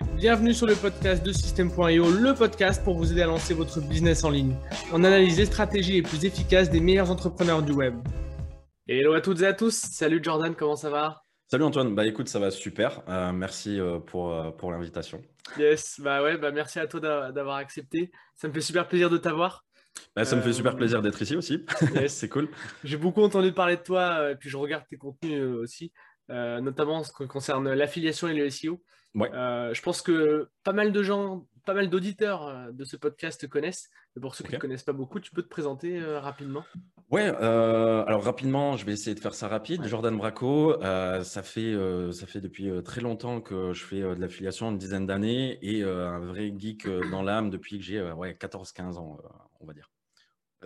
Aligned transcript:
Bienvenue 0.00 0.54
sur 0.54 0.66
le 0.66 0.74
podcast 0.74 1.24
de 1.24 1.32
System.io, 1.32 2.10
le 2.10 2.34
podcast 2.34 2.82
pour 2.82 2.96
vous 2.96 3.12
aider 3.12 3.22
à 3.22 3.26
lancer 3.26 3.54
votre 3.54 3.80
business 3.80 4.24
en 4.24 4.30
ligne. 4.30 4.56
On 4.92 5.04
analyse 5.04 5.38
les 5.38 5.46
stratégies 5.46 5.92
les 5.92 6.02
plus 6.02 6.24
efficaces 6.24 6.70
des 6.70 6.80
meilleurs 6.80 7.10
entrepreneurs 7.10 7.62
du 7.62 7.72
web. 7.72 7.94
Hello 8.88 9.14
à 9.14 9.20
toutes 9.20 9.42
et 9.42 9.46
à 9.46 9.52
tous. 9.52 9.74
Salut 9.74 10.20
Jordan, 10.22 10.54
comment 10.54 10.76
ça 10.76 10.90
va? 10.90 11.22
Salut 11.48 11.64
Antoine, 11.64 11.94
bah 11.94 12.06
écoute, 12.06 12.28
ça 12.28 12.38
va 12.38 12.50
super. 12.50 13.02
Euh, 13.08 13.32
merci 13.32 13.78
euh, 13.78 13.98
pour, 13.98 14.32
euh, 14.32 14.50
pour 14.50 14.72
l'invitation. 14.72 15.22
Yes, 15.58 16.00
bah 16.00 16.22
ouais, 16.22 16.38
bah 16.38 16.50
merci 16.50 16.80
à 16.80 16.86
toi 16.86 17.00
d'avoir 17.30 17.56
accepté. 17.56 18.10
Ça 18.34 18.48
me 18.48 18.52
fait 18.52 18.60
super 18.60 18.88
plaisir 18.88 19.10
de 19.10 19.18
t'avoir. 19.18 19.64
Bah, 20.16 20.24
ça 20.24 20.34
me 20.36 20.42
fait 20.42 20.52
super 20.52 20.74
plaisir 20.74 21.02
d'être 21.02 21.20
ici 21.22 21.36
aussi. 21.36 21.64
Yes. 21.94 22.14
c'est 22.14 22.28
cool. 22.28 22.48
J'ai 22.82 22.96
beaucoup 22.96 23.22
entendu 23.22 23.52
parler 23.52 23.76
de 23.76 23.82
toi 23.82 24.30
et 24.30 24.36
puis 24.36 24.48
je 24.48 24.56
regarde 24.56 24.84
tes 24.88 24.96
contenus 24.96 25.42
aussi, 25.42 25.92
notamment 26.28 26.98
en 26.98 27.04
ce 27.04 27.12
qui 27.12 27.26
concerne 27.26 27.72
l'affiliation 27.72 28.28
et 28.28 28.34
le 28.34 28.48
SEO. 28.50 28.80
Ouais. 29.14 29.30
je 29.32 29.80
pense 29.82 30.02
que 30.02 30.48
pas 30.64 30.72
mal 30.72 30.90
de 30.90 31.02
gens, 31.02 31.46
pas 31.64 31.74
mal 31.74 31.88
d'auditeurs 31.88 32.72
de 32.72 32.84
ce 32.84 32.96
podcast 32.96 33.40
te 33.40 33.46
connaissent. 33.46 33.90
Mais 34.16 34.20
pour 34.20 34.34
ceux 34.34 34.44
qui 34.44 34.54
ne 34.54 34.58
connaissent 34.58 34.82
pas 34.82 34.92
beaucoup, 34.92 35.20
tu 35.20 35.30
peux 35.30 35.42
te 35.42 35.48
présenter 35.48 36.02
rapidement 36.02 36.64
Ouais, 37.10 37.30
euh, 37.40 38.04
alors 38.06 38.24
rapidement, 38.24 38.76
je 38.76 38.86
vais 38.86 38.92
essayer 38.92 39.14
de 39.14 39.20
faire 39.20 39.34
ça 39.34 39.46
rapide. 39.46 39.84
Jordan 39.84 40.16
Braco, 40.16 40.82
euh, 40.82 41.22
ça 41.22 41.42
fait 41.42 41.60
euh, 41.60 42.12
ça 42.12 42.26
fait 42.26 42.40
depuis 42.40 42.70
très 42.82 43.00
longtemps 43.00 43.40
que 43.40 43.72
je 43.72 43.84
fais 43.84 44.00
de 44.00 44.20
l'affiliation, 44.20 44.70
une 44.70 44.78
dizaine 44.78 45.06
d'années, 45.06 45.58
et 45.62 45.82
un 45.84 46.18
vrai 46.18 46.52
geek 46.56 46.88
dans 47.10 47.22
l'âme 47.22 47.50
depuis 47.50 47.78
que 47.78 47.84
j'ai 47.84 48.02
ouais, 48.02 48.32
14-15 48.32 48.96
ans, 48.96 49.18
on 49.60 49.66
va 49.66 49.74
dire. 49.74 49.90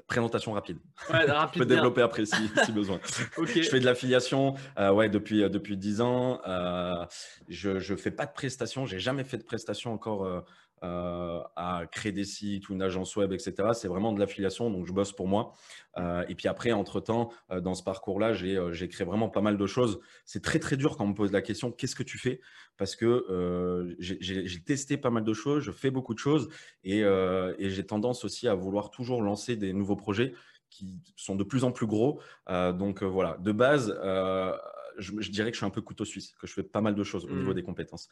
Présentation 0.07 0.53
rapide. 0.53 0.79
Ouais, 1.11 1.25
rapide 1.25 1.55
je 1.55 1.59
peux 1.61 1.75
développer 1.75 2.03
après 2.03 2.25
si, 2.25 2.51
si 2.65 2.73
besoin. 2.73 3.01
Je 3.37 3.63
fais 3.63 3.81
de 3.81 3.85
l'affiliation 3.85 4.55
ouais, 4.79 5.09
depuis, 5.09 5.49
depuis 5.51 5.77
10 5.77 6.01
ans. 6.01 6.41
je 7.49 7.93
ne 7.93 7.97
fais 7.97 8.11
pas 8.11 8.27
de 8.27 8.33
prestations. 8.33 8.87
J'ai 8.87 9.01
jamais 9.01 9.25
fait 9.25 9.39
de 9.39 9.45
prestations 9.45 9.93
encore 9.93 10.45
euh, 10.85 11.41
à 11.57 11.83
créer 11.91 12.13
des 12.13 12.25
sites 12.25 12.69
ou 12.69 12.73
une 12.73 12.83
agence 12.83 13.17
web, 13.17 13.33
etc. 13.33 13.71
C'est 13.73 13.89
vraiment 13.89 14.13
de 14.13 14.21
l'affiliation, 14.21 14.71
donc 14.71 14.87
je 14.87 14.93
bosse 14.93 15.13
pour 15.13 15.27
moi. 15.27 15.53
Euh, 15.97 16.25
et 16.29 16.35
puis 16.35 16.47
après, 16.47 16.71
entre-temps, 16.73 17.33
euh, 17.51 17.61
dans 17.61 17.75
ce 17.75 17.83
parcours-là, 17.83 18.33
j'ai 18.33 18.89
créé 18.89 19.05
vraiment 19.05 19.29
pas 19.29 19.41
mal 19.41 19.57
de 19.57 19.67
choses. 19.67 20.01
C'est 20.25 20.43
très, 20.43 20.59
très 20.59 20.77
dur 20.77 20.97
quand 20.97 21.05
on 21.05 21.09
me 21.09 21.15
pose 21.15 21.33
la 21.33 21.43
question, 21.43 21.73
qu'est-ce 21.73 21.97
que 21.97 22.03
tu 22.03 22.19
fais? 22.19 22.41
Parce 22.77 22.95
que 22.95 23.97
j'ai 23.99 24.63
testé 24.63 24.97
pas 24.97 25.11
mal 25.11 25.25
de 25.25 25.35
choses, 25.35 25.63
je 25.65 25.73
fais 25.73 25.91
beaucoup 25.91 26.15
de 26.15 26.19
choses 26.21 26.49
et, 26.85 27.03
j'ai 27.59 27.87
tendance 27.87 28.25
aussi 28.25 28.47
à 28.47 28.55
vouloir 28.55 28.91
toujours 28.91 29.23
lancer 29.23 29.57
des 29.57 29.73
nouveaux 29.73 29.97
projets 29.97 30.35
qui 30.71 31.01
sont 31.17 31.35
de 31.35 31.45
plus 31.45 31.65
en 31.65 31.73
plus 31.73 31.87
gros. 31.87 32.21
donc 32.49 33.03
voilà, 33.03 33.37
de 33.41 33.53
base, 33.53 33.99
je, 34.99 35.13
je, 35.19 35.31
dirais 35.31 35.51
que 35.51 35.57
je 35.57 35.59
suis 35.59 35.67
un 35.67 35.71
peu 35.71 35.83
couteau 35.83 36.05
suisse, 36.05 36.35
que 36.41 36.47
je 36.47 36.53
fais 36.53 36.63
pas 36.63 36.81
mal 36.81 36.95
de 36.95 37.03
choses 37.03 37.25
au 37.25 37.35
niveau 37.35 37.51
mmh. 37.51 37.55
des 37.55 37.63
compétences. 37.63 38.09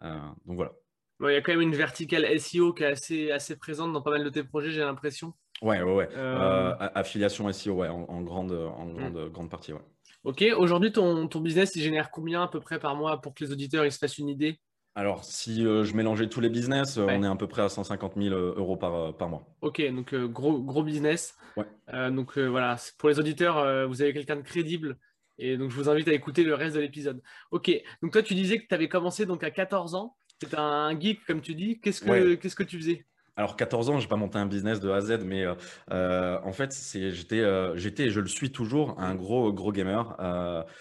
donc 0.00 0.56
voilà 0.56 0.72
il 1.20 1.32
y 1.32 1.36
a 1.36 1.40
quand 1.40 1.52
même 1.52 1.60
une 1.60 1.74
verticale 1.74 2.38
SEO 2.38 2.72
qui 2.72 2.84
est 2.84 2.86
assez, 2.86 3.30
assez 3.30 3.56
présente 3.56 3.92
dans 3.92 4.02
pas 4.02 4.10
mal 4.10 4.24
de 4.24 4.30
tes 4.30 4.44
projets, 4.44 4.70
j'ai 4.70 4.80
l'impression. 4.80 5.34
Ouais, 5.62 5.82
ouais, 5.82 5.94
ouais. 5.94 6.08
Euh, 6.16 6.72
euh, 6.80 6.88
affiliation 6.94 7.52
SEO, 7.52 7.74
ouais, 7.74 7.88
en, 7.88 8.22
grande, 8.22 8.52
en 8.52 8.86
mm. 8.86 8.94
grande, 8.94 9.32
grande 9.32 9.50
partie, 9.50 9.72
ouais. 9.72 9.82
Ok, 10.24 10.44
aujourd'hui, 10.56 10.92
ton, 10.92 11.26
ton 11.28 11.40
business, 11.40 11.74
il 11.74 11.82
génère 11.82 12.10
combien 12.10 12.42
à 12.42 12.48
peu 12.48 12.60
près 12.60 12.78
par 12.78 12.94
mois 12.94 13.20
pour 13.20 13.34
que 13.34 13.44
les 13.44 13.52
auditeurs 13.52 13.84
ils 13.84 13.92
se 13.92 13.98
fassent 13.98 14.18
une 14.18 14.28
idée? 14.28 14.60
Alors, 14.94 15.24
si 15.24 15.64
euh, 15.64 15.84
je 15.84 15.94
mélangeais 15.94 16.28
tous 16.28 16.40
les 16.40 16.48
business, 16.48 16.96
on 16.98 17.22
est 17.22 17.26
à 17.26 17.36
peu 17.36 17.46
près 17.46 17.62
à 17.62 17.68
150 17.68 18.14
000 18.16 18.34
euros 18.34 18.76
par, 18.76 19.16
par 19.16 19.28
mois. 19.28 19.46
Ok, 19.60 19.80
donc 19.92 20.14
gros, 20.14 20.60
gros 20.60 20.82
business. 20.82 21.36
Ouais. 21.56 22.10
donc 22.10 22.36
voilà, 22.36 22.76
pour 22.98 23.08
les 23.08 23.18
auditeurs, 23.18 23.88
vous 23.88 24.02
avez 24.02 24.12
quelqu'un 24.12 24.36
de 24.36 24.42
crédible. 24.42 24.98
Et 25.38 25.56
donc, 25.56 25.70
je 25.70 25.76
vous 25.76 25.88
invite 25.88 26.08
à 26.08 26.12
écouter 26.12 26.42
le 26.42 26.54
reste 26.54 26.74
de 26.74 26.80
l'épisode. 26.80 27.22
Ok, 27.52 27.70
donc 28.02 28.12
toi, 28.12 28.22
tu 28.22 28.34
disais 28.34 28.58
que 28.58 28.66
tu 28.66 28.74
avais 28.74 28.88
commencé 28.88 29.24
donc 29.24 29.44
à 29.44 29.52
14 29.52 29.94
ans. 29.94 30.16
C'était 30.40 30.58
un 30.58 30.98
geek, 30.98 31.24
comme 31.26 31.40
tu 31.40 31.54
dis. 31.54 31.80
Qu'est-ce 31.80 32.00
que, 32.00 32.34
qu'est-ce 32.34 32.56
que 32.56 32.62
tu 32.62 32.78
faisais? 32.78 33.04
Alors 33.38 33.54
14 33.54 33.88
ans, 33.90 33.98
je 33.98 34.04
n'ai 34.04 34.08
pas 34.08 34.16
monté 34.16 34.36
un 34.36 34.46
business 34.46 34.80
de 34.80 34.90
A 34.90 34.96
à 34.96 35.00
Z, 35.00 35.20
mais 35.24 35.44
euh, 35.44 35.54
euh, 35.92 36.40
en 36.42 36.52
fait, 36.52 36.76
j'étais, 36.92 37.38
euh, 37.38 37.76
j'étais, 37.76 38.10
je 38.10 38.18
le 38.18 38.26
suis 38.26 38.50
toujours, 38.50 38.98
un 38.98 39.14
gros 39.14 39.52
gros 39.52 39.70
gamer. 39.70 40.16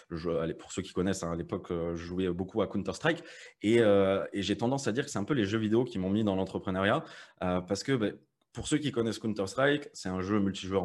Je, 0.09 0.31
allez, 0.31 0.55
pour 0.55 0.71
ceux 0.71 0.81
qui 0.81 0.91
connaissent, 0.91 1.21
hein, 1.21 1.31
à 1.31 1.35
l'époque, 1.35 1.67
je 1.69 1.95
jouais 1.95 2.29
beaucoup 2.29 2.63
à 2.63 2.67
Counter 2.67 2.93
Strike, 2.93 3.23
et, 3.61 3.75
et 3.77 4.41
j'ai 4.41 4.57
tendance 4.57 4.87
à 4.87 4.91
dire 4.91 5.05
que 5.05 5.11
c'est 5.11 5.19
un 5.19 5.23
peu 5.23 5.35
les 5.35 5.45
jeux 5.45 5.59
vidéo 5.59 5.83
qui 5.83 5.99
m'ont 5.99 6.09
mis 6.09 6.23
dans 6.23 6.35
l'entrepreneuriat, 6.35 7.03
parce 7.39 7.83
que 7.83 7.95
ben, 7.95 8.15
pour 8.57 8.67
ceux 8.67 8.79
qui 8.79 8.91
connaissent 8.91 9.19
Counter-Strike, 9.19 9.87
c'est 9.93 10.09
un 10.09 10.19
jeu 10.19 10.39
multijoueur, 10.39 10.83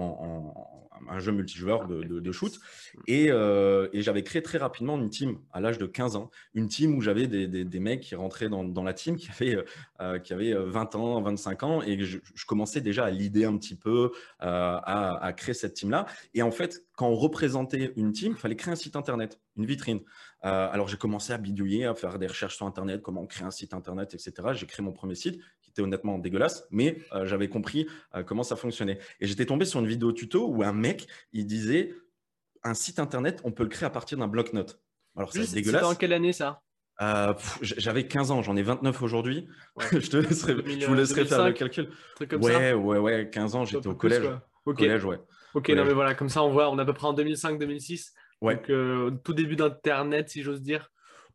un 1.08 1.18
jeu 1.20 1.32
multijoueur 1.32 1.88
de, 1.88 2.30
shoot. 2.30 2.60
Euh, 3.08 3.88
et, 3.94 4.02
j'avais 4.02 4.22
créé 4.22 4.42
très 4.42 4.58
rapidement 4.58 4.98
une 4.98 5.08
team 5.08 5.38
à 5.54 5.62
l'âge 5.62 5.78
de 5.78 5.86
15 5.86 6.16
ans. 6.16 6.30
Une 6.52 6.68
team 6.68 6.94
où 6.94 7.00
j'avais 7.00 7.26
des, 7.26 7.80
mecs 7.80 8.02
qui 8.02 8.14
rentraient 8.14 8.50
dans, 8.50 8.84
la 8.84 8.92
team 8.92 9.16
qui 9.16 9.30
avaient, 9.30 9.64
euh, 10.02 10.18
qui 10.18 10.34
avaient 10.34 10.52
20 10.52 10.96
ans, 10.96 11.22
25 11.22 11.62
ans. 11.62 11.82
Et 11.82 11.98
je, 12.04 12.18
commençais 12.46 12.82
déjà 12.82 13.06
à 13.06 13.10
l'idée 13.10 13.46
un 13.46 13.56
petit 13.56 13.74
peu, 13.74 14.12
euh, 14.42 14.78
à, 14.82 15.24
à, 15.24 15.32
créer 15.32 15.54
cette 15.54 15.72
team-là. 15.72 16.04
Et 16.34 16.42
en 16.42 16.50
fait, 16.50 16.84
quand 16.94 17.08
on 17.08 17.16
représentait 17.16 17.94
une 17.96 18.12
team, 18.12 18.32
il 18.32 18.38
fallait 18.38 18.56
créer 18.56 18.72
un 18.74 18.76
site 18.76 18.96
internet, 18.96 19.40
une 19.56 19.64
vitrine. 19.64 20.00
alors 20.42 20.88
j'ai 20.88 20.98
commencé 20.98 21.32
à 21.32 21.38
bidouiller, 21.38 21.86
à 21.86 21.94
faire 21.94 22.18
des 22.18 22.26
recherches 22.26 22.56
sur 22.56 22.66
internet, 22.66 23.00
comment 23.00 23.24
créer 23.24 23.46
un 23.46 23.50
site 23.50 23.72
internet, 23.72 24.12
etc. 24.12 24.48
J'ai 24.52 24.66
créé 24.66 24.84
mon 24.84 24.92
premier 24.92 25.14
site 25.14 25.40
était 25.72 25.82
honnêtement 25.82 26.18
dégueulasse, 26.18 26.66
mais 26.70 26.98
euh, 27.12 27.26
j'avais 27.26 27.48
compris 27.48 27.88
euh, 28.14 28.22
comment 28.22 28.42
ça 28.42 28.56
fonctionnait. 28.56 28.98
Et 29.20 29.26
j'étais 29.26 29.46
tombé 29.46 29.64
sur 29.64 29.80
une 29.80 29.86
vidéo 29.86 30.12
tuto 30.12 30.48
où 30.48 30.62
un 30.62 30.72
mec, 30.72 31.06
il 31.32 31.46
disait 31.46 31.94
un 32.62 32.74
site 32.74 32.98
internet, 32.98 33.40
on 33.44 33.50
peut 33.50 33.64
le 33.64 33.68
créer 33.68 33.86
à 33.86 33.90
partir 33.90 34.18
d'un 34.18 34.28
bloc-notes. 34.28 34.80
Alors 35.16 35.32
c'est 35.32 35.52
dégueulasse. 35.52 35.84
en 35.84 35.94
quelle 35.94 36.12
année 36.12 36.32
ça? 36.32 36.62
Euh, 37.00 37.34
J'avais 37.62 38.06
15 38.06 38.30
ans, 38.30 38.42
j'en 38.42 38.54
ai 38.56 38.62
29 38.62 39.02
aujourd'hui. 39.02 39.48
je 39.92 40.08
te 40.08 40.16
laisserai, 40.18 40.54
je 40.78 40.86
vous 40.86 40.94
laisserai 40.94 41.24
faire 41.24 41.44
le 41.44 41.52
calcul. 41.52 41.90
Comme 42.28 42.42
ouais, 42.42 42.52
ça. 42.52 42.76
ouais, 42.76 42.98
ouais, 42.98 43.30
15 43.30 43.54
ans, 43.56 43.64
j'étais 43.64 43.88
au 43.88 43.94
collège. 43.94 44.30
Ok, 44.64 44.78
collège, 44.78 45.04
ouais. 45.04 45.18
Ok, 45.54 45.68
non 45.70 45.84
mais 45.84 45.92
voilà, 45.92 46.14
comme 46.14 46.28
ça 46.28 46.42
on 46.42 46.50
voit, 46.50 46.70
on 46.70 46.78
est 46.78 46.82
à 46.82 46.84
peu 46.84 46.94
près 46.94 47.06
en 47.06 47.14
2005-2006. 47.14 48.12
Ouais. 48.40 48.54
Donc 48.54 49.22
tout 49.22 49.32
début 49.32 49.56
d'Internet, 49.56 50.28
si 50.28 50.42
j'ose 50.42 50.62
dire. 50.62 50.90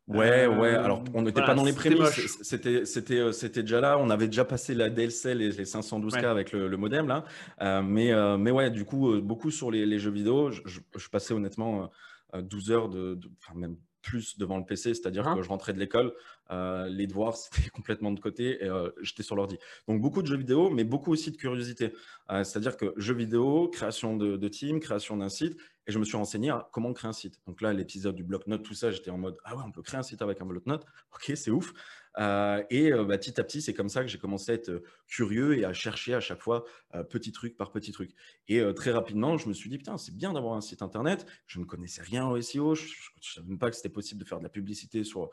Ouais, 0.08 0.46
ouais. 0.46 0.74
Alors, 0.74 1.04
on 1.14 1.22
n'était 1.22 1.42
pas 1.42 1.54
dans 1.54 1.64
les 1.64 1.72
prémices. 1.72 2.38
C'était, 2.42 2.86
c'était, 2.86 3.18
euh, 3.18 3.32
c'était 3.32 3.62
déjà 3.62 3.80
là. 3.80 3.98
On 3.98 4.08
avait 4.10 4.26
déjà 4.26 4.44
passé 4.44 4.74
la 4.74 4.88
DLCL 4.88 5.42
et 5.42 5.50
les 5.50 5.64
512K 5.64 6.24
avec 6.24 6.52
le, 6.52 6.76
modem 6.76 7.08
là. 7.08 7.24
Euh, 7.60 7.82
mais, 7.82 8.12
euh, 8.12 8.38
mais 8.38 8.50
ouais, 8.50 8.70
du 8.70 8.84
coup, 8.84 9.20
beaucoup 9.20 9.50
sur 9.50 9.70
les, 9.70 9.98
jeux 9.98 10.10
vidéo. 10.10 10.50
Je, 10.50 11.08
passais 11.10 11.34
honnêtement 11.34 11.90
12 12.34 12.70
heures 12.70 12.88
de, 12.88 13.18
enfin 13.42 13.58
même 13.58 13.76
plus 14.08 14.38
devant 14.38 14.58
le 14.58 14.64
PC, 14.64 14.94
c'est-à-dire 14.94 15.26
hein? 15.28 15.36
que 15.36 15.42
je 15.42 15.48
rentrais 15.48 15.72
de 15.72 15.78
l'école, 15.78 16.14
les 16.50 17.06
devoirs 17.06 17.36
c'était 17.36 17.68
complètement 17.70 18.12
de 18.12 18.20
côté 18.20 18.64
et 18.64 18.70
j'étais 19.02 19.22
sur 19.22 19.36
l'ordi. 19.36 19.58
Donc 19.86 20.00
beaucoup 20.00 20.22
de 20.22 20.26
jeux 20.26 20.36
vidéo, 20.36 20.70
mais 20.70 20.84
beaucoup 20.84 21.12
aussi 21.12 21.30
de 21.30 21.36
curiosité. 21.36 21.92
c'est-à-dire 22.28 22.76
que 22.76 22.94
jeux 22.96 23.14
vidéo, 23.14 23.68
création 23.68 24.16
de, 24.16 24.36
de 24.36 24.48
team, 24.48 24.80
création 24.80 25.16
d'un 25.16 25.28
site 25.28 25.58
et 25.88 25.92
je 25.92 25.98
me 25.98 26.04
suis 26.04 26.18
renseigné 26.18 26.50
à 26.50 26.68
comment 26.70 26.92
créer 26.92 27.08
un 27.08 27.14
site. 27.14 27.40
Donc 27.46 27.62
là, 27.62 27.72
l'épisode 27.72 28.14
du 28.14 28.22
bloc-notes, 28.22 28.62
tout 28.62 28.74
ça, 28.74 28.90
j'étais 28.90 29.10
en 29.10 29.16
mode 29.16 29.38
Ah 29.44 29.56
ouais, 29.56 29.62
on 29.66 29.72
peut 29.72 29.82
créer 29.82 29.98
un 29.98 30.02
site 30.02 30.20
avec 30.20 30.40
un 30.42 30.44
bloc-notes? 30.44 30.84
Ok, 31.14 31.32
c'est 31.34 31.50
ouf. 31.50 31.72
Euh, 32.18 32.62
et 32.70 32.92
euh, 32.92 33.04
bah, 33.04 33.18
petit 33.18 33.40
à 33.40 33.44
petit, 33.44 33.62
c'est 33.62 33.74
comme 33.74 33.88
ça 33.88 34.02
que 34.02 34.08
j'ai 34.08 34.18
commencé 34.18 34.52
à 34.52 34.54
être 34.54 34.70
euh, 34.70 34.82
curieux 35.06 35.56
et 35.56 35.64
à 35.64 35.72
chercher 35.72 36.14
à 36.14 36.20
chaque 36.20 36.42
fois 36.42 36.64
petit 37.10 37.32
truc 37.32 37.54
par 37.56 37.70
petit 37.70 37.92
truc. 37.92 38.12
Et 38.48 38.62
très 38.74 38.92
rapidement, 38.92 39.36
je 39.36 39.46
me 39.46 39.52
suis 39.52 39.68
dit, 39.68 39.76
putain, 39.76 39.98
c'est 39.98 40.16
bien 40.16 40.32
d'avoir 40.32 40.54
un 40.54 40.62
site 40.62 40.80
internet. 40.80 41.26
Je 41.46 41.60
ne 41.60 41.66
connaissais 41.66 42.00
rien 42.00 42.26
au 42.26 42.40
SEO. 42.40 42.74
Je 42.74 42.84
ne 42.84 43.20
savais 43.20 43.46
même 43.46 43.58
pas 43.58 43.68
que 43.68 43.76
c'était 43.76 43.90
possible 43.90 44.22
de 44.22 44.26
faire 44.26 44.38
de 44.38 44.42
la 44.42 44.48
publicité 44.48 45.04
sur, 45.04 45.30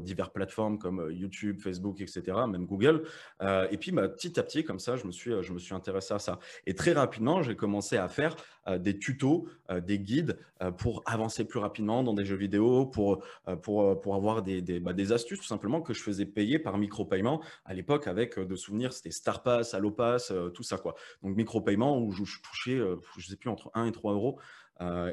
diverses 0.00 0.32
plateformes 0.32 0.80
comme 0.80 1.12
YouTube, 1.12 1.60
Facebook, 1.60 2.00
etc., 2.00 2.22
même 2.48 2.66
Google. 2.66 3.04
et 3.40 3.76
puis, 3.78 3.92
bah, 3.92 4.08
petit 4.08 4.38
à 4.40 4.42
petit, 4.42 4.64
comme 4.64 4.80
ça, 4.80 4.96
je 4.96 5.06
me 5.06 5.12
suis, 5.12 5.30
je 5.42 5.74
intéressé 5.74 6.14
à 6.14 6.18
ça. 6.18 6.40
Et 6.66 6.74
très 6.74 6.92
rapidement, 6.92 7.40
j'ai 7.40 7.54
commencé 7.54 7.96
à 7.96 8.08
faire 8.08 8.34
des 8.78 8.98
tutos, 8.98 9.48
des 9.80 10.00
guides 10.00 10.38
pour 10.76 11.04
avancer 11.06 11.44
plus 11.44 11.60
rapidement 11.60 12.02
dans 12.02 12.14
des 12.14 12.24
jeux 12.24 12.36
vidéo, 12.36 12.84
pour, 12.84 13.22
avoir 13.46 14.42
des, 14.42 14.60
des, 14.60 14.80
bah, 14.80 14.92
des 14.92 15.12
astuces 15.12 15.38
tout 15.38 15.46
simplement 15.46 15.80
que 15.82 15.93
je 15.94 16.02
faisais 16.02 16.26
payer 16.26 16.58
par 16.58 16.78
micro-paiement 16.78 17.42
à 17.64 17.74
l'époque 17.74 18.06
avec 18.06 18.38
euh, 18.38 18.44
de 18.44 18.56
souvenirs, 18.56 18.92
c'était 18.92 19.10
Starpass, 19.10 19.74
Allopass, 19.74 20.30
euh, 20.30 20.50
tout 20.50 20.62
ça 20.62 20.76
quoi. 20.76 20.94
Donc 21.22 21.36
micro-paiement 21.36 21.98
où 21.98 22.12
je, 22.12 22.22
touchais, 22.42 22.76
euh, 22.76 22.96
je 23.16 23.26
sais 23.26 23.36
plus, 23.36 23.50
entre 23.50 23.70
1 23.74 23.86
et 23.86 23.92
3 23.92 24.12
euros. 24.12 24.38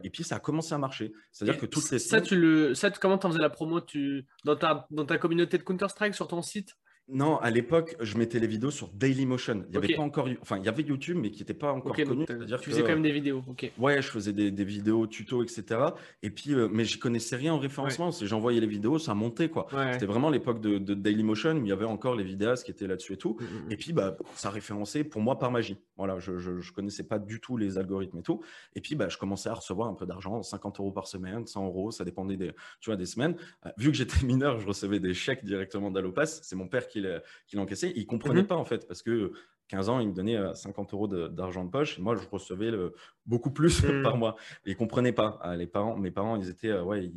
et 0.03 0.09
puis 0.09 0.23
ça 0.23 0.38
a 0.38 0.39
commencé 0.39 0.73
à 0.73 0.77
marcher. 0.77 1.13
C'est-à-dire 1.31 1.59
que 1.59 1.65
toutes 1.65 1.89
les 1.91 2.00
ça, 2.00 2.21
tu 2.21 2.35
le, 2.35 2.73
ça, 2.73 2.89
comment 2.91 3.17
tu 3.17 3.27
faisais 3.27 3.39
la 3.39 3.50
promo? 3.50 3.79
Tu, 3.81 4.25
dans, 4.44 4.56
ta, 4.56 4.88
dans 4.91 5.06
ta 5.06 5.17
communauté 5.17 5.57
de 5.57 5.63
Counter-Strike 5.63 6.15
sur 6.15 6.27
ton 6.27 6.41
site 6.41 6.75
Non, 7.07 7.38
à 7.38 7.50
l'époque, 7.50 7.95
je 8.00 8.18
mettais 8.18 8.39
les 8.39 8.48
vidéos 8.48 8.71
sur 8.71 8.88
Dailymotion. 8.89 9.65
Il 9.69 9.75
y 9.75 9.77
avait 9.77 9.95
pas 9.95 10.01
encore, 10.01 10.30
enfin, 10.42 10.57
il 10.57 10.65
y 10.65 10.69
avait 10.69 10.83
YouTube, 10.83 11.18
mais 11.19 11.30
qui 11.30 11.39
n'était 11.39 11.53
pas 11.53 11.74
encore 11.74 11.95
connu. 11.95 12.25
tu 12.25 12.69
faisais 12.69 12.81
quand 12.81 12.89
même 12.89 13.01
des 13.01 13.12
vidéos, 13.12 13.44
ok. 13.48 13.71
Ouais, 13.77 14.01
je 14.01 14.07
faisais 14.07 14.33
des, 14.33 14.63
vidéos, 14.63 15.07
tutos, 15.07 15.44
etc. 15.44 15.81
Et 16.24 16.30
puis, 16.30 16.53
euh, 16.53 16.69
mais 16.71 16.86
je 16.86 16.98
connaissais 16.98 17.36
rien 17.36 17.53
en 17.53 17.59
référencement. 17.59 18.12
Si 18.12 18.27
j'envoyais 18.27 18.62
les 18.62 18.68
vidéos, 18.68 19.00
ça 19.00 19.13
montait 19.13 19.50
quoi. 19.50 19.68
C'était 19.94 20.06
vraiment 20.06 20.30
l'époque 20.30 20.62
de, 20.62 20.77
Dailymotion 20.94 21.56
où 21.57 21.65
il 21.65 21.69
y 21.69 21.71
avait 21.71 21.86
encore 21.86 22.15
les 22.15 22.24
vidéastes 22.24 22.65
qui 22.65 22.71
étaient 22.71 22.88
là-dessus 22.88 23.13
et 23.13 23.18
tout. 23.18 23.38
Mm, 23.39 23.44
mm, 23.44 23.68
mm. 23.68 23.71
Et 23.71 23.77
puis, 23.77 23.94
bah, 23.94 24.18
ça 24.36 24.50
référençait 24.50 25.04
pour 25.04 25.21
moi 25.21 25.39
par 25.39 25.51
magie. 25.51 25.77
Voilà, 25.97 26.19
je, 26.19 26.38
je, 26.38 26.71
connaissais 26.71 27.04
pas 27.04 27.19
du 27.19 27.39
tout 27.39 27.57
les 27.57 27.77
algorithmes 27.77 28.19
et 28.19 28.24
tout. 28.24 28.42
Et 28.75 28.81
puis, 28.81 28.95
bah, 28.95 29.09
je 29.09 29.18
commençais 29.18 29.50
à 29.50 29.54
recevoir 29.54 29.89
un 29.89 29.94
peu 29.94 30.06
d'argent, 30.06 30.42
50 30.42 30.80
euros 30.80 30.92
par 30.92 31.07
semaine, 31.07 31.45
100 31.45 31.65
euros, 31.65 31.92
ça 31.92 32.06
dépendait 32.06 32.38
des, 32.38 32.51
tu 32.80 32.89
vois, 32.89 32.95
des 32.95 33.06
semaines. 33.06 33.36
Euh, 33.65 33.69
vu 33.77 33.92
que 33.92 33.97
j'étais 33.97 34.25
mineur, 34.25 34.59
je 34.59 34.68
recevais 34.68 35.00
des 35.00 35.13
chèques 35.13 35.44
directement 35.44 35.92
d'Allopass. 35.92 36.42
C'est 36.44 36.56
mon 36.56 36.68
père 36.68 36.88
qui 36.88 36.90
l'encaissait 37.53 37.93
il 37.95 38.01
ne 38.01 38.07
comprenait 38.07 38.41
mhm. 38.41 38.47
pas 38.47 38.55
en 38.55 38.65
fait, 38.65 38.88
parce 38.88 39.01
que 39.01 39.31
15 39.71 39.88
ans, 39.88 39.99
il 40.01 40.09
me 40.09 40.13
donnait 40.13 40.38
50 40.53 40.93
euh, 40.93 40.97
euros 40.97 41.07
d'argent 41.07 41.63
de, 41.63 41.69
poche. 41.69 41.97
moi, 41.97 42.15
je 42.15 42.27
recevais 42.29 42.71
beaucoup 43.25 43.51
plus 43.51 43.81
mhm. 43.83 44.03
par 44.03 44.17
mois. 44.17 44.35
ils 44.65 44.71
ne 44.71 44.75
comprenaient 44.75 45.13
pas. 45.13 45.39
Ah, 45.41 45.55
les 45.55 45.67
parents, 45.67 45.95
mes 45.95 46.11
parents, 46.11 46.35
ils 46.35 46.49
étaient, 46.49 46.71
euh, 46.71 46.83
ouais, 46.83 47.09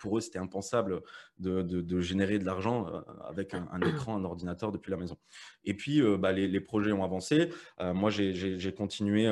pour 0.00 0.18
eux, 0.18 0.20
c'était 0.20 0.40
impensable 0.40 1.00
de, 1.38 2.00
générer 2.00 2.40
de 2.40 2.44
l'argent 2.44 2.88
euh, 2.88 3.00
avec 3.28 3.54
un, 3.54 3.80
écran, 3.82 4.16
un 4.16 4.24
ordinateur 4.24 4.72
depuis 4.72 4.90
la 4.90 4.96
maison. 4.96 5.16
Et 5.64 5.74
puis, 5.74 6.02
bah, 6.18 6.32
les, 6.32 6.60
projets 6.60 6.90
ont 6.90 7.04
avancé. 7.04 7.50
moi, 7.78 8.10
j'ai 8.10 8.74
continué 8.76 9.28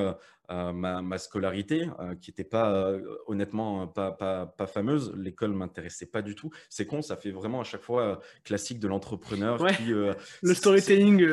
ma, 0.50 1.18
scolarité, 1.18 1.88
euh, 2.00 2.14
qui 2.14 2.30
n'était 2.30 2.44
pas, 2.44 2.72
euh, 2.72 3.00
honnêtement, 3.26 3.86
pas, 3.86 4.10
pas, 4.12 4.46
pas 4.46 4.66
fameuse. 4.66 5.12
L'école 5.16 5.52
m'intéressait 5.52 6.06
pas 6.06 6.22
du 6.22 6.34
tout. 6.34 6.50
C'est 6.68 6.86
con, 6.86 7.02
ça 7.02 7.16
fait 7.16 7.30
vraiment 7.30 7.60
à 7.60 7.64
chaque 7.64 7.82
fois 7.82 8.02
euh, 8.02 8.16
classique 8.44 8.80
de 8.80 8.88
l'entrepreneur. 8.88 9.64
le 10.42 10.54
storytelling. 10.54 11.24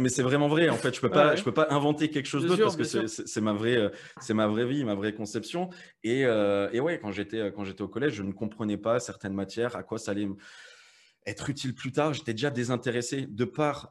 Mais, 0.00 0.08
c'est 0.08 0.22
vraiment 0.22 0.48
vrai. 0.48 0.68
En 0.68 0.76
fait, 0.76 0.94
je 0.94 1.00
peux 1.00 1.10
pas, 1.10 1.36
je 1.36 1.44
peux 1.44 1.52
pas 1.52 1.68
inventer 1.70 2.10
quelque 2.10 2.26
chose 2.26 2.46
d'autre 2.46 2.62
parce 2.62 2.76
que 2.76 3.06
c'est 3.06 3.40
ma 3.40 3.52
vraie, 3.52 3.90
c'est 4.20 4.34
ma 4.34 4.46
vraie 4.46 4.66
vie, 4.66 4.84
ma 4.84 4.94
vraie 4.94 5.14
conception. 5.14 5.70
Et, 6.02 6.20
et 6.20 6.80
ouais, 6.80 6.98
quand 7.00 7.12
j'étais, 7.12 7.52
quand 7.54 7.64
j'étais 7.64 7.82
au 7.82 7.88
collège, 7.88 8.14
je 8.14 8.22
ne 8.22 8.32
comprenais 8.32 8.76
pas 8.76 8.98
certaines 8.98 9.34
matières, 9.34 9.76
à 9.76 9.82
quoi 9.82 9.98
ça 9.98 10.12
allait 10.12 10.28
être 11.26 11.50
utile 11.50 11.74
plus 11.74 11.92
tard. 11.92 12.14
J'étais 12.14 12.32
déjà 12.32 12.50
désintéressé 12.50 13.26
de 13.28 13.44
par 13.44 13.90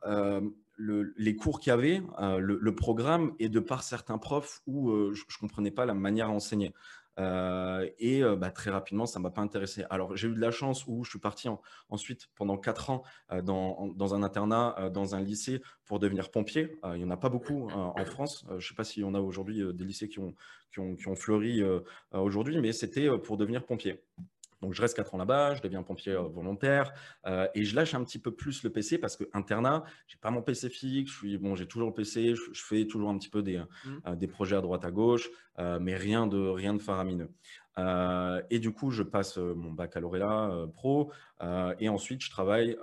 les 0.77 1.35
cours 1.35 1.59
qu'il 1.59 1.71
y 1.71 1.73
avait, 1.73 2.01
euh, 2.19 2.39
le, 2.39 2.75
programme, 2.75 3.33
et 3.39 3.49
de 3.49 3.59
par 3.59 3.83
certains 3.83 4.17
profs 4.17 4.61
où 4.67 4.89
euh, 4.89 5.13
je 5.13 5.23
ne 5.23 5.39
comprenais 5.39 5.71
pas 5.71 5.85
la 5.85 5.93
manière 5.93 6.27
à 6.27 6.31
enseigner. 6.31 6.73
Euh, 7.17 7.89
et 7.97 8.21
bah, 8.37 8.51
très 8.51 8.71
rapidement, 8.71 9.05
ça 9.05 9.19
ne 9.19 9.23
m'a 9.23 9.29
pas 9.29 9.41
intéressé. 9.41 9.85
Alors, 9.89 10.17
j'ai 10.17 10.27
eu 10.27 10.35
de 10.35 10.41
la 10.41 10.51
chance 10.51 10.85
où 10.85 11.05
je 11.05 11.11
suis 11.11 11.19
parti 11.19 11.47
ensuite 11.89 12.27
pendant 12.35 12.57
quatre 12.57 12.89
ans 12.89 13.03
dans, 13.43 14.13
un 14.13 14.21
internat, 14.21 14.89
dans 14.93 15.15
un 15.15 15.21
lycée 15.21 15.61
pour 15.85 15.99
devenir 15.99 16.29
pompier. 16.29 16.77
il 16.83 16.97
n'y 16.97 17.05
en 17.05 17.11
a 17.11 17.17
pas 17.17 17.29
beaucoup 17.29 17.69
en 17.71 18.05
France. 18.05 18.45
je 18.49 18.55
ne 18.55 18.59
sais 18.59 18.73
pas 18.75 18.83
s'il 18.83 19.03
y 19.03 19.05
en 19.05 19.15
a 19.15 19.21
aujourd'hui 19.21 19.63
des 19.73 19.85
lycées 19.85 20.09
qui 20.09 20.19
ont, 20.19 20.35
qui 20.71 21.07
ont 21.07 21.15
fleuri 21.15 21.63
aujourd'hui, 22.11 22.59
mais 22.59 22.73
c'était 22.73 23.07
pour 23.19 23.37
devenir 23.37 23.65
pompier. 23.65 24.01
Donc, 24.65 24.73
je 24.73 24.81
reste 24.81 24.95
4 24.95 25.13
ans 25.13 25.17
là-bas, 25.19 25.53
je 25.53 25.61
deviens 25.61 25.83
pompier 25.83 26.13
euh, 26.13 26.23
volontaire 26.23 26.91
euh, 27.27 27.47
et 27.53 27.65
je 27.65 27.75
lâche 27.75 27.93
un 27.93 28.03
petit 28.03 28.17
peu 28.17 28.31
plus 28.31 28.63
le 28.63 28.71
PC 28.71 28.97
parce 28.97 29.15
que 29.15 29.25
internat, 29.31 29.83
j'ai 30.07 30.17
pas 30.17 30.31
mon 30.31 30.41
PC 30.41 30.71
fixe, 30.71 31.11
je 31.11 31.17
suis, 31.17 31.37
bon, 31.37 31.53
j'ai 31.53 31.67
toujours 31.67 31.89
le 31.89 31.93
PC, 31.93 32.33
je, 32.33 32.63
fais 32.63 32.85
toujours 32.87 33.11
un 33.11 33.17
petit 33.19 33.29
peu 33.29 33.43
des, 33.43 33.59
mmh. 33.59 33.89
euh, 34.07 34.15
des 34.15 34.25
projets 34.25 34.55
à 34.55 34.61
droite 34.61 34.83
à 34.83 34.89
gauche, 34.89 35.29
mais 35.79 35.95
rien 35.95 36.25
de, 36.25 36.39
rien 36.39 36.73
de 36.73 36.81
faramineux. 36.81 37.29
et 38.49 38.59
du 38.59 38.71
coup, 38.71 38.89
je 38.89 39.03
passe 39.03 39.37
mon 39.37 39.71
baccalauréat 39.71 40.67
pro 40.73 41.11
et 41.79 41.87
ensuite 41.87 42.21
je 42.23 42.29
travaille 42.29 42.75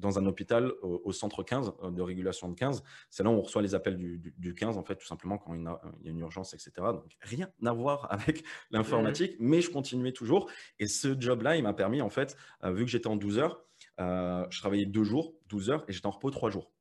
dans 0.00 0.18
un 0.18 0.26
hôpital 0.26 0.72
au, 0.82 1.12
centre 1.12 1.42
15 1.42 1.72
euh, 1.82 1.90
de 1.90 2.02
régulation 2.02 2.48
de 2.48 2.54
15. 2.54 2.82
C'est 3.10 3.22
là 3.22 3.30
où 3.30 3.34
on 3.34 3.42
reçoit 3.42 3.62
les 3.62 3.74
appels 3.74 3.96
du, 3.96 4.54
15, 4.54 4.76
en 4.76 4.82
fait, 4.82 4.96
tout 4.96 5.06
simplement 5.06 5.38
quand 5.38 5.54
il 5.54 5.62
y 5.62 5.66
a, 5.66 5.80
une 6.10 6.20
urgence, 6.20 6.54
etc. 6.54 6.72
Donc, 6.78 7.16
rien 7.20 7.48
à 7.64 7.72
voir 7.72 8.06
avec 8.10 8.42
l'informatique, 8.70 9.36
mais 9.38 9.60
je 9.60 9.70
continuais 9.70 10.12
toujours. 10.12 10.50
Et 10.78 10.86
ce 10.86 11.18
job-là, 11.18 11.56
il 11.56 11.62
m'a 11.62 11.74
permis, 11.74 12.00
en 12.00 12.10
fait, 12.10 12.36
euh, 12.64 12.72
vu 12.72 12.84
que 12.84 12.90
j'étais 12.90 13.08
en 13.08 13.16
12 13.16 13.38
heures, 13.38 13.64
euh, 14.00 14.46
je 14.50 14.58
travaillais 14.58 14.86
deux 14.86 15.04
jours, 15.04 15.34
12 15.48 15.70
heures, 15.70 15.84
et 15.88 15.92
j'étais 15.92 16.06
en 16.06 16.10
repos 16.10 16.30
trois 16.30 16.50
jours. 16.50 16.72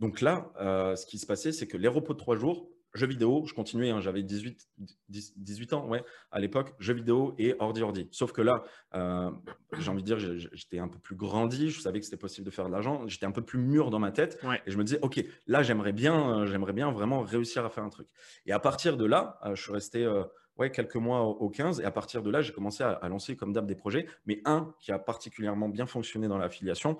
Donc 0.00 0.20
là, 0.20 0.50
ce 0.96 1.06
qui 1.06 1.18
se 1.18 1.26
passait, 1.26 1.52
c'est 1.52 1.68
que 1.68 1.76
les 1.76 1.86
repos 1.86 2.14
de 2.14 2.18
trois 2.18 2.34
jours, 2.34 2.68
jeux 2.94 3.06
vidéo, 3.08 3.44
je 3.46 3.54
continuais, 3.54 3.90
hein, 3.90 4.00
j'avais 4.00 4.22
18, 4.22 4.68
18 5.08 5.72
ans 5.72 5.88
ouais, 5.88 6.04
à 6.30 6.38
l'époque, 6.38 6.74
jeux 6.78 6.94
vidéo 6.94 7.34
et 7.38 7.56
ordi-ordi. 7.58 8.08
Sauf 8.12 8.32
que 8.32 8.40
là, 8.40 8.62
euh, 8.94 9.30
j'ai 9.78 9.90
envie 9.90 10.02
de 10.02 10.06
dire, 10.06 10.18
j'étais 10.52 10.78
un 10.78 10.88
peu 10.88 10.98
plus 10.98 11.16
grandi, 11.16 11.70
je 11.70 11.80
savais 11.80 11.98
que 11.98 12.04
c'était 12.04 12.16
possible 12.16 12.46
de 12.46 12.52
faire 12.52 12.66
de 12.66 12.72
l'argent, 12.72 13.06
j'étais 13.08 13.26
un 13.26 13.32
peu 13.32 13.42
plus 13.42 13.58
mûr 13.58 13.90
dans 13.90 13.98
ma 13.98 14.12
tête 14.12 14.40
et 14.66 14.70
je 14.70 14.78
me 14.78 14.84
disais, 14.84 15.00
OK, 15.02 15.22
là, 15.46 15.62
j'aimerais 15.62 15.92
bien, 15.92 16.42
euh, 16.42 16.46
j'aimerais 16.46 16.72
bien 16.72 16.90
vraiment 16.92 17.22
réussir 17.22 17.64
à 17.64 17.70
faire 17.70 17.84
un 17.84 17.90
truc. 17.90 18.06
Et 18.46 18.52
à 18.52 18.60
partir 18.60 18.96
de 18.96 19.04
là, 19.04 19.38
euh, 19.44 19.56
je 19.56 19.62
suis 19.62 19.72
resté 19.72 20.08
ouais, 20.56 20.70
quelques 20.70 20.94
mois 20.94 21.22
au, 21.22 21.50
15 21.50 21.80
et 21.80 21.84
à 21.84 21.90
partir 21.90 22.22
de 22.22 22.30
là, 22.30 22.42
j'ai 22.42 22.52
commencé 22.52 22.84
à, 22.84 23.08
lancer 23.08 23.34
comme 23.36 23.52
d'hab 23.52 23.66
des 23.66 23.74
projets, 23.74 24.06
mais 24.24 24.40
un 24.44 24.72
qui 24.78 24.92
a 24.92 25.00
particulièrement 25.00 25.68
bien 25.68 25.86
fonctionné 25.86 26.28
dans 26.28 26.38
l'affiliation 26.38 26.96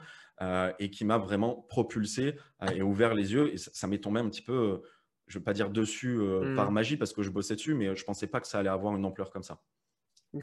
et 0.81 0.91
qui 0.91 1.05
m'a 1.05 1.19
vraiment 1.19 1.65
propulsé 1.69 2.35
et 2.75 2.83
ouvert 2.83 3.15
les 3.15 3.33
yeux 3.33 3.53
et 3.53 3.57
ça, 3.57 3.71
ça 3.73 3.87
m'est 3.87 3.99
tombé 3.99 4.19
un 4.19 4.29
petit 4.29 4.43
peu 4.43 4.83
je 5.27 5.39
ne 5.39 5.41
vais 5.41 5.45
pas 5.45 5.53
dire 5.53 5.71
dessus 5.71 6.19
euh, 6.19 6.55
par 6.57 6.71
mmh. 6.71 6.75
magie 6.75 6.97
parce 6.97 7.13
que 7.13 7.23
je 7.23 7.31
bossais 7.31 7.55
dessus, 7.55 7.75
mais 7.75 7.95
je 7.97 8.03
ne 8.03 8.07
pensais 8.07 8.27
pas 8.27 8.41
que 8.41 8.47
ça 8.47 8.59
allait 8.59 8.69
avoir 8.69 8.95
une 8.97 9.05
ampleur 9.05 9.31
comme 9.31 9.43
ça. 9.43 9.61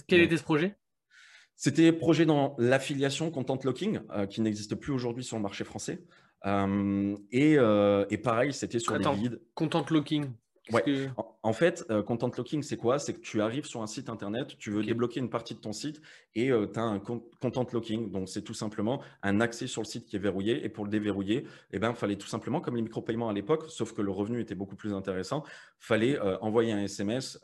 Quel 0.08 0.22
était 0.22 0.38
ce 0.38 0.44
projet? 0.44 0.76
C'était 1.56 1.92
projet 1.92 2.26
dans 2.26 2.56
l'affiliation 2.58 3.30
Content 3.30 3.60
Locking, 3.64 4.00
euh, 4.12 4.26
qui 4.26 4.42
n'existe 4.42 4.76
plus 4.76 4.94
aujourd'hui 4.94 5.24
sur 5.24 5.38
le 5.38 5.44
marché 5.44 5.64
français. 5.64 6.04
Euh, 6.46 7.16
et, 7.32 7.54
et, 8.10 8.18
pareil, 8.18 8.54
c'était 8.54 8.80
sur 8.80 8.98
les 8.98 9.06
guides. 9.06 9.42
Content 9.54 9.86
Locking 9.90 10.32
Ouais. 10.72 11.10
En, 11.44 11.54
fait, 11.54 11.84
euh, 11.90 12.04
content 12.04 12.30
locking, 12.38 12.62
c'est 12.62 12.78
quoi? 12.78 13.00
C'est 13.00 13.14
que 13.14 13.20
tu 13.20 13.42
arrives 13.42 13.66
sur 13.66 13.82
un 13.82 13.88
site 13.88 14.10
internet, 14.10 14.56
tu 14.60 14.70
veux 14.70 14.84
débloquer 14.84 15.20
une 15.20 15.30
partie 15.30 15.56
de 15.56 15.60
ton 15.60 15.74
site 15.74 16.02
et 16.36 16.52
euh, 16.52 16.68
tu 16.72 16.80
as 16.80 16.84
un 16.84 17.00
content 17.00 17.66
locking. 17.74 18.12
Donc, 18.12 18.30
c'est 18.30 18.44
tout 18.44 18.54
simplement 18.54 19.02
un 19.24 19.42
accès 19.42 19.66
sur 19.66 19.82
le 19.82 19.88
site 19.88 20.06
qui 20.06 20.16
est 20.16 20.20
verrouillé. 20.20 20.64
Et 20.64 20.70
pour 20.70 20.86
le 20.86 20.92
déverrouiller, 20.92 21.48
eh 21.72 21.80
ben, 21.80 21.94
fallait 21.96 22.16
tout 22.16 22.28
simplement, 22.28 22.62
comme 22.62 22.76
les 22.76 22.84
micro-paiements 22.84 23.28
à 23.28 23.34
l'époque, 23.34 23.66
sauf 23.70 23.94
que 23.94 24.04
le 24.04 24.12
revenu 24.12 24.40
était 24.40 24.54
beaucoup 24.54 24.76
plus 24.76 24.94
intéressant, 24.94 25.44
fallait 25.80 26.20
euh, 26.20 26.38
envoyer 26.42 26.74
un 26.74 26.84
SMS 26.84 27.40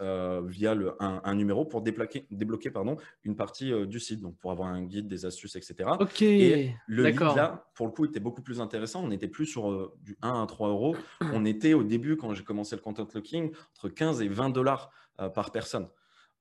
via 0.46 0.76
le, 0.76 0.96
un, 1.00 1.36
numéro 1.36 1.66
pour 1.66 1.82
débloquer, 1.82 2.28
débloquer 2.30 2.70
pardon, 2.70 2.98
une 3.24 3.36
partie 3.36 3.74
du 3.88 4.00
site. 4.00 4.22
Donc, 4.22 4.38
pour 4.38 4.52
avoir 4.52 4.70
un 4.70 4.84
guide, 4.84 5.08
des 5.08 5.26
astuces, 5.26 5.56
etc. 5.56 5.90
Ok. 6.00 6.22
Et 6.22 6.76
le 6.86 7.04
lead 7.08 7.20
là, 7.20 7.68
pour 7.74 7.88
le 7.88 7.92
coup, 7.92 8.06
était 8.06 8.20
beaucoup 8.20 8.44
plus 8.44 8.62
intéressant. 8.62 9.04
On 9.04 9.08
n'était 9.08 9.28
plus 9.28 9.48
sur 9.48 9.92
du 10.04 10.18
1 10.22 10.44
à 10.44 10.46
3 10.46 10.70
euros. 10.70 10.96
On 11.34 11.46
était 11.46 11.74
au 11.74 11.84
début, 11.84 12.16
quand 12.16 12.34
j'ai 12.34 12.44
commencé 12.44 12.76
le 12.76 12.82
content 12.82 13.08
entre 13.20 13.90
15 13.90 14.22
et 14.22 14.28
20 14.28 14.50
dollars 14.50 14.90
euh, 15.20 15.30
par 15.30 15.52
personne. 15.52 15.88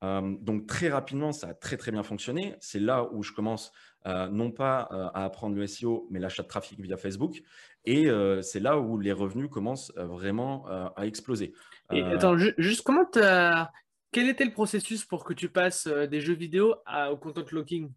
Euh, 0.04 0.36
donc 0.40 0.66
très 0.66 0.88
rapidement, 0.88 1.32
ça 1.32 1.48
a 1.48 1.54
très 1.54 1.76
très 1.76 1.90
bien 1.90 2.02
fonctionné. 2.02 2.54
C'est 2.60 2.80
là 2.80 3.08
où 3.12 3.22
je 3.22 3.32
commence 3.32 3.72
euh, 4.06 4.28
non 4.28 4.50
pas 4.50 4.80
à 5.14 5.24
apprendre 5.24 5.56
le 5.56 5.66
SEO, 5.66 6.06
mais 6.10 6.20
l'achat 6.20 6.42
de 6.42 6.48
trafic 6.48 6.78
via 6.80 6.96
Facebook. 6.96 7.42
Et 7.84 8.08
c'est 8.42 8.60
là 8.60 8.78
où 8.78 8.98
les 8.98 9.12
revenus 9.12 9.48
commencent 9.48 9.92
vraiment 9.96 10.66
à 10.96 11.06
exploser. 11.06 11.54
Et 11.92 12.02
attends, 12.02 12.36
juste 12.36 12.82
comment 12.82 13.08
as... 13.14 13.70
Quel 14.12 14.28
était 14.28 14.44
le 14.44 14.52
processus 14.52 15.04
pour 15.04 15.24
que 15.24 15.32
tu 15.32 15.48
passes 15.48 15.86
des 15.86 16.20
jeux 16.20 16.34
vidéo 16.34 16.74
au 17.10 17.16
content 17.16 17.44
locking, 17.52 17.92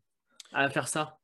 à 0.53 0.69
faire 0.69 0.87
ça? 0.87 1.18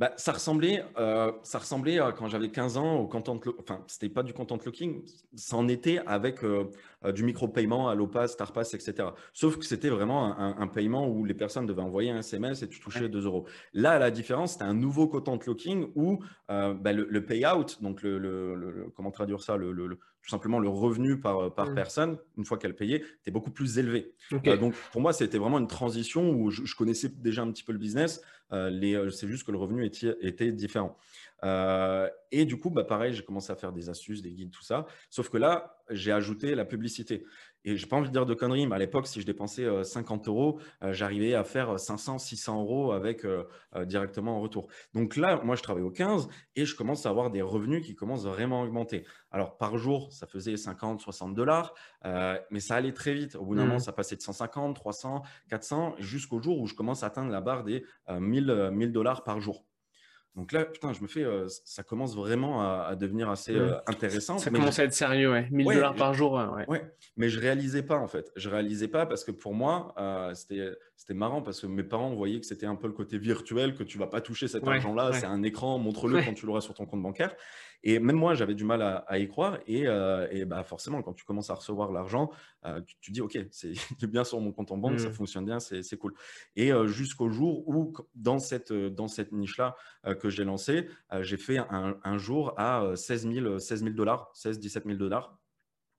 Bah, 0.00 0.14
ça, 0.16 0.32
ressemblait, 0.32 0.82
euh, 0.98 1.30
ça 1.42 1.58
ressemblait 1.58 1.98
à 1.98 2.12
quand 2.12 2.26
j'avais 2.26 2.48
15 2.48 2.78
ans 2.78 2.96
au 2.96 3.06
content 3.06 3.38
Enfin, 3.58 3.84
c'était 3.86 4.08
pas 4.08 4.22
du 4.22 4.32
content 4.32 4.58
locking, 4.64 5.02
ça 5.34 5.58
en 5.58 5.68
était 5.68 6.00
avec 6.06 6.42
euh, 6.42 6.70
euh, 7.04 7.12
du 7.12 7.22
micro-paiement 7.22 7.90
à 7.90 7.94
l'OPAS, 7.94 8.28
StarPass, 8.28 8.72
etc. 8.72 9.10
Sauf 9.34 9.58
que 9.58 9.64
c'était 9.66 9.90
vraiment 9.90 10.38
un, 10.38 10.56
un, 10.58 11.06
où 11.06 11.26
les 11.26 11.34
personnes 11.34 11.66
devaient 11.66 11.82
envoyer 11.82 12.10
un 12.12 12.20
SMS 12.20 12.62
et 12.62 12.68
tu 12.70 12.80
touchais 12.80 13.10
2 13.10 13.26
euros. 13.26 13.44
Là, 13.74 13.98
la 13.98 14.10
différence, 14.10 14.52
c'était 14.52 14.64
un 14.64 14.72
nouveau 14.72 15.06
content 15.06 15.38
locking 15.46 15.92
où 15.94 16.20
bah, 16.48 16.92
le, 16.94 17.24
payout, 17.26 17.82
donc 17.82 18.00
le, 18.02 18.90
comment 18.96 19.10
traduire 19.10 19.42
ça, 19.42 19.58
le, 19.58 19.98
tout 20.22 20.28
simplement 20.28 20.58
le 20.58 20.68
revenu 20.68 21.18
par, 21.18 21.54
par 21.54 21.70
mmh. 21.70 21.74
personne, 21.74 22.18
une 22.36 22.44
fois 22.44 22.58
qu'elle 22.58 22.76
payait, 22.76 23.02
était 23.20 23.30
beaucoup 23.30 23.50
plus 23.50 23.78
élevé. 23.78 24.12
donc, 24.30 24.74
pour 24.92 25.00
moi, 25.00 25.12
c'était 25.12 25.38
vraiment 25.38 25.58
une 25.58 25.66
transition 25.66 26.30
où 26.30 26.50
je, 26.50 26.64
je, 26.64 26.76
connaissais 26.76 27.08
déjà 27.08 27.42
un 27.42 27.50
petit 27.50 27.64
peu 27.64 27.72
le 27.72 27.78
business. 27.78 28.20
Euh, 28.52 29.10
c'est 29.10 29.28
juste 29.28 29.44
que 29.44 29.52
le 29.52 29.58
revenu 29.58 29.84
était, 29.84 30.52
différent. 30.52 30.96
Euh, 31.44 32.08
et 32.32 32.44
du 32.44 32.58
coup, 32.58 32.70
bah, 32.70 32.84
pareil, 32.84 33.12
j'ai 33.12 33.22
commencé 33.22 33.52
à 33.52 33.56
faire 33.56 33.72
des 33.72 33.88
astuces, 33.88 34.22
des 34.22 34.32
guides, 34.32 34.50
tout 34.50 34.62
ça. 34.62 34.86
Sauf 35.08 35.28
que 35.30 35.36
là, 35.36 35.80
j'ai 35.90 36.12
ajouté 36.12 36.54
la 36.54 36.64
publicité. 36.64 37.24
Et 37.64 37.76
j'ai 37.76 37.86
pas 37.86 37.96
envie 37.96 38.08
de 38.08 38.12
dire 38.12 38.24
de 38.24 38.32
conneries, 38.32 38.66
mais 38.66 38.76
à 38.76 38.78
l'époque, 38.78 39.06
si 39.06 39.20
je 39.20 39.26
dépensais 39.26 39.66
50 39.84 40.26
euh, 40.26 40.30
euros, 40.30 40.60
euh, 40.82 40.92
j'arrivais 40.92 41.34
à 41.34 41.44
faire 41.44 41.78
500, 41.78 42.18
600 42.18 42.62
euros 42.62 42.92
avec 42.92 43.24
euh, 43.24 43.44
directement 43.84 44.38
en 44.38 44.40
retour. 44.40 44.68
Donc 44.94 45.16
là, 45.16 45.40
moi, 45.44 45.56
je 45.56 45.62
travaille 45.62 45.82
au 45.82 45.90
15 45.90 46.28
et 46.56 46.64
je 46.64 46.74
commence 46.74 47.04
à 47.04 47.10
avoir 47.10 47.30
des 47.30 47.42
revenus 47.42 47.84
qui 47.84 47.94
commencent 47.94 48.24
vraiment 48.24 48.62
à 48.62 48.64
augmenter. 48.64 49.04
Alors 49.30 49.58
par 49.58 49.76
jour, 49.76 50.10
ça 50.12 50.26
faisait 50.26 50.56
50, 50.56 51.00
60 51.00 51.34
dollars, 51.34 51.74
mais 52.50 52.60
ça 52.60 52.76
allait 52.76 52.92
très 52.92 53.14
vite. 53.14 53.36
Au 53.36 53.44
bout 53.44 53.54
d'un 53.54 53.64
moment, 53.64 53.76
mmh. 53.76 53.80
ça 53.80 53.92
passait 53.92 54.16
de 54.16 54.22
150, 54.22 54.74
300, 54.74 55.22
400, 55.48 55.94
jusqu'au 55.98 56.40
jour 56.40 56.58
où 56.58 56.66
je 56.66 56.74
commence 56.74 57.02
à 57.02 57.06
atteindre 57.06 57.30
la 57.30 57.40
barre 57.40 57.62
des 57.62 57.84
1000 58.08 58.90
dollars 58.92 59.22
par 59.22 59.40
jour. 59.40 59.64
Donc 60.36 60.52
là, 60.52 60.64
putain, 60.64 60.92
je 60.92 61.02
me 61.02 61.08
fais, 61.08 61.24
euh, 61.24 61.48
ça 61.64 61.82
commence 61.82 62.14
vraiment 62.14 62.62
à, 62.62 62.94
devenir 62.94 63.28
assez 63.30 63.54
euh, 63.54 63.74
intéressant. 63.86 64.38
Ça 64.38 64.50
commence 64.50 64.78
à 64.78 64.84
être 64.84 64.94
sérieux, 64.94 65.32
ouais. 65.32 65.48
1000 65.50 65.66
dollars 65.66 65.94
par 65.96 66.14
jour, 66.14 66.32
ouais. 66.32 66.66
ouais. 66.68 66.94
Mais 67.16 67.28
je 67.28 67.40
réalisais 67.40 67.82
pas, 67.82 67.96
en 67.96 68.06
fait. 68.06 68.30
Je 68.36 68.48
réalisais 68.48 68.88
pas 68.88 69.06
parce 69.06 69.24
que 69.24 69.32
pour 69.32 69.54
moi, 69.54 69.94
c'était 70.34 71.14
marrant 71.14 71.42
parce 71.42 71.60
que 71.60 71.66
mes 71.66 71.82
parents 71.82 72.14
voyaient 72.14 72.40
que 72.40 72.46
c'était 72.46 72.66
un 72.66 72.76
peu 72.76 72.86
le 72.86 72.92
côté 72.92 73.18
virtuel, 73.18 73.74
que 73.74 73.82
tu 73.82 73.98
vas 73.98 74.06
pas 74.06 74.20
toucher 74.20 74.46
cet 74.46 74.66
argent-là, 74.66 75.12
c'est 75.14 75.26
un 75.26 75.42
écran, 75.42 75.78
montre-le 75.78 76.22
quand 76.22 76.34
tu 76.34 76.46
l'auras 76.46 76.60
sur 76.60 76.74
ton 76.74 76.86
compte 76.86 77.02
bancaire. 77.02 77.34
Et 77.82 77.98
même 77.98 78.16
moi, 78.16 78.34
j'avais 78.34 78.54
du 78.54 78.64
mal 78.64 78.82
à, 78.82 79.18
y 79.18 79.26
croire. 79.26 79.58
Et, 79.66 79.86
euh, 79.86 80.26
et, 80.30 80.44
bah 80.44 80.62
forcément, 80.64 81.02
quand 81.02 81.14
tu 81.14 81.24
commences 81.24 81.50
à 81.50 81.54
recevoir 81.54 81.92
l'argent, 81.92 82.30
euh, 82.66 82.80
tu, 83.00 83.10
dis, 83.10 83.20
OK, 83.20 83.38
c'est 83.50 84.06
bien 84.06 84.24
sur 84.24 84.40
mon 84.40 84.52
compte 84.52 84.70
en 84.70 84.76
banque, 84.76 85.00
ça 85.00 85.08
mmh. 85.08 85.14
fonctionne 85.14 85.46
bien, 85.46 85.60
c'est 85.60 85.96
cool. 85.96 86.14
Et 86.56 86.72
euh, 86.72 86.86
jusqu'au 86.86 87.30
jour 87.30 87.66
où, 87.68 87.94
dans 88.14 88.38
cette, 88.38 88.72
dans 88.72 89.08
cette 89.08 89.32
niche-là 89.32 89.76
que 90.20 90.28
j'ai 90.28 90.44
lancée, 90.44 90.88
j'ai 91.20 91.36
fait 91.36 91.58
un, 91.58 91.98
un, 92.04 92.18
jour 92.18 92.54
à 92.58 92.92
16 92.94 93.28
000 93.32 93.92
dollars, 93.92 94.30
16 94.34 94.58
17 94.58 94.84
000 94.84 94.96
dollars, 94.96 95.38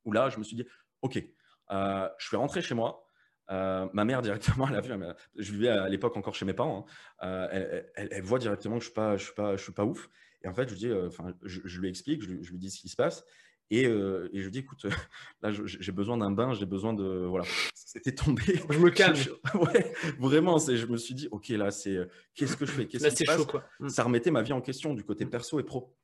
où 0.06 0.12
là, 0.12 0.30
je 0.30 0.38
me 0.38 0.44
suis 0.44 0.56
dit, 0.56 0.66
OK, 1.02 1.24
je 1.70 2.32
vais 2.32 2.38
rentrer 2.38 2.62
chez 2.62 2.76
moi. 2.76 3.06
ma 3.50 4.06
mère 4.06 4.22
directement, 4.22 4.68
elle 4.70 4.76
a 4.76 4.82
vu, 4.82 4.94
je 5.36 5.52
vivais 5.52 5.70
à 5.70 5.90
l'époque 5.90 6.16
encore 6.18 6.36
chez 6.36 6.46
mes 6.46 6.54
parents, 6.54 6.86
hein, 7.20 7.48
elle, 7.52 7.90
elle, 7.96 8.24
voit 8.24 8.40
directement 8.40 8.78
que 8.78 8.84
je 8.84 8.90
ne 8.90 9.18
suis, 9.18 9.34
pas, 9.34 9.56
je 9.56 9.64
suis 9.64 9.74
pas 9.74 9.86
ouf. 9.86 10.10
Et 10.44 10.48
en 10.48 10.54
fait, 10.54 10.70
je, 10.70 10.76
dis, 10.76 10.88
euh, 10.88 11.08
enfin, 11.08 11.34
je, 11.44 11.80
lui 11.80 11.90
explique, 11.90 12.24
je, 12.24 12.30
lui 12.30 12.58
dis 12.58 12.72
ce 12.72 12.80
qui 12.80 12.90
se 12.90 12.96
passe. 12.96 13.26
Et, 13.70 13.86
euh, 13.86 14.30
et 14.34 14.40
je 14.40 14.46
lui 14.46 14.52
dis, 14.52 14.60
écoute, 14.60 14.86
là, 15.42 15.52
j'ai 15.52 15.92
besoin 15.92 16.18
d'un 16.18 16.32
bain, 16.32 16.54
j'ai 16.54 16.66
besoin 16.66 16.94
de. 16.94 17.04
Voilà, 17.04 17.46
c'était 17.74 18.14
tombé. 18.14 18.44
Je 18.70 18.80
me 18.80 18.90
calme. 18.90 19.16
ouais, 19.56 19.94
vraiment, 20.20 20.58
je 20.58 20.86
me 20.88 20.98
suis 20.98 21.14
dit, 21.14 21.28
OK, 21.32 21.50
là, 21.50 21.72
c'est. 21.72 21.96
Euh, 21.96 22.06
qu'est-ce 22.36 22.58
que 22.58 22.66
je 22.66 22.72
fais? 22.72 22.86
Qu'est-ce 22.88 23.08
qui 23.10 23.18
se 23.18 23.24
passe? 23.24 23.38
chaud, 23.38 23.46
quoi. 23.46 23.64
Mmh. 23.80 23.90
Ça 23.90 24.04
remettait 24.04 24.32
ma 24.32 24.42
vie 24.42 24.54
en 24.54 24.62
question 24.62 24.94
du 24.94 25.04
côté 25.04 25.26
perso 25.26 25.60
et 25.60 25.64
pro. 25.64 25.96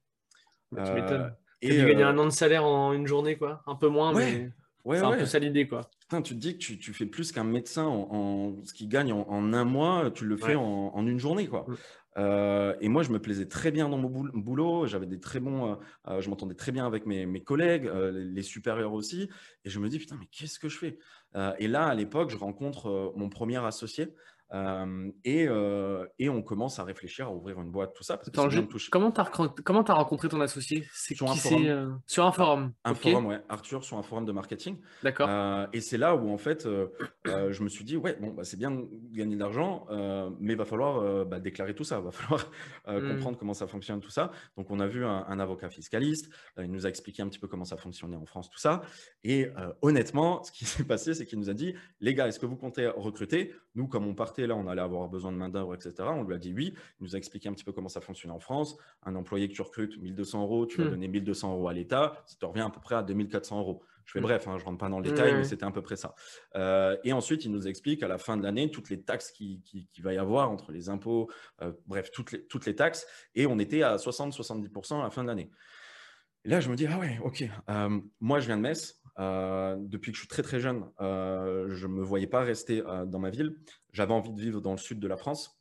Bah, 0.72 0.84
tu 0.86 0.94
m'étonnes. 0.94 1.34
Et 1.62 1.70
tu 1.70 1.86
gagner 1.86 2.04
un 2.04 2.18
an 2.18 2.26
de 2.26 2.32
salaire 2.32 2.64
en 2.64 2.94
une 2.94 3.08
journée, 3.08 3.38
quoi. 3.38 3.64
Un 3.66 3.76
peu 3.76 3.88
moins, 3.88 4.14
mais. 4.14 4.52
Ouais, 4.86 5.00
c'est 5.00 5.04
un 5.04 5.18
peu 5.18 5.26
ça 5.26 5.40
l'idée, 5.40 5.68
quoi. 5.68 5.90
Putain, 6.00 6.22
tu 6.22 6.34
te 6.34 6.40
dis 6.40 6.54
que 6.54 6.60
tu, 6.60 6.80
tu 6.80 6.94
fais 6.94 7.06
plus 7.06 7.34
qu'un 7.34 7.44
médecin 7.44 7.84
en, 7.84 8.56
ce 8.64 8.72
qu'il 8.72 8.88
gagne 8.88 9.12
en, 9.12 9.54
un 9.54 9.66
mois, 9.66 10.10
tu 10.12 10.24
le 10.24 10.38
fais 10.38 10.56
en, 10.56 10.92
en, 10.94 11.06
une 11.06 11.20
journée, 11.20 11.48
quoi. 11.48 11.66
Euh, 12.18 12.76
et 12.82 12.90
moi, 12.90 13.04
je 13.04 13.12
me 13.12 13.20
plaisais 13.20 13.48
très 13.48 13.72
bien 13.72 13.90
dans 13.90 13.98
mon 13.98 14.10
boulot. 14.10 14.88
J'avais 14.88 15.06
des 15.06 15.20
très 15.20 15.40
bons, 15.40 15.72
euh, 15.72 15.76
euh, 16.08 16.22
je 16.22 16.30
m'entendais 16.30 16.56
très 16.56 16.72
bien 16.72 16.86
avec 16.86 17.06
mes, 17.06 17.26
mes 17.26 17.44
collègues, 17.44 17.90
les 18.14 18.42
supérieurs 18.42 18.94
aussi. 18.94 19.30
Et 19.64 19.70
je 19.70 19.80
me 19.80 19.90
dis, 19.90 20.00
putain, 20.00 20.18
mais 20.20 20.28
qu'est-ce 20.32 20.60
que 20.60 20.70
je 20.70 20.78
fais? 20.78 21.00
Et 21.60 21.68
là, 21.68 21.86
à 21.86 21.94
l'époque, 21.94 22.32
je 22.32 22.38
rencontre 22.38 23.14
mon 23.16 23.30
premier 23.30 23.64
associé 23.64 24.08
euh, 24.54 25.12
et, 25.26 25.46
euh, 25.48 26.06
et, 26.20 26.30
on 26.30 26.42
commence 26.42 26.80
à 26.80 26.86
réfléchir 26.86 27.28
à 27.28 27.34
ouvrir 27.34 27.60
une 27.60 27.70
boîte, 27.70 27.94
tout 27.94 28.04
ça. 28.04 28.16
Parce 28.16 28.30
que 28.30 28.90
Comment 28.90 29.12
tu 29.12 29.92
as, 29.92 29.94
rencontré 29.94 30.30
ton 30.30 30.40
associé? 30.40 30.88
C'est 30.94 31.16
sur, 31.16 31.30
un 31.30 31.36
forum. 31.36 31.66
Euh, 31.66 31.90
sur 32.06 32.26
un 32.26 32.32
forum. 32.32 32.72
Un 32.86 32.94
forum, 32.94 33.26
ouais. 33.26 33.42
Arthur, 33.50 33.84
sur 33.84 33.98
un 33.98 34.04
forum 34.04 34.26
de 34.26 34.32
marketing. 34.32 34.78
D'accord. 35.04 35.30
et 35.74 35.82
c'est 35.82 35.98
là 35.98 36.16
où, 36.16 36.30
en 36.30 36.38
fait, 36.38 36.68
je 37.26 37.64
me 37.64 37.70
suis 37.70 37.84
dit, 37.84 37.98
ouais, 37.98 38.18
bon, 38.20 38.30
bah, 38.30 38.44
c'est 38.44 38.58
bien 38.58 38.72
de 38.72 38.88
gagner 39.12 39.36
de 39.36 39.42
l'argent, 39.42 39.86
mais 40.40 40.54
il 40.54 40.58
va 40.58 40.66
falloir 40.66 41.26
bah, 41.26 41.40
déclarer 41.40 41.76
tout 41.76 41.84
ça. 41.84 41.98
Il 41.98 42.06
va 42.06 42.12
falloir 42.12 42.50
hmm. 42.88 43.10
comprendre 43.10 43.38
comment 43.38 43.54
ça 43.54 43.68
fonctionne, 43.68 44.00
tout 44.00 44.10
ça. 44.10 44.32
Donc, 44.56 44.72
on 44.72 44.80
a 44.80 44.88
vu 44.88 45.06
un, 45.06 45.26
un 45.28 45.40
avocat 45.40 45.70
fiscaliste. 45.70 46.30
il 46.58 46.72
nous 46.72 46.86
a 46.86 46.90
expliqué 46.90 47.22
un 47.22 47.28
petit 47.28 47.40
peu 47.40 47.48
comment 47.48 47.66
ça 47.66 47.78
fonctionnait 47.78 48.18
en 48.18 48.26
France, 48.26 48.50
tout 48.50 48.60
ça. 48.60 48.82
Et 49.26 49.50
honnêtement, 49.82 50.42
ce 50.44 50.52
qui 50.54 50.64
s'est 50.66 50.86
passé, 50.86 51.14
c'est 51.14 51.26
qu'il 51.26 51.40
nous 51.40 51.50
a 51.50 51.54
dit, 51.54 51.76
les 52.00 52.14
gars, 52.14 52.28
est-ce 52.28 52.40
que 52.40 52.46
vous 52.46 52.56
comptez 52.56 52.88
recruter? 52.88 53.54
Nous, 53.76 53.88
comme 53.88 54.08
on 54.08 54.16
partait 54.38 54.48
là, 54.48 54.56
on 54.56 54.68
allait 54.68 54.82
avoir 54.82 55.08
besoin 55.10 55.32
de 55.32 55.38
main-d'œuvre, 55.38 55.74
etc. 55.74 55.94
On 56.00 56.24
lui 56.24 56.36
a 56.36 56.38
dit 56.38 56.54
oui. 56.54 56.74
Il 57.00 57.04
nous 57.04 57.16
a 57.16 57.18
expliqué 57.18 57.50
un 57.50 57.54
petit 57.54 57.64
peu 57.64 57.72
comment 57.72 57.90
ça 57.90 58.02
fonctionne 58.02 58.32
en 58.32 58.40
France. 58.40 58.78
Un 59.04 59.16
employé 59.16 59.48
que 59.48 59.54
tu 59.54 59.62
recrutes, 59.62 59.98
1200 60.00 60.42
euros, 60.44 60.66
tu 60.66 60.78
vas 60.78 60.88
hmm. 60.88 60.92
donner 60.92 61.08
1200 61.08 61.54
euros 61.54 61.68
à 61.68 61.74
l'État, 61.74 62.24
ça 62.26 62.36
te 62.40 62.46
revient 62.46 62.62
à 62.62 62.70
peu 62.70 62.80
près 62.80 62.96
à 62.96 63.04
2400 63.04 63.60
euros. 63.60 63.84
Je 64.06 64.14
fais 64.14 64.20
hmm. 64.20 64.24
bref, 64.24 64.48
hein, 64.48 64.58
je 64.58 64.64
ne 64.64 64.66
rentre 64.66 64.78
pas 64.78 64.90
dans 64.90 65.00
le 65.00 65.10
détail, 65.10 65.34
mais 65.34 65.44
c'était 65.44 65.66
à 65.66 65.72
peu 65.72 65.82
près 65.82 65.96
ça. 65.96 66.16
Euh, 66.56 66.96
et 67.04 67.14
ensuite, 67.14 67.46
il 67.46 67.52
nous 67.52 67.68
explique 67.68 68.04
à 68.04 68.08
la 68.08 68.18
fin 68.18 68.38
de 68.38 68.44
l'année 68.44 68.72
toutes 68.72 68.90
les 68.90 69.02
taxes 69.02 69.32
qu'il 69.32 69.62
qui, 69.62 69.88
va 70.02 70.14
y 70.14 70.18
avoir 70.18 70.52
entre 70.52 70.72
les 70.72 70.90
impôts, 70.90 71.30
euh, 71.62 71.72
bref, 71.88 72.12
toutes 72.12 72.32
les, 72.32 72.46
toutes 72.46 72.66
les 72.66 72.76
taxes. 72.76 73.06
Et 73.36 73.48
on 73.48 73.60
était 73.60 73.84
à 73.84 73.98
60-70% 73.98 75.00
à 75.00 75.04
la 75.04 75.10
fin 75.10 75.24
de 75.24 75.28
l'année. 75.28 75.50
Et 76.46 76.50
là, 76.50 76.60
je 76.60 76.70
me 76.70 76.76
dis, 76.76 76.88
ah 76.88 76.98
ouais, 76.98 77.20
ok, 77.24 77.44
euh, 77.70 78.00
moi, 78.20 78.40
je 78.40 78.48
viens 78.48 78.58
de 78.58 78.62
Metz. 78.62 79.02
depuis 79.18 80.12
que 80.12 80.16
je 80.16 80.22
suis 80.22 80.30
très 80.30 80.44
très 80.44 80.60
jeune, 80.60 80.86
je 81.00 81.88
ne 81.88 81.92
me 81.92 82.04
voyais 82.04 82.28
pas 82.28 82.42
rester 82.42 82.82
dans 83.08 83.20
ma 83.20 83.30
ville. 83.30 83.56
J'avais 83.92 84.14
envie 84.14 84.32
de 84.32 84.40
vivre 84.40 84.62
dans 84.62 84.72
le 84.72 84.78
sud 84.78 85.00
de 85.00 85.08
la 85.08 85.18
France. 85.18 85.58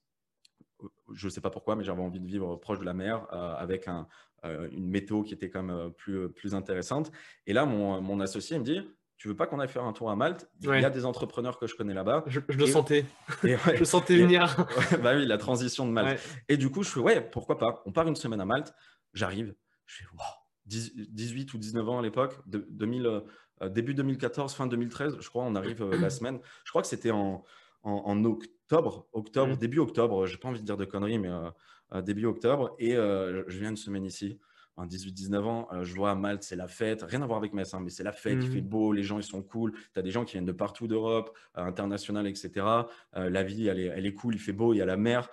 Je 1.14 1.26
ne 1.26 1.30
sais 1.30 1.40
pas 1.40 1.50
pourquoi, 1.50 1.76
mais 1.76 1.84
j'avais 1.84 2.02
envie 2.02 2.20
de 2.20 2.26
vivre 2.26 2.56
proche 2.56 2.78
de 2.78 2.84
la 2.84 2.94
mer 2.94 3.26
euh, 3.32 3.54
avec 3.54 3.88
un, 3.88 4.06
euh, 4.44 4.68
une 4.72 4.88
météo 4.88 5.22
qui 5.22 5.34
était 5.34 5.48
quand 5.48 5.62
même 5.62 5.76
euh, 5.76 5.88
plus, 5.88 6.28
plus 6.28 6.54
intéressante. 6.54 7.10
Et 7.46 7.52
là, 7.52 7.64
mon, 7.64 8.00
mon 8.00 8.20
associé 8.20 8.58
me 8.58 8.64
dit 8.64 8.80
tu 9.16 9.28
veux 9.28 9.36
pas 9.36 9.46
qu'on 9.46 9.58
aille 9.58 9.68
faire 9.68 9.84
un 9.84 9.94
tour 9.94 10.10
à 10.10 10.16
Malte? 10.16 10.50
Il 10.60 10.68
y 10.68 10.84
a 10.84 10.90
des 10.90 11.06
entrepreneurs 11.06 11.58
que 11.58 11.66
je 11.66 11.74
connais 11.74 11.94
là-bas. 11.94 12.24
Je, 12.26 12.40
le 12.46 12.66
sentais. 12.66 13.06
je 13.42 13.78
le 13.78 13.84
sentais 13.86 14.18
venir. 14.18 14.54
bah 15.02 15.16
oui, 15.16 15.24
la 15.24 15.38
transition 15.38 15.86
de 15.86 15.90
Malte. 15.92 16.20
Et 16.50 16.58
du 16.58 16.70
coup, 16.70 16.82
je 16.82 16.90
fais 16.90 17.00
ouais, 17.00 17.22
pourquoi 17.22 17.56
pas? 17.56 17.82
On 17.86 17.92
part 17.92 18.06
une 18.06 18.16
semaine 18.16 18.42
à 18.42 18.44
Malte. 18.44 18.74
J'arrive. 19.14 19.54
Je 19.86 20.02
fais 20.02 20.04
wow, 20.12 20.20
18 20.66 21.54
ou 21.54 21.58
19 21.58 21.88
ans 21.88 21.98
à 21.98 22.02
l'époque, 22.02 22.38
de, 22.46 22.66
2000, 22.70 23.22
début 23.70 23.94
2014, 23.94 24.54
fin 24.54 24.66
2013, 24.66 25.16
je 25.20 25.28
crois, 25.28 25.44
on 25.44 25.54
arrive 25.54 25.84
la 25.90 26.10
semaine. 26.10 26.40
Je 26.64 26.70
crois 26.70 26.82
que 26.82 26.88
c'était 26.88 27.10
en, 27.10 27.44
en, 27.86 28.24
octobre, 28.24 29.06
octobre 29.12 29.52
mmh. 29.54 29.56
début 29.56 29.78
octobre, 29.78 30.26
j'ai 30.26 30.36
pas 30.36 30.48
envie 30.48 30.60
de 30.60 30.66
dire 30.66 30.76
de 30.76 30.84
conneries, 30.84 31.18
mais 31.18 31.28
euh, 31.28 31.50
euh, 31.94 32.02
début 32.02 32.26
octobre. 32.26 32.74
Et 32.78 32.96
euh, 32.96 33.44
je 33.46 33.58
viens 33.58 33.70
une 33.70 33.76
semaine 33.76 34.04
ici, 34.04 34.38
en 34.76 34.86
18-19 34.86 35.42
ans, 35.44 35.68
je 35.82 35.94
vois 35.94 36.10
à 36.10 36.14
Malte, 36.14 36.42
c'est 36.42 36.56
la 36.56 36.68
fête, 36.68 37.02
rien 37.02 37.22
à 37.22 37.26
voir 37.26 37.38
avec 37.38 37.54
Metz, 37.54 37.72
hein, 37.72 37.80
mais 37.82 37.90
c'est 37.90 38.02
la 38.02 38.12
fête, 38.12 38.38
il 38.42 38.50
fait 38.50 38.60
mmh. 38.60 38.68
beau, 38.68 38.92
les 38.92 39.02
gens 39.02 39.18
ils 39.18 39.24
sont 39.24 39.42
cool, 39.42 39.72
tu 39.72 39.98
as 39.98 40.02
des 40.02 40.10
gens 40.10 40.24
qui 40.24 40.32
viennent 40.32 40.44
de 40.44 40.52
partout 40.52 40.86
d'Europe, 40.86 41.34
international, 41.54 42.26
etc. 42.26 42.66
la 43.14 43.42
vie, 43.42 43.68
elle 43.68 43.80
est, 43.80 43.86
elle 43.86 44.04
est 44.04 44.12
cool, 44.12 44.34
il 44.34 44.38
fait 44.38 44.52
beau, 44.52 44.74
il 44.74 44.78
y 44.78 44.82
a 44.82 44.84
la 44.84 44.98
mer. 44.98 45.30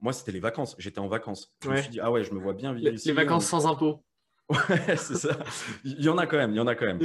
moi, 0.00 0.12
c'était 0.12 0.30
les 0.30 0.38
vacances, 0.38 0.76
j'étais 0.78 1.00
en 1.00 1.08
vacances. 1.08 1.52
Je 1.64 1.68
me 1.68 1.76
suis 1.78 1.90
dit, 1.90 2.00
ah 2.00 2.12
ouais, 2.12 2.22
je 2.22 2.32
me 2.32 2.38
vois 2.38 2.52
bien 2.52 2.72
vivre 2.72 2.92
ici. 2.92 3.08
Les 3.08 3.14
vacances 3.14 3.46
sans 3.46 3.66
impôts. 3.66 4.04
Ouais, 4.50 4.96
c'est 4.96 5.16
ça. 5.16 5.38
Il 5.84 6.02
y 6.02 6.08
en 6.08 6.18
a 6.18 6.26
quand 6.26 6.36
même, 6.36 6.52
il 6.52 6.56
y 6.56 6.60
en 6.60 6.66
a 6.66 6.74
quand 6.74 6.86
même. 6.86 6.98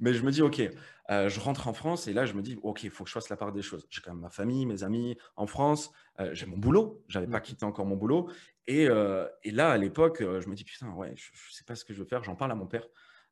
Mais, 0.00 0.14
je 0.14 0.24
me 0.24 0.30
dis, 0.30 0.40
ok, 0.40 0.62
euh, 1.10 1.28
je 1.28 1.40
rentre 1.40 1.66
en 1.66 1.72
France 1.72 2.06
et 2.06 2.12
là, 2.12 2.26
je 2.26 2.34
me 2.34 2.42
dis, 2.42 2.56
ok, 2.62 2.84
il 2.84 2.90
faut 2.90 3.04
que 3.04 3.10
je 3.10 3.14
fasse 3.14 3.28
la 3.28 3.36
part 3.36 3.52
des 3.52 3.62
choses. 3.62 3.86
J'ai 3.90 4.00
quand 4.00 4.12
même 4.12 4.22
ma 4.22 4.30
famille, 4.30 4.64
mes 4.64 4.84
amis 4.84 5.16
en 5.36 5.46
France, 5.46 5.90
euh, 6.20 6.30
j'ai 6.32 6.46
mon 6.46 6.56
boulot, 6.56 7.02
j'avais 7.08 7.26
pas 7.26 7.40
quitté 7.40 7.64
encore 7.64 7.86
mon 7.86 7.96
boulot. 7.96 8.30
Et, 8.66 8.88
euh, 8.88 9.26
et 9.42 9.50
là, 9.50 9.70
à 9.70 9.76
l'époque, 9.76 10.18
je 10.20 10.48
me 10.48 10.54
dis, 10.54 10.64
putain, 10.64 10.90
ouais, 10.92 11.12
je, 11.16 11.30
ne 11.32 11.52
sais 11.52 11.64
pas 11.64 11.74
ce 11.74 11.84
que 11.84 11.92
je 11.92 11.98
veux 11.98 12.06
faire, 12.06 12.22
j'en 12.22 12.36
parle 12.36 12.52
à 12.52 12.54
mon 12.54 12.66
père. 12.66 12.86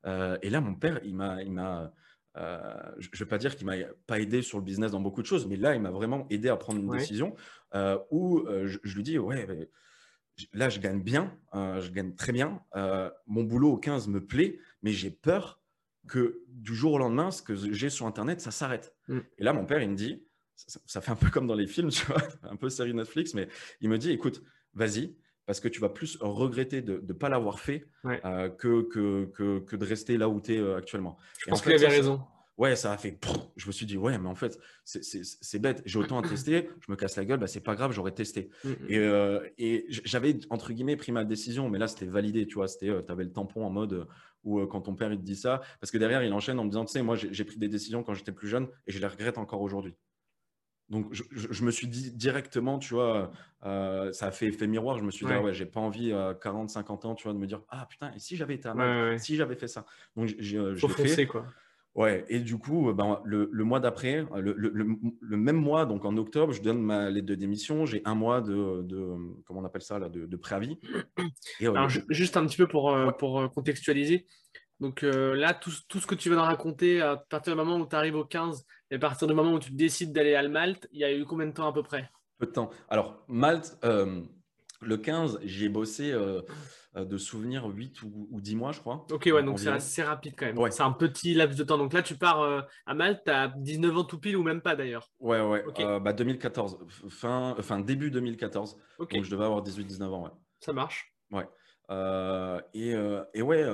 et 0.04 0.50
là, 0.50 0.60
mon 0.60 0.74
père, 0.74 1.00
il 1.04 1.14
m'a, 1.14 1.42
il 1.42 1.52
m'a, 1.52 1.92
je 2.34 3.08
ne 3.08 3.18
vais 3.18 3.26
pas 3.26 3.38
dire 3.38 3.54
qu'il 3.54 3.66
m'a 3.66 3.76
pas 4.08 4.18
aidé 4.18 4.42
sur 4.42 4.58
le 4.58 4.64
business 4.64 4.90
dans 4.90 5.00
beaucoup 5.00 5.22
de 5.22 5.28
choses, 5.28 5.46
mais 5.46 5.56
là, 5.56 5.76
il 5.76 5.80
m'a 5.80 5.92
vraiment 5.92 6.26
aidé 6.28 6.48
à 6.48 6.56
prendre 6.56 6.80
une 6.80 6.90
décision 6.90 7.36
où 8.10 8.44
je, 8.48 8.78
je, 8.82 8.96
lui 8.96 9.04
dis, 9.04 9.16
ouais, 9.20 9.68
là, 10.52 10.68
je 10.68 10.80
gagne 10.80 11.00
bien, 11.02 11.36
euh, 11.54 11.80
je 11.80 11.90
gagne 11.90 12.14
très 12.14 12.32
bien. 12.32 12.62
Euh, 12.76 13.10
mon 13.26 13.42
boulot 13.44 13.72
au 13.72 13.76
15 13.76 14.08
me 14.08 14.24
plaît, 14.24 14.58
mais 14.82 14.92
j'ai 14.92 15.10
peur 15.10 15.60
que 16.08 16.42
du 16.48 16.74
jour 16.74 16.94
au 16.94 16.98
lendemain, 16.98 17.30
ce 17.30 17.42
que 17.42 17.54
j'ai 17.54 17.90
sur 17.90 18.06
Internet, 18.06 18.40
ça 18.40 18.50
s'arrête. 18.50 18.94
Mm. 19.08 19.18
Et 19.38 19.44
là, 19.44 19.52
mon 19.52 19.64
père, 19.64 19.80
il 19.80 19.90
me 19.90 19.96
dit, 19.96 20.24
ça, 20.56 21.00
fait 21.00 21.10
un 21.10 21.16
peu 21.16 21.30
comme 21.30 21.46
dans 21.46 21.54
les 21.54 21.66
films, 21.66 21.88
tu 21.90 22.06
vois, 22.06 22.22
un 22.42 22.56
peu 22.56 22.68
série 22.68 22.94
Netflix, 22.94 23.34
mais 23.34 23.48
il 23.80 23.88
me 23.88 23.98
dit, 23.98 24.10
écoute, 24.10 24.42
vas-y, 24.74 25.16
parce 25.46 25.60
que 25.60 25.68
tu 25.68 25.80
vas 25.80 25.88
plus 25.88 26.18
regretter 26.20 26.82
de 26.82 27.02
ne 27.06 27.12
pas 27.12 27.28
l'avoir 27.28 27.60
fait 27.60 27.86
euh, 28.06 28.48
que, 28.48 28.82
que, 28.82 29.60
que, 29.60 29.76
de 29.76 29.84
rester 29.84 30.16
là 30.16 30.28
où 30.28 30.40
tu 30.40 30.54
es 30.54 30.74
actuellement. 30.74 31.18
Je 31.38 31.50
pense 31.50 31.62
qu'il 31.62 31.72
avait 31.72 31.88
raison 31.88 32.22
ouais, 32.58 32.76
ça 32.76 32.92
a 32.92 32.96
fait. 32.96 33.18
je 33.56 33.66
me 33.66 33.72
suis 33.72 33.86
dit, 33.86 33.96
ouais, 33.96 34.18
mais 34.18 34.28
en 34.28 34.34
fait, 34.34 34.58
c'est 34.84 35.58
bête. 35.58 35.82
J'ai 35.84 35.98
autant 35.98 36.18
à 36.18 36.28
tester, 36.28 36.68
je 36.80 36.90
me 36.90 36.96
casse 36.96 37.16
la 37.16 37.24
gueule, 37.24 37.38
bah, 37.38 37.46
c'est 37.46 37.60
pas 37.60 37.74
grave, 37.74 37.92
j'aurais 37.92 38.12
testé. 38.12 38.50
Mmh, 38.64 38.68
mmh. 38.68 38.74
Et, 38.88 38.98
euh, 38.98 39.48
et 39.58 39.86
j'avais, 39.88 40.38
entre 40.50 40.72
guillemets, 40.72 40.96
pris 40.96 41.12
ma 41.12 41.24
décision, 41.24 41.68
mais 41.68 41.78
là, 41.78 41.88
c'était 41.88 42.06
validé, 42.06 42.46
tu 42.46 42.54
vois. 42.54 42.68
C'était, 42.68 42.90
euh, 42.90 43.02
tu 43.02 43.12
avais 43.12 43.24
le 43.24 43.32
tampon 43.32 43.64
en 43.64 43.70
mode 43.70 43.92
euh, 43.92 44.04
où 44.44 44.64
quand 44.66 44.82
ton 44.82 44.94
père 44.94 45.12
il 45.12 45.18
te 45.18 45.24
dit 45.24 45.36
ça, 45.36 45.60
parce 45.80 45.90
que 45.90 45.98
derrière, 45.98 46.22
il 46.22 46.32
enchaîne 46.32 46.58
en 46.58 46.64
me 46.64 46.70
disant, 46.70 46.84
tu 46.84 46.92
sais, 46.92 47.02
moi, 47.02 47.16
j'ai 47.16 47.44
pris 47.44 47.58
des 47.58 47.68
décisions 47.68 48.02
quand 48.02 48.14
j'étais 48.14 48.32
plus 48.32 48.48
jeune 48.48 48.68
et 48.86 48.92
je 48.92 48.98
les 48.98 49.06
regrette 49.06 49.38
encore 49.38 49.60
aujourd'hui. 49.60 49.94
Donc, 50.88 51.06
je, 51.12 51.64
me 51.64 51.70
suis 51.70 51.86
dit 51.86 52.10
directement, 52.10 52.78
tu 52.78 52.92
vois, 52.92 53.30
ça 53.62 54.26
a 54.26 54.30
fait 54.32 54.46
effet 54.46 54.66
miroir. 54.66 54.98
Je 54.98 55.04
me 55.04 55.12
suis 55.12 55.24
dit, 55.24 55.32
ah 55.32 55.40
ouais, 55.40 55.54
j'ai 55.54 55.64
pas 55.64 55.78
envie 55.78 56.12
à 56.12 56.34
40, 56.34 56.70
50 56.70 57.04
ans, 57.04 57.14
tu 57.14 57.22
vois, 57.22 57.32
de 57.32 57.38
me 57.38 57.46
dire, 57.46 57.62
ah 57.68 57.86
putain, 57.88 58.12
et 58.14 58.18
si 58.18 58.36
j'avais 58.36 58.54
été 58.54 58.68
à 58.68 59.16
si 59.18 59.36
j'avais 59.36 59.54
fait 59.54 59.68
ça. 59.68 59.86
Donc, 60.16 60.26
j'ai 60.38 60.58
fait. 61.06 61.26
quoi. 61.26 61.46
Ouais, 61.94 62.24
et 62.28 62.40
du 62.40 62.56
coup, 62.56 62.88
euh, 62.88 62.94
ben, 62.94 63.20
le, 63.24 63.46
mois 63.64 63.78
d'après, 63.78 64.24
euh, 64.32 64.54
le, 64.56 65.36
même 65.36 65.56
mois, 65.56 65.84
donc 65.84 66.06
en 66.06 66.16
octobre, 66.16 66.52
je 66.52 66.62
donne 66.62 66.80
ma 66.80 67.10
lettre 67.10 67.26
de 67.26 67.34
démission. 67.34 67.84
J'ai 67.84 68.00
un 68.06 68.14
mois 68.14 68.40
de, 68.40 68.82
comment 69.44 69.60
on 69.60 69.64
appelle 69.64 69.82
ça, 69.82 69.98
là, 69.98 70.08
de, 70.08 70.36
préavis. 70.36 70.78
Euh, 71.62 71.88
juste 72.08 72.36
un 72.36 72.46
petit 72.46 72.56
peu 72.56 72.66
pour, 72.66 72.96
pour 73.18 73.50
contextualiser. 73.52 74.26
Donc 74.80 75.02
là, 75.02 75.54
tout, 75.54 75.70
ce 75.70 76.06
que 76.06 76.14
tu 76.14 76.28
viens 76.28 76.38
de 76.38 76.42
raconter, 76.42 77.00
à 77.00 77.16
partir 77.16 77.52
du 77.52 77.56
moment 77.56 77.76
où 77.76 77.86
tu 77.86 77.94
arrives 77.94 78.16
au 78.16 78.24
15 78.24 78.64
et 78.90 78.96
à 78.96 78.98
partir 78.98 79.28
du 79.28 79.34
moment 79.34 79.52
où 79.52 79.58
tu 79.58 79.72
décides 79.72 80.12
d'aller 80.12 80.34
à 80.34 80.46
Malte, 80.48 80.88
il 80.92 81.00
y 81.00 81.04
a 81.04 81.12
eu 81.14 81.24
combien 81.24 81.46
de 81.46 81.52
temps 81.52 81.68
à 81.68 81.72
peu 81.72 81.82
près? 81.82 82.10
Peu 82.38 82.46
de 82.46 82.52
temps. 82.52 82.70
Alors, 82.88 83.22
Malte, 83.28 83.78
Le 84.82 84.96
15, 84.96 85.40
j'ai 85.44 85.68
bossé 85.68 86.12
de 86.94 87.16
souvenirs 87.16 87.64
8 87.66 88.02
ou, 88.02 88.40
10 88.40 88.56
mois, 88.56 88.72
je 88.72 88.80
crois. 88.80 89.06
Ok, 89.10 89.30
ouais, 89.32 89.42
donc 89.42 89.58
c'est 89.58 89.70
assez 89.70 90.02
rapide 90.02 90.34
quand 90.36 90.46
même. 90.46 90.58
Ouais. 90.58 90.70
C'est 90.70 90.82
un 90.82 90.92
petit 90.92 91.34
laps 91.34 91.58
de 91.58 91.64
temps. 91.64 91.78
Donc 91.78 91.92
là, 91.92 92.02
tu 92.02 92.16
pars 92.16 92.66
à 92.86 92.94
Malte, 92.94 93.22
tu 93.24 93.30
as 93.30 93.48
19 93.48 93.96
ans 93.96 94.04
tout 94.04 94.18
pile 94.18 94.36
ou 94.36 94.42
même 94.42 94.60
pas 94.60 94.76
d'ailleurs? 94.76 95.10
Ouais, 95.20 95.40
ouais. 95.40 95.64
bah 96.00 96.12
2014, 96.12 96.78
fin, 97.08 97.54
enfin 97.58 97.80
début 97.80 98.10
2014. 98.10 98.76
Donc 98.98 99.22
je 99.22 99.30
devais 99.30 99.44
avoir 99.44 99.62
18-19 99.62 100.04
ans, 100.04 100.24
ouais. 100.24 100.30
Ça 100.60 100.72
marche. 100.72 101.14
Ouais. 101.30 101.46
et, 102.74 102.94
et, 103.34 103.42
ouais, 103.42 103.64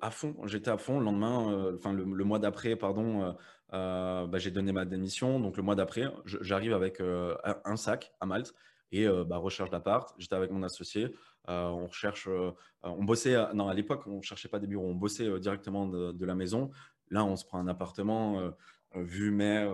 à 0.00 0.10
fond, 0.10 0.36
j'étais 0.44 0.70
à 0.70 0.78
fond. 0.78 0.98
Le 0.98 1.04
lendemain, 1.04 1.72
enfin 1.74 1.92
le, 1.92 2.04
mois 2.04 2.38
d'après, 2.38 2.76
pardon, 2.76 3.34
bah, 3.72 4.28
j'ai 4.36 4.50
donné 4.50 4.72
ma 4.72 4.84
démission. 4.84 5.40
Donc 5.40 5.56
le 5.56 5.62
mois 5.62 5.74
d'après, 5.74 6.04
j'arrive 6.24 6.74
avec 6.74 7.00
un 7.00 7.76
sac 7.76 8.12
à 8.20 8.26
Malte 8.26 8.54
et 8.92 9.06
bah, 9.26 9.36
recherche 9.36 9.70
d'appart. 9.70 10.14
J'étais 10.18 10.34
avec 10.34 10.50
mon 10.50 10.62
associé. 10.62 11.14
on 11.46 11.86
recherche, 11.86 12.28
on 12.82 13.04
bossait. 13.04 13.36
non, 13.54 13.68
à 13.68 13.74
l'époque, 13.74 14.06
on 14.06 14.22
cherchait 14.22 14.48
pas 14.48 14.58
des 14.58 14.66
bureaux. 14.66 14.86
On 14.86 14.94
bossait 14.94 15.38
directement 15.40 15.86
de, 15.86 16.24
la 16.24 16.34
maison. 16.34 16.70
Là, 17.10 17.24
on 17.24 17.36
se 17.36 17.44
prend 17.44 17.58
un 17.58 17.68
appartement, 17.68 18.52
vue 18.94 19.30
mer. 19.30 19.72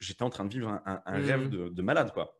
J'étais 0.00 0.22
en 0.22 0.30
train 0.30 0.44
de 0.44 0.52
vivre 0.52 0.80
un, 0.84 1.02
rêve 1.06 1.46
mmh. 1.46 1.50
de, 1.50 1.68
de, 1.68 1.82
malade, 1.82 2.12
quoi 2.12 2.36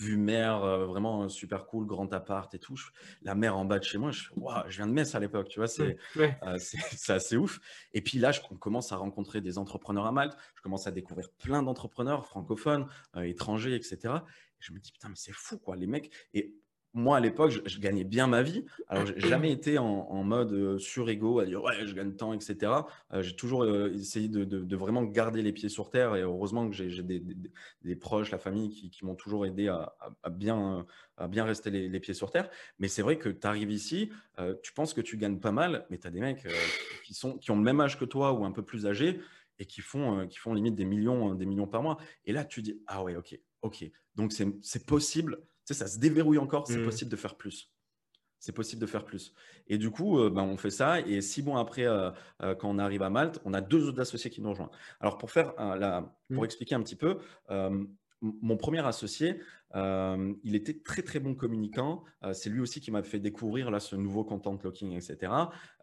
vue 0.00 0.16
mer, 0.16 0.60
vraiment 0.86 1.28
super 1.28 1.66
cool, 1.66 1.86
grand 1.86 2.12
appart 2.12 2.52
et 2.54 2.58
tout. 2.58 2.78
la 3.22 3.34
mer 3.34 3.56
en 3.56 3.64
bas 3.64 3.78
de 3.78 3.84
chez 3.84 3.98
moi, 3.98 4.10
je, 4.10 4.30
je 4.68 4.76
viens 4.76 4.86
de 4.86 4.92
Metz 4.92 5.14
à 5.14 5.20
l'époque, 5.20 5.48
tu 5.48 5.60
vois, 5.60 5.68
c'est 5.68 5.96
euh, 6.16 6.28
assez 7.08 7.36
ouf. 7.36 7.60
Et 7.92 8.00
puis 8.00 8.18
là, 8.18 8.32
je 8.32 8.40
commence 8.58 8.92
à 8.92 8.96
rencontrer 8.96 9.40
des 9.40 9.58
entrepreneurs 9.58 10.06
à 10.06 10.12
Malte, 10.12 10.36
je 10.56 10.62
commence 10.62 10.86
à 10.86 10.90
découvrir 10.90 11.30
plein 11.38 11.62
d'entrepreneurs 11.62 12.26
francophones, 12.26 12.86
étrangers, 13.16 13.74
etc. 13.74 14.14
Je 14.60 14.72
me 14.72 14.78
dis, 14.78 14.92
putain, 14.92 15.08
mais 15.08 15.16
c'est 15.16 15.34
fou, 15.34 15.58
quoi, 15.58 15.76
les 15.76 15.86
mecs. 15.86 16.10
Et 16.32 16.54
moi, 16.94 17.16
à 17.16 17.20
l'époque, 17.20 17.50
je, 17.64 17.80
gagnais 17.80 18.04
bien 18.04 18.28
ma 18.28 18.42
vie. 18.42 18.64
Alors, 18.88 19.04
j'ai 19.06 19.18
jamais 19.18 19.50
été 19.50 19.78
en, 19.78 20.22
mode 20.22 20.52
euh, 20.52 20.78
sur-ego 20.78 21.40
à 21.40 21.44
dire 21.44 21.62
ouais, 21.62 21.86
je 21.86 21.94
gagne 21.94 22.14
tant, 22.14 22.32
etc. 22.32 22.72
Euh, 23.12 23.20
j'ai 23.20 23.34
toujours 23.34 23.64
euh, 23.64 23.92
essayé 23.92 24.28
de, 24.28 24.76
vraiment 24.76 25.02
garder 25.02 25.42
les 25.42 25.52
pieds 25.52 25.68
sur 25.68 25.90
terre 25.90 26.14
et 26.14 26.22
heureusement 26.22 26.68
que 26.68 26.74
j'ai 26.74 27.02
des, 27.02 27.96
proches, 27.96 28.30
la 28.30 28.38
famille 28.38 28.70
qui, 28.70 29.04
m'ont 29.04 29.16
toujours 29.16 29.44
aidé 29.44 29.68
à, 29.68 29.92
bien, 30.30 30.86
à 31.16 31.26
bien 31.26 31.44
rester 31.44 31.70
les, 31.70 32.00
pieds 32.00 32.14
sur 32.14 32.30
terre. 32.30 32.48
Mais 32.78 32.86
c'est 32.86 33.02
vrai 33.02 33.18
que 33.18 33.28
tu 33.28 33.46
arrives 33.46 33.72
ici, 33.72 34.10
tu 34.62 34.72
penses 34.72 34.94
que 34.94 35.00
tu 35.00 35.16
gagnes 35.16 35.40
pas 35.40 35.52
mal, 35.52 35.86
mais 35.90 35.98
tu 35.98 36.06
as 36.06 36.10
des 36.10 36.20
mecs 36.20 36.46
qui, 37.04 37.14
sont, 37.14 37.38
qui 37.38 37.50
ont 37.50 37.56
le 37.56 37.62
même 37.62 37.80
âge 37.80 37.98
que 37.98 38.04
toi 38.04 38.32
ou 38.32 38.44
un 38.44 38.52
peu 38.52 38.62
plus 38.62 38.86
âgés 38.86 39.20
et 39.58 39.66
qui 39.66 39.80
font, 39.80 40.26
qui 40.28 40.38
font 40.38 40.54
limite 40.54 40.74
des 40.74 40.84
millions, 40.84 41.34
des 41.34 41.46
millions 41.46 41.66
par 41.66 41.82
mois. 41.82 41.98
Et 42.24 42.32
là, 42.32 42.44
tu 42.44 42.62
dis 42.62 42.80
ah 42.86 43.02
ouais, 43.02 43.16
ok, 43.16 43.38
ok. 43.64 43.90
Donc, 44.14 44.32
c'est 44.32 44.86
possible 44.86 45.40
sais, 45.64 45.74
ça 45.74 45.86
se 45.86 45.98
déverrouille 45.98 46.38
encore, 46.38 46.66
c'est 46.66 46.78
mmh. 46.78 46.84
possible 46.84 47.10
de 47.10 47.16
faire 47.16 47.36
plus. 47.36 47.70
C'est 48.38 48.52
possible 48.52 48.82
de 48.82 48.86
faire 48.86 49.04
plus. 49.04 49.32
Et 49.68 49.78
du 49.78 49.90
coup, 49.90 50.18
euh, 50.18 50.28
ben, 50.28 50.42
on 50.42 50.58
fait 50.58 50.70
ça. 50.70 51.00
Et 51.00 51.22
six 51.22 51.42
mois 51.42 51.60
après, 51.60 51.86
euh, 51.86 52.10
euh, 52.42 52.54
quand 52.54 52.68
on 52.68 52.78
arrive 52.78 53.02
à 53.02 53.08
Malte, 53.08 53.40
on 53.46 53.54
a 53.54 53.62
deux 53.62 53.88
autres 53.88 54.00
associés 54.00 54.30
qui 54.30 54.42
nous 54.42 54.50
rejoignent. 54.50 54.70
Alors, 55.00 55.16
pour, 55.16 55.30
faire, 55.30 55.54
la, 55.56 56.14
pour 56.28 56.42
mmh. 56.42 56.44
expliquer 56.44 56.74
un 56.74 56.82
petit 56.82 56.96
peu, 56.96 57.18
mon 58.42 58.56
premier 58.56 58.84
associé, 58.86 59.40
euh, 59.74 60.32
il 60.44 60.54
était 60.54 60.78
très 60.78 61.02
très 61.02 61.20
bon 61.20 61.34
communicant. 61.34 62.04
Euh, 62.22 62.32
c'est 62.32 62.48
lui 62.48 62.60
aussi 62.60 62.80
qui 62.80 62.90
m'a 62.90 63.02
fait 63.02 63.18
découvrir 63.18 63.70
là 63.70 63.80
ce 63.80 63.96
nouveau 63.96 64.24
content 64.24 64.58
locking, 64.62 64.92
etc. 64.92 65.32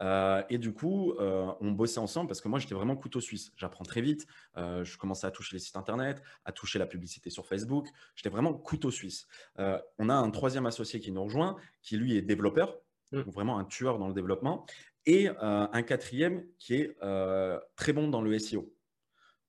Euh, 0.02 0.42
et 0.50 0.58
du 0.58 0.74
coup, 0.74 1.14
on 1.20 1.72
bossait 1.72 2.00
ensemble 2.00 2.28
parce 2.28 2.42
que 2.42 2.48
moi 2.48 2.60
j'étais 2.60 2.76
vraiment 2.76 2.96
couteau 2.96 3.20
suisse. 3.20 3.52
J'apprends 3.56 3.86
très 3.86 4.02
vite. 4.02 4.26
je 4.56 4.98
commençais 4.98 5.28
à 5.28 5.32
toucher 5.32 5.56
les 5.56 5.60
sites 5.60 5.76
internet, 5.76 6.22
à 6.46 6.52
toucher 6.52 6.80
la 6.80 6.86
publicité 6.86 7.30
sur 7.30 7.46
Facebook. 7.46 7.88
J'étais 8.16 8.30
vraiment 8.30 8.54
couteau 8.54 8.92
suisse. 8.92 9.28
on 9.58 10.10
a 10.10 10.14
un 10.14 10.32
troisième 10.32 10.66
associé 10.66 11.00
qui 11.00 11.12
nous 11.12 11.24
rejoint, 11.24 11.56
qui 11.82 11.98
lui 11.98 12.16
est 12.18 12.22
développeur, 12.22 12.78
mmh. 13.12 13.20
vraiment 13.22 13.60
un 13.60 13.66
tueur 13.66 14.00
dans 14.00 14.08
le 14.08 14.14
développement, 14.14 14.66
et 15.06 15.30
un 15.40 15.84
quatrième 15.84 16.46
qui 16.58 16.76
est 16.76 16.98
très 17.76 17.94
bon 17.94 18.08
dans 18.08 18.22
le 18.22 18.38
SEO. 18.40 18.72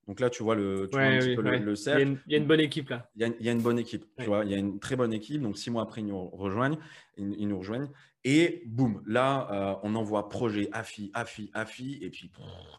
Donc 0.09 0.19
là, 0.19 0.31
tu 0.31 0.43
vois, 0.43 0.57
le, 0.57 0.89
tu 0.91 0.99
un 0.99 1.19
petit 1.19 1.37
peu 1.37 1.43
le, 1.43 1.77
cercle. 1.77 2.17
Il 2.27 2.33
y, 2.33 2.35
a 2.35 2.39
une, 2.39 2.47
bonne 2.47 2.61
équipe 2.61 2.89
là. 2.89 3.09
Il 3.15 3.23
y 3.41 3.49
a, 3.49 3.53
une 3.53 3.63
bonne 3.63 3.79
équipe. 3.79 4.05
Tu 4.19 4.25
vois, 4.25 4.45
il 4.45 4.51
y 4.51 4.55
a 4.55 4.59
une 4.59 4.81
très 4.81 4.97
bonne 4.97 5.13
équipe. 5.13 5.41
Donc 5.41 5.57
six 5.57 5.71
mois 5.71 5.83
après, 5.83 6.01
ils 6.01 6.07
nous 6.07 6.29
rejoignent. 6.29 6.77
Ils, 7.17 7.47
nous 7.47 7.59
rejoignent. 7.59 7.89
Et 8.25 8.63
boum, 8.67 9.03
là, 9.07 9.49
euh, 9.53 9.81
on 9.85 9.95
envoie 9.95 10.29
projet 10.29 10.69
AFI, 10.73 11.13
AFI, 11.15 11.51
AFI. 11.55 11.99
Et 12.03 12.11
puis, 12.11 12.33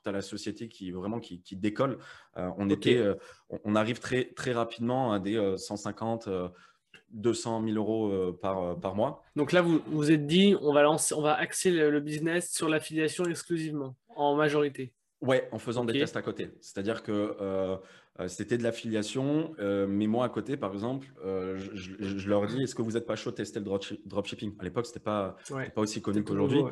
tu 0.03 0.09
as 0.09 0.11
la 0.11 0.21
société 0.21 0.67
qui 0.67 0.91
vraiment 0.91 1.19
qui, 1.19 1.41
décolle. 1.55 1.97
Euh, 2.37 2.49
on, 2.57 2.69
était, 2.69 2.97
euh, 2.97 3.15
on, 3.63 3.75
arrive 3.75 3.99
très, 3.99 4.25
très 4.25 4.51
rapidement 4.51 5.13
à 5.13 5.19
des 5.19 5.55
150. 5.57 6.29
200 7.09 7.63
000 7.67 7.75
euros 7.75 8.33
par, 8.41 8.79
par 8.79 8.95
mois. 8.95 9.21
Donc 9.35 9.51
là, 9.51 9.61
vous 9.61 9.83
vous 9.85 10.09
êtes 10.09 10.25
dit, 10.25 10.55
on 10.61 10.73
va, 10.73 10.81
lancer, 10.81 11.13
on 11.13 11.21
va 11.21 11.35
axer 11.35 11.69
le 11.69 11.99
business 11.99 12.51
sur 12.51 12.67
l'affiliation 12.67 13.25
exclusivement, 13.25 13.95
en 14.15 14.35
majorité. 14.35 14.93
Ouais, 15.23 15.47
en 15.53 15.57
faisant 15.57 15.85
des 15.85 15.93
tests 15.93 16.17
à 16.17 16.21
côté. 16.21 16.49
C'est-à-dire 16.59 17.01
que 17.01 17.37
euh, 17.39 17.77
euh, 18.19 18.27
c'était 18.27 18.57
de 18.57 18.63
l'affiliation, 18.63 19.55
euh, 19.57 19.87
mais 19.87 20.05
moi 20.05 20.25
à 20.25 20.29
côté, 20.29 20.57
par 20.57 20.73
exemple, 20.73 21.07
je, 21.23 22.27
leur 22.27 22.45
dis 22.45 22.61
est-ce 22.61 22.75
que 22.75 22.81
vous 22.81 22.91
n'êtes 22.91 23.05
pas 23.05 23.15
chaud 23.15 23.31
de 23.31 23.37
tester 23.37 23.61
le 23.61 23.65
dropshipping 24.05 24.53
À 24.59 24.63
l'époque, 24.65 24.85
ce 24.85 24.91
n'était 24.91 24.99
pas, 24.99 25.37
pas 25.49 25.81
aussi 25.81 26.01
connu 26.01 26.25
qu'aujourd'hui. 26.25 26.63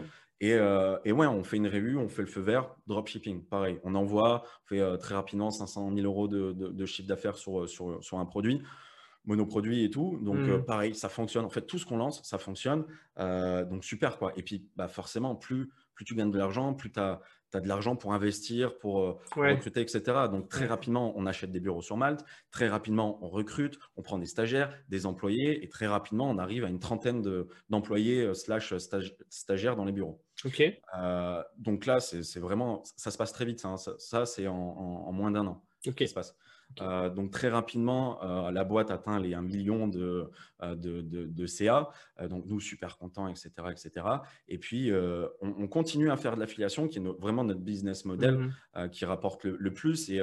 Et, 0.42 0.58
et, 1.06 1.12
ouais, 1.14 1.28
on 1.28 1.44
fait 1.44 1.58
une 1.58 1.68
revue, 1.68 1.96
on 1.98 2.10
fait 2.10 2.24
le 2.24 2.28
feu 2.28 2.42
vert, 2.42 2.76
dropshipping, 2.88 3.46
pareil. 3.46 3.80
On 3.84 3.96
envoie, 3.96 4.44
on 4.66 4.68
fait 4.68 4.98
très 4.98 5.16
rapidement 5.16 5.50
500 5.50 5.94
000 5.96 6.06
euros 6.06 6.28
de, 6.28 6.52
de, 6.52 6.86
chiffre 6.86 7.08
d'affaires 7.08 7.38
sur, 7.38 7.70
sur, 7.70 8.04
sur, 8.04 8.20
un 8.20 8.26
produit, 8.26 8.62
monoproduit 9.24 9.86
et 9.86 9.90
tout. 9.90 10.20
Donc 10.22 10.40
mmh. 10.40 10.66
pareil, 10.66 10.94
ça 10.94 11.08
fonctionne. 11.08 11.46
En 11.46 11.50
fait, 11.50 11.62
tout 11.62 11.78
ce 11.78 11.86
qu'on 11.86 11.98
lance, 11.98 12.22
ça 12.24 12.38
fonctionne. 12.38 12.84
donc 13.18 13.86
super 13.86 14.18
quoi. 14.18 14.34
Et 14.36 14.44
puis 14.44 14.68
bah, 14.76 14.90
forcément, 14.90 15.36
plus, 15.36 15.72
plus 15.94 16.04
tu 16.04 16.16
gagnes 16.16 16.32
de 16.32 16.38
l'argent, 16.38 16.74
plus 16.74 16.92
tu 16.92 17.00
as 17.00 17.22
tu 17.52 17.58
as 17.58 17.62
de 17.62 17.68
l'argent 17.68 17.96
pour 17.96 18.14
investir, 18.14 18.78
pour, 18.78 19.02
euh, 19.02 19.20
recruter, 19.36 19.82
etc. 19.82 20.02
Donc 20.32 20.50
très 20.50 20.66
rapidement, 20.66 21.14
on 21.16 21.26
achète 21.26 21.52
des 21.52 21.60
bureaux 21.60 21.82
sur 21.82 21.98
Malte, 21.98 22.24
très 22.52 22.68
rapidement, 22.68 23.20
on 23.22 23.30
recrute, 23.30 23.78
on 23.96 24.02
prend 24.02 24.18
des 24.18 24.26
stagiaires, 24.26 24.74
des 24.90 25.06
employés, 25.06 25.64
et 25.64 25.70
très 25.70 25.88
rapidement, 25.88 26.30
on 26.30 26.38
arrive 26.38 26.64
à 26.64 26.70
une 26.70 26.80
trentaine 26.80 27.22
d'employés 27.70 28.24
euh, 28.24 28.34
slash 28.34 28.74
stagiaires 29.30 29.76
dans 29.76 29.86
les 29.86 29.92
bureaux. 29.92 30.22
Ok. 30.46 30.64
Euh, 30.98 31.44
donc 31.58 31.86
là, 31.86 32.00
c'est 32.00 32.40
vraiment, 32.40 32.84
ça 32.96 33.12
se 33.12 33.18
passe 33.18 33.34
très 33.34 33.46
vite. 33.46 33.64
Hein. 33.66 33.76
Ça, 33.78 34.26
c'est 34.26 34.48
en, 34.48 35.12
moins 35.12 35.32
d'un 35.32 35.46
an. 35.48 35.64
Ok. 35.88 36.04
se 36.08 36.14
passe. 36.14 36.36
Euh, 36.80 37.10
donc 37.10 37.32
très 37.32 37.50
rapidement, 37.50 38.24
euh, 38.24 38.52
la 38.52 38.64
boîte 38.64 38.92
atteint 38.92 39.20
les 39.20 39.34
1 39.34 39.42
million 39.42 39.88
de, 39.88 40.30
euh, 40.62 40.76
de, 40.76 41.02
de, 41.02 41.46
CA. 41.46 41.90
donc 42.30 42.46
nous, 42.46 42.60
super 42.60 42.98
contents, 42.98 43.28
etc. 43.28 43.52
etc. 43.72 44.06
Et 44.48 44.58
puis, 44.58 44.92
on, 45.42 45.68
continue 45.68 46.12
à 46.12 46.18
faire 46.18 46.36
de 46.36 46.40
l'affiliation, 46.40 46.88
qui 46.88 47.00
est 47.00 47.02
vraiment 47.20 47.44
notre 47.44 47.62
business 47.62 48.06
model, 48.06 48.38
mmh 48.38 48.52
qui 48.92 49.04
rapporte 49.04 49.44
le, 49.44 49.74
plus. 49.74 50.10
Et, 50.10 50.22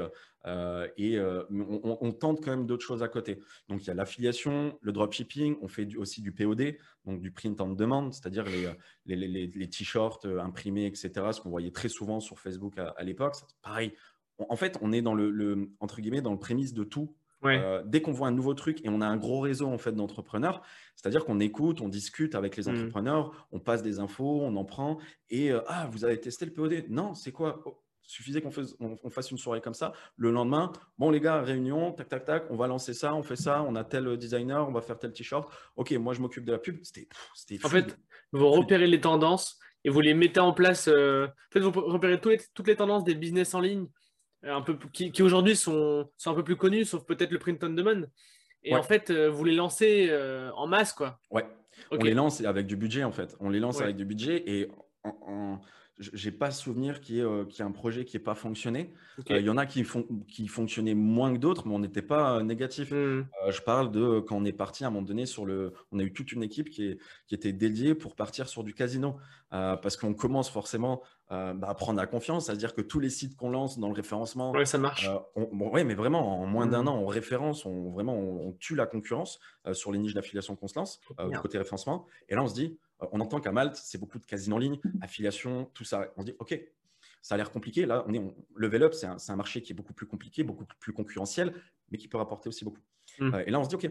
et 0.97 1.21
on, 1.21 2.13
tente 2.13 2.43
quand 2.43 2.51
même 2.51 2.67
d'autres 2.67 2.85
choses 2.85 3.03
à 3.03 3.09
côté. 3.09 3.41
Donc 3.69 3.83
il 3.83 3.89
y 3.89 3.91
a 3.91 3.95
l'affiliation, 3.95 4.79
le 4.81 4.93
dropshipping, 4.93 5.57
on 5.61 5.69
fait 5.69 5.97
aussi 5.97 6.23
du 6.23 6.33
POD, 6.33 6.77
donc 7.05 7.21
du 7.21 7.31
print 7.31 7.61
on 7.61 7.71
demand, 7.71 8.11
c'est-à-dire 8.11 8.45
les, 9.07 9.17
les, 9.17 9.47
les, 9.47 9.69
t-shirts 9.69 10.25
imprimés, 10.25 10.87
etc. 10.87 11.11
Ce 11.33 11.41
qu'on 11.41 11.51
voyait 11.51 11.71
très 11.71 11.89
souvent 11.89 12.21
sur 12.21 12.39
Facebook 12.39 12.79
à, 12.79 12.95
à 12.97 13.03
l'époque. 13.03 13.35
Pareil, 13.63 13.93
en 14.39 14.57
fait, 14.57 14.79
on 14.83 14.93
est 14.93 15.03
dans 15.03 15.15
le, 15.15 15.71
entre 15.81 16.01
guillemets 16.01 16.23
dans 16.23 16.33
le 16.33 16.39
prémisse 16.39 16.75
de 16.75 16.85
tout. 16.85 17.15
Euh, 17.45 17.85
dès 17.87 18.03
qu'on 18.03 18.11
voit 18.11 18.27
un 18.27 18.33
nouveau 18.33 18.55
truc 18.55 18.85
et 18.85 18.89
on 18.89 19.01
a 19.01 19.07
un 19.07 19.17
gros 19.17 19.39
réseau 19.39 19.69
en 19.69 19.79
fait 19.79 19.93
d'entrepreneurs, 19.93 20.61
c'est-à-dire 20.97 21.25
qu'on 21.25 21.39
écoute, 21.39 21.81
on 21.81 21.89
discute 21.89 22.35
avec 22.35 22.57
les 22.57 22.65
mmh. 22.65 22.75
entrepreneurs, 22.75 23.47
on 23.53 23.61
passe 23.61 23.83
des 23.83 24.01
infos, 24.01 24.41
on 24.43 24.57
en 24.57 24.65
prend 24.65 24.99
et 25.31 25.53
euh, 25.53 25.61
ah 25.69 25.89
vous 25.93 26.05
avez 26.05 26.21
testé 26.21 26.47
le 26.47 26.53
POD 26.53 26.87
Non, 26.89 27.15
c'est 27.15 27.31
quoi? 27.31 27.63
Oh, 27.65 27.81
Suffisait 28.03 28.41
qu'on 28.41 28.51
fasse, 28.51 28.75
on, 28.81 29.11
fasse, 29.11 29.31
une 29.31 29.37
soirée 29.37 29.61
comme 29.61 29.75
ça. 29.75 29.93
Le 30.17 30.31
lendemain, 30.31 30.73
bon 30.97 31.11
les 31.11 31.21
gars, 31.21 31.43
réunion, 31.43 31.93
tac 31.93 32.09
tac 32.09 32.25
tac, 32.25 32.45
on 32.49 32.57
va 32.57 32.67
lancer 32.67 32.95
ça, 32.95 33.15
on 33.15 33.23
fait 33.23 33.37
ça, 33.37 33.63
on 33.63 33.77
a 33.77 33.85
tel 33.85 34.17
designer, 34.17 34.67
on 34.67 34.73
va 34.73 34.81
faire 34.81 34.99
tel 34.99 35.13
t-shirt. 35.13 35.47
Ok, 35.77 35.93
moi 35.93 36.15
je 36.15 36.23
m'occube 36.23 36.45
de 36.45 36.53
la 36.53 36.59
pub. 36.59 36.79
C'était, 36.83 37.07
en 37.63 37.69
fait, 37.69 37.99
vous 38.33 38.49
repérez 38.49 38.87
les 38.87 39.01
tendances 39.01 39.59
et 39.85 39.91
vous 39.91 40.01
les 40.01 40.15
mettez 40.15 40.41
en 40.41 40.55
place. 40.55 40.89
Euh, 40.89 41.27
en 41.27 41.53
fait, 41.53 41.61
vous 41.61 41.71
repérez 41.71 42.19
toutes 42.19 42.67
les 42.67 42.77
tendances 42.77 43.05
des 43.05 43.15
business 43.15 43.53
en 43.53 43.61
ligne 43.61 43.87
un 44.43 44.63
peu, 44.63 44.77
qui, 44.93 45.23
aujourd'hui 45.23 45.57
sont, 45.57 46.09
sont, 46.17 46.31
un 46.31 46.35
peu 46.35 46.45
plus 46.45 46.57
connus, 46.57 46.85
sauf 46.85 47.05
peut-être 47.05 47.31
le 47.31 47.39
print 47.39 47.63
on 47.65 47.71
demand. 47.71 48.07
Et 48.65 48.75
en 48.75 48.83
fait, 48.83 49.11
euh, 49.11 49.31
vous 49.31 49.45
les 49.45 49.55
lancez 49.55 50.09
euh, 50.11 50.51
en 50.53 50.67
masse, 50.67 50.93
quoi. 50.93 51.21
Ouais. 51.31 51.47
On 51.91 51.97
les 51.97 52.15
lance 52.15 52.41
avec 52.43 52.67
du 52.67 52.77
budget, 52.77 53.05
en 53.05 53.13
fait. 53.13 53.37
On 53.41 53.51
les 53.51 53.61
lance 53.61 53.81
avec 53.81 53.97
du 53.97 54.05
budget 54.05 54.43
et 54.47 54.69
en, 55.05 55.61
j'ai 55.99 56.31
pas 56.31 56.53
souvenir 56.53 57.01
qu'il 57.01 57.17
y, 57.17 57.19
ait 57.19 57.25
euh, 57.25 57.45
un 57.59 57.73
projet 57.73 58.05
qui 58.05 58.17
n'ait 58.17 58.23
pas 58.23 58.35
fonctionné. 58.35 58.95
Il 59.31 59.41
y 59.41 59.51
en 59.51 59.57
a 59.57 59.67
qui, 59.67 59.83
font, 59.85 60.07
qui 60.29 60.47
fonctionnaient 60.47 60.95
moins 60.95 61.33
que 61.33 61.39
d'autres, 61.39 61.67
mais 61.67 61.75
on 61.75 61.79
n'était 61.79 62.03
pas 62.03 62.43
négatif. 62.43 62.93
Mmh. 62.93 63.27
je 63.49 63.61
parle 63.63 63.91
de 63.91 64.21
quand 64.21 64.37
on 64.37 64.45
est 64.45 64.53
parti 64.53 64.85
à 64.85 64.89
un 64.89 64.91
moment 64.91 65.07
donné 65.07 65.27
sur 65.27 65.45
le. 65.45 65.73
On 65.93 65.99
a 65.99 66.03
eu 66.03 66.13
toute 66.13 66.33
une 66.33 66.43
équipe 66.43 66.71
qui, 66.71 66.85
est, 66.85 66.99
qui 67.27 67.35
était 67.35 67.53
dédiée 67.53 67.95
pour 67.95 68.17
partir 68.17 68.49
sur 68.49 68.65
du 68.65 68.75
casino. 68.75 69.19
parce 69.51 69.97
qu'on 69.97 70.15
commence 70.15 70.51
forcément 70.51 71.03
euh, 71.31 71.53
bah, 71.53 71.75
prendre 71.75 71.99
la 71.99 72.07
confiance, 72.07 72.47
c'est-à-dire 72.47 72.75
que 72.75 72.81
tous 72.81 73.01
les 73.01 73.11
sites 73.11 73.37
qu'on 73.37 73.51
lance 73.51 73.79
dans 73.79 73.89
le 73.89 73.95
référencement, 73.95 74.53
ouais, 74.53 74.65
ça 74.65 74.79
marche. 74.79 75.09
Euh, 75.09 75.45
oui, 75.51 75.85
mais 75.85 75.95
vraiment 75.95 76.41
en 76.41 76.47
moins 76.47 76.67
d'un 76.67 76.85
mmh. 76.85 76.89
an, 76.89 77.03
on 77.03 77.07
référence, 77.07 77.67
on 77.67 77.91
vraiment 77.91 78.15
on, 78.17 78.53
tue 78.53 78.75
la 78.75 78.87
concurrence 78.87 79.39
euh, 79.67 79.75
sur 79.75 79.93
les 79.93 79.99
niches 79.99 80.15
d'affiliation 80.15 80.57
qu'on 80.57 80.69
se 80.69 80.79
lance 80.79 81.01
du 81.31 81.39
côté 81.39 81.59
référencement. 81.59 82.07
Et 82.31 82.35
là, 82.35 82.43
on 82.43 82.49
se 82.49 82.55
dit, 82.55 82.79
on 83.13 83.21
entend 83.21 83.41
qu'à 83.41 83.53
Malte, 83.53 83.77
c'est 83.77 83.99
beaucoup 83.99 84.19
de 84.19 84.25
casinos 84.25 84.57
en 84.57 84.59
ligne, 84.59 84.81
affiliation, 85.03 85.71
tout 85.75 85.85
ça. 85.85 86.11
On 86.17 86.23
se 86.23 86.27
dit, 86.27 86.37
ok, 86.39 86.59
ça 87.21 87.35
a 87.35 87.39
l'air 87.39 87.51
compliqué. 87.51 87.85
Là, 87.85 88.05
on 88.07 88.15
est 88.15 88.23
level 88.57 88.85
up, 88.85 88.95
c'est 88.95 89.07
un, 89.07 89.19
un, 89.29 89.37
marché 89.37 89.61
qui 89.61 89.73
est 89.73 89.77
beaucoup 89.77 89.93
plus 89.93 90.07
compliqué, 90.07 90.45
beaucoup 90.45 90.65
plus 90.81 90.95
concurrentiel, 90.95 91.53
mais 91.91 91.99
qui 91.99 92.09
peut 92.09 92.17
rapporter 92.17 92.49
aussi 92.49 92.65
beaucoup. 92.65 92.81
Mmh. 93.19 93.37
et 93.47 93.51
là, 93.51 93.61
on 93.61 93.65
se 93.65 93.69
dit, 93.69 93.75
ok, 93.75 93.91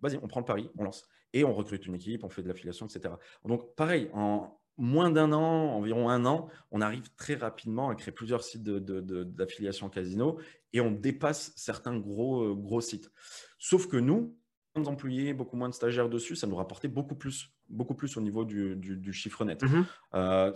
vas-y, 0.00 0.18
on 0.22 0.28
prend 0.28 0.40
le 0.40 0.46
pari, 0.46 0.70
on 0.78 0.84
lance 0.84 1.06
et 1.32 1.44
on 1.44 1.52
recrute 1.52 1.86
une 1.86 1.94
équipe, 1.94 2.24
on 2.24 2.28
fait 2.28 2.42
de 2.42 2.48
l'affiliation, 2.48 2.86
etc. 2.86 3.14
Donc, 3.44 3.74
pareil, 3.74 4.10
en, 4.14 4.57
moins 4.78 5.10
d'un 5.10 5.32
an, 5.32 5.74
environ 5.74 6.08
un 6.08 6.24
an, 6.24 6.48
on 6.70 6.80
arrive 6.80 7.10
très 7.16 7.34
rapidement 7.34 7.90
à 7.90 7.94
créer 7.96 8.12
plusieurs 8.12 8.42
sites 8.42 8.62
d'affiliation 8.62 9.90
casino 9.90 10.38
et 10.72 10.80
on 10.80 10.90
dépasse 10.90 11.52
certains 11.56 11.98
gros, 11.98 12.42
euh, 12.42 12.54
gros 12.54 12.80
sites. 12.80 13.10
Sauf 13.58 13.88
que 13.88 13.96
nous, 13.96 14.36
d'employés, 14.76 15.34
beaucoup 15.34 15.56
moins 15.56 15.68
de 15.68 15.74
stagiaires 15.74 16.08
dessus, 16.08 16.36
ça 16.36 16.46
nous 16.46 16.54
rapportait 16.54 16.86
beaucoup 16.86 17.16
plus, 17.16 17.50
beaucoup 17.68 17.94
plus 17.94 18.16
au 18.16 18.20
niveau 18.20 18.44
du, 18.44 19.12
chiffre 19.12 19.44
net. 19.44 19.62
Mmh 19.62 19.84
euh, 20.14 20.52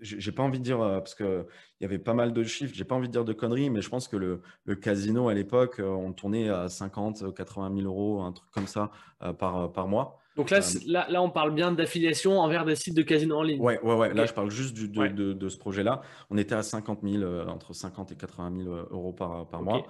j'ai 0.00 0.32
pas 0.32 0.42
envie 0.42 0.58
de 0.58 0.64
dire, 0.64 0.82
euh, 0.82 0.98
parce 0.98 1.14
qu'il 1.14 1.46
y 1.80 1.84
avait 1.84 2.00
pas 2.00 2.12
mal 2.12 2.34
de 2.34 2.42
chiffres, 2.42 2.74
j'ai 2.74 2.84
pas 2.84 2.94
envie 2.94 3.06
de 3.06 3.12
dire 3.12 3.24
de 3.24 3.32
conneries, 3.32 3.70
mais 3.70 3.80
je 3.80 3.88
pense 3.88 4.08
que 4.08 4.16
le, 4.16 4.42
casino 4.74 5.28
à 5.28 5.34
l'époque, 5.34 5.80
on 5.82 6.12
tournait 6.12 6.50
à 6.50 6.68
50, 6.68 7.32
80 7.32 7.74
000 7.74 7.86
euros, 7.86 8.20
un 8.22 8.32
truc 8.32 8.50
comme 8.50 8.66
ça 8.66 8.90
par, 9.38 9.72
par 9.72 9.88
mois. 9.88 10.18
Donc 10.36 10.50
là, 10.50 10.58
euh, 10.58 10.78
là, 10.86 11.06
là, 11.10 11.22
on 11.22 11.30
parle 11.30 11.54
bien 11.54 11.72
d'affiliation 11.72 12.40
envers 12.40 12.64
des 12.64 12.74
sites 12.74 12.94
de 12.94 13.02
casino 13.02 13.36
en 13.36 13.42
ligne. 13.42 13.60
Ouais, 13.60 13.80
ouais, 13.82 13.94
ouais. 13.94 14.14
Là, 14.14 14.26
je 14.26 14.32
parle 14.32 14.50
juste 14.50 14.74
du, 14.74 14.88
de, 14.88 15.32
de, 15.32 15.48
ce 15.48 15.58
projet-là. 15.58 16.02
On 16.30 16.36
était 16.36 16.54
à 16.54 16.62
50 16.62 17.00
000, 17.02 17.22
euh, 17.22 17.46
entre 17.46 17.72
50 17.72 18.12
et 18.12 18.16
80 18.16 18.64
000 18.64 18.74
euh, 18.74 18.86
euros 18.90 19.12
par, 19.12 19.48
par 19.48 19.62
mois. 19.62 19.86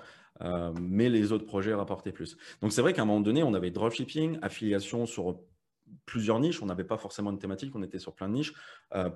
mais 0.80 1.08
les 1.08 1.32
autres 1.32 1.46
projets 1.46 1.74
rapportaient 1.74 2.12
plus. 2.12 2.36
Donc 2.60 2.72
c'est 2.72 2.82
vrai 2.82 2.92
qu'à 2.92 3.02
un 3.02 3.06
moment 3.06 3.20
donné, 3.20 3.42
on 3.42 3.54
avait 3.54 3.70
dropshipping, 3.70 4.38
affiliation 4.42 5.06
sur 5.06 5.40
plusieurs 6.04 6.40
niches. 6.40 6.60
On 6.60 6.66
n'avait 6.66 6.84
pas 6.84 6.98
forcément 6.98 7.30
une 7.30 7.38
thématique, 7.38 7.74
on 7.74 7.82
était 7.82 7.98
sur 7.98 8.14
plein 8.14 8.28
de 8.28 8.34
niches, 8.34 8.52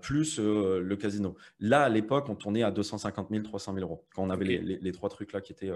plus 0.01 0.39
le 0.39 0.97
casino. 0.97 1.37
Là, 1.61 1.83
à 1.83 1.89
l'époque, 1.91 2.29
on 2.31 2.37
tournait 2.37 2.63
à 2.63 2.71
250 2.71 3.29
000, 3.31 3.43
300 3.43 3.75
000 3.75 3.85
euros 3.85 4.07
quand 4.15 4.23
on 4.23 4.31
avait 4.31 4.45
les, 4.47 4.59
les, 4.59 4.79
les, 4.79 4.93
trois 4.93 5.11
trucs 5.11 5.33
là 5.33 5.43
qui 5.43 5.53
étaient, 5.53 5.73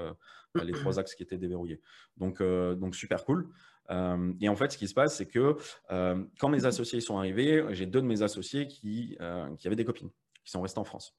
les 0.63 0.73
trois 0.73 0.99
axes 0.99 1.15
qui 1.15 1.23
étaient 1.25 1.37
déverrouillés. 1.37 1.81
Donc, 2.17 2.43
donc 2.43 2.95
super 2.95 3.25
cool. 3.25 3.49
Euh, 3.91 4.33
et 4.41 4.49
en 4.49 4.57
fait, 4.57 4.73
ce 4.73 4.79
qui 4.79 4.89
se 4.89 4.95
passe, 4.95 5.17
c'est 5.17 5.27
que 5.27 5.57
euh, 5.91 6.25
quand 6.39 6.49
mes 6.49 6.65
associés 6.65 7.01
sont 7.01 7.19
arrivés, 7.19 7.65
j'ai 7.71 7.87
deux 7.87 8.01
de 8.01 8.07
mes 8.07 8.23
associés 8.23 8.67
qui, 8.67 9.17
euh, 9.21 9.55
qui 9.57 9.67
avaient 9.67 9.77
des 9.77 9.85
copines, 9.85 10.11
qui 10.45 10.51
sont 10.51 10.63
restés 10.63 10.79
en 10.79 10.85
France. 10.85 11.15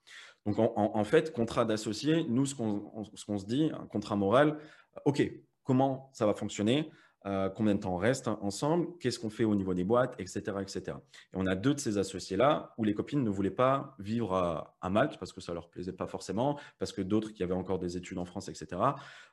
Donc, 0.46 0.58
en, 0.60 1.04
fait, 1.06 1.32
contrat 1.32 1.64
d'associé, 1.64 2.26
nous, 2.28 2.46
ce 2.46 2.54
qu'on 2.56 3.38
se 3.38 3.46
dit, 3.46 3.72
un 3.74 3.88
contrat 3.88 4.18
moral, 4.18 4.58
OK, 5.06 5.24
comment 5.64 6.10
ça 6.12 6.26
va 6.26 6.34
fonctionner? 6.34 6.92
Euh, 7.26 7.50
combien 7.50 7.74
de 7.76 7.80
temps 7.80 7.96
on 7.96 7.98
reste 7.98 8.28
ensemble, 8.28 8.88
qu'est-ce 9.00 9.18
qu'on 9.18 9.30
fait 9.30 9.46
au 9.46 9.56
niveau 9.56 9.74
des 9.74 9.86
boîtes, 9.86 10.14
etc. 10.20 10.42
etc. 10.60 10.98
Et 11.34 11.36
on 11.36 11.48
a 11.48 11.56
deux 11.56 11.74
de 11.74 11.80
ces 11.80 11.98
associés-là 11.98 12.74
où 12.78 12.84
les 12.84 12.94
copines 12.94 13.24
ne 13.24 13.30
voulaient 13.30 13.50
pas 13.50 13.96
vivre 13.98 14.34
à, 14.82 14.90
Malte 14.90 15.18
parce 15.18 15.32
que 15.32 15.40
ça 15.40 15.54
ne 15.54 15.56
leur 15.56 15.70
plaisait 15.70 15.94
pas 15.94 16.06
forcément, 16.06 16.60
parce 16.80 16.92
que 16.92 17.02
d'autres 17.02 17.32
qui 17.32 17.42
avaient 17.42 17.54
encore 17.54 17.80
des 17.80 17.96
études 17.96 18.18
en 18.18 18.26
France, 18.26 18.50
etc. 18.50 18.82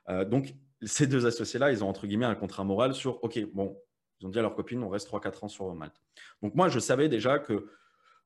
Euh, 0.07 0.23
donc, 0.23 0.55
ces 0.81 1.05
deux 1.05 1.25
associés-là, 1.25 1.71
ils 1.71 1.83
ont 1.83 1.89
entre 1.89 2.07
guillemets 2.07 2.25
un 2.25 2.35
contrat 2.35 2.63
moral 2.63 2.93
sur, 2.93 3.21
OK, 3.23 3.39
bon, 3.53 3.77
ils 4.21 4.27
ont 4.27 4.29
dit 4.29 4.39
à 4.39 4.41
leurs 4.41 4.55
copines, 4.55 4.81
on 4.83 4.89
reste 4.89 5.09
3-4 5.09 5.45
ans 5.45 5.47
sur 5.49 5.73
Malte. 5.75 6.01
Donc, 6.41 6.55
moi, 6.55 6.69
je 6.69 6.79
savais 6.79 7.09
déjà 7.09 7.39
que 7.39 7.67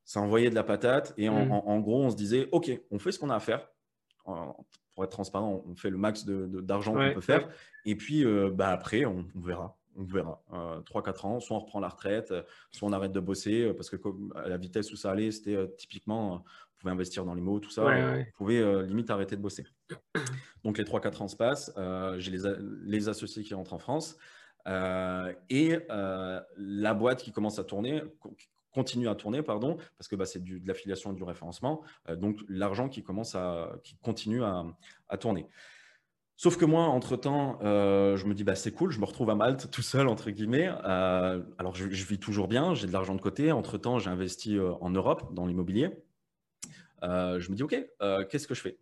ça 0.03 0.21
envoyait 0.21 0.51
de 0.51 0.55
la 0.55 0.63
patate 0.63 1.15
et 1.17 1.27
en, 1.27 1.45
mmh. 1.45 1.81
gros, 1.81 2.03
on 2.03 2.11
se 2.11 2.15
disait, 2.15 2.49
OK, 2.51 2.71
on 2.91 2.99
fait 2.99 3.11
ce 3.11 3.17
qu'on 3.17 3.31
a 3.31 3.35
à 3.35 3.39
faire 3.39 3.67
pour 4.95 5.03
être 5.03 5.11
transparent, 5.11 5.61
on 5.67 5.75
fait 5.75 5.89
le 5.89 5.97
max 5.97 6.25
d'argent 6.25 6.93
qu'on 6.93 7.13
peut 7.13 7.21
faire. 7.21 7.49
Et 7.83 7.95
puis, 7.95 8.25
euh, 8.25 8.49
bah, 8.49 8.69
après, 8.69 9.05
on, 9.05 9.25
verra. 9.35 9.77
On 9.97 10.03
verra. 10.03 10.41
3-4 10.51 10.53
euh, 10.53 11.27
ans, 11.27 11.39
soit 11.41 11.57
on 11.57 11.59
reprend 11.59 11.81
la 11.81 11.89
retraite, 11.89 12.33
soit 12.71 12.87
on 12.87 12.93
arrête 12.93 13.11
de 13.11 13.19
bosser, 13.19 13.73
parce 13.73 13.89
que 13.89 13.97
à 14.35 14.47
la 14.47 14.57
vitesse 14.57 14.91
où 14.93 14.95
ça 14.95 15.11
allait, 15.11 15.31
c'était 15.31 15.55
euh, 15.55 15.67
typiquement, 15.77 16.35
on 16.35 16.79
pouvait 16.79 16.93
investir 16.93 17.25
dans 17.25 17.33
les 17.33 17.41
mots, 17.41 17.59
tout 17.59 17.69
ça, 17.69 17.85
on 17.85 18.25
pouvait 18.37 18.85
limite 18.85 19.09
arrêter 19.09 19.35
de 19.35 19.41
bosser. 19.41 19.65
Donc 20.63 20.77
les 20.77 20.85
3-4 20.85 21.23
ans 21.23 21.27
se 21.27 21.35
passent, 21.35 21.73
j'ai 22.17 22.31
les, 22.31 22.39
les, 22.85 23.09
associés 23.09 23.43
qui 23.43 23.53
rentrent 23.53 23.73
en 23.73 23.79
France, 23.79 24.17
et 24.65 25.77
la 25.87 26.93
boîte 26.93 27.21
qui 27.21 27.31
commence 27.33 27.59
à 27.59 27.65
tourner, 27.65 28.01
continue 28.75 29.07
à 29.07 29.15
tourner, 29.15 29.41
pardon, 29.41 29.77
parce 29.97 30.09
que 30.09 30.17
bah, 30.17 30.25
c'est 30.25 30.43
de 30.43 30.67
l'affiliation 30.67 31.13
et 31.13 31.15
du 31.15 31.23
référencement, 31.23 31.81
euh, 32.09 32.17
donc 32.17 32.41
l'argent 32.49 32.89
qui 32.89 33.03
commence 33.03 33.33
à, 33.33 33.71
qui 33.83 33.95
continue 33.95 34.43
à, 34.43 34.65
tourner. 35.17 35.47
Sauf 36.35 36.57
que 36.57 36.65
moi, 36.65 36.83
entre-temps, 36.83 37.57
euh, 37.63 38.17
je 38.17 38.25
me 38.25 38.33
dis, 38.33 38.43
bah, 38.43 38.55
c'est 38.55 38.73
cool, 38.73 38.91
je 38.91 38.99
me 38.99 39.05
retrouve 39.05 39.29
à 39.29 39.35
Malte 39.35 39.71
tout 39.71 39.81
seul, 39.81 40.09
entre 40.09 40.29
guillemets. 40.29 40.69
Euh, 40.83 41.41
alors, 41.57 41.73
je, 41.73 41.85
vis 41.85 42.19
toujours 42.19 42.49
bien, 42.49 42.75
j'ai 42.75 42.87
de 42.87 42.91
l'argent 42.91 43.15
de 43.15 43.21
côté. 43.21 43.53
Entre-temps, 43.53 43.97
j'ai 43.97 44.09
investi 44.09 44.59
en 44.59 44.89
Europe, 44.89 45.33
dans 45.33 45.45
l'immobilier. 45.45 45.89
je 47.01 47.49
me 47.49 47.55
dis, 47.55 47.63
OK, 47.63 47.77
qu'est-ce 48.29 48.47
que 48.47 48.55
je 48.55 48.61
fais? 48.61 48.77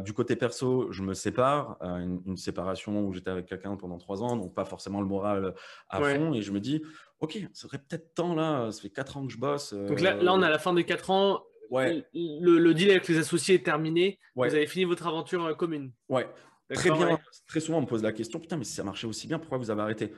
Du 0.00 0.12
côté 0.12 0.36
perso, 0.36 0.92
je 0.92 1.02
me 1.02 1.14
sépare, 1.14 1.76
une, 1.80 2.36
séparation 2.36 3.04
où 3.04 3.12
j'étais 3.12 3.30
avec 3.30 3.46
quelqu'un 3.46 3.76
pendant 3.76 3.98
trois 3.98 4.22
ans, 4.22 4.36
donc 4.36 4.54
pas 4.54 4.64
forcément 4.64 5.00
le 5.00 5.06
moral 5.06 5.54
à 5.88 6.00
fond. 6.00 6.32
Et 6.32 6.42
je 6.42 6.52
me 6.52 6.60
dis, 6.60 6.82
ok, 7.20 7.38
ça 7.52 7.68
serait 7.68 7.78
peut-être 7.78 8.14
temps 8.14 8.34
là, 8.34 8.70
ça 8.70 8.80
fait 8.80 8.90
4 8.90 9.16
ans 9.16 9.26
que 9.26 9.32
je 9.32 9.38
bosse. 9.38 9.74
Donc 9.74 10.00
là, 10.00 10.14
là, 10.14 10.32
on 10.32 10.42
est 10.42 10.46
à 10.46 10.50
la 10.50 10.58
fin 10.58 10.72
des 10.72 10.84
4 10.84 11.10
ans. 11.10 11.42
Ouais. 11.70 12.04
Le, 12.14 12.72
deal 12.72 12.90
avec 12.90 13.08
les 13.08 13.18
associés 13.18 13.56
est 13.56 13.64
terminé. 13.64 14.18
Vous 14.36 14.44
avez 14.44 14.66
fini 14.66 14.84
votre 14.84 15.06
aventure 15.06 15.44
euh, 15.44 15.54
commune. 15.54 15.92
Ouais. 16.08 16.28
Très 16.72 16.90
bien. 16.90 17.18
Très 17.46 17.60
souvent, 17.60 17.78
on 17.78 17.82
me 17.82 17.86
pose 17.86 18.02
la 18.02 18.12
question 18.12 18.40
Putain, 18.40 18.56
mais 18.56 18.64
si 18.64 18.72
ça 18.72 18.84
marchait 18.84 19.06
aussi 19.06 19.26
bien, 19.26 19.38
pourquoi 19.38 19.58
vous 19.58 19.70
avez 19.70 19.82
arrêté? 19.82 20.12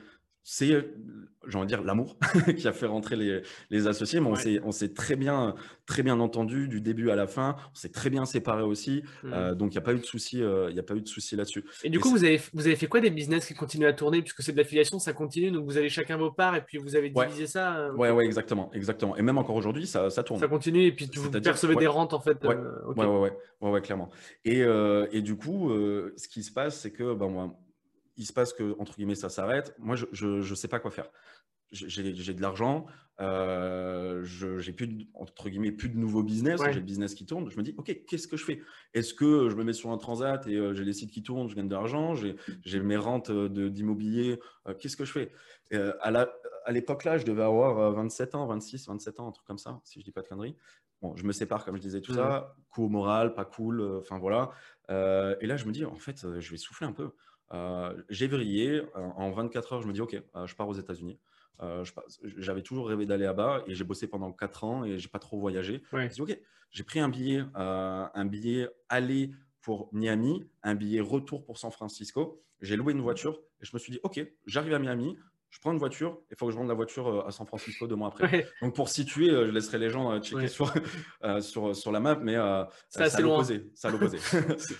C'est, 0.49 0.71
euh, 0.71 0.81
j'ai 1.45 1.57
envie 1.57 1.65
de 1.65 1.75
dire, 1.75 1.83
l'amour 1.83 2.17
qui 2.57 2.69
a 2.69 2.71
fait 2.71 2.85
rentrer 2.85 3.17
les, 3.17 3.41
les 3.69 3.85
associés. 3.85 4.21
Mais 4.21 4.61
on 4.63 4.71
s'est 4.71 4.93
très 4.93 5.17
bien, 5.17 5.55
très 5.85 6.03
bien 6.03 6.21
entendu 6.21 6.69
du 6.69 6.79
début 6.79 7.09
à 7.09 7.17
la 7.17 7.27
fin. 7.27 7.57
On 7.73 7.75
s'est 7.75 7.89
très 7.89 8.09
bien 8.09 8.23
séparés 8.23 8.63
aussi. 8.63 9.03
Mmh. 9.23 9.33
Euh, 9.33 9.55
donc, 9.55 9.73
il 9.73 9.75
n'y 9.75 9.79
a 9.79 9.81
pas 9.81 9.91
eu 9.91 9.99
de 9.99 10.05
souci, 10.05 10.41
euh, 10.41 10.71
a 10.73 10.83
pas 10.83 10.95
eu 10.95 11.01
de 11.01 11.07
souci 11.09 11.35
là-dessus. 11.35 11.65
Et 11.83 11.89
du 11.89 11.99
coup, 11.99 12.09
vous 12.09 12.23
avez, 12.23 12.39
vous 12.53 12.65
avez 12.65 12.77
fait 12.77 12.87
quoi 12.87 13.01
des 13.01 13.09
business 13.09 13.45
qui 13.45 13.55
continuent 13.55 13.87
à 13.87 13.93
tourner? 13.93 14.21
Puisque 14.21 14.41
c'est 14.41 14.53
de 14.53 14.57
l'affiliation, 14.57 14.99
ça 14.99 15.11
continue. 15.11 15.51
Donc, 15.51 15.65
vous 15.65 15.75
avez 15.75 15.89
chacun 15.89 16.15
vos 16.15 16.31
parts 16.31 16.55
et 16.55 16.61
puis 16.61 16.77
vous 16.77 16.95
avez 16.95 17.09
divisé 17.09 17.45
ça. 17.45 17.91
Ouais, 17.95 18.11
ouais, 18.11 18.23
exactement, 18.23 18.71
exactement. 18.71 19.17
Et 19.17 19.23
même 19.23 19.37
encore 19.37 19.57
aujourd'hui, 19.57 19.85
ça, 19.85 20.09
ça, 20.09 20.23
tourne. 20.23 20.39
Ça 20.39 20.47
continue 20.47 20.83
et 20.83 20.93
puis 20.93 21.09
vous 21.13 21.29
percevez 21.29 21.75
des 21.75 21.87
rentes 21.87 22.13
en 22.13 22.21
fait. 22.21 22.41
Ouais, 22.45 22.55
ouais, 22.95 23.05
ouais, 23.05 23.69
ouais, 23.69 23.81
clairement. 23.81 24.09
Et, 24.45 24.61
et 25.11 25.21
du 25.21 25.35
coup, 25.35 25.71
ce 26.15 26.27
qui 26.29 26.41
se 26.41 26.53
passe, 26.53 26.79
c'est 26.79 26.91
que 26.91 27.13
ben, 27.13 27.27
moi, 27.27 27.53
il 28.17 28.25
se 28.25 28.33
passe 28.33 28.53
que, 28.53 28.75
entre 28.79 28.95
guillemets, 28.95 29.15
ça 29.15 29.29
s'arrête. 29.29 29.75
Moi, 29.79 29.95
je 29.95 30.25
ne 30.25 30.55
sais 30.55 30.67
pas 30.67 30.79
quoi 30.79 30.91
faire. 30.91 31.09
J'ai 31.71 32.33
de 32.33 32.41
l'argent, 32.41 32.85
euh, 33.19 34.23
j'ai 34.23 34.71
plus, 34.71 35.07
entre 35.13 35.49
guillemets, 35.49 35.71
plus 35.71 35.89
de 35.89 35.97
nouveaux 35.97 36.23
business, 36.23 36.61
j'ai 36.63 36.73
le 36.73 36.81
business 36.81 37.13
qui 37.13 37.25
tourne. 37.25 37.49
Je 37.49 37.57
me 37.57 37.63
dis, 37.63 37.73
OK, 37.77 38.05
qu'est-ce 38.07 38.27
que 38.27 38.37
je 38.37 38.45
fais? 38.45 38.61
Est-ce 38.93 39.13
que 39.13 39.49
je 39.49 39.55
me 39.55 39.63
mets 39.63 39.73
sur 39.73 39.91
un 39.91 39.97
transat 39.97 40.45
et 40.47 40.55
euh, 40.55 40.73
j'ai 40.73 40.85
les 40.85 40.93
sites 40.93 41.11
qui 41.11 41.23
tournent, 41.23 41.49
je 41.49 41.55
gagne 41.55 41.67
de 41.67 41.73
l'argent, 41.73 42.15
j'ai 42.15 42.79
mes 42.79 42.95
rentes 42.95 43.31
euh, 43.31 43.69
d'immobilier, 43.69 44.39
euh, 44.67 44.73
qu'est-ce 44.75 44.95
que 44.95 45.05
je 45.05 45.11
fais? 45.11 45.31
À 45.71 46.71
l'époque 46.71 47.03
là, 47.03 47.17
je 47.17 47.25
devais 47.25 47.43
avoir 47.43 47.91
27 47.93 48.35
ans, 48.35 48.45
26, 48.45 48.87
27 48.87 49.19
ans, 49.19 49.27
un 49.27 49.31
truc 49.31 49.47
comme 49.47 49.57
ça, 49.57 49.79
si 49.83 49.99
je 49.99 50.05
dis 50.05 50.11
pas 50.11 50.21
de 50.21 50.27
conneries. 50.27 50.55
Bon, 51.01 51.15
je 51.15 51.23
me 51.25 51.31
sépare, 51.31 51.63
comme 51.63 51.75
je 51.75 51.81
disais, 51.81 52.01
tout 52.01 52.13
ça, 52.13 52.55
mmh. 52.57 52.61
coup 52.69 52.85
au 52.85 52.89
moral, 52.89 53.33
pas 53.33 53.45
cool, 53.45 53.81
enfin 53.99 54.19
voilà. 54.19 54.51
et 54.89 55.47
là, 55.47 55.57
je 55.57 55.65
me 55.65 55.71
dis, 55.71 55.85
en 55.85 55.95
fait, 55.95 56.39
je 56.39 56.51
vais 56.51 56.57
souffler 56.57 56.87
un 56.87 56.93
peu. 56.93 57.11
Euh, 57.53 58.01
j'ai 58.09 58.27
vrillé. 58.27 58.81
En 58.95 59.31
24 59.31 59.73
heures, 59.73 59.81
je 59.81 59.87
me 59.87 59.93
dis, 59.93 60.01
OK, 60.01 60.15
euh, 60.35 60.47
je 60.47 60.55
pars 60.55 60.67
aux 60.67 60.73
États-Unis. 60.73 61.19
Euh, 61.61 61.83
j'avais 62.37 62.61
toujours 62.61 62.87
rêvé 62.87 63.05
d'aller 63.05 63.25
là-bas 63.25 63.63
et 63.65 63.73
j'ai 63.73 63.83
bossé 63.83 64.07
pendant 64.07 64.31
4 64.31 64.63
ans 64.63 64.83
et 64.83 64.99
j'ai 64.99 65.07
pas 65.07 65.19
trop 65.19 65.39
voyagé. 65.39 65.81
Ouais. 65.91 66.07
Dit, 66.07 66.21
OK, 66.21 66.37
j'ai 66.69 66.83
pris 66.83 66.99
un 66.99 67.09
billet, 67.09 67.43
un 67.55 68.25
billet 68.25 68.69
aller 68.89 69.31
pour 69.61 69.89
Miami, 69.91 70.45
un 70.63 70.75
billet 70.75 71.01
retour 71.01 71.43
pour 71.43 71.57
San 71.57 71.71
Francisco. 71.71 72.41
J'ai 72.61 72.75
loué 72.75 72.93
une 72.93 73.01
voiture 73.01 73.39
et 73.61 73.65
je 73.65 73.71
me 73.73 73.79
suis 73.79 73.91
dit, 73.91 73.99
OK, 74.03 74.19
j'arrive 74.45 74.73
à 74.73 74.79
Miami, 74.79 75.17
je 75.57 75.61
prends 75.61 75.71
une 75.71 75.79
voiture, 75.79 76.21
il 76.29 76.37
faut 76.37 76.45
que 76.45 76.51
je 76.51 76.57
rende 76.57 76.67
la 76.67 76.75
voiture 76.75 77.07
euh, 77.07 77.27
à 77.27 77.31
San 77.31 77.47
Francisco 77.47 77.87
deux 77.87 77.95
mois 77.95 78.09
après. 78.09 78.47
Donc 78.61 78.75
pour 78.75 78.89
situer, 78.89 79.31
euh, 79.31 79.47
je 79.47 79.51
laisserai 79.51 79.79
les 79.79 79.89
gens 79.89 80.11
euh, 80.11 80.19
checker 80.19 80.47
sur, 80.47 80.71
sur, 81.41 81.75
sur, 81.75 81.91
la 81.91 81.99
map, 81.99 82.13
mais 82.13 82.35
c'est 82.89 83.01
assez 83.01 83.23
loin. 83.23 83.43
Ça 83.73 83.89
l'opposé. 83.89 84.19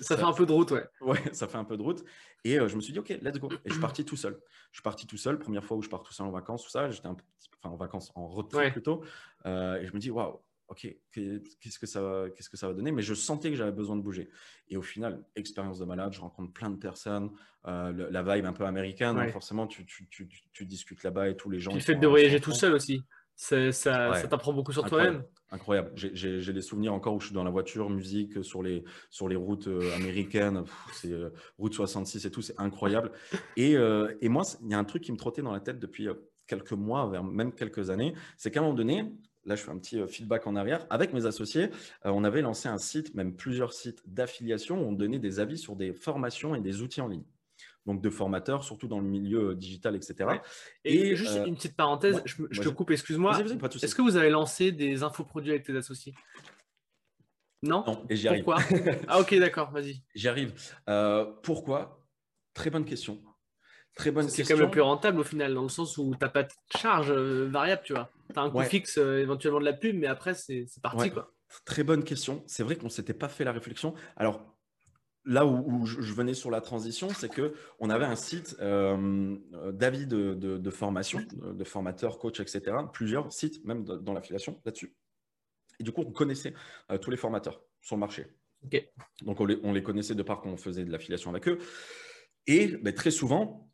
ça 0.01 0.17
fait 0.17 0.23
un 0.23 0.33
peu 0.33 0.45
de 0.45 0.51
route, 0.51 0.69
ouais. 0.69 0.85
Ouais, 1.01 1.19
ça 1.33 1.47
fait 1.47 1.57
un 1.57 1.63
peu 1.63 1.77
de 1.77 1.81
route. 1.81 2.03
Et 2.43 2.59
je 2.59 2.75
me 2.75 2.81
suis 2.81 2.93
dit, 2.93 2.99
OK, 2.99 3.09
let's 3.09 3.39
go. 3.39 3.49
Et 3.65 3.69
je 3.69 3.71
suis 3.71 3.81
parti 3.81 4.05
tout 4.05 4.15
seul. 4.15 4.39
Je 4.71 4.77
suis 4.77 4.83
parti 4.83 5.07
tout 5.07 5.17
seul, 5.17 5.39
première 5.39 5.65
fois 5.65 5.77
où 5.77 5.81
je 5.81 5.89
pars 5.89 6.03
tout 6.03 6.13
seul 6.13 6.27
en 6.27 6.31
vacances, 6.31 6.63
tout 6.63 6.69
ça. 6.69 6.91
J'étais 6.91 7.07
un 7.07 7.15
petit, 7.15 7.25
enfin 7.59 7.73
en 7.73 7.77
vacances, 7.77 8.11
en 8.13 8.27
road 8.27 8.47
trip 8.47 8.71
plutôt. 8.73 9.01
et 9.45 9.83
je 9.83 9.93
me 9.93 9.97
dis, 9.97 10.11
waouh, 10.11 10.39
ok, 10.67 10.87
qu'est-ce 11.11 11.79
que 11.79 11.85
ça 11.85 12.01
va, 12.01 12.29
qu'est-ce 12.29 12.49
que 12.49 12.57
ça 12.57 12.67
va 12.67 12.73
donner 12.73 12.91
Mais 12.91 13.01
je 13.01 13.13
sentais 13.13 13.49
que 13.49 13.55
j'avais 13.55 13.71
besoin 13.71 13.95
de 13.95 14.01
bouger. 14.01 14.29
Et 14.69 14.77
au 14.77 14.81
final, 14.81 15.23
expérience 15.35 15.79
de 15.79 15.85
malade, 15.85 16.13
je 16.13 16.19
rencontre 16.19 16.51
plein 16.51 16.69
de 16.69 16.75
personnes, 16.75 17.31
euh, 17.67 18.09
la 18.11 18.21
vibe 18.23 18.45
un 18.45 18.53
peu 18.53 18.65
américaine, 18.65 19.29
forcément, 19.29 19.67
tu, 19.67 19.85
tu, 19.85 20.07
tu, 20.09 20.27
tu, 20.51 20.65
discutes 20.65 21.03
là-bas 21.03 21.29
et 21.29 21.37
tous 21.37 21.49
les 21.49 21.59
gens. 21.59 21.73
le 21.73 21.79
fait 21.79 21.95
de 21.95 22.07
voyager 22.07 22.39
tout 22.39 22.51
seul 22.51 22.73
aussi, 22.73 23.03
ça, 23.35 23.71
ça, 23.71 24.27
t'apprend 24.27 24.51
beaucoup 24.51 24.73
sur 24.73 24.83
toi-même. 24.83 25.23
incroyable. 25.51 25.91
J'ai 25.95 26.53
des 26.53 26.61
souvenirs 26.61 26.93
encore 26.93 27.15
où 27.15 27.19
je 27.19 27.27
suis 27.27 27.35
dans 27.35 27.43
la 27.43 27.51
voiture, 27.51 27.89
musique 27.89 28.43
sur 28.43 28.61
les, 28.61 28.83
sur 29.09 29.29
les 29.29 29.35
routes 29.35 29.69
américaines, 29.95 30.63
c'est 30.91 31.13
route 31.57 31.73
66 31.73 32.25
et 32.25 32.31
tout, 32.31 32.41
c'est 32.41 32.59
incroyable. 32.59 33.11
Et, 33.55 33.75
et 34.21 34.29
moi, 34.29 34.43
il 34.61 34.71
y 34.71 34.73
a 34.73 34.79
un 34.79 34.85
truc 34.85 35.03
qui 35.03 35.11
me 35.13 35.17
trottait 35.17 35.41
dans 35.41 35.53
la 35.53 35.61
tête 35.61 35.79
depuis 35.79 36.09
quelques 36.47 36.73
mois, 36.73 37.21
même 37.21 37.53
quelques 37.53 37.89
années, 37.89 38.13
c'est 38.37 38.51
qu'à 38.51 38.59
un 38.61 38.63
moment 38.63 38.75
donné, 38.75 39.13
là 39.47 39.55
je 39.55 39.63
fais 39.63 39.71
un 39.71 39.77
petit 39.77 39.99
feedback 40.07 40.45
en 40.45 40.55
arrière, 40.55 40.85
avec 40.89 41.13
mes 41.13 41.25
associés, 41.25 41.69
on 42.03 42.23
avait 42.23 42.41
lancé 42.41 42.69
un 42.69 42.77
site, 42.77 43.15
même 43.15 43.35
plusieurs 43.35 43.73
sites 43.73 44.03
d'affiliation 44.05 44.79
où 44.81 44.89
on 44.89 44.91
donnait 44.91 45.19
des 45.19 45.39
avis 45.39 45.57
sur 45.57 45.75
des 45.75 45.93
formations 45.93 46.53
et 46.53 46.61
des 46.61 46.81
outils 46.81 47.01
en 47.01 47.07
ligne 47.07 47.23
donc 47.87 48.01
de 48.01 48.09
formateurs, 48.09 48.65
surtout 48.65 48.87
dans 48.89 48.99
le 48.99 49.07
milieu 49.07 49.55
digital, 49.55 49.95
etc. 49.95 50.29
Et, 50.83 51.15
juste 51.15 51.39
une 51.45 51.55
petite 51.55 51.77
parenthèse, 51.77 52.21
je, 52.25 52.61
te 52.61 52.69
coupe, 52.69 52.91
excuse-moi. 52.91 53.39
Est-ce 53.39 53.95
que 53.95 54.01
vous 54.01 54.17
avez 54.17 54.29
lancé 54.29 54.73
des 54.73 55.03
infoproduits 55.03 55.51
avec 55.51 55.63
tes 55.63 55.75
associés? 55.75 56.13
Non, 57.63 57.83
non 57.87 58.05
et 58.09 58.15
j'y 58.15 58.27
arrive. 58.27 58.43
Pourquoi? 58.43 58.61
Ah 59.07 59.19
ok, 59.19 59.33
d'accord, 59.39 59.71
vas-y. 59.71 60.03
J'y 60.13 60.27
arrive. 60.27 60.53
pourquoi? 61.41 62.05
Très 62.53 62.69
bonne 62.69 62.85
question. 62.85 63.21
Très 63.95 64.11
bonne 64.11 64.29
C'est 64.29 64.43
quand 64.43 64.55
même 64.55 64.65
le 64.65 64.71
plus 64.71 64.81
rentable 64.81 65.19
au 65.19 65.23
final, 65.23 65.53
dans 65.53 65.63
le 65.63 65.69
sens 65.69 65.97
où 65.97 66.11
tu 66.11 66.17
n'as 66.21 66.29
pas 66.29 66.43
de 66.43 66.51
charge 66.75 67.11
euh, 67.11 67.47
variable, 67.49 67.81
tu 67.83 67.93
vois. 67.93 68.11
Un 68.37 68.49
coût 68.49 68.61
fixe 68.63 68.97
euh, 68.97 69.19
éventuellement 69.19 69.59
de 69.59 69.65
la 69.65 69.73
pub, 69.73 69.95
mais 69.95 70.07
après, 70.07 70.33
c'est 70.33 70.67
parti. 70.81 71.11
Quoi. 71.11 71.33
Très 71.65 71.83
bonne 71.83 72.03
question. 72.03 72.43
C'est 72.47 72.63
vrai 72.63 72.75
qu'on 72.75 72.85
ne 72.85 72.91
s'était 72.91 73.13
pas 73.13 73.29
fait 73.29 73.43
la 73.43 73.51
réflexion. 73.51 73.93
Alors, 74.15 74.57
là 75.25 75.45
où, 75.45 75.85
je, 75.85 76.13
venais 76.13 76.33
sur 76.33 76.51
la 76.51 76.61
transition, 76.61 77.09
c'est 77.09 77.29
que 77.29 77.53
on 77.79 77.89
avait 77.89 78.05
un 78.05 78.15
site 78.15 78.55
euh, 78.59 79.35
d'avis 79.71 80.07
de, 80.07 80.69
formation, 80.69 81.21
de 81.33 81.63
formateurs, 81.63 82.19
coachs, 82.19 82.39
etc. 82.39 82.61
Plusieurs 82.93 83.31
sites, 83.31 83.63
même 83.65 83.83
dans 83.83 84.13
l'affiliation, 84.13 84.61
là-dessus. 84.65 84.95
Et 85.79 85.83
du 85.83 85.91
coup, 85.91 86.01
on 86.01 86.11
connaissait 86.11 86.53
tous 87.01 87.11
les 87.11 87.17
formateurs 87.17 87.61
sur 87.81 87.95
le 87.95 87.99
marché. 87.99 88.27
Donc, 89.21 89.39
on 89.39 89.45
les, 89.45 89.83
connaissait 89.83 90.15
de 90.15 90.23
par 90.23 90.41
qu'on 90.41 90.57
faisait 90.57 90.85
de 90.85 90.91
l'affiliation 90.91 91.29
avec 91.29 91.47
eux. 91.47 91.59
Et 92.47 92.77
ben, 92.77 92.93
très 92.93 93.11
souvent, 93.11 93.69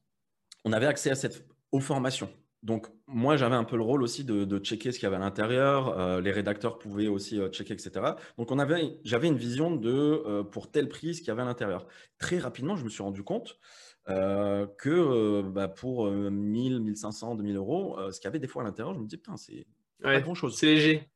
on 0.65 0.73
avait 0.73 0.87
accès 0.87 1.11
à 1.11 1.15
cette, 1.15 1.47
aux 1.71 1.79
formations. 1.79 2.31
Donc, 2.63 2.87
moi, 3.07 3.35
j'avais 3.35 3.55
un 3.55 3.65
peu 3.65 3.75
le 3.75 3.83
rôle 3.83 4.01
aussi 4.03 4.23
de, 4.23 4.57
checker 4.59 4.93
ce 4.93 4.97
qu'il 4.97 5.05
y 5.05 5.07
avait 5.07 5.17
à 5.17 5.19
l'intérieur. 5.19 5.99
Euh, 5.99 6.21
les 6.21 6.31
rédacteurs 6.31 6.79
pouvaient 6.79 7.09
aussi 7.09 7.39
euh, 7.39 7.49
checker, 7.49 7.73
etc. 7.73 7.91
Donc, 8.37 8.51
on 8.51 8.59
avait, 8.59 8.97
j'avais 9.03 9.27
une 9.27 9.37
vision 9.37 9.75
de 9.75 9.91
euh, 9.91 10.43
pour 10.43 10.71
tel 10.71 10.87
prix 10.87 11.13
ce 11.13 11.19
qu'il 11.19 11.27
y 11.27 11.31
avait 11.31 11.41
à 11.41 11.45
l'intérieur. 11.45 11.85
Très 12.17 12.37
rapidement, 12.37 12.77
je 12.77 12.85
me 12.85 12.89
suis 12.89 13.03
rendu 13.03 13.23
compte 13.23 13.59
que 14.05 15.41
bah, 15.43 15.69
pour 15.69 16.11
1000, 16.11 16.81
1500, 16.81 17.35
2000 17.35 17.55
euros, 17.55 17.97
ce 18.11 18.19
qu'il 18.19 18.25
y 18.25 18.27
avait 18.27 18.39
des 18.39 18.49
fois 18.49 18.61
à 18.61 18.65
l'intérieur, 18.65 18.93
je 18.93 18.99
me 18.99 19.05
dis, 19.05 19.15
putain, 19.15 19.37
c'est 19.37 19.65
pas 20.01 20.19
grand 20.19 20.33
chose. 20.33 20.57
C'est 20.57 20.65
léger. 20.65 21.09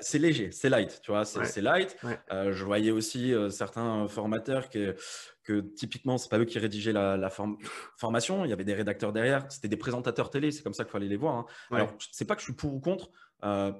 C'est 0.00 0.18
léger, 0.18 0.50
c'est 0.50 0.68
light, 0.68 1.00
tu 1.02 1.12
vois, 1.12 1.24
c'est 1.24 1.60
light. 1.60 1.96
je 2.30 2.64
voyais 2.64 2.90
aussi 2.90 3.32
certains 3.50 4.08
formateurs 4.08 4.70
qui, 4.70 4.88
que 5.42 5.60
typiquement, 5.60 6.18
c'est 6.18 6.28
pas 6.28 6.38
eux 6.38 6.44
qui 6.44 6.58
rédigeaient 6.58 6.92
la, 6.92 7.30
formation. 7.96 8.44
Il 8.44 8.48
y 8.48 8.52
avait 8.52 8.64
des 8.64 8.74
rédacteurs 8.74 9.12
derrière. 9.12 9.44
C'était 9.50 9.68
des 9.68 9.76
présentateurs 9.76 10.30
télé. 10.30 10.50
C'est 10.52 10.62
comme 10.62 10.74
ça 10.74 10.84
qu'il 10.84 10.92
fallait 10.92 11.08
les 11.08 11.16
voir. 11.16 11.36
Hein. 11.36 11.46
Alors, 11.70 11.92
c'est 12.10 12.24
pas 12.24 12.34
que 12.34 12.40
je 12.40 12.46
suis 12.46 12.54
pour 12.54 12.74
ou 12.74 12.80
contre. 12.80 13.10
Euh, 13.44 13.72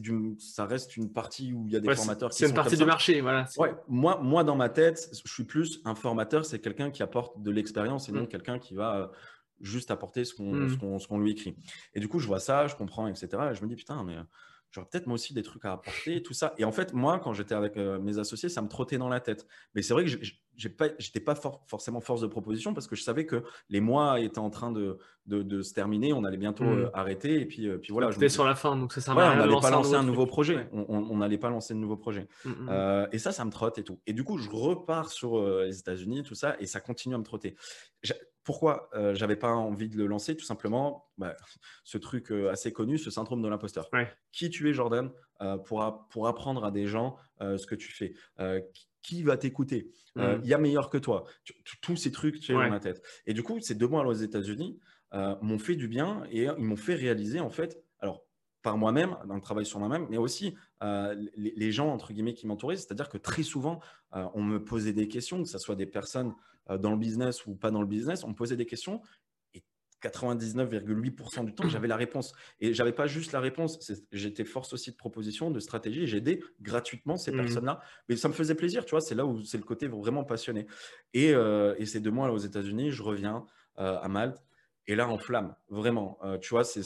du, 0.00 0.36
ça 0.38 0.66
reste 0.66 0.96
une 0.96 1.12
partie 1.12 1.52
où 1.52 1.66
il 1.66 1.72
y 1.72 1.76
a 1.76 1.80
des 1.80 1.94
formateurs 1.94 2.30
qui 2.30 2.38
C'est 2.38 2.48
une 2.48 2.54
partie 2.54 2.76
du 2.76 2.84
marché, 2.84 3.20
voilà. 3.20 3.46
Ouais, 3.56 3.74
moi, 3.88 4.20
moi, 4.22 4.44
dans 4.44 4.56
ma 4.56 4.68
tête, 4.68 5.10
je 5.24 5.32
suis 5.32 5.44
plus 5.44 5.80
un 5.84 5.94
formateur, 5.94 6.44
c'est 6.44 6.58
quelqu'un 6.58 6.90
qui 6.90 7.02
apporte 7.02 7.40
de 7.42 7.50
l'expérience 7.50 8.08
et 8.08 8.12
non 8.12 8.24
mm. 8.24 8.28
quelqu'un 8.28 8.58
qui 8.58 8.74
va 8.74 8.96
euh, 8.96 9.06
juste 9.60 9.90
apporter 9.90 10.22
mm. 10.22 10.24
ce 10.24 11.06
qu'on 11.06 11.18
lui 11.18 11.30
écrit. 11.30 11.56
Et 11.94 12.00
du 12.00 12.08
coup, 12.08 12.18
je 12.18 12.26
vois 12.26 12.40
ça, 12.40 12.66
je 12.66 12.76
comprends, 12.76 13.06
etc. 13.06 13.28
Et 13.50 13.54
je 13.54 13.62
me 13.62 13.68
dis, 13.68 13.76
putain, 13.76 14.02
mais 14.04 14.16
j'aurais 14.70 14.86
peut-être 14.90 15.06
moi 15.06 15.14
aussi 15.14 15.34
des 15.34 15.42
trucs 15.42 15.64
à 15.64 15.72
apporter, 15.72 16.22
tout 16.22 16.34
ça. 16.34 16.54
Et 16.58 16.64
en 16.64 16.72
fait, 16.72 16.92
moi, 16.92 17.18
quand 17.18 17.32
j'étais 17.32 17.54
avec 17.54 17.76
euh, 17.76 17.98
mes 17.98 18.18
associés, 18.18 18.48
ça 18.48 18.62
me 18.62 18.68
trottait 18.68 18.98
dans 18.98 19.08
la 19.08 19.20
tête. 19.20 19.46
Mais 19.74 19.82
c'est 19.82 19.94
vrai 19.94 20.04
que 20.04 20.10
je 20.56 20.68
n'étais 20.68 21.20
pas, 21.20 21.34
forcément 21.34 22.00
force 22.00 22.20
de 22.20 22.26
proposition 22.26 22.74
parce 22.74 22.86
que 22.86 22.96
je 22.96 23.02
savais 23.02 23.26
que 23.26 23.44
les 23.68 23.80
mois 23.80 24.20
étaient 24.20 24.38
en 24.38 24.50
train 24.50 24.72
de, 24.72 24.98
de, 25.26 25.62
se 25.62 25.74
terminer, 25.74 26.12
on 26.12 26.24
allait 26.24 26.36
bientôt 26.36 26.64
mmh. 26.64 26.78
euh, 26.78 26.90
arrêter. 26.94 27.40
Et 27.40 27.46
puis, 27.46 27.68
euh, 27.68 27.78
puis 27.78 27.92
voilà. 27.92 28.10
C'était 28.12 28.28
sur 28.28 28.44
la 28.44 28.54
fin, 28.54 28.76
donc 28.76 28.92
ça 28.92 29.00
sert 29.00 29.18
à 29.18 29.30
rien. 29.30 29.42
On 29.42 29.46
n'allait 29.46 29.60
pas 29.60 29.70
lancer 29.70 29.94
un 29.94 30.02
nouveau 30.02 30.26
projet. 30.26 30.68
On 30.72 31.16
n'allait 31.16 31.38
pas 31.38 31.50
lancer 31.50 31.74
de 31.74 31.78
nouveau 31.78 31.96
projet. 31.96 32.28
Mmh, 32.44 32.50
mmh, 32.50 33.08
et 33.12 33.18
ça, 33.18 33.32
ça 33.32 33.44
me 33.44 33.50
trotte 33.50 33.78
et 33.78 33.84
tout. 33.84 34.00
Et 34.06 34.12
du 34.12 34.24
coup, 34.24 34.38
je 34.38 34.50
repars 34.50 35.10
sur 35.10 35.40
les 35.62 35.78
États-Unis, 35.78 36.22
tout 36.22 36.34
ça, 36.34 36.56
et 36.60 36.66
ça 36.66 36.80
continue 36.80 37.14
à 37.14 37.18
me 37.18 37.24
trotter. 37.24 37.56
Pourquoi 38.46 38.88
euh, 38.94 39.12
j'avais 39.12 39.34
pas 39.34 39.50
envie 39.50 39.88
de 39.88 39.96
le 39.96 40.06
lancer? 40.06 40.36
Tout 40.36 40.44
simplement, 40.44 41.10
bah, 41.18 41.34
ce 41.82 41.98
truc 41.98 42.30
euh, 42.30 42.48
assez 42.48 42.72
connu, 42.72 42.96
ce 42.96 43.10
syndrome 43.10 43.42
de 43.42 43.48
l'imposteur. 43.48 43.90
Qui 44.30 44.50
tu 44.50 44.70
es, 44.70 44.72
Jordan, 44.72 45.10
euh, 45.40 45.56
pour, 45.58 46.06
pour, 46.10 46.28
apprendre 46.28 46.64
à 46.64 46.70
des 46.70 46.86
gens 46.86 47.16
euh, 47.40 47.58
ce 47.58 47.66
que 47.66 47.74
tu 47.74 47.90
fais? 47.90 48.14
Qui 49.06 49.22
va 49.22 49.36
t'écouter 49.36 49.92
mmh. 50.16 50.40
Il 50.42 50.48
y 50.48 50.54
a 50.54 50.58
meilleur 50.58 50.90
que 50.90 50.98
toi. 50.98 51.24
Tous 51.80 51.96
ces 51.96 52.10
trucs, 52.10 52.40
tu 52.40 52.52
dans 52.52 52.68
ma 52.68 52.80
tête. 52.80 53.02
Et 53.26 53.34
du 53.34 53.42
coup, 53.42 53.60
ces 53.60 53.74
deux 53.74 53.86
mois 53.86 54.04
aux 54.04 54.12
États-Unis 54.12 54.78
m'ont 55.12 55.58
fait 55.58 55.76
du 55.76 55.88
bien 55.88 56.24
et 56.30 56.44
ils 56.44 56.64
m'ont 56.64 56.76
fait 56.76 56.94
réaliser, 56.94 57.40
en 57.40 57.50
fait, 57.50 57.82
alors 58.00 58.22
par 58.62 58.76
moi-même, 58.78 59.16
dans 59.28 59.36
le 59.36 59.40
travail 59.40 59.64
sur 59.64 59.78
moi-même, 59.78 60.06
mais 60.10 60.18
aussi 60.18 60.56
les, 60.82 61.54
les, 61.56 61.72
gens, 61.72 61.92
entre 61.92 62.12
guillemets, 62.12 62.34
qui 62.34 62.48
m'entouraient. 62.48 62.76
C'est-à-dire 62.76 63.08
que 63.08 63.18
très 63.18 63.44
souvent, 63.44 63.80
on 64.12 64.42
me 64.42 64.62
posait 64.62 64.92
des 64.92 65.06
questions, 65.06 65.42
que 65.42 65.48
ce 65.48 65.58
soit 65.58 65.76
des 65.76 65.86
personnes 65.86 66.34
euh, 66.70 66.78
dans 66.78 66.90
le 66.90 66.96
business 66.96 67.46
ou 67.46 67.54
pas 67.54 67.70
dans 67.70 67.80
le 67.80 67.86
business, 67.86 68.24
on 68.24 68.28
me 68.28 68.34
posait 68.34 68.56
des 68.56 68.66
questions 68.66 69.00
99,8% 70.02 71.44
du 71.44 71.54
temps, 71.54 71.68
j'avais 71.68 71.88
la 71.88 71.96
réponse. 71.96 72.34
Et 72.60 72.74
j'avais 72.74 72.92
pas 72.92 73.06
juste 73.06 73.32
la 73.32 73.40
réponse, 73.40 73.92
j'étais 74.12 74.44
force 74.44 74.72
aussi 74.72 74.90
de 74.90 74.96
proposition, 74.96 75.50
de 75.50 75.60
stratégie 75.60 76.02
et 76.02 76.06
j'aidais 76.06 76.40
gratuitement 76.60 77.16
ces 77.16 77.32
mmh. 77.32 77.36
personnes-là. 77.36 77.80
Mais 78.08 78.16
ça 78.16 78.28
me 78.28 78.34
faisait 78.34 78.54
plaisir, 78.54 78.84
tu 78.84 78.90
vois, 78.90 79.00
c'est 79.00 79.14
là 79.14 79.26
où 79.26 79.42
c'est 79.42 79.58
le 79.58 79.64
côté 79.64 79.88
vraiment 79.88 80.24
passionné. 80.24 80.66
Et, 81.14 81.32
euh, 81.34 81.74
et 81.78 81.86
ces 81.86 82.00
deux 82.00 82.10
mois 82.10 82.26
là 82.26 82.32
aux 82.32 82.38
États-Unis, 82.38 82.90
je 82.90 83.02
reviens 83.02 83.46
euh, 83.78 83.98
à 84.00 84.08
Malte. 84.08 84.42
Et 84.88 84.94
là, 84.94 85.08
en 85.08 85.18
flamme, 85.18 85.54
vraiment. 85.68 86.18
tu 86.40 86.50
vois, 86.50 86.64
c'est, 86.64 86.80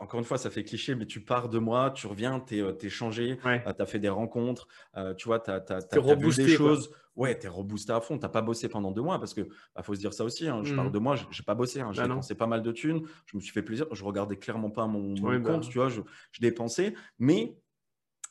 encore 0.00 0.20
une 0.20 0.26
fois, 0.26 0.38
ça 0.38 0.50
fait 0.50 0.64
cliché, 0.64 0.94
mais 0.94 1.06
tu 1.06 1.20
pars 1.20 1.48
de 1.48 1.58
moi, 1.58 1.90
tu 1.90 2.06
reviens, 2.06 2.40
tu 2.40 2.60
es, 2.60 2.88
changé, 2.88 3.38
tu 3.42 3.48
as 3.82 3.86
fait 3.86 3.98
des 3.98 4.08
rencontres, 4.08 4.68
tu 5.16 5.26
vois, 5.26 5.40
tu 5.40 5.50
as, 5.50 6.14
vu 6.16 6.34
des 6.34 6.48
choses 6.48 6.90
ouais, 7.16 7.38
tu 7.38 7.46
es 7.46 7.48
reboosté 7.48 7.92
à 7.92 8.00
fond. 8.00 8.16
Tu 8.16 8.22
n'as 8.22 8.28
pas 8.28 8.42
bossé 8.42 8.68
pendant 8.68 8.90
deux 8.90 9.02
mois 9.02 9.18
parce 9.18 9.34
que 9.34 9.42
bah, 9.74 9.82
faut 9.82 9.94
se 9.94 10.00
dire 10.00 10.12
ça 10.12 10.24
aussi. 10.24 10.48
Hein. 10.48 10.62
Je 10.64 10.74
parle 10.74 10.88
mmh. 10.88 10.92
de 10.92 10.98
moi, 10.98 11.16
je 11.16 11.24
n'ai 11.24 11.44
pas 11.44 11.54
bossé. 11.54 11.80
Hein. 11.80 11.90
J'ai 11.92 12.02
bah 12.02 12.08
dépensé 12.08 12.34
pas 12.34 12.46
mal 12.46 12.62
de 12.62 12.72
thunes. 12.72 13.02
Je 13.26 13.36
me 13.36 13.42
suis 13.42 13.52
fait 13.52 13.62
plaisir. 13.62 13.86
Je 13.92 14.04
regardais 14.04 14.36
clairement 14.36 14.70
pas 14.70 14.86
mon, 14.86 15.14
bah 15.14 15.38
compte, 15.40 15.68
tu 15.68 15.78
vois. 15.78 15.88
Je, 15.88 16.00
je 16.32 16.40
dépensais. 16.40 16.94
Mais 17.18 17.56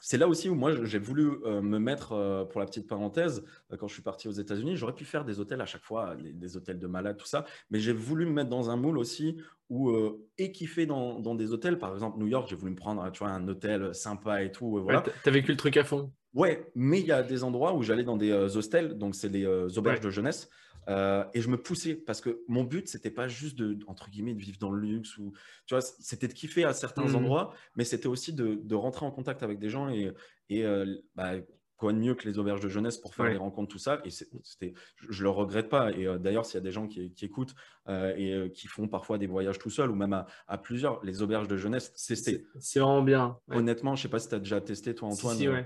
c'est 0.01 0.17
là 0.17 0.27
aussi 0.27 0.49
où 0.49 0.55
moi 0.55 0.83
j'ai 0.83 0.97
voulu 0.97 1.29
euh, 1.45 1.61
me 1.61 1.77
mettre, 1.77 2.13
euh, 2.13 2.43
pour 2.43 2.59
la 2.59 2.65
petite 2.65 2.87
parenthèse, 2.87 3.45
euh, 3.71 3.77
quand 3.77 3.87
je 3.87 3.93
suis 3.93 4.01
parti 4.01 4.27
aux 4.27 4.31
États-Unis, 4.31 4.75
j'aurais 4.75 4.95
pu 4.95 5.05
faire 5.05 5.23
des 5.23 5.39
hôtels 5.39 5.61
à 5.61 5.67
chaque 5.67 5.83
fois, 5.83 6.15
des, 6.19 6.57
hôtels 6.57 6.79
de 6.79 6.87
malades, 6.87 7.17
tout 7.17 7.27
ça, 7.27 7.45
mais 7.69 7.79
j'ai 7.79 7.93
voulu 7.93 8.25
me 8.25 8.31
mettre 8.31 8.49
dans 8.49 8.71
un 8.71 8.75
moule 8.75 8.97
aussi 8.97 9.37
où 9.69 9.93
équipé 10.37 10.85
dans, 10.85 11.19
dans, 11.21 11.33
des 11.33 11.53
hôtels, 11.53 11.79
par 11.79 11.93
exemple 11.93 12.19
New 12.19 12.27
York, 12.27 12.47
j'ai 12.49 12.57
voulu 12.57 12.71
me 12.71 12.75
prendre 12.75 13.09
tu 13.11 13.19
vois, 13.19 13.29
un 13.29 13.47
hôtel 13.47 13.95
sympa 13.95 14.43
et 14.43 14.51
tout. 14.51 14.81
Voilà. 14.83 15.01
tu 15.01 15.29
as 15.29 15.31
vécu 15.31 15.51
le 15.51 15.57
truc 15.57 15.77
à 15.77 15.85
fond. 15.85 16.11
Ouais, 16.33 16.69
mais 16.75 16.99
il 16.99 17.05
y 17.05 17.13
a 17.13 17.23
des 17.23 17.45
endroits 17.45 17.73
où 17.73 17.81
j'allais 17.81 18.03
dans 18.03 18.17
des 18.17 18.33
hostels, 18.33 18.97
donc 18.97 19.15
c'est 19.15 19.29
des 19.29 19.45
auberges 19.77 20.01
de 20.01 20.09
jeunesse, 20.09 20.49
euh, 20.89 21.23
et 21.33 21.41
je 21.41 21.49
me 21.49 21.57
poussais 21.57 21.95
parce 21.95 22.21
que 22.21 22.41
mon 22.47 22.63
but 22.63 22.87
c'était 22.87 23.11
pas 23.11 23.27
juste 23.27 23.57
de 23.57 23.77
entre 23.87 24.09
guillemets 24.09 24.33
de 24.33 24.39
vivre 24.39 24.57
dans 24.59 24.71
le 24.71 24.81
luxe 24.81 25.17
ou 25.17 25.31
tu 25.67 25.75
vois, 25.75 25.81
c'était 25.81 26.27
de 26.27 26.33
kiffer 26.33 26.63
à 26.63 26.73
certains 26.73 27.05
mmh 27.05 27.15
endroits, 27.15 27.53
mais 27.75 27.83
c'était 27.83 28.07
aussi 28.07 28.33
de, 28.33 28.55
de, 28.55 28.75
rentrer 28.75 29.05
en 29.05 29.11
contact 29.11 29.43
avec 29.43 29.59
des 29.59 29.69
gens 29.69 29.89
et, 29.89 30.11
et 30.49 30.65
bah, 31.15 31.33
quoi 31.81 31.93
de 31.93 31.97
mieux 31.97 32.13
que 32.13 32.29
les 32.29 32.37
auberges 32.37 32.61
de 32.61 32.69
jeunesse 32.69 32.97
pour 32.97 33.15
faire 33.15 33.27
des 33.27 33.37
rencontres, 33.37 33.71
tout 33.71 33.79
ça. 33.79 34.01
Et 34.05 34.11
c'était, 34.11 34.73
je, 35.09 35.23
le 35.23 35.29
regrette 35.29 35.67
pas. 35.67 35.91
Et 35.91 36.05
euh, 36.05 36.19
d'ailleurs, 36.19 36.45
s'il 36.45 36.55
y 36.55 36.57
a 36.59 36.61
des 36.61 36.71
gens 36.71 36.87
qui, 36.87 37.11
écoutent 37.23 37.55
euh, 37.89 38.13
et 38.15 38.33
euh, 38.33 38.49
qui 38.49 38.67
font 38.67 38.87
parfois 38.87 39.17
des 39.17 39.25
voyages 39.25 39.57
tout 39.57 39.71
seuls 39.71 39.89
ou 39.89 39.95
même 39.95 40.13
à, 40.47 40.57
plusieurs, 40.59 41.03
les 41.03 41.23
auberges 41.23 41.47
de 41.47 41.57
jeunesse, 41.57 41.91
c'est 41.95 42.15
C'est 42.15 42.79
vraiment 42.79 43.01
bien. 43.01 43.37
Honnêtement, 43.49 43.95
je 43.95 44.03
sais 44.03 44.09
pas 44.09 44.19
si 44.19 44.29
tu 44.29 44.35
as 44.35 44.39
déjà 44.39 44.61
testé 44.61 44.93
toi, 44.93 45.09
Antoine. 45.09 45.65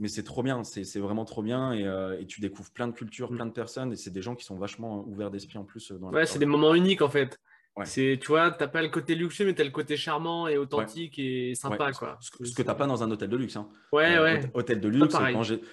mais, 0.00 0.08
c'est 0.08 0.24
trop 0.24 0.42
bien. 0.42 0.64
C'est 0.64 0.98
vraiment 0.98 1.24
trop 1.24 1.42
bien 1.42 1.72
et, 1.72 2.26
tu 2.26 2.40
découvres 2.40 2.72
plein 2.72 2.88
de 2.88 2.92
cultures, 2.92 3.30
mm. 3.30 3.36
plein 3.36 3.46
de 3.46 3.52
personnes 3.52 3.92
et 3.92 3.96
c'est 3.96 4.10
des 4.10 4.22
gens 4.22 4.34
qui 4.34 4.44
sont 4.44 4.56
vachement 4.56 5.06
ouverts 5.06 5.30
d'esprit 5.30 5.58
en 5.58 5.64
plus. 5.64 5.92
Dans 5.92 6.10
ouais, 6.10 6.26
c'est 6.26 6.40
des 6.40 6.46
moments 6.46 6.74
uniques 6.74 7.02
en 7.02 7.08
fait. 7.08 7.38
C'est, 7.82 8.20
tu 8.20 8.28
vois, 8.28 8.52
t'as 8.52 8.68
pas 8.68 8.82
le 8.82 8.88
côté 8.88 9.16
luxueux, 9.16 9.46
mais 9.46 9.54
tu 9.54 9.62
as 9.62 9.64
le 9.64 9.72
côté 9.72 9.96
charmant 9.96 10.46
et 10.46 10.56
authentique 10.56 11.18
et 11.18 11.54
sympa, 11.56 11.90
quoi. 11.90 12.16
Ce, 12.20 12.30
que, 12.30 12.44
tu 12.44 12.64
n'as 12.64 12.74
pas 12.74 12.86
dans 12.86 13.02
un 13.02 13.10
hôtel 13.10 13.28
de 13.28 13.36
luxe. 13.36 13.56
Hein. 13.56 13.68
Ouais, 13.92 14.16
euh, 14.16 14.22
ouais. 14.22 14.50
Hôtel 14.54 14.80
de 14.80 14.88
luxe. 14.88 15.16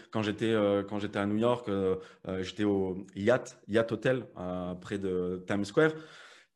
Quand 0.10 0.22
j'étais, 0.24 0.50
euh, 0.50 0.82
quand 0.84 1.00
j'étais 1.00 1.20
à 1.20 1.28
New 1.28 1.38
York, 1.38 1.70
euh, 1.70 1.96
j'étais 2.42 2.64
au 2.64 3.06
Yacht, 3.16 3.60
Yacht 3.68 3.92
Hotel, 3.92 4.26
près 4.82 4.98
de 4.98 5.44
Times 5.46 5.66
Square 5.66 5.92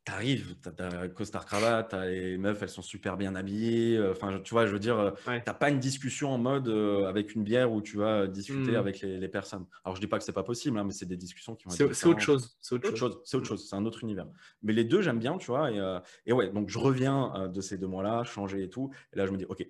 t'arrives, 0.06 0.54
t'as 0.62 0.86
as 0.86 1.08
costard 1.08 1.44
cravate, 1.44 1.92
les 1.92 2.38
meufs, 2.38 2.62
elles 2.62 2.68
sont 2.68 2.80
super 2.80 3.16
bien 3.16 3.34
habillées. 3.34 3.96
Euh, 3.96 4.12
enfin, 4.12 4.40
tu 4.42 4.54
vois, 4.54 4.64
je 4.64 4.72
veux 4.72 4.78
dire, 4.78 4.98
euh, 4.98 5.10
t'as 5.44 5.52
pas 5.52 5.68
une 5.68 5.80
discussion 5.80 6.30
en 6.30 6.38
mode 6.38 6.68
euh, 6.68 7.08
avec 7.08 7.34
une 7.34 7.42
bière 7.42 7.72
où 7.72 7.82
tu 7.82 7.96
vas 7.96 8.28
discuter 8.28 8.72
mmh. 8.72 8.76
avec 8.76 9.00
les, 9.00 9.28
personnes. 9.28 9.66
Alors, 9.84 9.96
je 9.96 10.00
dis 10.00 10.06
pas 10.06 10.18
que 10.18 10.24
c'est 10.24 10.32
pas 10.32 10.44
possible, 10.44 10.78
hein, 10.78 10.84
mais 10.84 10.92
c'est 10.92 11.06
des 11.06 11.16
discussions 11.16 11.56
qui 11.56 11.64
vont 11.64 11.72
être. 11.74 11.92
C'est 11.92 12.06
autre 12.06 12.20
chose. 12.20 12.56
C'est 12.60 12.76
autre, 12.76 12.96
chose. 12.96 13.20
C'est 13.24 13.36
autre 13.36 13.46
chose. 13.46 13.68
C'est 13.68 13.74
un 13.74 13.84
autre 13.84 14.04
univers. 14.04 14.26
Mais 14.62 14.72
les 14.72 14.84
deux, 14.84 15.02
j'aime 15.02 15.18
bien, 15.18 15.38
tu 15.38 15.48
vois. 15.48 15.72
Et, 15.72 16.00
et, 16.24 16.32
ouais, 16.32 16.50
donc 16.50 16.70
je 16.70 16.78
reviens 16.78 17.48
de 17.52 17.60
ces 17.60 17.76
deux 17.76 17.88
mois-là, 17.88 18.22
changer 18.22 18.62
et 18.62 18.70
tout. 18.70 18.92
Et 19.12 19.18
là, 19.18 19.26
je 19.26 19.32
me 19.32 19.36
dis, 19.36 19.44
ok, 19.44 19.66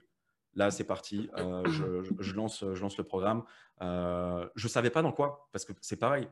là, 0.54 0.70
c'est 0.70 0.84
parti. 0.84 1.30
je, 1.34 2.34
lance, 2.34 2.62
je 2.74 2.80
lance 2.82 2.98
le 2.98 3.04
programme. 3.04 3.42
je 3.80 4.64
ne 4.64 4.68
savais 4.68 4.90
pas 4.90 5.00
dans 5.00 5.12
quoi, 5.12 5.48
parce 5.50 5.64
que 5.64 5.72
c'est 5.80 5.98
pareil. 5.98 6.28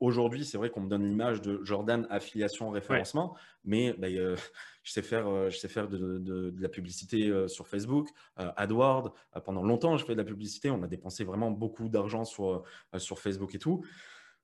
Aujourd'hui, 0.00 0.44
c'est 0.44 0.56
vrai 0.56 0.70
qu'on 0.70 0.80
me 0.80 0.88
donne 0.88 1.06
l'image 1.06 1.42
de 1.42 1.62
Jordan 1.62 2.06
affiliation 2.10 2.70
référencement, 2.70 3.36
mais 3.64 3.92
bah, 3.98 4.08
je 4.82 4.92
sais 4.92 5.02
faire, 5.02 5.50
je 5.50 5.56
sais 5.56 5.68
faire 5.68 5.88
de, 5.88 6.54
la 6.58 6.68
publicité 6.68 7.48
sur 7.48 7.68
Facebook, 7.68 8.08
AdWords. 8.36 9.14
pendant 9.44 9.62
longtemps, 9.62 9.96
je 9.96 10.04
fais 10.04 10.14
de 10.14 10.18
la 10.18 10.24
publicité. 10.24 10.70
On 10.70 10.82
a 10.82 10.86
dépensé 10.86 11.24
vraiment 11.24 11.50
beaucoup 11.50 11.88
d'argent 11.88 12.24
sur, 12.24 12.62
sur 12.96 13.18
Facebook 13.18 13.54
et 13.54 13.58
tout 13.58 13.84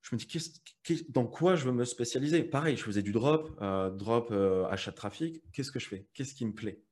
je 0.04 0.14
me 0.14 0.20
dis, 0.20 1.06
dans 1.08 1.26
quoi 1.26 1.56
je 1.56 1.64
veux 1.64 1.72
me 1.72 1.84
spécialiser? 1.84 2.42
Pareil, 2.44 2.76
je 2.76 2.82
faisais 2.82 3.02
du 3.02 3.12
drop, 3.12 3.56
euh, 3.62 3.90
drop, 3.90 4.28
euh, 4.30 4.66
achat 4.66 4.90
de 4.90 4.96
trafic. 4.96 5.42
Qu'est-ce 5.52 5.72
que 5.72 5.78
je 5.78 5.88
fais? 5.88 6.06
Qu'est-ce 6.12 6.34
qui 6.34 6.44
me 6.44 6.52
plaît? 6.52 6.82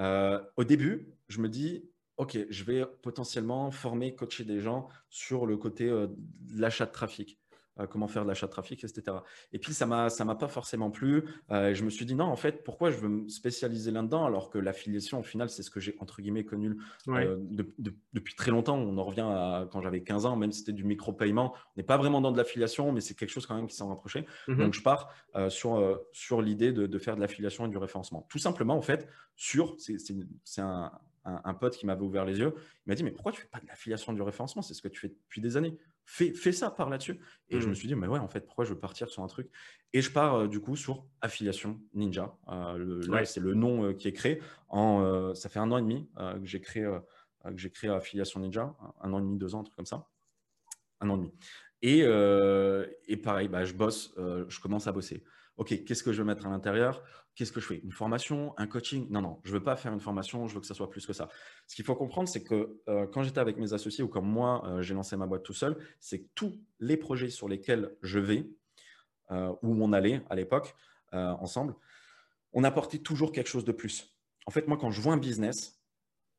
Euh, 0.00 0.40
Au 0.56 0.64
début, 0.64 1.14
je 1.28 1.40
me 1.40 1.48
dis, 1.48 1.88
OK, 2.16 2.36
je 2.50 2.64
vais 2.64 2.84
potentiellement 3.02 3.70
former, 3.70 4.16
coacher 4.16 4.44
des 4.44 4.60
gens 4.60 4.88
sur 5.10 5.46
le 5.46 5.56
côté 5.56 5.86
de 5.86 6.10
l'achat 6.56 6.86
de 6.86 6.90
trafic. 6.90 7.39
Euh, 7.78 7.86
comment 7.86 8.08
faire 8.08 8.24
de 8.24 8.28
l'achat 8.28 8.46
de 8.46 8.50
trafic, 8.50 8.82
etc. 8.82 9.18
Et 9.52 9.58
puis, 9.58 9.72
ça 9.72 9.86
m'a, 9.86 10.10
ça 10.10 10.24
m'a 10.24 10.34
pas 10.34 10.48
forcément 10.48 10.90
plu. 10.90 11.24
Euh, 11.50 11.72
je 11.72 11.84
me 11.84 11.90
suis 11.90 12.04
dit, 12.04 12.14
non, 12.14 12.24
en 12.24 12.36
fait, 12.36 12.64
pourquoi 12.64 12.90
je 12.90 12.98
veux 12.98 13.08
me 13.08 13.28
spécialiser 13.28 13.90
là-dedans 13.90 14.24
alors 14.24 14.50
que 14.50 14.58
l'affiliation, 14.58 15.20
au 15.20 15.22
final, 15.22 15.48
c'est 15.48 15.62
ce 15.62 15.70
que 15.70 15.78
j'ai, 15.80 15.96
entre 16.00 16.20
guillemets, 16.20 16.44
connu 16.44 16.76
euh, 17.08 17.36
depuis 18.12 18.34
très 18.34 18.50
longtemps. 18.50 18.76
On 18.76 18.98
en 18.98 19.04
revient 19.04 19.20
à 19.20 19.68
quand 19.70 19.80
j'avais 19.82 20.02
15 20.02 20.26
ans, 20.26 20.36
même 20.36 20.52
si 20.52 20.60
c'était 20.60 20.72
du 20.72 20.84
micro-paiement. 20.84 21.54
On 21.54 21.70
n'est 21.76 21.84
pas 21.84 21.96
vraiment 21.96 22.20
dans 22.20 22.32
de 22.32 22.36
l'affiliation, 22.36 22.92
mais 22.92 23.00
c'est 23.00 23.14
quelque 23.14 23.30
chose 23.30 23.46
quand 23.46 23.54
même 23.54 23.68
qui 23.68 23.76
s'en 23.76 23.88
rapprochait. 23.88 24.26
Mmh 24.48 24.56
Donc, 24.56 24.74
je 24.74 24.82
pars 24.82 25.12
sur, 25.48 26.00
sur 26.12 26.42
l'idée 26.42 26.72
de, 26.72 26.86
de, 26.86 26.98
faire 26.98 27.14
de 27.14 27.20
l'affiliation 27.20 27.66
et 27.66 27.68
du 27.68 27.78
référencement. 27.78 28.26
Tout 28.28 28.38
simplement, 28.38 28.74
en 28.74 28.82
fait, 28.82 29.08
sur, 29.36 29.76
c'est, 29.78 29.96
c'est 30.44 30.60
un, 30.60 30.90
un, 31.24 31.54
pote 31.54 31.76
qui 31.76 31.86
m'avait 31.86 32.02
ouvert 32.02 32.24
les 32.24 32.38
yeux. 32.38 32.54
Il 32.86 32.90
m'a 32.90 32.94
dit, 32.94 33.04
mais 33.04 33.12
pourquoi 33.12 33.32
tu 33.32 33.42
fais 33.42 33.48
pas 33.48 33.60
de 33.60 33.66
l'affiliation 33.66 34.12
du 34.12 34.22
référencement? 34.22 34.62
C'est 34.62 34.74
ce 34.74 34.82
que 34.82 34.88
tu 34.88 35.00
fais 35.00 35.08
depuis 35.08 35.40
des 35.40 35.56
années. 35.56 35.76
Fais, 36.12 36.34
fais 36.34 36.50
ça 36.50 36.72
par 36.72 36.90
là-dessus. 36.90 37.20
Et 37.50 37.60
je 37.60 37.66
me 37.66 37.70
mmh. 37.70 37.74
suis 37.76 37.86
dit, 37.86 37.94
mais 37.94 38.08
ouais, 38.08 38.18
en 38.18 38.26
fait, 38.26 38.40
pourquoi 38.40 38.64
je 38.64 38.70
veux 38.70 38.78
partir 38.80 39.08
sur 39.08 39.22
un 39.22 39.28
truc? 39.28 39.48
Et 39.92 40.02
je 40.02 40.10
pars 40.10 40.34
euh, 40.34 40.48
du 40.48 40.60
coup 40.60 40.74
sur 40.74 41.06
affiliation 41.20 41.80
ninja. 41.94 42.36
Euh, 42.48 43.00
là, 43.06 43.24
c'est 43.24 43.38
le 43.38 43.54
nom 43.54 43.84
euh, 43.84 43.92
qui 43.92 44.08
est 44.08 44.12
créé. 44.12 44.42
En, 44.68 45.32
ça 45.36 45.48
fait 45.48 45.60
un 45.60 45.70
an 45.70 45.78
et 45.78 45.82
demi 45.82 46.08
que 46.16 46.44
j'ai 46.46 46.60
créé, 46.60 46.82
que 47.44 47.56
j'ai 47.56 47.70
créé 47.70 47.90
affiliation 47.90 48.40
ninja. 48.40 48.74
Un 49.00 49.12
an 49.12 49.18
et 49.18 49.22
demi, 49.22 49.38
deux 49.38 49.54
ans, 49.54 49.60
un 49.60 49.62
truc 49.62 49.76
comme 49.76 49.86
ça. 49.86 50.08
Un 51.00 51.10
an 51.10 51.14
et 51.14 51.18
demi. 51.18 51.32
Et, 51.82 53.12
et 53.12 53.16
pareil, 53.16 53.46
bah, 53.46 53.64
je 53.64 53.74
bosse, 53.74 54.12
je 54.16 54.60
commence 54.60 54.88
à 54.88 54.92
bosser. 54.92 55.22
OK, 55.60 55.84
qu'est-ce 55.84 56.02
que 56.02 56.10
je 56.10 56.22
veux 56.22 56.26
mettre 56.26 56.46
à 56.46 56.48
l'intérieur? 56.48 57.04
Qu'est-ce 57.34 57.52
que 57.52 57.60
je 57.60 57.66
fais? 57.66 57.80
Une 57.84 57.92
formation? 57.92 58.54
Un 58.56 58.66
coaching? 58.66 59.06
Non, 59.10 59.20
non, 59.20 59.40
je 59.44 59.50
ne 59.50 59.58
veux 59.58 59.62
pas 59.62 59.76
faire 59.76 59.92
une 59.92 60.00
formation, 60.00 60.48
je 60.48 60.54
veux 60.54 60.60
que 60.60 60.66
ça 60.66 60.72
soit 60.72 60.88
plus 60.88 61.04
que 61.04 61.12
ça. 61.12 61.28
Ce 61.66 61.76
qu'il 61.76 61.84
faut 61.84 61.94
comprendre, 61.94 62.30
c'est 62.30 62.42
que 62.42 62.80
euh, 62.88 63.06
quand 63.06 63.22
j'étais 63.22 63.40
avec 63.40 63.58
mes 63.58 63.74
associés 63.74 64.02
ou 64.02 64.08
comme 64.08 64.24
moi, 64.24 64.66
euh, 64.66 64.80
j'ai 64.80 64.94
lancé 64.94 65.18
ma 65.18 65.26
boîte 65.26 65.42
tout 65.42 65.52
seul, 65.52 65.76
c'est 66.00 66.22
que 66.22 66.28
tous 66.34 66.58
les 66.78 66.96
projets 66.96 67.28
sur 67.28 67.46
lesquels 67.46 67.94
je 68.00 68.18
vais, 68.18 68.48
euh, 69.32 69.52
où 69.60 69.84
on 69.84 69.92
allait 69.92 70.22
à 70.30 70.34
l'époque, 70.34 70.74
ensemble, 71.12 71.74
on 72.52 72.62
apportait 72.62 72.98
toujours 72.98 73.32
quelque 73.32 73.48
chose 73.48 73.64
de 73.64 73.72
plus. 73.72 74.16
En 74.46 74.52
fait, 74.52 74.66
moi, 74.68 74.78
quand 74.78 74.92
je 74.92 75.00
vois 75.00 75.12
un 75.12 75.18
business, 75.18 75.82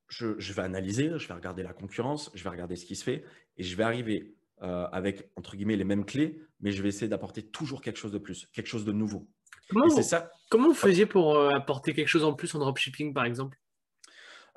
je 0.07 0.53
vais 0.53 0.61
analyser, 0.61 1.11
je 1.19 1.27
vais 1.27 1.33
regarder 1.33 1.61
la 1.61 1.73
concurrence, 1.73 2.31
je 2.33 2.41
vais 2.41 2.49
regarder 2.49 2.77
ce 2.77 2.85
qui 2.85 2.95
se 2.95 3.03
fait 3.03 3.25
et 3.57 3.63
je 3.63 3.75
vais 3.75 3.83
arriver 3.83 4.33
avec, 4.61 5.29
entre 5.35 5.55
guillemets, 5.55 5.75
les 5.75 5.83
mêmes 5.83 6.05
clés, 6.05 6.39
mais 6.59 6.71
je 6.71 6.81
vais 6.83 6.89
essayer 6.89 7.07
d'apporter 7.07 7.41
toujours 7.41 7.81
quelque 7.81 7.97
chose 7.97 8.11
de 8.11 8.19
plus, 8.19 8.47
quelque 8.53 8.67
chose 8.67 8.85
de 8.85 8.91
nouveau. 8.91 9.27
Comment, 9.69 9.87
vous, 9.87 10.01
ça... 10.01 10.31
comment 10.49 10.67
vous 10.67 10.73
faisiez 10.73 11.05
pour 11.05 11.35
euh, 11.35 11.49
apporter 11.49 11.93
quelque 11.93 12.07
chose 12.07 12.23
en 12.23 12.33
plus 12.33 12.53
en 12.55 12.59
dropshipping, 12.59 13.13
par 13.13 13.25
exemple? 13.25 13.57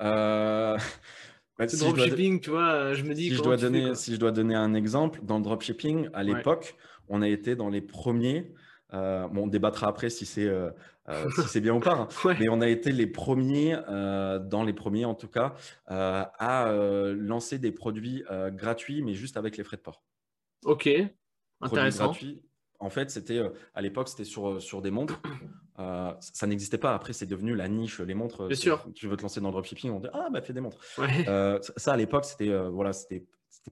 Euh... 0.00 0.78
Bah, 1.56 1.66
dropshipping, 1.66 2.40
tu 2.40 2.50
vois, 2.50 2.94
je 2.94 3.04
me 3.04 3.14
dis. 3.14 3.28
Si 3.28 3.36
je, 3.36 3.40
dois 3.40 3.56
donner, 3.56 3.94
si 3.94 4.12
je 4.12 4.18
dois 4.18 4.32
donner 4.32 4.56
un 4.56 4.74
exemple, 4.74 5.20
dans 5.22 5.36
le 5.36 5.44
dropshipping, 5.44 6.08
à 6.12 6.24
l'époque, 6.24 6.74
on 7.08 7.22
a 7.22 7.28
été 7.28 7.54
dans 7.54 7.68
les 7.68 7.80
premiers. 7.80 8.52
Euh, 8.94 9.28
bon, 9.28 9.44
on 9.44 9.46
débattra 9.46 9.88
après 9.88 10.08
si 10.08 10.24
c'est 10.24 10.46
euh, 10.46 10.70
si 11.36 11.48
c'est 11.48 11.60
bien 11.60 11.74
ou 11.74 11.80
pas, 11.80 11.94
hein, 11.94 12.08
mais 12.40 12.48
on 12.48 12.60
a 12.60 12.68
été 12.68 12.92
les 12.92 13.06
premiers, 13.06 13.76
dans 13.86 14.64
les 14.64 14.72
premiers 14.72 15.04
en 15.04 15.14
tout 15.14 15.28
cas, 15.28 15.54
à 15.86 16.72
lancer 17.16 17.58
des 17.58 17.72
produits 17.72 18.24
gratuits, 18.52 19.02
mais 19.02 19.14
juste 19.14 19.36
avec 19.36 19.56
les 19.56 19.64
frais 19.64 19.76
de 19.76 19.82
port. 19.82 20.02
Ok, 20.64 20.88
intéressant. 21.60 22.14
En 22.80 22.90
fait, 22.90 23.10
c'était 23.10 23.38
euh, 23.38 23.50
à 23.74 23.80
l'époque, 23.80 24.08
c'était 24.08 24.24
sur, 24.24 24.48
euh, 24.48 24.60
sur 24.60 24.82
des 24.82 24.90
montres. 24.90 25.20
Euh, 25.80 26.12
ça 26.20 26.46
n'existait 26.46 26.78
pas. 26.78 26.94
Après, 26.94 27.12
c'est 27.12 27.26
devenu 27.26 27.56
la 27.56 27.66
niche, 27.66 27.98
les 27.98 28.14
montres. 28.14 28.46
Bien 28.46 28.56
sûr. 28.56 28.86
Tu 28.94 29.08
veux 29.08 29.16
te 29.16 29.22
lancer 29.22 29.40
dans 29.40 29.48
le 29.48 29.54
dropshipping, 29.54 29.90
on 29.90 29.98
dit 29.98 30.06
ah 30.12 30.28
bah 30.30 30.40
fais 30.40 30.52
des 30.52 30.60
montres. 30.60 30.78
ça 31.76 31.92
à 31.92 31.96
l'époque, 31.96 32.26
c'était 32.26 32.56
voilà, 32.68 32.92
c'était 32.92 33.26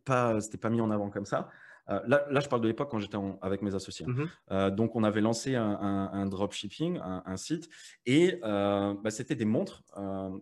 pas 0.05 0.41
c'était 0.41 0.59
pas 0.59 0.69
mis 0.69 0.81
en 0.81 0.91
avant 0.91 1.11
comme 1.11 1.27
ça. 1.27 1.49
Là, 1.89 2.27
là, 2.31 2.41
je 2.41 2.49
parle 2.49 2.63
de 2.63 2.69
l'époque 2.69 2.91
quand 2.91 2.99
j'étais 2.99 3.19
avec 3.41 3.63
mes 3.63 3.75
associés. 3.75 4.07
Mmh 4.07 4.71
donc, 4.71 4.97
on 4.97 5.05
avait 5.05 5.21
lancé 5.21 5.55
un, 5.55 6.27
dropshipping, 6.27 6.99
un, 7.03 7.37
site, 7.37 7.69
et 8.07 8.39
bah, 8.43 9.11
c'était 9.11 9.37
des 9.37 9.45
montres. 9.45 9.83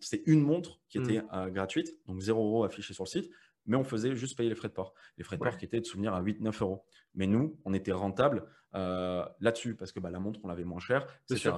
c'est 0.00 0.22
une 0.26 0.42
montre 0.42 0.80
qui 0.88 0.98
mmh. 0.98 1.10
était 1.10 1.22
gratuite, 1.50 1.96
donc 2.06 2.20
0 2.20 2.44
euros 2.44 2.64
affiché 2.64 2.94
sur 2.94 3.04
le 3.04 3.08
site, 3.08 3.30
mais 3.66 3.76
on 3.76 3.84
faisait 3.84 4.16
juste 4.16 4.36
payer 4.36 4.48
les 4.48 4.54
frais 4.54 4.68
de 4.68 4.72
port. 4.72 4.94
Les 5.16 5.24
frais 5.24 5.36
de 5.36 5.42
port 5.42 5.56
qui 5.56 5.64
étaient 5.64 5.80
de 5.80 5.86
souvenir 5.86 6.14
à 6.14 6.22
8-9 6.22 6.62
euros. 6.62 6.84
Mais 7.14 7.26
nous, 7.26 7.58
on 7.64 7.74
était 7.74 7.92
rentable 7.92 8.44
euh, 8.74 9.24
là-dessus 9.40 9.74
parce 9.74 9.92
que 9.92 10.00
bah, 10.00 10.10
la 10.10 10.20
montre, 10.20 10.40
on 10.42 10.48
l'avait 10.48 10.64
moins 10.64 10.80
cher, 10.80 11.06
etc. 11.28 11.52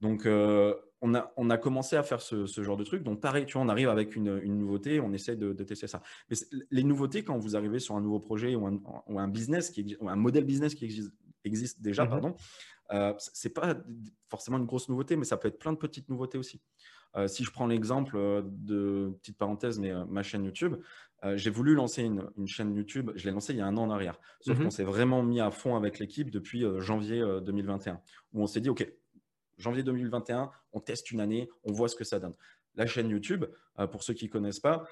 Donc, 0.00 0.26
euh, 0.26 0.74
on, 1.00 1.14
a, 1.14 1.32
on 1.36 1.50
a 1.50 1.58
commencé 1.58 1.96
à 1.96 2.02
faire 2.02 2.20
ce, 2.20 2.46
genre 2.46 2.76
de 2.76 2.84
truc. 2.84 3.02
Donc, 3.02 3.20
pareil, 3.20 3.46
tu 3.46 3.54
vois, 3.54 3.62
on 3.62 3.68
arrive 3.68 3.88
avec 3.88 4.16
une, 4.16 4.38
nouveauté, 4.40 5.00
on 5.00 5.12
essaie 5.12 5.36
de, 5.36 5.52
tester 5.52 5.86
ça. 5.86 6.02
Mais 6.30 6.36
les 6.70 6.84
nouveautés, 6.84 7.24
quand 7.24 7.38
vous 7.38 7.56
arrivez 7.56 7.78
sur 7.78 7.96
un 7.96 8.00
nouveau 8.00 8.20
projet 8.20 8.54
ou 8.54 8.66
un, 9.18 9.28
business, 9.28 9.70
qui 9.70 9.96
un 10.00 10.16
modèle 10.16 10.44
business 10.44 10.74
qui 10.74 11.10
existe, 11.44 11.80
déjà, 11.80 12.04
mmh 12.04 12.08
pardon, 12.10 12.34
euh, 12.92 13.12
c'est 13.18 13.52
pas 13.52 13.76
forcément 14.28 14.58
une 14.58 14.66
grosse 14.66 14.88
nouveauté, 14.88 15.16
mais 15.16 15.24
ça 15.24 15.36
peut 15.36 15.48
être 15.48 15.58
plein 15.58 15.72
de 15.72 15.78
petites 15.78 16.08
nouveautés 16.08 16.38
aussi. 16.38 16.60
Euh, 17.16 17.28
si 17.28 17.44
je 17.44 17.50
prends 17.50 17.66
l'exemple 17.66 18.44
de, 18.44 19.12
petite 19.20 19.38
parenthèse, 19.38 19.78
mais 19.78 19.92
ma 20.06 20.22
chaîne 20.22 20.44
YouTube, 20.44 20.76
euh, 21.24 21.36
j'ai 21.36 21.50
voulu 21.50 21.74
lancer 21.74 22.02
une, 22.02 22.46
chaîne 22.46 22.74
YouTube. 22.74 23.10
Je 23.14 23.24
l'ai 23.24 23.32
lancée 23.32 23.52
il 23.52 23.58
y 23.58 23.60
a 23.60 23.66
un 23.66 23.76
an 23.76 23.84
en 23.84 23.90
arrière. 23.90 24.20
Sauf 24.40 24.56
mhm. 24.56 24.64
qu'on 24.64 24.70
s'est 24.70 24.84
vraiment 24.84 25.22
mis 25.22 25.40
à 25.40 25.50
fond 25.50 25.76
avec 25.76 25.98
l'équipe 25.98 26.30
depuis 26.30 26.64
euh, 26.64 26.80
janvier 26.80 27.24
2021, 27.42 27.92
euh, 27.92 27.96
où 28.34 28.42
on 28.42 28.46
s'est 28.46 28.60
dit, 28.60 28.68
OK, 28.68 28.86
janvier 29.58 29.82
2021, 29.82 30.50
on 30.72 30.80
teste 30.80 31.10
une 31.10 31.20
année, 31.20 31.48
on 31.64 31.72
voit 31.72 31.88
ce 31.88 31.96
que 31.96 32.04
ça 32.04 32.18
donne. 32.18 32.34
La 32.74 32.86
chaîne 32.86 33.08
YouTube, 33.08 33.44
pour 33.90 34.02
ceux 34.02 34.14
qui 34.14 34.26
ne 34.26 34.30
connaissent 34.30 34.60
pas, 34.60 34.86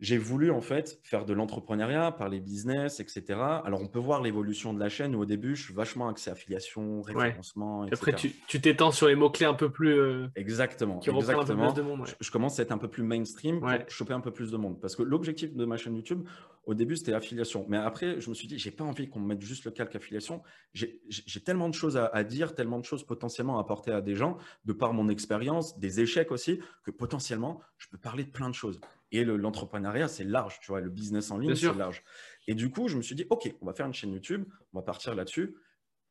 j'ai 0.00 0.16
voulu 0.16 0.50
en 0.50 0.60
fait 0.60 0.98
faire 1.02 1.26
de 1.26 1.34
l'entrepreneuriat, 1.34 2.10
parler 2.12 2.40
business, 2.40 3.00
etc. 3.00 3.38
Alors 3.64 3.82
on 3.82 3.86
peut 3.86 3.98
voir 3.98 4.22
l'évolution 4.22 4.72
de 4.72 4.80
la 4.80 4.88
chaîne 4.88 5.14
où 5.14 5.20
au 5.20 5.24
début 5.26 5.54
je 5.54 5.62
suis 5.62 5.74
vachement 5.74 6.08
axé 6.08 6.30
affiliation, 6.30 7.02
référencement, 7.02 7.84
etc. 7.84 8.00
Après 8.00 8.14
tu 8.14 8.60
t'étends 8.60 8.92
sur 8.92 9.08
les 9.08 9.14
mots-clés 9.14 9.46
un 9.46 9.54
peu 9.54 9.70
plus... 9.70 9.92
Euh, 9.92 10.28
exactement. 10.36 10.98
Qui 10.98 11.10
exactement. 11.10 11.42
Un 11.42 11.44
peu 11.44 11.72
plus 11.72 11.74
de 11.74 11.82
monde. 11.82 12.06
Je, 12.18 12.30
commence 12.30 12.58
à 12.58 12.62
être 12.62 12.72
un 12.72 12.78
peu 12.78 12.88
plus 12.88 13.02
mainstream 13.02 13.60
pour 13.60 13.70
choper 13.88 14.14
un 14.14 14.20
peu 14.20 14.30
plus 14.30 14.50
de 14.50 14.56
monde. 14.56 14.80
Parce 14.80 14.96
que 14.96 15.02
l'objectif 15.02 15.54
de 15.54 15.64
ma 15.66 15.76
chaîne 15.76 15.94
YouTube, 15.94 16.26
au 16.64 16.74
début 16.74 16.96
c'était 16.96 17.12
affiliation. 17.12 17.66
Mais 17.68 17.76
après 17.76 18.20
je 18.20 18.30
me 18.30 18.34
suis 18.34 18.48
dit, 18.48 18.58
j'ai 18.58 18.70
pas 18.70 18.84
envie 18.84 19.08
qu'on 19.10 19.20
me 19.20 19.26
mette 19.26 19.42
juste 19.42 19.66
le 19.66 19.70
calque 19.70 19.94
affiliation. 19.94 20.42
J'ai 20.72 21.40
tellement 21.44 21.68
de 21.68 21.74
choses 21.74 21.98
à, 21.98 22.24
dire, 22.24 22.54
tellement 22.54 22.78
de 22.78 22.84
choses 22.84 23.04
potentiellement 23.04 23.58
à 23.58 23.60
apporter 23.60 23.92
à 23.92 24.00
des 24.00 24.14
gens, 24.14 24.38
de 24.64 24.72
par 24.72 24.94
mon 24.94 25.08
expérience, 25.08 25.78
des 25.78 26.00
échecs 26.00 26.32
aussi, 26.32 26.60
que 26.84 26.90
potentiellement 26.90 27.60
je 27.76 27.88
peux 27.88 27.98
parler 27.98 28.24
de 28.24 28.30
plein 28.30 28.48
de 28.48 28.54
choses. 28.54 28.80
Et 29.12 29.24
l'entrepreneuriat, 29.24 30.08
c'est 30.08 30.24
large, 30.24 30.60
tu 30.60 30.68
vois, 30.68 30.80
le 30.80 30.90
business 30.90 31.30
en 31.30 31.38
ligne, 31.38 31.54
c'est 31.54 31.74
large. 31.74 32.02
Et 32.46 32.54
du 32.54 32.70
coup, 32.70 32.88
je 32.88 32.96
me 32.96 33.02
suis 33.02 33.14
dit, 33.14 33.26
OK, 33.30 33.54
on 33.60 33.66
va 33.66 33.72
faire 33.72 33.86
une 33.86 33.94
chaîne 33.94 34.12
YouTube, 34.12 34.44
on 34.72 34.78
va 34.78 34.82
partir 34.82 35.14
là-dessus, 35.14 35.56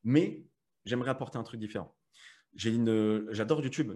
mais 0.04 0.44
j'aimerais 0.84 1.10
apporter 1.10 1.38
un 1.38 1.42
truc 1.42 1.60
différent. 1.60 1.96
J'adore 2.56 3.62
YouTube, 3.62 3.92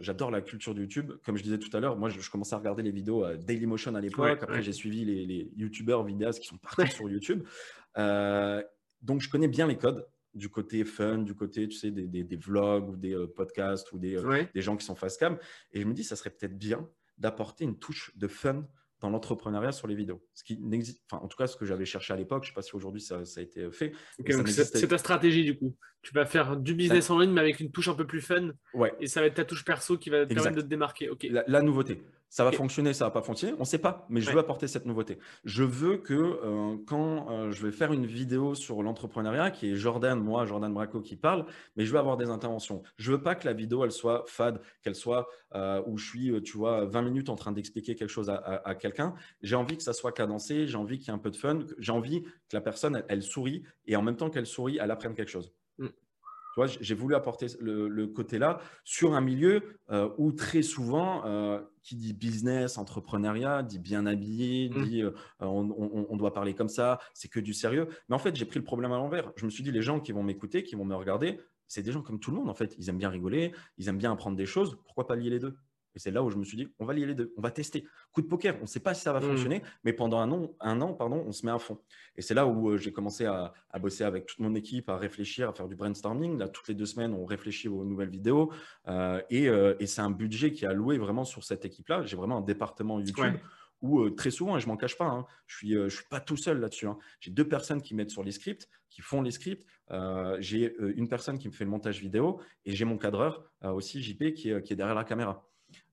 j'adore 0.00 0.30
la 0.30 0.40
culture 0.40 0.74
de 0.74 0.80
YouTube. 0.80 1.12
Comme 1.24 1.36
je 1.36 1.42
disais 1.42 1.58
tout 1.58 1.74
à 1.76 1.80
l'heure, 1.80 1.96
moi, 1.96 2.08
je, 2.08 2.30
commençais 2.30 2.54
à 2.54 2.58
regarder 2.58 2.82
les 2.82 2.90
vidéos 2.90 3.22
à 3.22 3.36
Dailymotion 3.36 3.94
à 3.94 4.00
l'époque. 4.00 4.38
Après, 4.42 4.62
j'ai 4.62 4.72
suivi 4.72 5.04
les, 5.04 5.50
YouTubeurs, 5.56 6.02
vidéastes 6.04 6.40
qui 6.40 6.46
sont 6.46 6.58
partis 6.58 6.90
sur 6.92 7.08
YouTube. 7.08 7.44
Euh, 7.98 8.62
donc, 9.02 9.20
je 9.20 9.28
connais 9.28 9.48
bien 9.48 9.66
les 9.66 9.76
codes 9.76 10.06
du 10.34 10.48
côté 10.48 10.84
fun, 10.84 11.18
du 11.18 11.34
côté, 11.34 11.68
tu 11.68 11.76
sais, 11.76 11.90
des, 11.90 12.36
vlogs 12.36 12.90
ou 12.90 12.96
des 12.96 13.14
euh, 13.14 13.26
podcasts 13.26 13.90
ou 13.92 13.98
des, 13.98 14.16
euh, 14.16 14.44
des 14.54 14.60
gens 14.60 14.76
qui 14.76 14.84
sont 14.84 14.94
face 14.94 15.16
cam. 15.16 15.38
Et 15.72 15.80
je 15.80 15.86
me 15.86 15.94
dis, 15.94 16.04
ça 16.04 16.16
serait 16.16 16.30
peut-être 16.30 16.56
bien 16.56 16.86
d'apporter 17.18 17.64
une 17.64 17.78
touche 17.78 18.12
de 18.16 18.28
fun 18.28 18.66
dans 19.00 19.10
l'entrepreneuriat 19.10 19.72
sur 19.72 19.88
les 19.88 19.94
vidéos. 19.94 20.22
Ce 20.32 20.42
qui 20.42 20.58
n'existe, 20.58 21.02
enfin, 21.10 21.22
en 21.22 21.28
tout 21.28 21.36
cas, 21.36 21.46
ce 21.46 21.56
que 21.56 21.66
j'avais 21.66 21.84
cherché 21.84 22.12
à 22.12 22.16
l'époque, 22.16 22.44
je 22.44 22.48
ne 22.48 22.52
sais 22.52 22.54
pas 22.54 22.62
si 22.62 22.74
aujourd'hui 22.74 23.00
ça, 23.00 23.18
a 23.18 23.40
été 23.40 23.70
fait. 23.70 23.92
c'est 24.46 24.88
ta 24.88 24.98
stratégie 24.98 25.44
du 25.44 25.58
coup. 25.58 25.76
Tu 26.02 26.14
vas 26.14 26.24
faire 26.24 26.56
du 26.56 26.74
business 26.74 27.10
en 27.10 27.18
ligne, 27.18 27.32
mais 27.32 27.40
avec 27.40 27.60
une 27.60 27.70
touche 27.70 27.88
un 27.88 27.94
peu 27.94 28.06
plus 28.06 28.20
fun. 28.20 28.52
Ouais. 28.74 28.94
Et 29.00 29.06
ça 29.06 29.20
va 29.20 29.26
être 29.26 29.34
ta 29.34 29.44
touche 29.44 29.64
perso 29.64 29.98
qui 29.98 30.08
va 30.08 30.24
te 30.24 30.32
permettre 30.32 30.56
de 30.56 30.62
te 30.62 30.66
démarquer. 30.66 31.10
La, 31.46 31.62
nouveauté. 31.62 32.02
Ça 32.28 32.44
va 32.44 32.52
fonctionner, 32.52 32.92
ça 32.92 33.04
va 33.04 33.10
pas 33.10 33.22
fonctionner, 33.22 33.54
on 33.54 33.60
ne 33.60 33.64
sait 33.64 33.78
pas, 33.78 34.06
mais 34.08 34.20
je 34.20 34.30
veux 34.30 34.38
apporter 34.38 34.66
cette 34.66 34.84
nouveauté. 34.84 35.18
Je 35.44 35.62
veux 35.62 35.96
que 35.96 36.14
euh, 36.14 36.76
quand 36.86 37.30
euh, 37.30 37.52
je 37.52 37.64
vais 37.64 37.72
faire 37.72 37.92
une 37.92 38.04
vidéo 38.04 38.54
sur 38.54 38.82
l'entrepreneuriat, 38.82 39.50
qui 39.50 39.70
est 39.70 39.74
Jordan, 39.76 40.18
moi, 40.18 40.44
Jordan 40.44 40.72
Braco 40.72 41.00
qui 41.00 41.16
parle, 41.16 41.46
mais 41.76 41.86
je 41.86 41.92
veux 41.92 41.98
avoir 41.98 42.16
des 42.16 42.28
interventions. 42.28 42.82
Je 42.96 43.12
veux 43.12 43.22
pas 43.22 43.36
que 43.36 43.46
la 43.46 43.52
vidéo, 43.52 43.84
elle 43.84 43.92
soit 43.92 44.24
fade, 44.26 44.60
qu'elle 44.82 44.96
soit 44.96 45.28
euh, 45.54 45.82
où 45.86 45.98
je 45.98 46.06
suis, 46.06 46.42
tu 46.42 46.56
vois, 46.56 46.84
20 46.84 47.02
minutes 47.02 47.28
en 47.28 47.36
train 47.36 47.52
d'expliquer 47.52 47.94
quelque 47.94 48.10
chose 48.10 48.28
à, 48.28 48.74
quelqu'un. 48.74 49.14
J'ai 49.42 49.56
envie 49.56 49.76
que 49.76 49.82
ça 49.82 49.92
soit 49.92 50.12
cadencé, 50.12 50.66
j'ai 50.66 50.76
envie 50.76 50.98
qu'il 50.98 51.08
y 51.08 51.10
ait 51.10 51.14
un 51.14 51.18
peu 51.18 51.30
de 51.30 51.36
fun, 51.36 51.60
j'ai 51.78 51.92
envie 51.92 52.22
que 52.22 52.54
la 52.54 52.60
personne, 52.60 53.02
elle, 53.08 53.22
sourit 53.22 53.62
et 53.86 53.96
en 53.96 54.02
même 54.02 54.16
temps 54.16 54.30
qu'elle 54.30 54.46
sourit, 54.46 54.78
elle 54.80 54.90
apprenne 54.90 55.14
quelque 55.14 55.30
chose. 55.30 55.52
Tu 56.56 56.62
vois, 56.62 56.74
j'ai 56.80 56.94
voulu 56.94 57.14
apporter 57.14 57.48
le, 57.60 58.06
côté-là 58.06 58.60
sur 58.82 59.12
un 59.12 59.20
milieu 59.20 59.78
euh, 59.90 60.08
où 60.16 60.32
très 60.32 60.62
souvent, 60.62 61.22
euh, 61.26 61.60
qui 61.82 61.96
dit 61.96 62.14
business, 62.14 62.78
entrepreneuriat, 62.78 63.62
dit 63.62 63.78
bien 63.78 64.06
habillé, 64.06 64.70
mm. 64.70 64.84
dit 64.84 65.02
on, 65.40 66.16
doit 66.16 66.32
parler 66.32 66.54
comme 66.54 66.70
ça, 66.70 66.98
c'est 67.12 67.28
que 67.28 67.40
du 67.40 67.52
sérieux. 67.52 67.88
Mais 68.08 68.14
en 68.14 68.18
fait, 68.18 68.34
j'ai 68.34 68.46
pris 68.46 68.58
le 68.58 68.64
problème 68.64 68.92
à 68.92 68.96
l'envers. 68.96 69.32
Je 69.36 69.44
me 69.44 69.50
suis 69.50 69.62
dit, 69.62 69.70
les 69.70 69.82
gens 69.82 70.00
qui 70.00 70.12
vont 70.12 70.22
m'écouter, 70.22 70.62
qui 70.62 70.76
vont 70.76 70.86
me 70.86 70.94
regarder, 70.94 71.38
c'est 71.68 71.82
des 71.82 71.92
gens 71.92 72.00
comme 72.00 72.18
tout 72.18 72.30
le 72.30 72.38
monde 72.38 72.48
en 72.48 72.54
fait. 72.54 72.74
Ils 72.78 72.88
aiment 72.88 72.96
bien 72.96 73.10
rigoler, 73.10 73.52
ils 73.76 73.88
aiment 73.88 73.98
bien 73.98 74.12
apprendre 74.12 74.38
des 74.38 74.46
choses. 74.46 74.78
Pourquoi 74.86 75.06
pas 75.06 75.14
lier 75.14 75.28
les 75.28 75.40
deux? 75.40 75.58
Et 75.96 75.98
c'est 75.98 76.10
là 76.10 76.22
où 76.22 76.30
je 76.30 76.36
me 76.36 76.44
suis 76.44 76.58
dit, 76.58 76.68
on 76.78 76.84
va 76.84 76.92
lier 76.92 77.06
les 77.06 77.14
deux, 77.14 77.32
on 77.36 77.40
va 77.40 77.50
tester. 77.50 77.86
Coup 78.12 78.20
de 78.20 78.26
poker, 78.26 78.56
on 78.58 78.62
ne 78.62 78.66
sait 78.66 78.80
pas 78.80 78.92
si 78.92 79.00
ça 79.00 79.14
va 79.14 79.20
mmh. 79.20 79.22
fonctionner, 79.22 79.62
mais 79.82 79.94
pendant 79.94 80.18
un 80.20 80.30
an, 80.30 80.54
un 80.60 80.80
an 80.82 80.92
pardon, 80.92 81.24
on 81.26 81.32
se 81.32 81.44
met 81.44 81.52
à 81.52 81.58
fond. 81.58 81.80
Et 82.16 82.22
c'est 82.22 82.34
là 82.34 82.46
où 82.46 82.70
euh, 82.70 82.76
j'ai 82.76 82.92
commencé 82.92 83.24
à, 83.24 83.54
bosser 83.80 84.04
avec 84.04 84.26
toute 84.26 84.38
mon 84.38 84.54
équipe, 84.54 84.88
à 84.88 84.96
réfléchir, 84.96 85.48
à 85.48 85.52
faire 85.52 85.68
du 85.68 85.74
brainstorming. 85.74 86.38
Là, 86.38 86.48
toutes 86.48 86.68
les 86.68 86.74
deux 86.74 86.86
semaines, 86.86 87.14
on 87.14 87.24
réfléchit 87.24 87.68
aux 87.68 87.84
nouvelles 87.84 88.10
vidéos. 88.10 88.52
Euh, 88.88 89.20
euh, 89.32 89.74
et, 89.80 89.86
c'est 89.86 90.02
un 90.02 90.10
budget 90.10 90.52
qui 90.52 90.64
est 90.64 90.68
alloué 90.68 90.98
vraiment 90.98 91.24
sur 91.24 91.44
cette 91.44 91.64
équipe-là. 91.64 92.02
J'ai 92.04 92.16
vraiment 92.16 92.38
un 92.38 92.42
département 92.42 93.00
YouTube. 93.00 93.34
Où 93.82 94.08
très 94.08 94.30
souvent, 94.30 94.56
et 94.56 94.60
je 94.60 94.66
m'en 94.68 94.78
cache 94.78 94.96
pas, 94.96 95.04
hein, 95.04 95.26
je 95.46 95.66
ne 95.66 95.88
suis, 95.88 95.98
suis 95.98 96.08
pas 96.08 96.18
tout 96.18 96.38
seul 96.38 96.60
là-dessus. 96.60 96.86
Hein. 96.86 96.96
J'ai 97.20 97.30
deux 97.30 97.46
personnes 97.46 97.82
qui 97.82 97.94
mettent 97.94 98.10
sur 98.10 98.24
les 98.24 98.32
scripts, 98.32 98.70
qui 98.88 99.02
font 99.02 99.20
les 99.20 99.30
scripts. 99.30 99.66
j'ai 100.38 100.74
une 100.78 101.08
personne 101.10 101.38
qui 101.38 101.46
me 101.46 101.52
fait 101.52 101.64
le 101.64 101.70
montage 101.70 102.00
vidéo 102.00 102.40
et 102.64 102.74
j'ai 102.74 102.86
mon 102.86 102.96
cadreur 102.96 103.44
aussi, 103.62 104.02
JP, 104.02 104.32
qui 104.32 104.48
est 104.48 104.74
derrière 104.74 104.94
la 104.94 105.04
caméra. 105.04 105.46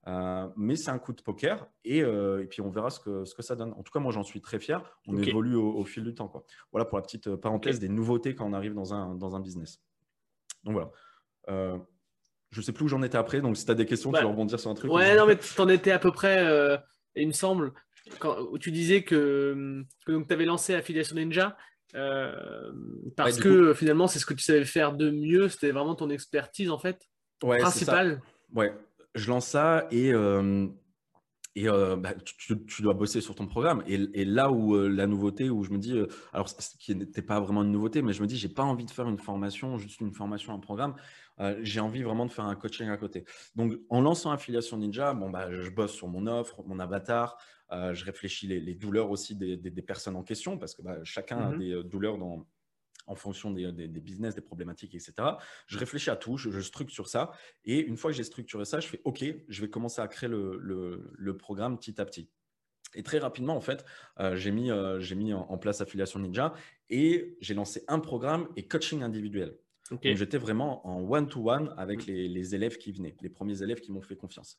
Euh, 0.06 0.48
mais 0.56 0.76
c'est 0.76 0.90
un 0.90 0.98
coup 0.98 1.14
de 1.14 1.22
poker 1.22 1.66
et, 1.82 2.02
euh, 2.02 2.42
et, 2.42 2.46
puis 2.46 2.60
on 2.60 2.68
verra 2.68 2.90
ce 2.90 3.00
que, 3.00 3.24
ce 3.24 3.34
que 3.34 3.42
ça 3.42 3.56
donne. 3.56 3.72
En 3.72 3.82
tout 3.82 3.90
cas, 3.90 4.00
moi 4.00 4.12
j'en 4.12 4.22
suis 4.22 4.42
très 4.42 4.58
fier. 4.58 4.82
On 5.06 5.16
évolue 5.16 5.56
au, 5.56 5.84
fil 5.84 6.04
du 6.04 6.14
temps. 6.14 6.28
Quoi. 6.28 6.44
Voilà 6.72 6.84
pour 6.84 6.98
la 6.98 7.02
petite 7.02 7.28
euh, 7.28 7.36
parenthèse 7.38 7.78
des 7.78 7.88
nouveautés 7.88 8.34
quand 8.34 8.46
on 8.46 8.52
arrive 8.52 8.74
dans 8.74 8.92
un, 8.92 9.14
dans 9.14 9.34
un 9.34 9.40
business. 9.40 9.80
Donc 10.64 10.74
voilà. 10.74 10.90
Euh, 11.48 11.78
je 12.50 12.60
sais 12.60 12.72
plus 12.72 12.84
où 12.84 12.88
j'en 12.88 13.02
étais 13.02 13.16
après, 13.16 13.40
donc 13.40 13.56
si 13.56 13.64
tu 13.64 13.70
as 13.70 13.74
des 13.74 13.86
questions, 13.86 14.12
tu 14.12 14.20
vas 14.20 14.28
rebondir 14.28 14.60
sur 14.60 14.70
un 14.70 14.74
truc. 14.74 14.92
Ouais, 14.92 15.16
non, 15.16 15.26
mais 15.26 15.38
tu 15.38 15.60
en 15.60 15.68
étais 15.68 15.90
à 15.90 15.98
peu 15.98 16.12
près, 16.12 16.46
il 17.16 17.26
me 17.26 17.32
semble, 17.32 17.72
quand, 18.20 18.38
où 18.38 18.58
tu 18.58 18.70
disais 18.70 19.02
que, 19.02 19.82
que 20.06 20.22
tu 20.22 20.32
avais 20.32 20.44
lancé 20.44 20.74
Affiliation 20.74 21.16
Ninja. 21.16 21.56
parce 23.16 23.40
que 23.40 23.74
finalement, 23.74 24.06
c'est 24.06 24.20
ce 24.20 24.26
que 24.26 24.34
tu 24.34 24.44
savais 24.44 24.64
faire 24.64 24.92
de 24.92 25.10
mieux, 25.10 25.48
c'était 25.48 25.72
vraiment 25.72 25.96
ton 25.96 26.10
expertise 26.10 26.70
en 26.70 26.78
fait, 26.78 27.08
ouais, 27.42 27.58
principale. 27.58 28.22
Ouais, 28.54 28.72
je 29.14 29.28
lance 29.28 29.46
ça 29.46 29.86
et, 29.90 30.12
euh, 30.12 30.66
et 31.54 31.68
euh, 31.68 31.96
bah, 31.96 32.14
tu, 32.14 32.82
dois 32.82 32.94
bosser 32.94 33.20
sur 33.20 33.34
ton 33.34 33.46
programme. 33.46 33.82
Et, 33.86 34.24
là 34.24 34.50
où 34.50 34.74
euh, 34.74 34.88
la 34.88 35.06
nouveauté, 35.06 35.50
où 35.50 35.62
je 35.62 35.70
me 35.70 35.78
dis, 35.78 35.96
alors 36.32 36.48
ce 36.48 36.76
qui 36.78 36.94
n'était 36.94 37.22
pas 37.22 37.40
vraiment 37.40 37.62
une 37.62 37.70
nouveauté, 37.70 38.02
mais 38.02 38.12
je 38.12 38.22
me 38.22 38.26
dis, 38.26 38.36
j'ai 38.36 38.48
pas 38.48 38.64
envie 38.64 38.84
de 38.84 38.90
faire 38.90 39.08
une 39.08 39.18
formation, 39.18 39.78
juste 39.78 40.00
une 40.00 40.12
formation, 40.12 40.52
un 40.52 40.58
programme. 40.58 40.94
j'ai 41.62 41.80
envie 41.80 42.02
vraiment 42.02 42.26
de 42.26 42.32
faire 42.32 42.44
un 42.44 42.56
coaching 42.56 42.88
à 42.88 42.96
côté. 42.96 43.24
Donc, 43.54 43.74
en 43.88 44.00
lançant 44.00 44.30
Affiliation 44.30 44.78
Ninja, 44.78 45.14
bon, 45.14 45.30
bah, 45.30 45.50
je 45.52 45.70
bosse 45.70 45.92
sur 45.92 46.08
mon 46.08 46.26
offre, 46.26 46.62
mon 46.66 46.78
avatar. 46.80 47.36
je 47.70 48.04
réfléchis 48.04 48.46
les, 48.48 48.74
douleurs 48.74 49.10
aussi 49.10 49.36
des, 49.36 49.82
personnes 49.82 50.16
en 50.16 50.22
question 50.22 50.58
parce 50.58 50.74
que 50.74 50.82
bah, 50.82 50.98
chacun 51.04 51.38
a 51.38 51.50
mmh 51.50 51.58
des 51.58 51.84
douleurs 51.84 52.18
dans, 52.18 52.46
en 53.06 53.14
fonction 53.14 53.50
des, 53.50 53.88
business, 53.88 54.34
des 54.34 54.40
problématiques, 54.40 54.94
etc. 54.94 55.14
Je 55.66 55.78
réfléchis 55.78 56.10
à 56.10 56.16
tout, 56.16 56.36
je, 56.36 56.60
structure 56.60 57.08
ça. 57.08 57.32
Et 57.64 57.80
une 57.80 57.96
fois 57.96 58.10
que 58.10 58.16
j'ai 58.16 58.24
structuré 58.24 58.64
ça, 58.64 58.80
je 58.80 58.88
fais 58.88 59.00
OK, 59.04 59.24
je 59.48 59.60
vais 59.60 59.68
commencer 59.68 60.00
à 60.00 60.08
créer 60.08 60.28
le, 60.28 61.36
programme 61.38 61.78
petit 61.78 62.00
à 62.00 62.04
petit. 62.04 62.28
Et 62.96 63.02
très 63.02 63.18
rapidement, 63.18 63.56
en 63.56 63.60
fait, 63.60 63.84
euh, 64.20 64.36
j'ai 64.36 64.52
mis, 64.52 64.70
euh, 64.70 65.00
mis 65.16 65.32
en, 65.32 65.58
place 65.58 65.80
Affiliation 65.80 66.20
Ninja 66.20 66.54
et 66.90 67.36
j'ai 67.40 67.54
lancé 67.54 67.82
un 67.88 67.98
programme 67.98 68.48
et 68.56 68.68
coaching 68.68 69.02
individuel. 69.02 69.56
Donc, 69.90 70.00
j'étais 70.02 70.38
vraiment 70.38 70.86
en 70.86 71.02
one-to-one 71.02 71.74
avec 71.76 72.06
mmh. 72.06 72.12
les, 72.12 72.54
élèves 72.54 72.78
qui 72.78 72.92
venaient, 72.92 73.16
les 73.20 73.28
premiers 73.28 73.62
élèves 73.62 73.80
qui 73.80 73.92
m'ont 73.92 74.00
fait 74.00 74.16
confiance. 74.16 74.56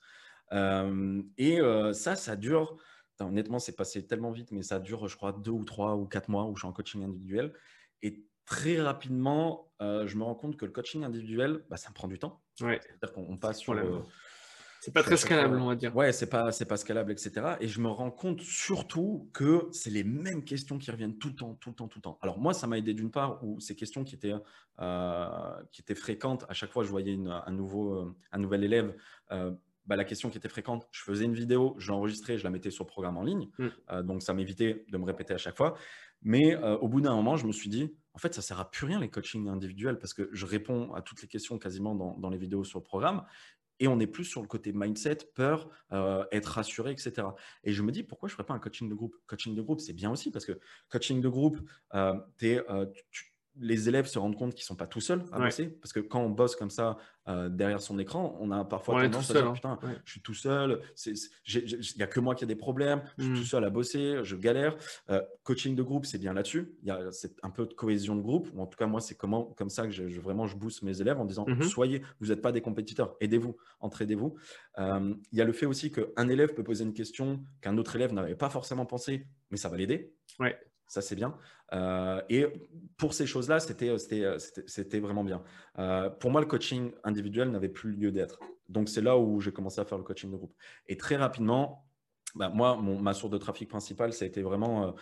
Euh, 0.51 1.23
et 1.37 1.59
ça, 1.93 2.15
ça 2.15 2.35
dure, 2.35 2.77
honnêtement, 3.19 3.57
c'est 3.57 3.75
passé 3.75 4.05
tellement 4.05 4.31
vite, 4.31 4.51
mais 4.51 4.61
ça 4.61 4.79
dure, 4.79 5.07
je 5.07 5.15
crois, 5.15 5.31
deux 5.31 5.51
ou 5.51 5.63
trois 5.63 5.95
ou 5.95 6.05
quatre 6.05 6.29
mois 6.29 6.45
où 6.45 6.55
je 6.55 6.59
suis 6.59 6.67
en 6.67 6.73
coaching 6.73 7.03
individuel. 7.03 7.53
Et 8.01 8.23
très 8.45 8.81
rapidement, 8.81 9.71
euh, 9.81 10.07
je 10.07 10.17
me 10.17 10.23
rends 10.23 10.35
compte 10.35 10.57
que 10.57 10.65
le 10.65 10.71
coaching 10.71 11.03
individuel, 11.03 11.65
bah, 11.69 11.77
ça 11.77 11.89
me 11.89 11.95
prend 11.95 12.07
du 12.07 12.19
temps. 12.19 12.41
C'est-à-dire 12.55 13.13
qu'on 13.13 13.37
passe 13.37 13.59
sur. 13.59 13.73
le 13.73 14.01
c'est 14.85 14.93
pas 14.93 15.01
très 15.01 15.17
scalable, 15.17 15.57
on 15.59 15.65
va 15.65 15.75
dire. 15.75 15.95
Ouais, 15.95 16.11
c'est 16.11 16.29
pas, 16.29 16.51
c'est 16.51 16.65
pas 16.65 16.77
scalable, 16.77 17.11
etc. 17.11 17.55
Et 17.59 17.67
je 17.67 17.81
me 17.81 17.87
rends 17.87 18.11
compte 18.11 18.41
surtout 18.41 19.31
que 19.33 19.67
c'est 19.71 19.89
les 19.89 20.03
mêmes 20.03 20.43
questions 20.43 20.77
qui 20.77 20.91
reviennent 20.91 21.17
tout 21.17 21.29
le 21.29 21.33
temps, 21.33 21.55
tout 21.55 21.69
le 21.69 21.75
temps, 21.75 21.87
tout 21.87 21.97
le 21.97 22.03
temps. 22.03 22.19
Alors 22.21 22.37
moi, 22.37 22.53
ça 22.53 22.67
m'a 22.67 22.77
aidé 22.77 22.93
d'une 22.93 23.09
part 23.09 23.43
où 23.43 23.59
ces 23.59 23.75
questions 23.75 24.03
qui 24.03 24.13
étaient, 24.13 24.35
euh, 24.79 25.27
qui 25.71 25.81
étaient 25.81 25.95
fréquentes, 25.95 26.45
à 26.49 26.53
chaque 26.53 26.71
fois 26.71 26.83
je 26.83 26.89
voyais 26.89 27.17
un, 27.17 27.51
nouveau, 27.51 27.95
euh, 27.95 28.15
un 28.31 28.37
nouvel 28.37 28.63
élève, 28.63 28.95
bah, 29.31 29.95
la 29.95 30.03
question 30.03 30.29
qui 30.29 30.37
était 30.37 30.49
fréquente, 30.49 30.87
je 30.91 31.01
faisais 31.01 31.25
une 31.25 31.33
vidéo, 31.33 31.73
je 31.79 31.91
l'enregistrais, 31.91 32.37
je 32.37 32.43
la 32.43 32.51
mettais 32.51 32.69
sur 32.69 32.83
le 32.83 32.89
programme 32.89 33.17
en 33.17 33.23
ligne. 33.23 33.49
Mm. 33.57 34.01
donc 34.03 34.21
ça 34.21 34.35
m'évitait 34.35 34.85
de 34.87 34.97
me 34.99 35.05
répéter 35.05 35.33
à 35.33 35.39
chaque 35.39 35.57
fois. 35.57 35.75
Mais 36.21 36.55
au 36.57 36.87
bout 36.87 37.01
d'un 37.01 37.15
moment, 37.15 37.37
je 37.37 37.47
me 37.47 37.51
suis 37.51 37.69
dit, 37.69 37.91
en 38.15 38.17
fait, 38.17 38.33
ça 38.33 38.41
sert 38.41 38.59
à 38.59 38.71
plus 38.71 38.85
rien 38.85 38.99
les 38.99 39.09
coachings 39.09 39.49
individuels 39.49 39.99
parce 39.99 40.13
que 40.13 40.29
je 40.31 40.45
réponds 40.45 40.93
à 40.93 41.01
toutes 41.01 41.21
les 41.21 41.27
questions 41.27 41.59
quasiment 41.59 41.93
dans, 41.95 42.29
les 42.29 42.37
vidéos 42.37 42.63
sur 42.63 42.79
le 42.79 42.83
programme 42.83 43.25
et 43.79 43.89
on 43.89 43.99
est 43.99 44.07
plus 44.07 44.23
sur 44.23 44.41
le 44.41 44.47
côté 44.47 44.71
mindset, 44.71 45.17
peur, 45.35 45.69
euh, 45.91 46.23
être 46.31 46.45
rassuré, 46.45 46.91
etc. 46.91 47.27
Et 47.65 47.73
je 47.73 47.83
me 47.83 47.91
dis, 47.91 48.03
pourquoi 48.03 48.29
je 48.29 48.33
ne 48.33 48.37
ferais 48.37 48.45
pas 48.45 48.53
un 48.53 48.59
coaching 48.59 48.87
de 48.87 48.93
groupe? 48.93 49.17
Coaching 49.27 49.53
de 49.53 49.61
groupe, 49.61 49.81
c'est 49.81 49.91
bien 49.91 50.09
aussi 50.09 50.31
parce 50.31 50.45
que 50.45 50.57
coaching 50.87 51.19
de 51.19 51.27
groupe, 51.27 51.59
euh, 51.93 52.15
euh, 52.41 52.85
tu, 53.11 53.34
les 53.57 53.89
élèves 53.89 54.07
se 54.07 54.19
rendent 54.19 54.35
compte 54.35 54.53
qu'ils 54.53 54.63
ne 54.63 54.67
sont 54.67 54.75
pas 54.75 54.87
tout 54.87 55.01
seuls 55.01 55.23
à 55.31 55.39
bosser. 55.39 55.67
Parce 55.67 55.93
que 55.93 55.99
quand 55.99 56.21
on 56.21 56.29
bosse 56.29 56.55
comme 56.55 56.69
ça 56.69 56.97
euh, 57.27 57.49
derrière 57.49 57.81
son 57.81 57.97
écran, 57.99 58.37
on 58.39 58.51
a 58.51 58.63
parfois 58.65 59.03
tendance 59.03 59.31
à 59.31 59.33
dire 59.33 59.47
hein. 59.47 59.53
Putain, 59.53 59.79
je 60.03 60.11
suis 60.11 60.21
tout 60.21 60.33
seul, 60.33 60.81
il 61.05 61.79
n'y 61.97 62.03
a 62.03 62.07
que 62.07 62.19
moi 62.19 62.35
qui 62.35 62.43
a 62.43 62.47
des 62.47 62.55
problèmes, 62.55 63.01
je 63.17 63.23
suis 63.23 63.33
tout 63.33 63.39
mmh. 63.39 63.43
seul 63.43 63.63
à 63.65 63.69
bosser, 63.69 64.19
je 64.23 64.35
galère. 64.35 64.75
Euh, 65.09 65.21
coaching 65.43 65.75
de 65.75 65.83
groupe, 65.83 66.05
c'est 66.05 66.17
bien 66.17 66.33
là-dessus. 66.33 66.73
Il 66.83 66.87
y 66.87 66.91
a 66.91 66.99
un 67.43 67.49
peu 67.49 67.65
de 67.65 67.73
cohésion 67.73 68.15
de 68.15 68.21
groupe. 68.21 68.49
Ou 68.53 68.61
en 68.61 68.67
tout 68.67 68.77
cas, 68.77 68.87
moi, 68.87 69.01
c'est 69.01 69.15
comment, 69.15 69.43
comme 69.43 69.69
ça 69.69 69.83
que 69.83 69.91
je, 69.91 70.19
vraiment 70.19 70.45
je 70.47 70.55
booste 70.55 70.83
mes 70.83 71.01
élèves 71.01 71.19
en 71.19 71.25
disant 71.25 71.45
mmh 71.47 71.63
Soyez, 71.63 72.01
vous 72.19 72.27
n'êtes 72.27 72.41
pas 72.41 72.51
des 72.51 72.61
compétiteurs, 72.61 73.15
aidez-vous, 73.21 73.55
entraidez-vous. 73.79 74.35
Euh, 74.77 75.13
il 75.31 75.37
y 75.37 75.41
a 75.41 75.45
le 75.45 75.53
fait 75.53 75.65
aussi 75.65 75.91
qu'un 75.91 76.27
élève 76.27 76.53
peut 76.53 76.63
poser 76.63 76.83
une 76.83 76.93
question 76.93 77.43
qu'un 77.61 77.77
autre 77.77 77.95
élève 77.95 78.13
n'avait 78.13 78.35
pas 78.35 78.49
forcément 78.49 78.85
pensé, 78.85 79.27
mais 79.51 79.57
ça 79.57 79.69
va 79.69 79.77
l'aider. 79.77 80.13
Ouais. 80.39 80.57
Ça, 80.87 81.01
c'est 81.01 81.15
bien. 81.15 81.35
Euh, 81.73 82.21
et 82.29 82.45
pour 82.97 83.13
ces 83.13 83.25
choses-là, 83.25 83.59
c'était 83.59 83.89
euh, 83.89 84.99
vraiment 85.01 85.23
bien. 85.23 85.43
Euh, 85.79 86.09
pour 86.09 86.31
moi, 86.31 86.41
le 86.41 86.47
coaching 86.47 86.91
individuel 87.03 87.51
n'avait 87.51 87.69
plus 87.69 87.91
lieu 87.91 88.11
d'être. 88.11 88.39
Donc, 88.69 88.89
c'est 88.89 89.01
là 89.01 89.17
où 89.17 89.41
j'ai 89.41 89.51
commencé 89.51 89.81
à 89.81 89.85
faire 89.85 89.97
le 89.97 90.03
coaching 90.03 90.31
de 90.31 90.37
groupe. 90.37 90.55
Et 90.87 90.97
très 90.97 91.15
rapidement, 91.15 91.85
bah, 92.35 92.49
moi, 92.49 92.79
ma 92.81 93.13
source 93.13 93.31
de 93.31 93.37
trafic 93.37 93.69
principale, 93.69 94.13
ça 94.13 94.25
a 94.25 94.27
été 94.27 94.41
vraiment 94.41 94.95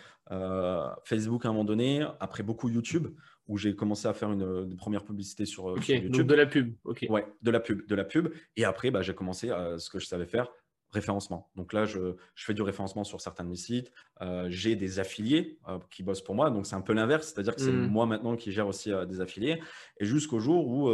Facebook 1.04 1.44
à 1.44 1.48
un 1.48 1.52
moment 1.52 1.64
donné, 1.64 2.06
après 2.20 2.42
beaucoup 2.42 2.68
YouTube, 2.68 3.08
où 3.48 3.58
j'ai 3.58 3.74
commencé 3.74 4.08
à 4.08 4.14
faire 4.14 4.32
une, 4.32 4.76
première 4.76 5.04
publicité 5.04 5.44
sur, 5.44 5.76
YouTube. 5.76 6.10
Donc 6.12 6.26
de 6.26 6.34
la 6.34 6.46
pub. 6.46 6.74
ok. 6.84 7.06
Ouais, 7.08 7.26
de 7.42 7.50
la 7.50 7.60
pub, 7.60 7.86
de 7.86 7.94
la 7.94 8.04
pub. 8.04 8.32
Et 8.56 8.64
après, 8.64 8.90
bah, 8.90 9.02
j'ai 9.02 9.14
commencé 9.14 9.50
à 9.50 9.78
ce 9.78 9.90
que 9.90 9.98
je 9.98 10.06
savais 10.06 10.26
faire, 10.26 10.48
référencement. 10.94 11.50
Donc 11.56 11.72
là, 11.72 11.84
je, 11.84 12.16
fais 12.34 12.54
du 12.54 12.62
référencement 12.62 13.04
sur 13.04 13.20
certains 13.20 13.44
de 13.44 13.50
mes 13.50 13.56
sites. 13.56 13.92
Euh, 14.22 14.46
j'ai 14.48 14.76
des 14.76 14.98
affiliés 14.98 15.58
euh, 15.68 15.78
qui 15.90 16.02
bossent 16.02 16.22
pour 16.22 16.34
moi. 16.34 16.50
Donc 16.50 16.66
c'est 16.66 16.76
un 16.76 16.80
peu 16.80 16.92
l'inverse, 16.92 17.32
c'est-à-dire 17.32 17.54
que 17.54 17.60
c'est 17.60 17.72
mmh. 17.72 17.88
moi 17.88 18.06
maintenant 18.06 18.36
qui 18.36 18.52
gère 18.52 18.66
aussi 18.66 18.92
euh, 18.92 19.04
des 19.04 19.20
affiliés. 19.20 19.60
Et 19.98 20.06
jusqu'au 20.06 20.40
jour 20.40 20.66
où 20.66 20.90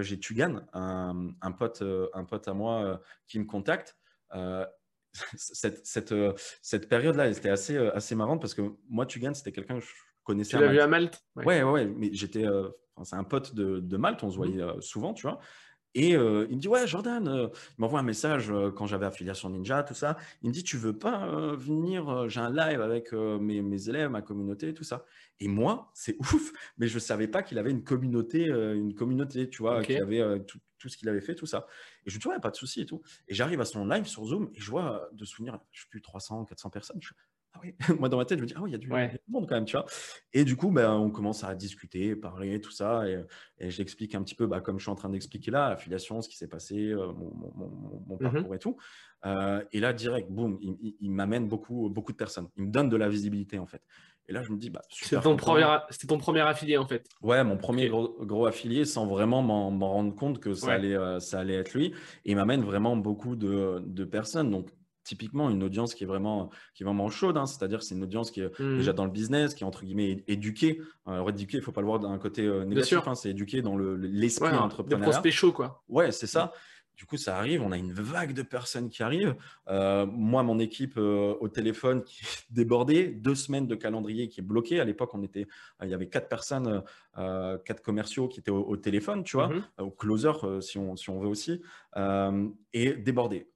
j'ai 0.00 0.18
Tugan, 0.20 0.60
un, 0.72 1.52
pote, 1.58 1.82
un 2.14 2.24
pote 2.24 2.46
à 2.46 2.54
moi 2.54 3.00
qui 3.26 3.38
me 3.38 3.44
contacte. 3.44 3.96
cette, 5.34 5.84
cette, 5.84 6.14
cette 6.62 6.88
période-là, 6.88 7.32
c'était 7.34 7.50
assez, 7.50 7.76
assez 7.76 8.14
marrante 8.14 8.40
parce 8.40 8.54
que 8.54 8.62
moi, 8.88 9.06
Tugan, 9.06 9.34
c'était 9.34 9.50
quelqu'un 9.50 9.80
que 9.80 9.84
je 9.84 9.90
connaissais. 10.22 10.56
Tu 10.56 10.62
l'as 10.62 10.70
vu 10.70 10.78
à 10.78 10.86
Malte? 10.86 11.24
Ouais, 11.34 11.44
ouais, 11.44 11.62
ouais, 11.62 11.86
mais 11.86 12.10
j'étais. 12.12 12.44
c'est 13.02 13.16
un 13.16 13.24
pote 13.24 13.54
de, 13.54 13.80
de, 13.80 13.96
Malte, 13.96 14.22
on 14.22 14.30
se 14.30 14.36
mmh. 14.36 14.38
voyait 14.38 14.80
souvent, 14.80 15.12
tu 15.14 15.22
vois. 15.22 15.40
Et 15.94 16.16
euh, 16.16 16.46
il 16.50 16.56
me 16.56 16.60
dit, 16.60 16.68
ouais, 16.68 16.86
Jordan, 16.86 17.26
euh, 17.26 17.48
il 17.70 17.80
m'envoie 17.80 17.98
un 18.00 18.04
message 18.04 18.50
euh, 18.50 18.70
quand 18.70 18.86
j'avais 18.86 19.06
affiliation 19.06 19.50
Ninja, 19.50 19.82
tout 19.82 19.94
ça. 19.94 20.16
Il 20.42 20.48
me 20.48 20.54
dit, 20.54 20.62
tu 20.62 20.76
veux 20.76 20.96
pas 20.96 21.26
venir, 21.56 22.28
j'ai 22.28 22.40
un 22.40 22.50
live 22.50 22.80
avec 22.80 23.12
mes, 23.12 23.60
mes, 23.60 23.88
élèves, 23.88 24.10
ma 24.10 24.22
communauté, 24.22 24.72
tout 24.72 24.84
ça. 24.84 25.04
Et 25.40 25.48
moi, 25.48 25.90
c'est 25.94 26.16
ouf, 26.20 26.52
mais 26.78 26.86
je 26.86 26.98
savais 26.98 27.26
pas 27.26 27.42
qu'il 27.42 27.58
avait 27.58 27.70
une 27.70 27.82
communauté, 27.82 28.46
une 28.46 28.94
communauté, 28.94 29.48
tu 29.48 29.62
vois, 29.62 29.82
qui 29.82 29.96
avait 29.96 30.22
tout, 30.44 30.58
tout, 30.78 30.88
ce 30.88 30.96
qu'il 30.96 31.08
avait 31.08 31.20
fait, 31.20 31.34
tout 31.34 31.46
ça. 31.46 31.66
Et 32.06 32.10
je 32.10 32.14
lui 32.14 32.20
dis, 32.20 32.28
ouais, 32.28 32.38
pas 32.40 32.50
de 32.50 32.56
souci 32.56 32.82
et 32.82 32.86
tout. 32.86 33.02
Et 33.26 33.34
j'arrive 33.34 33.60
à 33.60 33.64
son 33.64 33.84
live 33.86 34.06
sur 34.06 34.24
Zoom 34.24 34.50
et 34.54 34.60
je 34.60 34.70
vois 34.70 35.08
de 35.12 35.24
souvenir, 35.24 35.58
je 35.72 35.82
sais 35.82 35.88
plus, 35.90 36.02
300, 36.02 36.44
400 36.44 36.70
personnes. 36.70 37.00
Je 37.00 37.10
ah 37.52 37.60
oui, 37.62 37.74
moi 37.98 38.08
dans 38.08 38.16
ma 38.16 38.24
tête, 38.24 38.38
je 38.38 38.42
me 38.42 38.46
dis, 38.46 38.54
ah 38.56 38.62
oui, 38.62 38.70
il 38.70 38.72
y 38.72 38.76
a 38.76 38.78
du, 38.78 38.88
monde 39.28 39.48
quand 39.48 39.56
même, 39.56 39.64
tu 39.64 39.76
vois. 39.76 39.86
Et 40.32 40.44
du 40.44 40.56
coup, 40.56 40.70
ben, 40.70 40.92
on 40.92 41.10
commence 41.10 41.42
à 41.42 41.54
discuter, 41.54 42.14
parler, 42.14 42.60
tout 42.60 42.70
ça. 42.70 43.04
Et, 43.08 43.70
j'explique 43.70 44.14
un 44.14 44.22
petit 44.22 44.34
peu, 44.34 44.46
bah, 44.46 44.60
comme 44.60 44.78
je 44.78 44.84
suis 44.84 44.90
en 44.90 44.94
train 44.94 45.10
d'expliquer 45.10 45.50
là, 45.50 45.70
l'affiliation, 45.70 46.22
ce 46.22 46.28
qui 46.28 46.36
s'est 46.36 46.48
passé, 46.48 46.90
euh, 46.90 47.12
mon, 47.12 48.16
mmh 48.16 48.18
parcours 48.18 48.54
et 48.54 48.58
tout. 48.58 48.76
Euh, 49.26 49.62
et 49.72 49.80
là, 49.80 49.92
direct, 49.92 50.30
boum, 50.30 50.58
il, 50.60 51.10
m'amène 51.10 51.48
beaucoup, 51.48 51.88
beaucoup 51.90 52.12
de 52.12 52.16
personnes. 52.16 52.48
Il 52.56 52.64
me 52.64 52.70
donne 52.70 52.88
de 52.88 52.96
la 52.96 53.08
visibilité, 53.08 53.58
en 53.58 53.66
fait. 53.66 53.82
Et 54.28 54.32
là, 54.32 54.42
je 54.44 54.52
me 54.52 54.56
dis, 54.56 54.70
bah, 54.70 54.82
C'était 54.88 55.20
ton, 55.20 55.36
premier, 55.36 55.66
ton 56.08 56.18
premier 56.18 56.40
affilié, 56.40 56.78
en 56.78 56.86
fait. 56.86 57.08
Ouais, 57.20 57.42
mon 57.42 57.56
premier 57.56 57.88
gros, 57.88 58.46
affilié, 58.46 58.84
sans 58.84 59.06
vraiment 59.06 59.42
m'en 59.42 59.92
rendre 59.92 60.14
compte 60.14 60.38
que 60.38 60.54
ça, 60.54 60.74
allait, 60.74 60.94
euh, 60.94 61.18
ça 61.18 61.40
allait 61.40 61.56
être 61.56 61.74
lui. 61.74 61.86
Et 62.24 62.30
il 62.30 62.36
m'amène 62.36 62.62
vraiment 62.62 62.96
beaucoup 62.96 63.34
de, 63.34 63.82
de 63.84 64.04
personnes. 64.04 64.50
Donc, 64.50 64.70
typiquement 65.10 65.50
une 65.50 65.64
audience 65.64 65.94
qui 65.94 66.04
est 66.04 66.06
vraiment, 66.06 66.50
qui 66.72 66.84
est 66.84 66.86
vraiment 66.86 67.10
chaude, 67.10 67.36
hein. 67.36 67.44
c'est-à-dire 67.44 67.82
c'est 67.82 67.96
une 67.96 68.04
audience 68.04 68.30
qui 68.30 68.42
est 68.42 68.60
mmh. 68.60 68.76
déjà 68.76 68.92
dans 68.92 69.04
le 69.04 69.10
business, 69.10 69.54
qui 69.54 69.64
est 69.64 69.66
entre 69.66 69.84
guillemets 69.84 70.22
éduquée. 70.28 70.80
Alors 71.04 71.30
éduquée, 71.30 71.56
il 71.56 71.60
ne 71.60 71.64
faut 71.64 71.72
pas 71.72 71.80
le 71.80 71.88
voir 71.88 71.98
d'un 71.98 72.16
côté 72.18 72.46
euh, 72.46 72.64
négatif, 72.64 73.00
hein, 73.06 73.16
c'est 73.16 73.30
éduqué 73.30 73.60
dans 73.60 73.76
l'esprit 73.76 74.52
le, 74.52 74.58
entrepreneurial. 74.58 75.04
Des 75.04 75.10
prospects 75.10 75.32
chauds, 75.32 75.50
quoi. 75.50 75.82
Ouais, 75.88 76.12
c'est 76.12 76.28
ça. 76.28 76.52
Du 77.00 77.06
coup, 77.06 77.16
ça 77.16 77.38
arrive, 77.38 77.62
on 77.62 77.72
a 77.72 77.78
une 77.78 77.94
vague 77.94 78.34
de 78.34 78.42
personnes 78.42 78.90
qui 78.90 79.02
arrivent. 79.02 79.34
Euh, 79.68 80.04
moi, 80.04 80.42
mon 80.42 80.58
équipe 80.58 80.98
euh, 80.98 81.34
au 81.40 81.48
téléphone 81.48 82.04
qui 82.04 82.22
est 82.22 82.52
débordée, 82.52 83.06
deux 83.06 83.34
semaines 83.34 83.66
de 83.66 83.74
calendrier 83.74 84.28
qui 84.28 84.40
est 84.40 84.42
bloqué. 84.42 84.80
À 84.80 84.84
l'époque, 84.84 85.14
on 85.14 85.22
était, 85.22 85.46
il 85.82 85.88
y 85.88 85.94
avait 85.94 86.10
quatre 86.10 86.28
personnes, 86.28 86.82
quatre 87.16 87.80
commerciaux 87.80 88.28
qui 88.28 88.40
étaient 88.40 88.50
au, 88.50 88.76
téléphone, 88.76 89.24
tu 89.24 89.38
vois, 89.38 89.48
mmh 89.48 89.62
au 89.78 89.90
closer 89.90 90.32
si, 90.60 90.76
on, 90.76 90.94
si 90.94 91.08
on 91.08 91.20
veut 91.20 91.28
aussi, 91.28 91.62
et 92.74 92.92
débordé. 92.92 93.48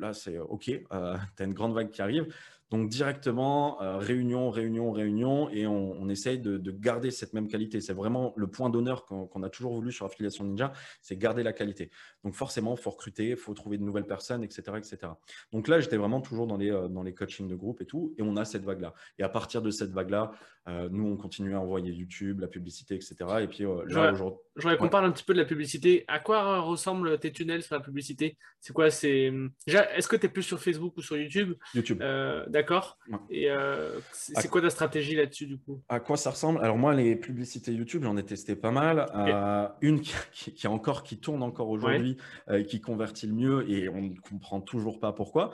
là, 0.00 0.12
c'est 0.12 0.36
OK, 0.38 0.64
tu 0.64 0.84
as 0.90 1.44
une 1.44 1.54
grande 1.54 1.74
vague 1.74 1.90
qui 1.90 2.02
arrive. 2.02 2.26
Donc 2.74 2.88
directement, 2.88 3.80
euh, 3.82 3.98
réunion, 3.98 4.50
réunion, 4.50 4.90
réunion, 4.90 5.48
et 5.48 5.64
on, 5.64 6.08
essaye 6.08 6.40
de, 6.40 6.58
garder 6.72 7.12
cette 7.12 7.32
même 7.32 7.46
qualité. 7.46 7.80
C'est 7.80 7.92
vraiment 7.92 8.32
le 8.36 8.48
point 8.48 8.68
d'honneur 8.68 9.06
qu'on 9.06 9.42
a 9.44 9.48
toujours 9.48 9.74
voulu 9.74 9.92
sur 9.92 10.06
Affiliation 10.06 10.42
Ninja, 10.42 10.72
c'est 11.00 11.16
garder 11.16 11.44
la 11.44 11.52
qualité. 11.52 11.92
Donc 12.24 12.34
forcément, 12.34 12.74
il 12.74 12.80
faut 12.80 12.90
recruter, 12.90 13.28
il 13.28 13.36
faut 13.36 13.54
trouver 13.54 13.78
de 13.78 13.84
nouvelles 13.84 14.08
personnes, 14.08 14.42
etc. 14.42 14.62
etc. 14.76 15.12
Donc 15.52 15.68
là, 15.68 15.78
j'étais 15.78 15.96
vraiment 15.96 16.20
toujours 16.20 16.48
dans 16.48 16.56
les, 16.56 16.72
euh, 16.72 16.88
dans 16.88 17.04
les 17.04 17.14
coachings 17.14 17.46
de 17.46 17.54
groupe 17.54 17.80
et 17.80 17.86
tout, 17.86 18.12
et 18.18 18.22
on 18.22 18.36
a 18.36 18.44
cette 18.44 18.64
vague-là. 18.64 18.92
Et 19.20 19.22
à 19.22 19.28
partir 19.28 19.62
de 19.62 19.70
cette 19.70 19.92
vague-là, 19.92 20.32
euh, 20.68 20.88
nous, 20.90 21.06
on 21.06 21.16
continue 21.16 21.54
à 21.54 21.60
envoyer 21.60 21.92
YouTube, 21.92 22.40
la 22.40 22.48
publicité, 22.48 22.94
etc. 22.94 23.16
Et 23.42 23.46
puis 23.46 23.64
là, 23.64 24.12
aujourd'hui... 24.12 24.38
J'aurais 24.56 24.76
qu'on 24.76 24.88
parle 24.88 25.06
un 25.06 25.10
petit 25.10 25.24
peu 25.24 25.34
de 25.34 25.38
la 25.40 25.44
publicité. 25.44 26.04
À 26.06 26.20
quoi 26.20 26.60
ressemblent 26.60 27.18
tes 27.18 27.32
tunnels 27.32 27.64
sur 27.64 27.74
la 27.74 27.80
publicité? 27.80 28.36
C'est 28.60 28.72
quoi? 28.72 28.88
C'est 28.88 29.32
Est-ce 29.66 30.06
que 30.06 30.16
tu 30.16 30.26
es 30.26 30.28
plus 30.28 30.44
sur 30.44 30.60
Facebook 30.60 30.96
ou 30.96 31.02
sur 31.02 31.16
YouTube? 31.16 31.54
YouTube. 31.74 32.02
D'accord. 32.48 32.98
Et 33.30 33.50
euh, 33.50 33.98
c'est 34.12 34.48
quoi 34.48 34.60
ta 34.60 34.70
stratégie 34.70 35.16
là-dessus 35.16 35.46
du 35.46 35.58
coup? 35.58 35.82
À 35.88 36.00
quoi 36.00 36.16
ça 36.16 36.30
ressemble? 36.30 36.60
Alors 36.60 36.76
moi, 36.76 36.94
les 36.94 37.16
publicités 37.16 37.72
YouTube, 37.72 38.04
j'en 38.04 38.16
ai 38.16 38.24
testé 38.24 38.56
pas 38.56 38.70
mal. 38.70 39.06
Euh, 39.14 39.68
une 39.80 40.00
qui, 40.32 40.52
qui, 40.52 40.66
encore, 40.66 41.02
qui 41.02 41.18
tourne 41.18 41.42
encore 41.42 41.68
aujourd'hui, 41.68 42.16
euh, 42.48 42.62
qui 42.62 42.80
convertit 42.80 43.26
le 43.26 43.34
mieux 43.34 43.70
et 43.70 43.88
on 43.88 44.02
ne 44.02 44.16
comprend 44.16 44.60
toujours 44.60 45.00
pas 45.00 45.12
pourquoi. 45.12 45.52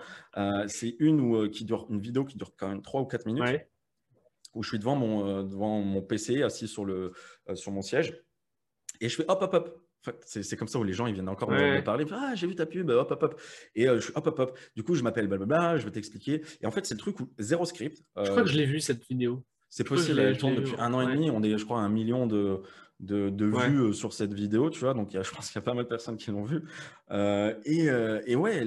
c'est 0.66 0.96
une 0.98 1.20
où, 1.20 1.48
qui 1.48 1.64
dure 1.64 1.86
une 1.90 2.00
vidéo 2.00 2.24
qui 2.24 2.36
dure 2.36 2.52
quand 2.56 2.68
même 2.68 2.82
3 2.82 3.02
ou 3.02 3.06
4 3.06 3.26
minutes. 3.26 3.60
Où 4.54 4.62
je 4.62 4.68
suis 4.68 4.78
devant 4.78 4.96
mon, 4.96 5.42
devant 5.42 5.80
mon 5.80 6.02
PC, 6.02 6.42
assis 6.42 6.66
sur, 6.66 6.84
le, 6.84 7.12
sur 7.54 7.70
mon 7.70 7.82
siège, 7.82 8.20
et 9.00 9.08
je 9.08 9.16
fais 9.16 9.24
hop, 9.28 9.42
hop, 9.42 9.54
hop, 9.54 9.90
c'est 10.24 10.56
comme 10.56 10.68
ça 10.68 10.78
où 10.78 10.84
les 10.84 10.92
gens 10.92 11.06
ils 11.06 11.14
viennent 11.14 11.28
encore 11.28 11.50
me, 11.50 11.82
parler. 11.82 12.06
Ah, 12.10 12.34
j'ai 12.34 12.46
vu 12.46 12.54
ta 12.54 12.66
pub, 12.66 12.88
hop, 12.90 13.10
hop, 13.10 13.22
hop. 13.22 13.40
Et 13.74 13.88
euh, 13.88 14.00
je, 14.00 14.12
hop, 14.14 14.26
hop, 14.26 14.38
hop. 14.38 14.58
Du 14.74 14.82
coup, 14.82 14.94
je 14.94 15.02
m'appelle 15.02 15.26
blablabla, 15.26 15.78
je 15.78 15.84
vais 15.84 15.90
t'expliquer. 15.90 16.42
Et 16.62 16.66
en 16.66 16.70
fait, 16.70 16.86
c'est 16.86 16.94
le 16.94 17.00
truc 17.00 17.20
où 17.20 17.30
zéro 17.38 17.64
script. 17.64 18.02
je 18.16 18.30
crois 18.30 18.42
que 18.42 18.48
je 18.48 18.56
l'ai 18.56 18.66
vu 18.66 18.80
cette 18.80 19.06
vidéo. 19.06 19.44
C'est 19.68 19.84
possible, 19.84 20.18
elle 20.18 20.36
tourne 20.36 20.56
depuis 20.56 20.74
un 20.78 20.92
an 20.94 21.06
et 21.06 21.12
demi. 21.12 21.30
On 21.30 21.42
est, 21.42 21.56
je 21.56 21.64
crois, 21.64 21.80
à 21.80 21.82
un 21.82 21.88
million 21.88 22.26
de, 22.26 22.62
de, 22.98 23.44
vues 23.44 23.80
euh, 23.82 23.92
sur 23.92 24.12
cette 24.12 24.32
vidéo, 24.32 24.68
tu 24.70 24.80
vois. 24.80 24.94
Donc, 24.94 25.10
je 25.22 25.30
pense 25.30 25.48
qu'il 25.48 25.56
y 25.56 25.58
a 25.58 25.62
pas 25.62 25.74
mal 25.74 25.84
de 25.84 25.88
personnes 25.88 26.16
qui 26.16 26.30
l'ont 26.30 26.44
vue. 26.44 26.62
Euh, 27.10 27.54
et, 27.64 27.86
et, 28.26 28.36
ouais, 28.36 28.66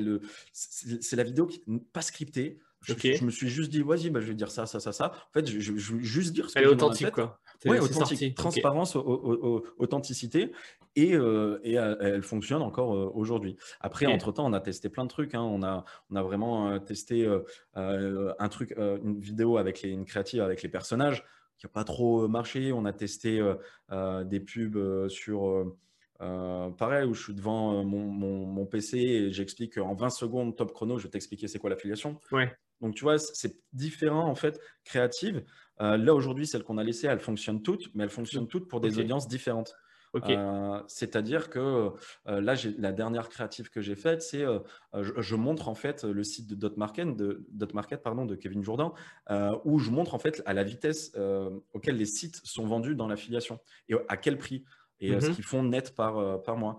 c'est 0.53 1.15
la 1.15 1.23
vidéo 1.23 1.47
qui 1.47 1.61
n'est 1.67 1.79
pas 1.79 2.01
scriptée. 2.01 2.59
Je, 2.83 3.23
me 3.23 3.31
suis 3.31 3.49
juste 3.49 3.71
dit, 3.71 3.81
vas-y, 3.81 4.09
bah, 4.09 4.19
je 4.19 4.27
vais 4.27 4.33
dire 4.33 4.51
ça, 4.51 4.65
ça, 4.65 4.79
ça, 4.79 4.91
ça. 4.91 5.13
En 5.29 5.31
fait, 5.33 5.47
je, 5.47 5.59
je, 5.59 5.93
veux 5.93 5.99
juste 5.99 6.33
dire 6.33 6.49
ce 6.49 6.59
Elle 6.59 6.65
est 6.65 6.67
authentique, 6.67 7.11
quoi. 7.11 7.39
Oui, 7.65 7.79
authentique. 7.79 8.35
Transparence, 8.35 8.95
authenticité. 8.95 10.51
Et, 10.95 11.15
euh, 11.15 11.59
et 11.63 11.73
elle, 11.73 12.21
fonctionne 12.21 12.61
encore 12.61 12.95
euh, 12.95 13.09
aujourd'hui. 13.15 13.55
Après, 13.81 14.05
entre-temps, 14.05 14.45
on 14.45 14.53
a 14.53 14.59
testé 14.59 14.89
plein 14.89 15.05
de 15.05 15.09
trucs. 15.09 15.33
Hein. 15.33 15.41
On, 15.41 15.63
a, 15.63 15.85
on 16.11 16.15
a 16.15 16.21
vraiment 16.21 16.69
euh, 16.69 16.79
testé 16.79 17.27
un 17.75 18.49
truc, 18.49 18.75
une 18.77 19.19
vidéo 19.19 19.57
avec 19.57 19.81
les, 19.81 19.89
une 19.89 20.05
créative 20.05 20.41
avec 20.41 20.61
les 20.61 20.69
personnages 20.69 21.23
qui 21.57 21.65
n'a 21.65 21.71
pas 21.71 21.83
trop 21.83 22.27
marché. 22.27 22.73
On 22.73 22.85
a 22.85 22.93
testé 22.93 23.41
des 24.25 24.39
pubs 24.39 25.07
sur 25.07 25.65
euh, 26.23 26.69
pareil, 26.69 27.05
où 27.05 27.13
je 27.13 27.21
suis 27.21 27.33
devant 27.33 27.79
euh, 27.79 27.83
mon, 27.83 28.65
PC 28.65 28.97
et 28.97 29.31
j'explique 29.31 29.77
en 29.77 29.93
20 29.93 30.09
secondes 30.09 30.55
top 30.55 30.71
chrono, 30.73 30.97
je 30.97 31.03
vais 31.03 31.09
t'expliquer 31.09 31.47
c'est 31.47 31.59
quoi 31.59 31.69
l'affiliation. 31.69 32.19
Ouais. 32.31 32.51
Donc 32.81 32.95
tu 32.95 33.03
vois, 33.03 33.17
c'est 33.17 33.57
différent 33.73 34.27
en 34.27 34.35
fait, 34.35 34.59
créative. 34.83 35.43
Euh, 35.81 35.97
là 35.97 36.13
aujourd'hui, 36.13 36.45
celle 36.45 36.63
qu'on 36.63 36.77
a 36.77 36.83
laissée, 36.83 37.07
elle 37.07 37.19
fonctionne 37.19 37.61
toutes, 37.61 37.93
mais 37.95 38.03
elle 38.03 38.09
fonctionne 38.09 38.47
toutes 38.47 38.67
pour 38.67 38.79
des 38.79 38.99
audiences 38.99 39.27
différentes. 39.27 39.75
C'est-à-dire 40.87 41.49
que 41.49 41.89
là, 42.27 42.53
la 42.77 42.91
dernière 42.91 43.29
créative 43.29 43.71
que 43.71 43.81
j'ai 43.81 43.95
faite, 43.95 44.21
c'est 44.21 44.45
je, 44.93 45.35
montre 45.35 45.69
en 45.69 45.73
fait 45.73 46.03
le 46.03 46.23
site 46.23 46.47
de 46.47 46.53
Dotmarket, 46.53 47.15
de, 47.15 47.47
Dotmarket 47.49 48.03
pardon, 48.03 48.23
de 48.25 48.35
Kevin 48.35 48.61
Jourdain, 48.61 48.93
où 49.63 49.79
je 49.79 49.89
montre 49.89 50.13
en 50.13 50.19
fait 50.19 50.43
à 50.45 50.53
la 50.53 50.63
vitesse 50.63 51.17
auquel 51.73 51.97
les 51.97 52.05
sites 52.05 52.39
sont 52.43 52.67
vendus 52.67 52.93
dans 52.93 53.07
l'affiliation 53.07 53.59
et 53.89 53.95
à 54.07 54.17
quel 54.17 54.37
prix 54.37 54.63
et 54.99 55.19
ce 55.19 55.31
mmh 55.31 55.33
qu'ils 55.33 55.43
font 55.43 55.63
net 55.63 55.95
par, 55.95 56.43
par 56.43 56.57
mois 56.57 56.77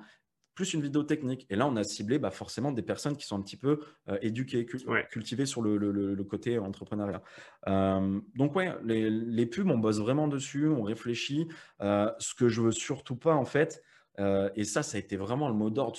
plus 0.54 0.74
une 0.74 0.82
vidéo 0.82 1.02
technique. 1.02 1.46
Et 1.50 1.56
là, 1.56 1.66
on 1.66 1.76
a 1.76 1.84
ciblé 1.84 2.18
bah, 2.18 2.30
forcément 2.30 2.72
des 2.72 2.82
personnes 2.82 3.16
qui 3.16 3.26
sont 3.26 3.36
un 3.36 3.42
petit 3.42 3.56
peu 3.56 3.80
éduquées, 4.22 4.66
cultivées 5.10 5.46
sur 5.46 5.62
le, 5.62 5.76
le, 5.76 6.24
côté 6.24 6.58
entrepreneuriat. 6.58 7.22
donc, 7.66 8.54
ouais, 8.56 8.74
les, 8.84 9.10
les, 9.10 9.46
pubs, 9.46 9.68
on 9.68 9.78
bosse 9.78 9.98
vraiment 9.98 10.28
dessus, 10.28 10.68
on 10.68 10.82
réfléchit. 10.82 11.48
ce 11.80 12.34
que 12.34 12.48
je 12.48 12.62
veux 12.62 12.72
surtout 12.72 13.16
pas, 13.16 13.34
en 13.34 13.44
fait, 13.44 13.82
et 14.18 14.64
ça, 14.64 14.82
ça 14.82 14.96
a 14.96 15.00
été 15.00 15.16
vraiment 15.16 15.48
le 15.48 15.54
mot 15.54 15.70
d'ordre, 15.70 15.98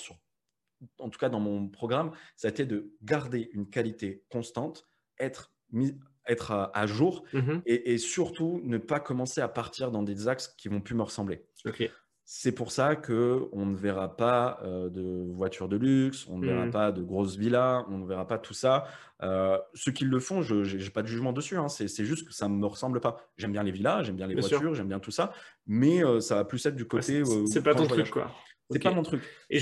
en 0.98 1.08
tout 1.08 1.18
cas 1.18 1.28
dans 1.28 1.40
mon 1.40 1.68
programme, 1.68 2.12
ça 2.36 2.48
a 2.48 2.50
été 2.50 2.66
de 2.66 2.92
garder 3.02 3.50
une 3.52 3.68
qualité 3.68 4.24
constante, 4.30 4.88
être 5.18 5.52
mis, 5.70 5.98
être 6.26 6.70
à, 6.72 6.86
jour 6.86 7.24
mmh 7.32 7.60
et, 7.66 7.92
et, 7.92 7.98
surtout 7.98 8.60
ne 8.64 8.78
pas 8.78 9.00
commencer 9.00 9.40
à 9.40 9.48
partir 9.48 9.90
dans 9.90 10.02
des 10.02 10.28
axes 10.28 10.48
qui 10.48 10.68
vont 10.68 10.80
plus 10.80 10.94
me 10.94 11.02
ressembler. 11.02 11.46
Ok. 11.64 11.90
C'est 12.28 12.50
pour 12.50 12.72
ça 12.72 12.96
que 12.96 13.48
on 13.52 13.66
ne 13.66 13.76
verra 13.76 14.16
pas 14.16 14.58
euh, 14.64 14.90
de 14.90 15.30
voitures 15.32 15.68
de 15.68 15.76
luxe, 15.76 16.26
on 16.28 16.38
ne 16.38 16.46
verra 16.46 16.66
mmh. 16.66 16.70
pas 16.72 16.90
de 16.90 17.00
grosses 17.00 17.36
villas, 17.36 17.84
on 17.88 17.98
ne 17.98 18.04
verra 18.04 18.26
pas 18.26 18.36
tout 18.36 18.52
ça. 18.52 18.84
Euh, 19.22 19.56
ceux 19.74 19.92
qui 19.92 20.04
le 20.04 20.18
font, 20.18 20.42
je 20.42 20.76
n'ai 20.76 20.90
pas 20.90 21.02
de 21.02 21.06
jugement 21.06 21.32
dessus. 21.32 21.56
Hein. 21.56 21.68
C'est 21.68 22.04
juste 22.04 22.26
que 22.26 22.34
ça 22.34 22.48
ne 22.48 22.56
me 22.56 22.66
ressemble 22.66 22.98
pas. 22.98 23.16
J'aime 23.36 23.52
bien 23.52 23.62
les 23.62 23.70
villas, 23.70 24.02
j'aime 24.02 24.16
bien 24.16 24.26
les 24.26 24.34
voitures, 24.34 24.74
j'aime 24.74 24.88
bien 24.88 24.98
tout 24.98 25.12
ça, 25.12 25.32
mais 25.68 26.04
euh, 26.04 26.18
ça 26.18 26.34
va 26.34 26.44
plus 26.44 26.66
être 26.66 26.74
du 26.74 26.88
côté. 26.88 27.22
c'est 27.46 27.62
pas 27.62 27.76
ton 27.76 27.86
truc, 27.86 28.10
quoi. 28.10 28.32
C'est 28.70 28.82
pas 28.82 28.90
mon 28.90 29.02
truc. 29.02 29.22
Et, 29.48 29.60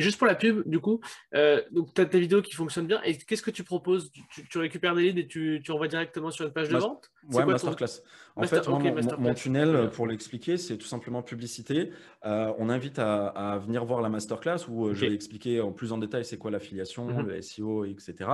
juste, 0.00 0.18
pour 0.18 0.26
la 0.26 0.34
pub, 0.34 0.68
du 0.68 0.80
coup, 0.80 1.00
euh, 1.34 1.62
donc 1.70 1.94
tu 1.94 2.00
as 2.00 2.06
tes 2.06 2.18
vidéos 2.18 2.42
qui 2.42 2.54
fonctionnent 2.54 2.86
bien. 2.86 3.00
Et 3.04 3.16
qu'est-ce 3.16 3.42
que 3.42 3.52
tu 3.52 3.62
proposes? 3.62 4.10
Tu, 4.50 4.58
récupères 4.58 4.94
des 4.94 5.02
leads 5.02 5.20
et 5.20 5.26
tu, 5.28 5.60
tu 5.62 5.70
envoies 5.70 5.88
directement 5.88 6.30
sur 6.30 6.44
une 6.44 6.52
page 6.52 6.68
de 6.68 6.76
vente? 6.76 7.10
Ouais, 7.32 7.44
masterclass. 7.44 8.02
En 8.34 8.42
fait, 8.42 8.68
mon, 8.68 9.34
tunnel, 9.34 9.90
pour 9.90 10.06
l'expliquer, 10.06 10.56
c'est 10.56 10.76
tout 10.76 10.86
simplement 10.86 11.22
publicité. 11.22 11.90
Euh, 12.24 12.52
on 12.58 12.68
invite 12.68 12.98
à, 12.98 13.58
venir 13.64 13.84
voir 13.84 14.00
la 14.00 14.08
masterclass 14.08 14.68
où 14.68 14.86
euh, 14.86 14.94
je 14.94 15.06
vais 15.06 15.14
expliquer 15.14 15.60
en 15.60 15.72
plus 15.72 15.92
en 15.92 15.98
détail 15.98 16.24
c'est 16.24 16.36
quoi 16.36 16.50
l'affiliation, 16.50 17.06
mhm. 17.06 17.26
le 17.26 17.42
SEO, 17.42 17.84
etc. 17.84 18.30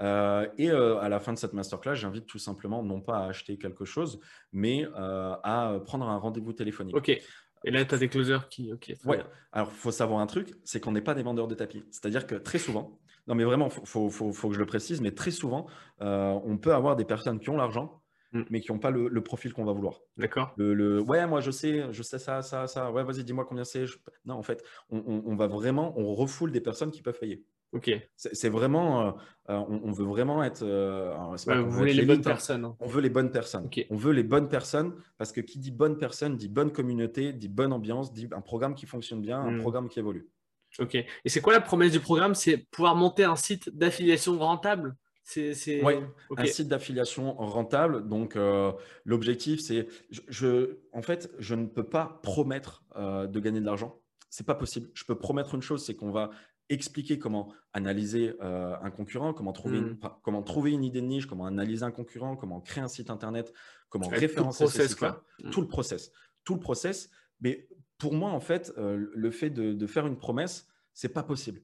et 0.00 0.70
à 0.70 1.08
la 1.08 1.20
fin 1.20 1.32
de 1.32 1.38
cette 1.38 1.52
masterclass, 1.52 1.96
j'invite 1.96 2.26
tout 2.26 2.38
simplement 2.38 2.82
non 2.82 3.00
pas 3.00 3.18
à 3.18 3.26
acheter 3.26 3.58
quelque 3.58 3.84
chose, 3.84 4.20
mais 4.52 4.86
à 4.94 5.78
prendre 5.84 6.08
un 6.08 6.18
rendez-vous 6.18 6.52
téléphonique. 6.52 6.96
Ok. 6.96 7.20
Et 7.64 7.70
là, 7.70 7.84
tu 7.84 7.94
as 7.94 7.98
des 7.98 8.08
closers 8.08 8.48
qui. 8.48 8.72
Ok. 8.72 8.92
Ouais. 9.04 9.22
Alors, 9.52 9.70
il 9.72 9.76
faut 9.76 9.90
savoir 9.90 10.20
un 10.20 10.26
truc 10.26 10.54
c'est 10.64 10.80
qu'on 10.80 10.92
n'est 10.92 11.00
pas 11.00 11.14
des 11.14 11.22
vendeurs 11.22 11.48
de 11.48 11.54
tapis. 11.54 11.84
C'est-à-dire 11.90 12.26
que 12.26 12.34
très 12.34 12.58
souvent, 12.58 12.98
non, 13.26 13.34
mais 13.34 13.44
vraiment, 13.44 13.68
il 13.68 13.86
faut, 13.86 14.10
faut, 14.10 14.32
faut, 14.32 14.48
que 14.48 14.54
je 14.54 14.58
le 14.58 14.66
précise, 14.66 15.00
mais 15.00 15.10
très 15.10 15.30
souvent, 15.30 15.66
euh, 16.02 16.38
on 16.44 16.58
peut 16.58 16.74
avoir 16.74 16.94
des 16.94 17.04
personnes 17.04 17.40
qui 17.40 17.48
ont 17.48 17.56
l'argent, 17.56 18.02
mm. 18.32 18.42
mais 18.50 18.60
qui 18.60 18.70
n'ont 18.70 18.78
pas 18.78 18.90
le, 18.90 19.22
profil 19.22 19.54
qu'on 19.54 19.64
va 19.64 19.72
vouloir. 19.72 20.00
D'accord. 20.18 20.52
Le, 20.56 21.00
ouais, 21.00 21.26
moi 21.26 21.40
je 21.40 21.50
sais, 21.50 21.86
je 21.90 22.02
sais 22.02 22.18
ça, 22.18 22.42
ça, 22.42 22.66
ça. 22.66 22.92
Ouais, 22.92 23.02
vas-y, 23.02 23.24
dis-moi 23.24 23.46
combien 23.46 23.64
c'est. 23.64 23.86
Non, 24.26 24.34
en 24.34 24.42
fait, 24.42 24.62
on, 24.90 25.34
va 25.36 25.46
vraiment, 25.46 25.98
on 25.98 26.14
refoule 26.14 26.52
des 26.52 26.60
personnes 26.60 26.90
qui 26.90 27.02
peuvent 27.02 27.18
payer. 27.18 27.44
Ok. 27.74 27.90
C'est 28.16 28.48
vraiment, 28.48 29.08
euh, 29.08 29.10
euh, 29.50 29.60
on, 29.68 29.90
veut 29.90 30.04
vraiment 30.04 30.44
être. 30.44 30.62
Euh, 30.62 31.12
vous 31.46 31.70
voulez 31.70 31.92
les 31.92 32.06
bonnes 32.06 32.22
personnes. 32.22 32.64
Hein. 32.64 32.76
On 32.78 32.86
veut 32.86 33.00
les 33.00 33.10
bonnes 33.10 33.32
personnes. 33.32 33.68
On 33.90 33.96
veut 33.96 34.12
les 34.12 34.22
bonnes 34.22 34.48
personnes 34.48 34.94
parce 35.18 35.32
que 35.32 35.40
qui 35.40 35.58
dit 35.58 35.72
bonne 35.72 35.98
personne 35.98 36.36
dit 36.36 36.48
bonne 36.48 36.70
communauté, 36.70 37.32
dit 37.32 37.48
bonne 37.48 37.72
ambiance, 37.72 38.12
dit 38.12 38.28
un 38.30 38.40
programme 38.40 38.76
qui 38.76 38.86
fonctionne 38.86 39.20
bien, 39.20 39.40
un 39.40 39.50
hmm. 39.50 39.60
programme 39.60 39.88
qui 39.88 39.98
évolue. 39.98 40.28
Ok. 40.78 40.94
Et 40.94 41.28
c'est 41.28 41.40
quoi 41.40 41.52
la 41.52 41.60
promesse 41.60 41.90
du 41.90 42.00
programme? 42.00 42.36
C'est 42.36 42.58
pouvoir 42.58 42.94
monter 42.94 43.24
un 43.24 43.36
site 43.36 43.76
d'affiliation 43.76 44.38
rentable? 44.38 44.96
C'est, 45.24 45.82
un 46.36 46.46
site 46.46 46.68
d'affiliation 46.68 47.34
rentable. 47.34 48.06
Donc, 48.08 48.38
l'objectif, 49.04 49.60
c'est. 49.60 49.88
Je, 50.10 50.76
en 50.92 51.02
fait, 51.02 51.32
je 51.38 51.54
ne 51.54 51.66
peux 51.66 51.88
pas 51.88 52.20
promettre 52.22 52.84
de 52.96 53.40
gagner 53.40 53.60
de 53.60 53.66
l'argent. 53.66 53.98
C'est 54.30 54.46
pas 54.46 54.54
possible. 54.56 54.90
Je 54.94 55.04
peux 55.04 55.14
promettre 55.14 55.54
une 55.54 55.62
chose, 55.62 55.84
c'est 55.84 55.94
qu'on 55.94 56.10
va 56.10 56.30
expliquer 56.68 57.18
comment 57.18 57.52
analyser 57.72 58.34
euh, 58.40 58.74
un 58.80 58.90
concurrent, 58.90 59.34
comment 59.34 59.52
trouver, 59.52 59.78
une, 59.78 59.90
mmh. 59.90 60.10
comment 60.22 60.42
trouver 60.42 60.72
une 60.72 60.84
idée 60.84 61.00
de 61.00 61.06
niche, 61.06 61.26
comment 61.26 61.46
analyser 61.46 61.84
un 61.84 61.90
concurrent, 61.90 62.36
comment 62.36 62.60
créer 62.60 62.82
un 62.82 62.88
site 62.88 63.10
internet, 63.10 63.52
comment 63.88 64.08
référencer 64.08 64.64
mmh. 64.64 65.50
tout 65.50 65.60
le 65.60 65.68
process, 65.68 66.10
tout 66.44 66.54
le 66.54 66.60
process. 66.60 67.10
Mais 67.40 67.68
pour 67.98 68.14
moi, 68.14 68.30
en 68.30 68.40
fait, 68.40 68.72
euh, 68.78 69.08
le 69.12 69.30
fait 69.30 69.50
de, 69.50 69.86
faire 69.86 70.06
une 70.06 70.16
promesse, 70.16 70.68
c'est 70.92 71.10
pas 71.12 71.22
possible. 71.22 71.60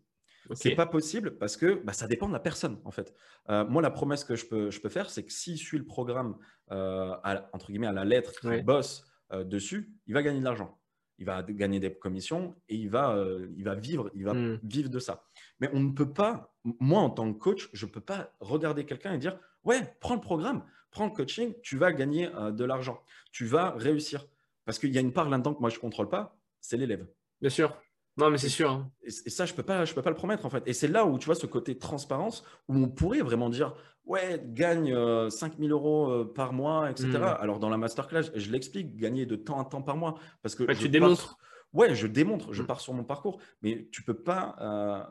C'est 0.53 0.75
pas 0.75 0.87
possible 0.87 1.39
parce 1.39 1.57
que 1.57 1.81
bah, 1.85 1.93
ça 1.93 2.09
dépend 2.09 2.27
de 2.27 2.33
la 2.33 2.41
personne, 2.41 2.81
en 2.85 2.91
fait. 2.91 3.15
Euh, 3.51 3.65
moi, 3.67 3.83
la 3.83 3.91
promesse 3.91 4.25
que 4.25 4.35
je 4.35 4.47
peux, 4.47 4.71
je 4.71 4.81
peux 4.81 4.89
faire, 4.89 5.09
c'est 5.09 5.25
que 5.25 5.33
s'il 5.33 5.59
suit 5.59 5.79
le 5.79 5.87
programme 5.87 6.37
entre 6.69 7.67
guillemets 7.69 7.89
à 7.89 7.93
la 7.93 8.05
lettre, 8.05 8.33
qu'il 8.41 8.65
bosse 8.65 9.05
dessus, 9.45 9.93
il 10.07 10.15
va 10.15 10.23
gagner 10.23 10.39
de 10.39 10.45
l'argent 10.45 10.80
il 11.21 11.27
va 11.27 11.43
gagner 11.43 11.79
des 11.79 11.93
commissions 11.93 12.57
et 12.69 12.75
il 12.75 12.89
va, 12.89 13.15
euh, 13.15 13.47
il 13.57 13.65
va 13.65 13.75
vivre, 13.75 14.11
il 14.15 14.25
va 14.25 14.35
hmm. 14.35 14.59
vivre 14.63 14.89
de 14.89 14.99
ça. 14.99 15.25
Mais 15.61 15.69
on 15.73 15.81
ne 15.81 15.93
peut 15.93 16.13
pas, 16.13 16.55
moi 16.65 17.01
en 17.01 17.11
tant 17.11 17.33
que 17.33 17.39
coach, 17.39 17.69
je 17.73 17.87
ne 17.87 17.91
peux 17.91 18.01
pas 18.01 18.33
regarder 18.41 18.85
quelqu'un 18.87 19.13
et 19.13 19.19
dire 19.19 19.39
ouais, 19.65 19.97
prends 20.01 20.15
le 20.15 20.21
programme, 20.21 20.65
prends 20.91 21.05
le 21.05 21.13
coaching, 21.13 21.55
tu 21.63 21.77
vas 21.77 21.93
gagner 21.93 22.35
euh, 22.35 22.51
de 22.51 22.65
l'argent, 22.65 23.03
tu 23.33 23.45
vas 23.45 23.73
réussir. 23.73 24.27
Parce 24.65 24.79
qu'il 24.79 24.93
y 24.95 24.99
a 24.99 25.01
une 25.01 25.13
part 25.13 25.29
là-dedans 25.29 25.55
que 25.55 25.61
moi 25.61 25.71
je 25.71 25.77
ne 25.77 25.81
contrôle 25.81 26.09
pas, 26.09 26.37
c'est 26.61 26.77
l'élève. 26.77 27.07
Bien 27.41 27.51
sûr. 27.51 27.77
Non, 28.17 28.31
mais 28.31 28.39
c'est 28.39 28.49
sûr. 28.49 28.71
Hein. 28.71 28.91
Et, 29.03 29.11
ça, 29.11 29.47
je 29.47 29.53
ne 29.53 29.57
peux, 29.57 29.63
pas, 29.63 29.85
je 29.85 29.95
peux 29.95 30.03
pas 30.03 30.11
le 30.11 30.17
promettre, 30.17 30.45
en 30.45 30.51
fait. 30.51 30.63
Et 30.67 30.73
c'est 30.73 30.89
là 30.89 31.07
où 31.07 31.19
tu 31.19 31.27
vois 31.27 31.35
ce 31.35 31.47
côté 31.47 31.79
transparence, 31.79 32.45
où 32.69 32.77
on 32.77 32.89
pourrait 32.89 33.21
vraiment 33.21 33.49
dire, 33.49 33.75
ouais, 34.11 34.43
gagne 34.45 34.93
5000 35.31 35.71
euh, 35.71 35.75
euros 35.75 36.11
euh, 36.11 36.25
par 36.25 36.53
mois, 36.53 36.91
etc. 36.91 37.09
Hmm. 37.13 37.23
Alors, 37.41 37.59
dans 37.61 37.69
la 37.69 37.79
masterclass, 37.79 38.31
je 38.35 38.51
l'explique, 38.51 38.97
gagner 38.97 39.25
de 39.25 39.37
temps 39.37 39.61
à 39.61 39.65
temps 39.65 39.83
par 39.83 39.97
mois. 39.97 40.17
Parce 40.43 40.55
que 40.55 40.65
tu 40.75 40.89
démontres. 40.89 41.39
Ouais, 41.73 41.95
je 41.95 42.09
démontre, 42.09 42.53
je 42.53 42.63
hmm. 42.63 42.67
pars 42.67 42.81
sur 42.81 42.93
mon 42.93 43.05
parcours. 43.05 43.39
Mais 43.63 43.89
tu 43.93 44.03
ne 44.03 44.07
peux 44.07 44.21
pas 44.23 44.57
euh, 44.61 45.03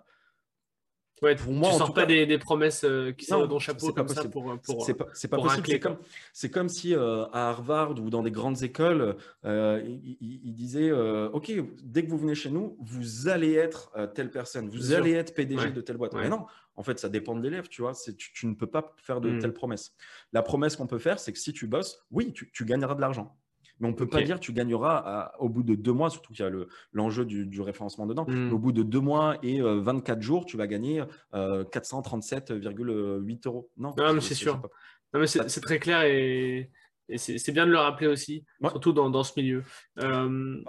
Ouais, 1.22 1.36
pour 1.36 1.52
moi, 1.52 1.72
tu 1.72 1.78
sors 1.78 1.94
pas 1.94 2.06
des, 2.06 2.38
promesses 2.38 2.84
euh, 2.84 3.12
qui 3.12 3.26
sortent 3.26 3.50
dans 3.50 3.60
chapeau 3.60 3.92
comme 3.94 4.08
ça 4.08 4.24
pour, 4.26 4.60
pour 4.62 4.86
C'est 4.86 4.94
pas, 4.94 5.06
pas 5.06 5.38
possible. 5.38 5.68
C'est 5.68 5.80
comme, 5.80 5.98
c'est 6.34 6.50
comme 6.50 6.70
si 6.70 6.96
euh, 6.96 7.26
à 7.34 7.50
Harvard 7.50 8.00
ou 8.00 8.10
dans 8.10 8.24
des 8.24 8.32
grandes 8.32 8.64
écoles, 8.64 9.16
euh, 9.46 9.82
ils, 10.22 10.54
disaient 10.54 10.92
OK, 10.92 11.52
dès 11.84 12.04
que 12.04 12.10
vous 12.10 12.18
venez 12.18 12.36
chez 12.36 12.50
nous, 12.50 12.78
vous 12.80 13.28
allez 13.28 13.54
être 13.54 13.92
telle 14.16 14.32
personne, 14.32 14.70
vous 14.70 14.94
allez 14.94 15.14
être 15.14 15.34
PDG 15.34 15.72
de 15.72 15.82
telle 15.82 15.98
boîte. 15.98 16.14
Mais 16.14 16.30
non, 16.30 16.46
en 16.76 16.84
fait, 16.84 17.00
ça 17.00 17.10
dépend 17.10 17.36
de 17.36 17.42
l'élève, 17.42 17.68
tu 17.68 17.82
vois. 17.82 17.94
Tu, 17.94 18.16
tu, 18.16 18.48
ne 18.48 18.54
peux 18.54 18.68
pas 18.68 18.96
faire 18.98 19.20
de 19.20 19.30
hmm. 19.30 19.40
telles 19.40 19.54
promesses. 19.54 19.94
La 20.32 20.42
promesse 20.42 20.78
qu'on 20.78 20.88
peut 20.88 20.98
faire, 20.98 21.20
c'est 21.20 21.34
que 21.34 21.40
si 21.40 21.52
tu 21.52 21.68
bosses, 21.68 22.06
oui, 22.12 22.32
tu, 22.32 22.50
tu 22.52 22.64
gagneras 22.64 22.96
de 22.96 23.02
l'argent. 23.02 23.36
Mais 23.80 23.88
on 23.88 23.92
ne 23.92 23.96
peut 23.96 24.08
pas 24.08 24.22
dire 24.22 24.40
tu 24.40 24.54
gagneras 24.54 25.32
au 25.40 25.50
bout 25.50 25.64
de 25.64 25.76
deux 25.76 25.94
mois, 25.94 26.10
surtout 26.10 26.34
qu'il 26.34 26.46
y 26.46 26.48
a 26.48 26.52
l'enjeu 26.94 27.26
du, 27.26 27.62
référencement 27.62 28.06
dedans. 28.06 28.26
Hmm. 28.28 28.52
Au 28.54 28.58
bout 28.58 28.72
de 28.72 28.84
deux 28.84 29.00
mois 29.00 29.38
et 29.44 29.62
24 29.62 30.18
euh, 30.18 30.22
jours, 30.22 30.46
tu 30.46 30.58
vas 30.58 30.68
gagner 30.68 31.04
437,8 31.34 32.92
euh, 32.92 33.38
euros. 33.46 33.70
Non, 33.78 33.94
mais 33.98 34.22
c'est 34.22 34.36
sûr. 34.36 34.62
mais 35.14 35.28
c'est 35.28 35.62
très 35.62 35.80
clair 35.80 36.04
et, 36.04 36.70
c'est 37.18 37.52
bien 37.52 37.66
de 37.66 37.72
le 37.72 37.78
rappeler 37.78 38.08
aussi, 38.08 38.46
surtout 38.62 38.94
dans, 38.94 39.24
ce 39.24 39.34
milieu. 39.38 39.64
Euh, 40.00 40.62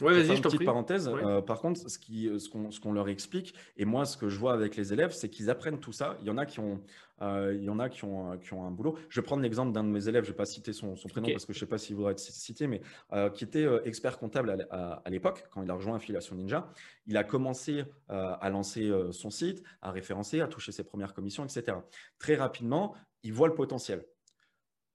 Ouais, 0.00 0.12
vas-y, 0.12 0.36
je 0.36 0.42
petite 0.42 0.64
parenthèse. 0.64 1.08
Euh, 1.08 1.40
par 1.40 1.60
contre, 1.60 1.88
ce 1.88 1.98
qu'on 2.50 2.66
euh, 2.66 2.70
ce 2.70 2.80
qu'on 2.80 2.92
leur 2.92 3.08
explique, 3.08 3.54
et 3.76 3.84
moi, 3.84 4.04
ce 4.04 4.16
que 4.16 4.28
je 4.28 4.38
vois 4.38 4.52
avec 4.52 4.76
les 4.76 4.92
élèves, 4.92 5.12
c'est 5.12 5.30
qu'ils 5.30 5.48
apprennent 5.48 5.78
tout 5.78 5.92
ça. 5.92 6.16
Il 6.20 6.26
y 6.26 6.30
en 6.30 6.38
a 6.38 6.44
qui 6.44 6.58
ont, 6.58 6.82
euh, 7.22 7.54
il 7.56 7.62
y 7.62 7.70
en 7.70 7.78
a 7.78 7.88
qui 7.88 8.04
ont, 8.04 8.36
qui 8.36 8.52
ont 8.52 8.66
un 8.66 8.70
boulot. 8.72 8.98
Je 9.08 9.20
vais 9.20 9.24
prendre 9.24 9.42
l'exemple 9.42 9.72
d'un 9.72 9.84
de 9.84 9.88
mes 9.88 10.08
élèves, 10.08 10.24
je 10.24 10.30
ne 10.30 10.32
vais 10.32 10.36
pas 10.36 10.44
citer 10.44 10.72
son, 10.72 10.96
son 10.96 11.08
prénom 11.08 11.28
parce 11.30 11.46
que 11.46 11.52
je 11.52 11.58
ne 11.58 11.60
sais 11.60 11.66
pas 11.66 11.78
s'il 11.78 11.94
voudrait 11.94 12.12
être 12.12 12.18
cité, 12.18 12.66
mais 12.66 12.82
qui 13.34 13.44
était 13.44 13.66
expert 13.84 14.18
comptable 14.18 14.66
à, 14.70 15.02
l'époque, 15.08 15.46
quand 15.50 15.62
il 15.62 15.70
a 15.70 15.74
rejoint 15.74 15.96
Affiliation 15.96 16.34
Ninja. 16.34 16.68
Il 17.06 17.16
a 17.16 17.24
commencé 17.24 17.84
à 18.08 18.50
lancer 18.50 18.92
son 19.12 19.30
site, 19.30 19.62
à 19.82 19.92
référencer, 19.92 20.40
à 20.40 20.48
toucher 20.48 20.72
ses 20.72 20.84
premières 20.84 21.14
commissions, 21.14 21.44
etc. 21.44 21.78
Très 22.18 22.34
rapidement, 22.34 22.94
il 23.22 23.32
voit 23.32 23.48
le 23.48 23.54
potentiel 23.54 24.04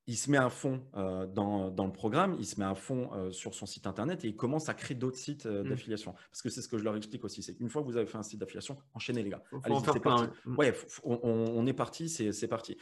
il 0.07 0.17
se 0.17 0.31
met 0.31 0.37
à 0.37 0.49
fond 0.49 0.81
euh, 0.95 1.27
dans, 1.27 1.69
le 1.69 1.91
programme, 1.91 2.35
il 2.39 2.45
se 2.45 2.59
met 2.59 2.65
à 2.65 2.75
fond 2.75 3.09
euh, 3.13 3.31
sur 3.31 3.53
son 3.53 3.65
site 3.65 3.85
internet 3.85 4.25
et 4.25 4.29
il 4.29 4.35
commence 4.35 4.67
à 4.67 4.73
créer 4.73 4.95
d'autres 4.95 5.17
sites 5.17 5.45
euh, 5.45 5.63
mmh. 5.63 5.69
d'affiliation. 5.69 6.13
Parce 6.31 6.41
que 6.41 6.49
c'est 6.49 6.61
ce 6.61 6.67
que 6.67 6.77
je 6.77 6.83
leur 6.83 6.95
explique 6.95 7.23
aussi, 7.23 7.43
c'est 7.43 7.53
qu'une 7.53 7.69
fois 7.69 7.81
que 7.81 7.87
vous 7.87 7.97
avez 7.97 8.07
fait 8.07 8.17
un 8.17 8.23
site 8.23 8.39
d'affiliation, 8.39 8.77
enchaînez 8.93 9.21
les 9.23 9.29
gars. 9.29 9.43
Allez, 9.63 9.75
c'est 9.93 9.99
parti. 9.99 10.29
Mmh. 10.45 10.57
Ouais, 10.57 10.73
on, 11.03 11.65
est 11.67 11.73
parti, 11.73 12.09
c'est 12.09 12.47
parti. 12.47 12.77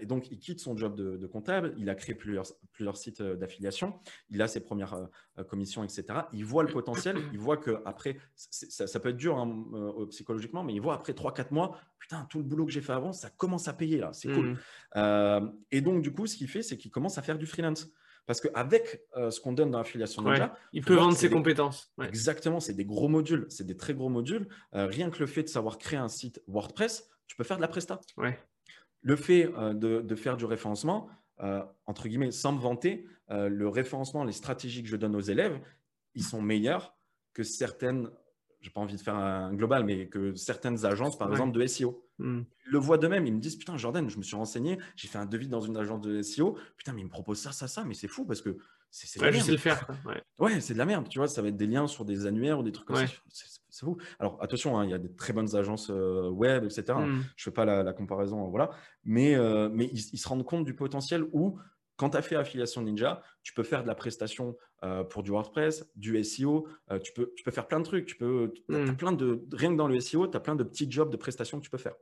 Et 0.00 0.06
donc, 0.06 0.30
il 0.30 0.38
quitte 0.38 0.60
son 0.60 0.76
job 0.76 0.94
de, 0.96 1.26
comptable, 1.26 1.74
il 1.78 1.88
a 1.90 1.94
créé 1.94 2.14
plusieurs, 2.14 2.46
plusieurs 2.72 2.96
sites 2.96 3.22
d'affiliation, 3.22 3.94
il 4.30 4.42
a 4.42 4.48
ses 4.48 4.60
premières 4.60 5.08
commissions, 5.48 5.84
etc. 5.84 6.04
Il 6.32 6.44
voit 6.44 6.62
le 6.62 6.72
potentiel, 6.72 7.16
il 7.32 7.38
voit 7.38 7.56
que 7.56 7.82
après, 7.84 8.18
ça, 8.34 8.86
ça, 8.86 9.00
peut 9.00 9.10
être 9.10 9.16
dur 9.16 9.38
hein, 9.38 9.64
psychologiquement, 10.10 10.62
mais 10.64 10.74
il 10.74 10.80
voit 10.80 10.94
après 10.94 11.12
3-4 11.12 11.52
mois, 11.52 11.78
putain, 11.98 12.26
tout 12.30 12.38
le 12.38 12.44
boulot 12.44 12.66
que 12.66 12.72
j'ai 12.72 12.80
fait 12.80 12.92
avant, 12.92 13.12
ça 13.12 13.30
commence 13.30 13.68
à 13.68 13.72
payer 13.72 13.98
là, 13.98 14.12
c'est 14.12 14.28
cool. 14.28 14.58
Mmh. 14.94 15.52
et 15.70 15.80
donc, 15.80 16.02
du 16.02 16.12
coup, 16.12 16.26
ce 16.26 16.36
qui 16.36 16.46
fait, 16.46 16.62
c'est 16.62 16.76
qu'il 16.76 16.90
commence 16.90 17.18
à 17.18 17.22
faire 17.22 17.38
du 17.38 17.46
freelance. 17.46 17.92
Parce 18.26 18.40
qu'avec 18.40 19.02
euh, 19.16 19.30
ce 19.30 19.40
qu'on 19.40 19.52
donne 19.52 19.70
dans 19.70 19.78
l'affiliation 19.78 20.22
Ninja, 20.22 20.54
il 20.72 20.84
peut 20.84 20.94
vendre 20.94 21.16
ses 21.16 21.28
compétences. 21.28 21.92
Exactement, 22.02 22.60
c'est 22.60 22.74
des 22.74 22.84
gros 22.84 23.08
modules, 23.08 23.46
c'est 23.48 23.66
des 23.66 23.76
très 23.76 23.94
gros 23.94 24.08
modules. 24.08 24.48
Euh, 24.74 24.86
rien 24.86 25.10
que 25.10 25.18
le 25.18 25.26
fait 25.26 25.42
de 25.42 25.48
savoir 25.48 25.78
créer 25.78 25.98
un 25.98 26.08
site 26.08 26.40
WordPress, 26.46 27.08
tu 27.26 27.36
peux 27.36 27.44
faire 27.44 27.56
de 27.56 27.62
la 27.62 27.68
presta. 27.68 28.00
Ouais. 28.16 28.38
Le 29.02 29.16
fait 29.16 29.52
euh, 29.56 29.74
de, 29.74 30.14
faire 30.14 30.36
du 30.36 30.44
référencement, 30.44 31.08
entre 31.86 32.06
guillemets, 32.06 32.30
sans 32.30 32.52
me 32.52 32.60
vanter, 32.60 33.04
le 33.28 33.66
référencement, 33.66 34.22
les 34.22 34.32
stratégies 34.32 34.84
que 34.84 34.88
je 34.88 34.94
donne 34.94 35.16
aux 35.16 35.20
élèves, 35.20 35.60
ils 36.14 36.22
sont 36.22 36.40
meilleurs 36.40 36.94
que 37.32 37.42
certaines 37.42 38.08
j'ai 38.62 38.70
pas 38.70 38.80
envie 38.80 38.96
de 38.96 39.00
faire 39.00 39.16
un 39.16 39.52
global, 39.52 39.84
mais 39.84 40.08
que 40.08 40.34
certaines 40.34 40.86
agences, 40.86 41.18
par 41.18 41.30
exemple, 41.30 41.52
de 41.52 41.66
SEO, 41.66 42.06
hmm. 42.18 42.42
le 42.64 42.78
voient 42.78 42.96
d'eux-mêmes. 42.96 43.26
Ils 43.26 43.34
me 43.34 43.40
disent 43.40 43.56
Putain, 43.56 43.76
Jordan, 43.76 44.08
je 44.08 44.16
me 44.16 44.22
suis 44.22 44.36
renseigné, 44.36 44.78
j'ai 44.96 45.08
fait 45.08 45.18
un 45.18 45.26
devis 45.26 45.48
dans 45.48 45.60
une 45.60 45.76
agence 45.76 46.00
de 46.00 46.22
SEO. 46.22 46.56
Putain, 46.76 46.92
mais 46.92 47.00
ils 47.00 47.06
me 47.06 47.10
proposent 47.10 47.40
ça, 47.40 47.52
ça, 47.52 47.66
ça. 47.66 47.84
Mais 47.84 47.94
c'est 47.94 48.08
fou 48.08 48.24
parce 48.24 48.40
que 48.40 48.56
c'est 48.90 49.20
ouais, 49.20 49.32
sais 49.40 49.50
le 49.50 49.56
faire. 49.56 49.86
Ouais, 50.38 50.60
c'est 50.60 50.74
de 50.74 50.78
la 50.78 50.84
merde. 50.84 51.08
Tu 51.08 51.18
vois, 51.18 51.26
ça 51.26 51.42
va 51.42 51.48
être 51.48 51.56
des 51.56 51.66
liens 51.66 51.86
sur 51.86 52.04
des 52.04 52.26
annuaires 52.26 52.60
ou 52.60 52.62
des 52.62 52.72
trucs 52.72 52.86
comme 52.86 52.96
ça. 52.96 53.06
C'est 53.28 53.86
fou. 53.86 53.96
Alors, 54.20 54.38
attention, 54.42 54.78
hein, 54.78 54.84
il 54.84 54.90
y 54.90 54.94
a 54.94 54.98
des 54.98 55.12
très 55.14 55.32
bonnes 55.32 55.56
agences 55.56 55.90
euh, 55.90 56.28
web, 56.28 56.64
etc. 56.64 56.98
Hmm. 56.98 57.22
Je 57.36 57.44
fais 57.44 57.50
pas 57.50 57.64
la, 57.64 57.92
comparaison, 57.94 58.48
voilà. 58.48 58.70
Mais, 59.02 59.34
euh, 59.34 59.70
mais 59.72 59.86
ils, 59.86 60.10
ils, 60.12 60.18
se 60.18 60.28
rendent 60.28 60.44
compte 60.44 60.64
du 60.64 60.74
potentiel 60.74 61.24
où 61.32 61.58
quand 62.02 62.10
tu 62.10 62.16
as 62.16 62.22
fait 62.22 62.34
Affiliation 62.34 62.82
Ninja, 62.82 63.22
tu 63.44 63.54
peux 63.54 63.62
faire 63.62 63.84
de 63.84 63.86
la 63.86 63.94
prestation 63.94 64.56
euh, 64.82 65.04
pour 65.04 65.22
du 65.22 65.30
WordPress, 65.30 65.88
du 65.94 66.20
SEO, 66.24 66.66
euh, 66.90 66.98
tu, 66.98 67.12
peux, 67.12 67.32
tu 67.36 67.44
peux 67.44 67.52
faire 67.52 67.68
plein 67.68 67.78
de 67.78 67.84
trucs. 67.84 68.06
Tu 68.06 68.16
peux, 68.16 68.52
hmm. 68.66 68.96
plein 68.96 69.12
de, 69.12 69.46
rien 69.52 69.70
que 69.70 69.76
dans 69.76 69.86
le 69.86 70.00
SEO, 70.00 70.26
tu 70.26 70.36
as 70.36 70.40
plein 70.40 70.56
de 70.56 70.64
petits 70.64 70.90
jobs 70.90 71.12
de 71.12 71.16
prestation 71.16 71.60
que 71.60 71.64
tu 71.64 71.70
peux 71.70 71.78
faire. 71.78 71.94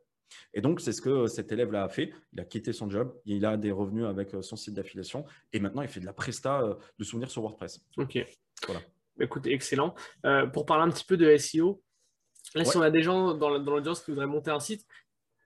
Et 0.55 0.63
donc, 0.63 0.81
c'est 0.81 0.93
ce 0.93 1.03
que 1.03 1.27
cet 1.27 1.53
élève-là 1.53 1.85
a 1.85 1.91
fait. 1.91 2.15
Il 2.33 2.41
a 2.41 2.47
quitté 2.47 2.73
son 2.73 2.89
job, 2.89 3.15
il 3.27 3.45
a 3.45 3.59
des 3.59 3.73
revenus 3.73 4.07
avec 4.07 4.33
euh, 4.33 4.41
son 4.41 4.57
site 4.57 4.73
d'affiliation 4.73 5.27
et 5.53 5.61
maintenant, 5.61 5.83
il 5.83 5.89
fait 5.89 6.01
de 6.01 6.07
la 6.07 6.15
presta 6.15 6.79
de 6.99 7.05
souvenirs 7.05 7.31
sur 7.31 7.43
WordPress. 7.43 7.87
Ok. 7.99 8.27
Voilà. 8.65 8.81
Bah, 9.19 9.27
écoute, 9.27 9.47
excellent. 9.49 9.95
pour 10.55 10.65
parler 10.65 10.85
un 10.85 10.91
petit 10.91 11.05
peu 11.05 11.19
de 11.19 11.37
SEO, 11.37 11.83
là, 12.55 12.65
si 12.65 12.75
on 12.75 12.81
a 12.81 12.91
des 12.91 13.03
gens 13.03 13.35
dans 13.35 13.51
l'audience 13.51 14.01
qui 14.01 14.13
voudraient 14.13 14.27
monter 14.27 14.51
un 14.51 14.61
site, 14.61 14.87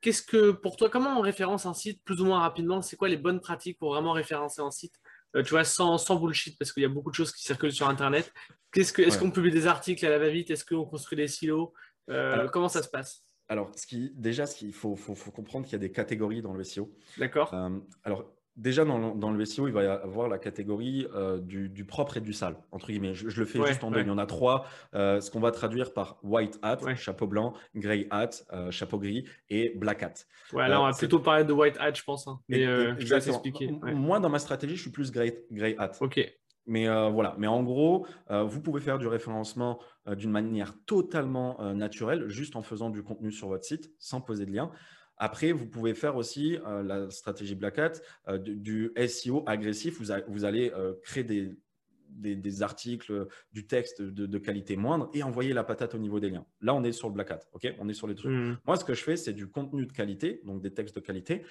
Qu'est-ce 0.04 0.22
que 0.22 0.50
pour 0.50 0.76
toi, 0.76 0.90
comment 0.90 1.18
on 1.18 1.22
référence 1.22 1.64
un 1.64 1.72
site 1.72 2.04
plus 2.04 2.20
ou 2.20 2.26
moins 2.26 2.40
rapidement? 2.40 2.82
C'est 2.82 2.94
quoi 2.94 3.08
les 3.08 3.16
bonnes 3.16 3.40
pratiques 3.40 3.78
pour 3.78 3.94
vraiment 3.94 4.12
référencer 4.12 4.60
un 4.60 4.70
site? 4.70 4.92
Euh, 5.34 5.42
Tu 5.42 5.48
vois, 5.48 5.64
sans, 5.64 5.96
sans 5.96 6.16
bullshit, 6.16 6.58
parce 6.58 6.74
qu'il 6.74 6.82
y 6.82 6.86
a 6.86 6.90
beaucoup 6.90 7.08
de 7.10 7.14
choses 7.14 7.32
qui 7.32 7.42
circulent 7.42 7.72
sur 7.72 7.88
Internet. 7.88 8.30
Qu'est-ce 8.70 8.92
que, 8.92 9.00
est-ce 9.00 9.18
qu'on 9.18 9.30
publie 9.30 9.50
des 9.50 9.66
articles 9.66 10.04
à 10.04 10.10
la 10.10 10.18
va-vite? 10.18 10.50
Est-ce 10.50 10.66
qu'on 10.66 10.84
construit 10.84 11.16
des 11.16 11.26
silos? 11.26 11.72
Euh, 12.10 12.46
Comment 12.48 12.68
ça 12.68 12.82
se 12.82 12.90
passe? 12.90 13.24
Alors, 13.48 13.70
ce 13.74 13.86
qui, 13.86 14.12
déjà, 14.14 14.44
ce 14.44 14.56
qu'il 14.56 14.74
faut, 14.74 14.94
faut, 14.94 15.30
comprendre 15.30 15.64
qu'il 15.64 15.72
y 15.72 15.76
a 15.76 15.78
des 15.78 15.90
catégories 15.90 16.42
dans 16.42 16.52
le 16.52 16.64
SEO. 16.64 16.94
D'accord. 17.16 17.54
Euh, 17.54 17.70
alors, 18.02 18.30
déjà 18.56 18.84
dans 18.84 19.30
le, 19.30 19.44
SEO, 19.44 19.66
il 19.66 19.72
va 19.72 19.82
y 19.82 19.86
avoir 19.86 20.28
la 20.28 20.38
catégorie 20.38 21.06
euh, 21.14 21.38
du, 21.38 21.84
propre 21.84 22.18
et 22.18 22.20
du 22.20 22.32
sale, 22.32 22.56
entre 22.70 22.88
guillemets. 22.88 23.14
Je, 23.14 23.26
le 23.26 23.46
fais 23.46 23.64
juste 23.66 23.84
en 23.84 23.90
deux. 23.90 24.00
Il 24.00 24.06
y 24.06 24.10
en 24.10 24.18
a 24.18 24.26
trois. 24.26 24.66
Euh, 24.94 25.20
ce 25.20 25.30
qu'on 25.30 25.40
va 25.40 25.50
traduire 25.50 25.92
par 25.92 26.18
white 26.22 26.58
hat, 26.62 26.78
chapeau 26.96 27.26
blanc, 27.26 27.54
grey 27.74 28.06
hat, 28.10 28.30
euh, 28.52 28.70
chapeau 28.70 28.98
gris 28.98 29.24
et 29.50 29.72
black 29.76 30.02
hat. 30.02 30.14
Ouais, 30.52 30.62
alors 30.62 30.84
on 30.84 30.86
va 30.86 30.92
plutôt 30.92 31.18
parler 31.18 31.44
de 31.44 31.52
white 31.52 31.76
hat, 31.78 31.94
je 31.94 32.02
pense. 32.02 32.26
Hein. 32.26 32.40
Mais 32.48 32.62
je 32.62 33.14
vais 33.14 33.20
t'expliquer. 33.20 33.70
Moi, 33.70 34.20
dans 34.20 34.30
ma 34.30 34.38
stratégie, 34.38 34.76
je 34.76 34.82
suis 34.82 34.92
plus 34.92 35.10
grey, 35.12 35.76
hat. 35.78 35.92
Ok. 36.00 36.20
Mais 36.66 36.86
voilà, 36.86 37.34
mais 37.38 37.46
en 37.46 37.62
gros, 37.62 38.06
vous 38.30 38.60
pouvez 38.60 38.80
faire 38.80 38.98
du 38.98 39.06
référencement 39.06 39.80
d'une 40.06 40.30
manière 40.30 40.74
totalement 40.86 41.74
naturelle, 41.74 42.28
juste 42.28 42.56
en 42.56 42.62
faisant 42.62 42.90
du 42.90 43.02
contenu 43.02 43.32
sur 43.32 43.48
votre 43.48 43.64
site, 43.64 43.90
sans 43.98 44.20
poser 44.20 44.46
de 44.46 44.52
lien. 44.52 44.70
Après, 45.16 45.52
vous 45.52 45.66
pouvez 45.66 45.94
faire 45.94 46.16
aussi 46.16 46.58
euh, 46.66 46.82
la 46.82 47.10
stratégie 47.10 47.54
Black 47.54 47.78
Hat, 47.78 47.92
euh, 48.28 48.38
du, 48.38 48.92
SEO 49.08 49.44
agressif. 49.46 50.00
Vous, 50.00 50.44
allez 50.44 50.72
euh, 50.74 50.94
créer 51.02 51.24
des, 51.24 52.62
articles, 52.62 53.26
du 53.52 53.66
texte 53.66 54.02
de, 54.02 54.38
qualité 54.38 54.76
moindre 54.76 55.10
et 55.14 55.22
envoyer 55.22 55.52
la 55.52 55.64
patate 55.64 55.94
au 55.94 55.98
niveau 55.98 56.20
des 56.20 56.30
liens. 56.30 56.46
Là, 56.60 56.74
on 56.74 56.82
est 56.84 56.92
sur 56.92 57.08
le 57.08 57.14
Black 57.14 57.30
Hat. 57.30 57.40
ok? 57.52 57.74
On 57.78 57.88
est 57.88 57.94
sur 57.94 58.06
les 58.06 58.14
trucs. 58.14 58.32
Mmh. 58.32 58.58
Moi, 58.66 58.76
ce 58.76 58.84
que 58.84 58.94
je 58.94 59.02
fais, 59.02 59.16
c'est 59.16 59.32
du 59.32 59.46
contenu 59.48 59.86
de 59.86 59.92
qualité, 59.92 60.40
donc 60.44 60.60
des 60.62 60.72
textes 60.72 60.96
de 60.96 61.00
qualité, 61.00 61.44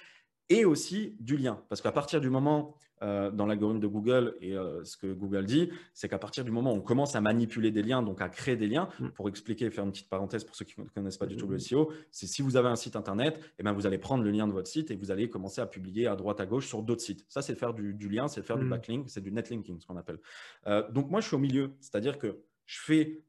et 0.48 0.64
aussi 0.64 1.16
du 1.20 1.36
lien. 1.36 1.62
Parce 1.68 1.80
qu'à 1.80 1.92
partir 1.92 2.20
du 2.20 2.30
moment, 2.30 2.74
euh, 3.02 3.30
dans 3.30 3.46
l'algorithme 3.46 3.80
de 3.80 3.86
Google, 3.86 4.36
et 4.40 4.56
euh, 4.56 4.84
ce 4.84 4.96
que 4.96 5.12
Google 5.12 5.44
dit, 5.44 5.70
c'est 5.92 6.08
qu'à 6.08 6.18
partir 6.18 6.44
du 6.44 6.50
moment 6.50 6.72
où 6.72 6.76
on 6.76 6.80
commence 6.80 7.16
à 7.16 7.20
manipuler 7.20 7.70
des 7.70 7.82
liens, 7.82 8.02
donc 8.02 8.20
à 8.20 8.28
créer 8.28 8.56
des 8.56 8.66
liens, 8.66 8.88
mm. 8.98 9.08
pour 9.08 9.28
expliquer, 9.28 9.70
faire 9.70 9.84
une 9.84 9.90
petite 9.90 10.08
parenthèse 10.08 10.44
pour 10.44 10.54
ceux 10.54 10.64
qui 10.64 10.80
ne 10.80 10.86
connaissent 10.86 11.18
pas 11.18 11.26
du 11.26 11.36
tout 11.36 11.46
le 11.48 11.58
SEO, 11.58 11.92
c'est 12.10 12.26
si 12.26 12.40
vous 12.40 12.56
avez 12.56 12.68
un 12.68 12.76
site 12.76 12.96
internet, 12.96 13.36
et 13.36 13.50
eh 13.58 13.62
ben 13.62 13.72
vous 13.72 13.86
allez 13.86 13.98
prendre 13.98 14.22
le 14.22 14.30
lien 14.30 14.46
de 14.46 14.52
votre 14.52 14.68
site 14.68 14.90
et 14.90 14.96
vous 14.96 15.10
allez 15.10 15.28
commencer 15.28 15.60
à 15.60 15.66
publier 15.66 16.06
à 16.06 16.16
droite, 16.16 16.40
à 16.40 16.46
gauche 16.46 16.66
sur 16.66 16.82
d'autres 16.82 17.02
sites. 17.02 17.24
Ça, 17.28 17.42
c'est 17.42 17.54
faire 17.54 17.74
du, 17.74 18.08
lien, 18.08 18.28
c'est 18.28 18.42
faire 18.42 18.58
du 18.58 18.64
mm. 18.64 18.70
backlink, 18.70 19.10
c'est 19.10 19.20
du 19.20 19.32
netlinking, 19.32 19.80
ce 19.80 19.86
qu'on 19.86 19.96
appelle. 19.96 20.18
Euh, 20.66 20.88
donc 20.90 21.10
moi, 21.10 21.20
je 21.20 21.26
suis 21.26 21.36
au 21.36 21.40
milieu, 21.40 21.72
c'est-à-dire 21.80 22.18
que 22.18 22.38
je 22.64 22.80
fais, 22.80 23.22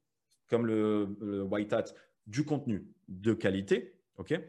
comme 0.47 0.65
le, 0.65 1.09
le 1.21 1.43
White 1.43 1.73
Hat, 1.73 1.85
du 2.27 2.45
contenu 2.45 2.87
de 3.07 3.33
qualité, 3.33 3.95
ok? 4.17 4.39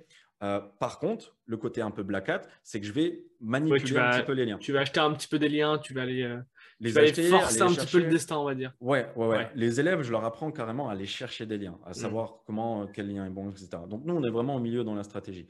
Euh, 0.43 0.61
par 0.79 0.99
contre, 0.99 1.35
le 1.47 1.57
côté 1.57 1.81
un 1.81 1.91
peu 1.91 2.03
black 2.03 2.29
hat, 2.29 2.43
c'est 2.63 2.81
que 2.81 2.87
je 2.87 2.93
vais 2.93 3.25
manipuler 3.41 3.99
un 3.99 4.11
petit 4.11 4.27
peu 4.27 4.33
les 4.33 4.45
liens. 4.45 4.59
Tu 4.59 4.73
vas 4.73 4.81
acheter 4.81 5.01
un 5.01 5.13
petit 5.13 5.29
peu 5.29 5.39
des 5.39 5.49
liens, 5.49 5.79
tu 5.79 5.95
vas 5.95 6.03
aller, 6.03 6.23
euh, 6.23 6.39
les 6.81 6.91
forcer 6.91 7.63
un 7.63 7.73
petit 7.73 7.87
peu 7.87 7.99
le 8.01 8.11
destin, 8.11 8.37
on 8.37 8.45
va 8.45 8.55
dire. 8.55 8.75
Ouais, 8.81 9.09
ouais, 9.17 9.27
ouais, 9.27 9.51
Les 9.55 9.81
élèves, 9.81 10.03
je 10.03 10.11
leur 10.11 10.25
apprends 10.25 10.53
carrément 10.53 10.91
à 10.91 10.93
aller 10.93 11.07
chercher 11.07 11.47
des 11.47 11.57
liens, 11.57 11.79
à 11.87 11.91
mm. 11.91 11.95
savoir 11.95 12.41
comment, 12.47 12.83
euh, 12.83 12.87
quel 12.93 13.09
lien 13.09 13.25
est 13.25 13.31
bon, 13.31 13.51
etc. 13.51 13.69
Donc, 13.89 14.05
nous, 14.05 14.15
on 14.15 14.23
est 14.25 14.31
vraiment 14.31 14.57
au 14.57 14.61
milieu 14.61 14.85
dans 14.85 14.95
la 14.95 15.05
stratégie. 15.05 15.47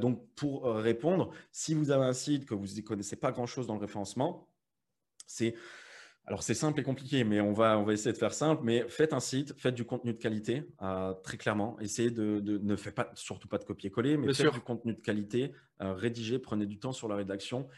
donc, 0.00 0.20
pour 0.34 0.64
répondre, 0.64 1.30
si 1.52 1.74
vous 1.74 1.90
avez 1.92 2.04
un 2.04 2.12
site 2.12 2.44
que 2.44 2.54
vous 2.54 2.66
ne 2.66 2.80
connaissez 2.80 3.16
pas 3.16 3.30
grand-chose 3.30 3.66
dans 3.66 3.74
le 3.74 3.80
référencement, 3.80 4.48
c'est 5.26 5.54
alors, 6.26 6.42
c'est 6.42 6.54
simple 6.54 6.80
et 6.80 6.82
compliqué, 6.82 7.22
mais 7.22 7.40
on 7.40 7.52
va, 7.52 7.78
on 7.78 7.84
va 7.84 7.92
essayer 7.92 8.12
de 8.12 8.18
faire 8.18 8.32
simple. 8.32 8.62
Mais 8.64 8.88
faites 8.88 9.12
un 9.12 9.20
site, 9.20 9.54
faites 9.58 9.74
du 9.74 9.84
contenu 9.84 10.14
de 10.14 10.18
qualité, 10.18 10.66
euh, 10.80 11.12
très 11.12 11.36
clairement. 11.36 11.78
Essayez 11.80 12.10
de, 12.10 12.40
ne 12.40 12.76
faites 12.76 12.94
pas, 12.94 13.10
surtout 13.14 13.46
pas 13.46 13.58
de 13.58 13.64
copier-coller, 13.64 14.16
mais 14.16 14.32
faites 14.32 14.52
du 14.52 14.60
contenu 14.60 14.94
de 14.94 15.00
qualité, 15.00 15.52
euh, 15.82 15.92
rédigez, 15.92 16.38
prenez 16.38 16.64
du 16.64 16.78
temps 16.78 16.92
sur 16.92 17.08
la 17.08 17.16
rédaction. 17.16 17.68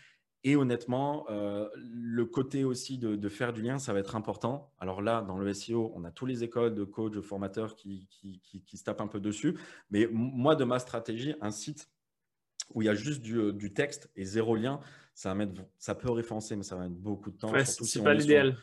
Et 0.45 0.55
honnêtement, 0.55 1.27
euh, 1.29 1.69
le 1.75 2.25
côté 2.25 2.63
aussi 2.63 2.99
de, 2.99 3.29
faire 3.29 3.53
du 3.53 3.63
lien, 3.63 3.81
ça 3.81 3.93
va 3.93 3.99
être 3.99 4.15
important. 4.15 4.73
Alors 4.79 5.03
là, 5.03 5.23
dans 5.23 5.39
le 5.39 5.53
SEO, 5.53 5.91
on 5.97 6.05
a 6.05 6.13
tous 6.13 6.27
les 6.27 6.45
écoles 6.45 6.73
de 6.73 6.85
coach, 6.85 7.15
de 7.15 7.21
formateurs 7.21 7.75
qui, 7.75 8.07
qui, 8.11 8.41
qui, 8.65 8.77
se 8.77 8.85
tapent 8.85 9.01
un 9.01 9.09
peu 9.09 9.19
dessus. 9.19 9.59
Mais 9.91 10.07
moi, 10.13 10.55
de 10.55 10.63
ma 10.63 10.79
stratégie, 10.79 11.35
un 11.41 11.51
site 11.51 11.91
où 12.75 12.83
il 12.83 12.85
y 12.85 12.89
a 12.89 12.95
juste 12.95 13.23
du, 13.23 13.53
du 13.53 13.73
texte 13.73 14.09
et 14.15 14.25
zéro 14.25 14.55
lien, 14.55 14.79
ça, 15.17 15.31
va 15.31 15.35
mettre, 15.35 15.63
ça 15.79 15.95
peut 15.95 16.11
référencer, 16.11 16.57
mais 16.57 16.63
ça 16.63 16.77
va 16.77 16.83
mettre 16.83 17.01
beaucoup 17.01 17.31
de 17.31 17.39
temps. 17.39 17.51
c'est 17.65 17.85
si 17.85 18.03
pas 18.03 18.13
l'idéal. 18.13 18.55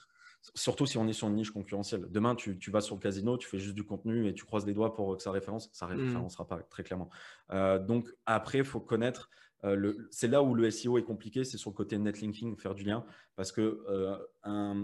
Surtout 0.54 0.86
si 0.86 0.98
on 0.98 1.08
est 1.08 1.14
sur 1.14 1.28
une 1.28 1.36
niche 1.36 1.50
concurrentielle. 1.50 2.06
Demain, 2.12 2.36
tu, 2.36 2.70
vas 2.70 2.82
sur 2.82 2.96
le 2.96 3.02
casino, 3.02 3.38
tu 3.38 3.48
fais 3.48 3.58
juste 3.58 3.74
du 3.74 3.84
contenu 3.84 4.28
et 4.28 4.36
tu 4.36 4.46
croises 4.46 4.66
les 4.68 4.74
doigts 4.74 4.94
pour 4.94 5.18
que 5.18 5.24
ça 5.24 5.32
référence. 5.32 5.70
Ça 5.74 5.88
ne 5.88 5.96
mmh. 5.96 6.06
référencera 6.06 6.48
pas, 6.48 6.58
très 6.70 6.84
clairement. 6.84 7.10
Euh, 7.52 7.80
donc, 7.80 8.14
après, 8.28 8.60
il 8.60 8.64
faut 8.66 8.82
connaître. 8.82 9.32
Euh, 9.64 9.94
c'est 10.12 10.28
là 10.28 10.44
où 10.44 10.54
le 10.54 10.70
SEO 10.70 11.00
est 11.00 11.04
compliqué, 11.04 11.44
c'est 11.44 11.58
sur 11.58 11.72
le 11.72 11.76
côté 11.76 11.98
netlinking, 11.98 12.56
faire 12.58 12.76
du 12.76 12.84
lien. 12.84 13.04
Parce 13.36 13.52
que 13.52 13.84
euh, 13.90 14.16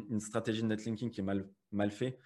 une 0.10 0.22
stratégie 0.22 0.64
de 0.64 0.68
netlinking 0.68 1.12
qui 1.12 1.20
est 1.20 1.24
mal, 1.24 1.48
mal 1.72 1.92
faite, 1.92 2.20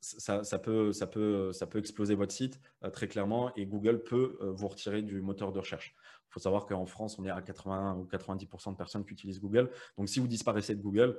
ça, 0.00 0.58
peut, 0.62 0.92
ça, 0.92 1.06
peut, 1.08 1.52
ça 1.52 1.66
peut 1.66 1.78
exploser 1.78 2.14
votre 2.14 2.32
site 2.32 2.60
très 2.92 3.08
clairement 3.08 3.52
et 3.56 3.66
Google 3.66 4.04
peut 4.04 4.38
vous 4.42 4.68
retirer 4.68 5.02
du 5.02 5.22
moteur 5.22 5.50
de 5.50 5.58
recherche. 5.58 5.96
Il 6.30 6.34
faut 6.34 6.40
savoir 6.40 6.66
qu'en 6.66 6.86
France, 6.86 7.18
on 7.18 7.24
est 7.24 7.30
à 7.30 7.42
80 7.42 7.96
ou 7.96 8.04
90% 8.04 8.70
de 8.70 8.76
personnes 8.76 9.04
qui 9.04 9.12
utilisent 9.12 9.40
Google. 9.40 9.68
Donc, 9.98 10.08
si 10.08 10.20
vous 10.20 10.28
disparaissez 10.28 10.76
de 10.76 10.80
Google, 10.80 11.18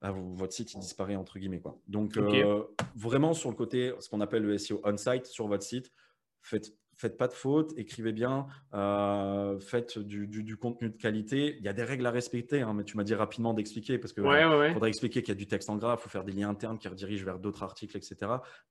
bah, 0.00 0.10
votre 0.10 0.54
site 0.54 0.72
il 0.72 0.80
disparaît 0.80 1.16
entre 1.16 1.38
guillemets. 1.38 1.60
Quoi. 1.60 1.78
Donc, 1.86 2.16
euh, 2.16 2.64
vraiment 2.94 3.34
sur 3.34 3.50
le 3.50 3.56
côté, 3.56 3.92
ce 3.98 4.08
qu'on 4.08 4.22
appelle 4.22 4.44
le 4.44 4.56
SEO 4.56 4.80
on-site 4.84 5.26
sur 5.26 5.48
votre 5.48 5.64
site, 5.64 5.92
faites 6.40 6.72
faites 6.98 7.16
pas 7.16 7.28
de 7.28 7.32
fautes, 7.32 7.72
écrivez 7.76 8.12
bien, 8.12 8.48
euh, 8.74 9.58
faites 9.60 9.98
du, 9.98 10.56
contenu 10.56 10.90
de 10.90 10.96
qualité. 10.96 11.56
Il 11.58 11.64
y 11.64 11.68
a 11.68 11.72
des 11.72 11.84
règles 11.84 12.04
à 12.06 12.10
respecter, 12.10 12.60
hein, 12.60 12.74
mais 12.74 12.82
tu 12.82 12.96
m'as 12.96 13.04
dit 13.04 13.14
rapidement 13.14 13.54
d'expliquer 13.54 13.98
parce 13.98 14.12
que 14.12 14.20
euh, 14.20 14.72
faudrait 14.72 14.88
expliquer 14.88 15.22
qu'il 15.22 15.28
y 15.28 15.36
a 15.36 15.38
du 15.38 15.46
texte 15.46 15.70
en 15.70 15.76
gras, 15.76 15.96
il 15.96 16.02
faut 16.02 16.08
faire 16.08 16.24
des 16.24 16.32
liens 16.32 16.50
internes 16.50 16.76
qui 16.76 16.88
redirigent 16.88 17.24
vers 17.24 17.38
d'autres 17.38 17.62
articles, 17.62 17.96
etc. 17.96 18.16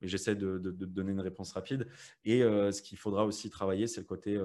Mais 0.02 0.10
j'essaie 0.10 0.36
de, 0.36 0.58
donner 0.58 1.14
une 1.14 1.22
réponse 1.22 1.54
rapide. 1.54 1.88
Et 2.26 2.44
euh, 2.44 2.72
ce 2.72 2.82
qu'il 2.82 2.98
faudra 2.98 3.26
aussi 3.26 3.50
travailler, 3.50 3.88
c'est 3.88 4.02
le 4.02 4.08
côté 4.08 4.38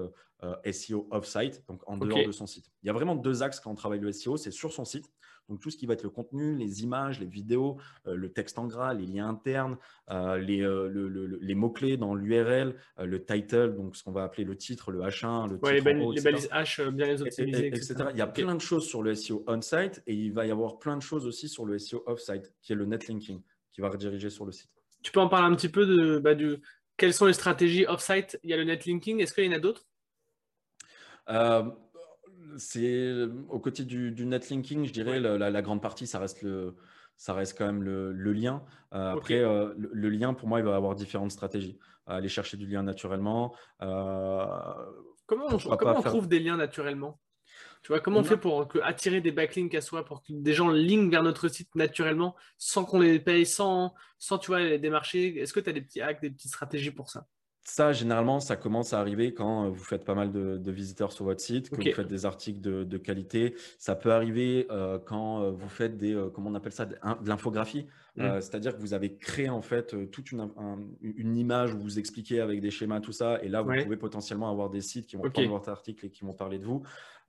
SEO 0.71 1.07
off-site, 1.11 1.63
donc 1.67 1.81
en 1.85 1.97
dehors 1.97 2.25
de 2.25 2.31
son 2.31 2.47
site. 2.47 2.71
Il 2.83 2.87
y 2.87 2.89
a 2.89 2.93
vraiment 2.93 3.15
deux 3.15 3.43
axes 3.43 3.59
quand 3.59 3.71
on 3.71 3.75
travaille 3.75 3.99
le 3.99 4.13
SEO, 4.13 4.37
c'est 4.37 4.51
sur 4.51 4.71
son 4.71 4.85
site 4.85 5.11
donc 5.49 5.59
tout 5.59 5.69
ce 5.69 5.77
qui 5.77 5.85
va 5.85 5.93
être 5.93 6.03
le 6.03 6.09
contenu, 6.09 6.55
les 6.55 6.83
images, 6.83 7.19
les 7.19 7.25
vidéos, 7.25 7.77
euh, 8.07 8.15
le 8.15 8.31
texte 8.31 8.57
en 8.59 8.65
gras, 8.65 8.93
les 8.93 9.05
liens 9.05 9.27
internes, 9.27 9.77
euh, 10.09 10.37
les, 10.37 10.61
euh, 10.61 11.37
les 11.41 11.55
mots-clés 11.55 11.97
dans 11.97 12.15
l'URL, 12.15 12.75
le 12.97 13.25
title, 13.25 13.75
donc 13.75 13.95
ce 13.95 14.03
qu'on 14.03 14.11
va 14.11 14.23
appeler 14.23 14.45
le 14.45 14.55
titre, 14.55 14.91
le 14.91 15.01
H1, 15.01 15.49
le 15.49 15.55
titre 15.55 15.71
les, 15.71 15.81
balises 16.21 16.49
H 16.49 16.89
bien 16.91 17.07
les 17.07 17.21
optimiser, 17.21 17.67
etc. 17.67 17.95
Il 18.11 18.17
y 18.17 18.21
a 18.21 18.27
plein 18.27 18.55
de 18.55 18.61
choses 18.61 18.87
sur 18.87 19.03
le 19.03 19.15
SEO 19.15 19.43
on-site 19.47 20.01
et 20.07 20.13
il 20.13 20.33
va 20.33 20.45
y 20.45 20.51
avoir 20.51 20.79
plein 20.79 20.97
de 20.97 21.01
choses 21.01 21.25
aussi 21.27 21.49
sur 21.49 21.65
le 21.65 21.77
SEO 21.77 22.03
off-site, 22.05 22.53
qui 22.61 22.73
est 22.73 22.75
le 22.75 22.85
netlinking, 22.85 23.41
qui 23.71 23.81
va 23.81 23.89
rediriger 23.89 24.29
sur 24.29 24.45
le 24.45 24.51
site. 24.51 24.71
Tu 25.01 25.11
peux 25.11 25.19
en 25.19 25.27
parler 25.27 25.47
un 25.47 25.55
petit 25.55 25.69
peu 25.69 25.85
de, 25.85 26.19
bah, 26.19 26.35
du, 26.35 26.57
quelles 26.95 27.13
sont 27.13 27.25
les 27.25 27.33
stratégies 27.33 27.85
off-site? 27.85 28.39
Il 28.43 28.49
y 28.49 28.53
a 28.53 28.57
le 28.57 28.63
netlinking, 28.63 29.19
est-ce 29.19 29.33
qu'il 29.33 29.45
y 29.45 29.49
en 29.49 29.53
a 29.53 29.59
d'autres? 29.59 29.85
C'est 32.57 33.23
au 33.49 33.59
côté 33.59 33.83
du, 33.83 34.25
netlinking, 34.25 34.85
je 34.85 34.93
dirais, 34.93 35.19
la, 35.19 35.61
grande 35.61 35.81
partie, 35.81 36.07
ça 36.07 36.19
reste, 36.19 36.41
le, 36.41 36.75
ça 37.17 37.33
reste 37.33 37.57
quand 37.57 37.65
même 37.65 37.83
le, 37.83 38.33
lien. 38.33 38.63
Euh, 38.93 39.13
après, 39.13 39.39
euh, 39.39 39.73
le, 39.77 40.09
lien, 40.09 40.33
pour 40.33 40.47
moi, 40.47 40.59
il 40.59 40.65
va 40.65 40.75
avoir 40.75 40.95
différentes 40.95 41.31
stratégies. 41.31 41.77
aller 42.05 42.29
chercher 42.29 42.57
du 42.57 42.65
lien 42.65 42.83
naturellement. 42.83 43.55
Euh, 43.81 44.45
comment 45.25 45.45
on, 45.49 45.57
comment 45.57 45.97
on 45.97 46.01
trouve 46.01 46.27
des 46.27 46.39
liens 46.39 46.57
naturellement? 46.57 47.19
Tu 47.83 47.89
vois, 47.89 47.99
comment 47.99 48.19
on, 48.19 48.23
fait 48.23 48.37
pour 48.37 48.69
attirer 48.83 49.19
des 49.19 49.33
backlinks 49.33 49.75
à 49.75 49.81
soi, 49.81 50.05
pour 50.05 50.23
que 50.23 50.31
des 50.31 50.53
gens 50.53 50.69
linkent 50.69 51.11
vers 51.11 51.21
notre 51.21 51.49
site 51.49 51.75
naturellement, 51.75 52.33
sans 52.57 52.85
qu'on 52.85 53.01
les 53.01 53.19
paye, 53.19 53.45
sans, 53.45 53.93
sans 54.17 54.37
tu 54.37 54.47
vois, 54.47 54.61
les 54.61 54.79
démarcher? 54.79 55.37
Est-ce 55.37 55.51
que 55.51 55.59
tu 55.59 55.69
as 55.69 55.73
des 55.73 55.81
petits 55.81 55.99
hacks, 55.99 56.21
des 56.21 56.29
petites 56.29 56.51
stratégies 56.51 56.91
pour 56.91 57.09
ça? 57.09 57.27
Ça, 57.63 57.93
généralement, 57.93 58.41
ça 58.41 58.57
commence 58.57 58.93
à 58.93 58.99
arriver 58.99 59.33
quand 59.33 59.65
euh, 59.65 59.69
vous 59.69 59.83
faites 59.83 60.03
pas 60.03 60.15
mal 60.15 60.31
de, 60.31 60.71
visiteurs 60.71 61.13
sur 61.13 61.25
votre 61.25 61.39
site, 61.39 61.69
que 61.69 61.75
vous 61.75 61.95
faites 61.95 62.07
des 62.07 62.25
articles 62.25 62.59
de, 62.59 62.97
qualité. 62.97 63.55
Ça 63.77 63.95
peut 63.95 64.11
arriver 64.11 64.67
euh, 64.69 64.99
quand 65.03 65.41
euh, 65.41 65.51
vous 65.51 65.69
faites 65.69 65.97
des, 65.97 66.13
comment 66.33 66.49
on 66.49 66.55
appelle 66.55 66.73
ça, 66.73 66.85
de, 66.85 66.95
l'infographie. 67.25 67.87
Mmh. 68.15 68.41
C'est-à-dire 68.41 68.75
que 68.75 68.81
vous 68.81 68.93
avez 68.93 69.15
créé 69.15 69.49
en 69.49 69.61
fait 69.61 69.95
toute 70.11 70.31
une, 70.31 70.47
une, 71.01 71.35
image 71.35 71.73
où 71.73 71.79
vous 71.79 71.97
expliquez 71.97 72.41
avec 72.41 72.61
des 72.61 72.69
schémas, 72.69 72.99
tout 72.99 73.11
ça. 73.11 73.39
Et 73.41 73.49
là, 73.49 73.61
vous 73.61 73.73
pouvez 73.83 73.97
potentiellement 73.97 74.51
avoir 74.51 74.69
des 74.69 74.81
sites 74.81 75.07
qui 75.07 75.15
vont 75.15 75.23
prendre 75.29 75.49
votre 75.49 75.69
article 75.69 76.05
et 76.05 76.09
qui 76.09 76.23
vont 76.23 76.33
parler 76.33 76.59
de 76.59 76.65
vous. 76.65 76.83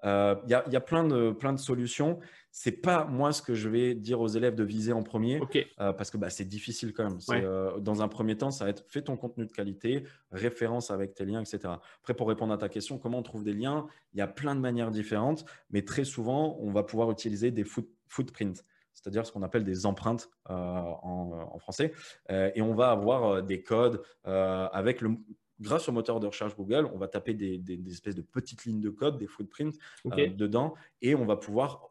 Il 0.04 0.50
y, 0.50 0.54
a, 0.54 0.80
plein 0.80 1.04
de, 1.04 1.30
plein 1.30 1.54
de 1.54 1.58
solutions 1.58 2.18
c'est 2.56 2.70
pas 2.70 3.04
moi 3.04 3.32
ce 3.32 3.42
que 3.42 3.52
je 3.52 3.68
vais 3.68 3.96
dire 3.96 4.20
aux 4.20 4.28
élèves 4.28 4.54
de 4.54 4.62
viser 4.62 4.92
en 4.92 5.02
premier, 5.02 5.40
euh, 5.80 5.92
parce 5.92 6.12
que 6.12 6.16
bah, 6.16 6.30
c'est 6.30 6.44
difficile 6.44 6.92
quand 6.92 7.02
même. 7.02 7.18
Euh, 7.30 7.80
dans 7.80 8.00
un 8.00 8.06
premier 8.06 8.38
temps, 8.38 8.52
ça 8.52 8.62
va 8.62 8.70
être 8.70 8.84
fais 8.86 9.02
ton 9.02 9.16
contenu 9.16 9.44
de 9.44 9.50
qualité, 9.50 10.04
référence 10.30 10.92
avec 10.92 11.14
tes 11.14 11.24
liens, 11.24 11.40
etc. 11.40 11.74
Après, 11.98 12.14
pour 12.14 12.28
répondre 12.28 12.52
à 12.52 12.56
ta 12.56 12.68
question, 12.68 12.96
comment 12.96 13.18
on 13.18 13.22
trouve 13.24 13.42
des 13.42 13.54
liens 13.54 13.88
Il 14.12 14.18
y 14.18 14.22
a 14.22 14.28
plein 14.28 14.54
de 14.54 14.60
manières 14.60 14.92
différentes, 14.92 15.44
mais 15.70 15.82
très 15.82 16.04
souvent, 16.04 16.56
on 16.60 16.70
va 16.70 16.84
pouvoir 16.84 17.10
utiliser 17.10 17.50
des 17.50 17.64
footprints 17.64 18.62
c'est-à-dire 18.92 19.26
ce 19.26 19.32
qu'on 19.32 19.42
appelle 19.42 19.64
des 19.64 19.86
empreintes 19.86 20.30
euh, 20.50 20.54
en, 20.54 21.58
français. 21.58 21.92
et 22.30 22.62
on 22.62 22.74
va 22.74 22.92
avoir 22.92 23.42
des 23.42 23.60
codes 23.60 24.00
avec 24.22 25.00
le, 25.00 25.16
grâce 25.60 25.88
au 25.88 25.92
moteur 25.92 26.20
de 26.20 26.28
recherche 26.28 26.54
Google, 26.54 26.88
on 26.94 26.98
va 26.98 27.08
taper 27.08 27.34
des, 27.34 27.60
espèces 27.90 28.14
de 28.14 28.22
petites 28.22 28.64
lignes 28.64 28.80
de 28.80 28.90
code, 28.90 29.18
des 29.18 29.26
footprints 29.26 29.76
dedans, 30.04 30.74
et 31.02 31.16
on 31.16 31.26
va 31.26 31.34
pouvoir 31.36 31.90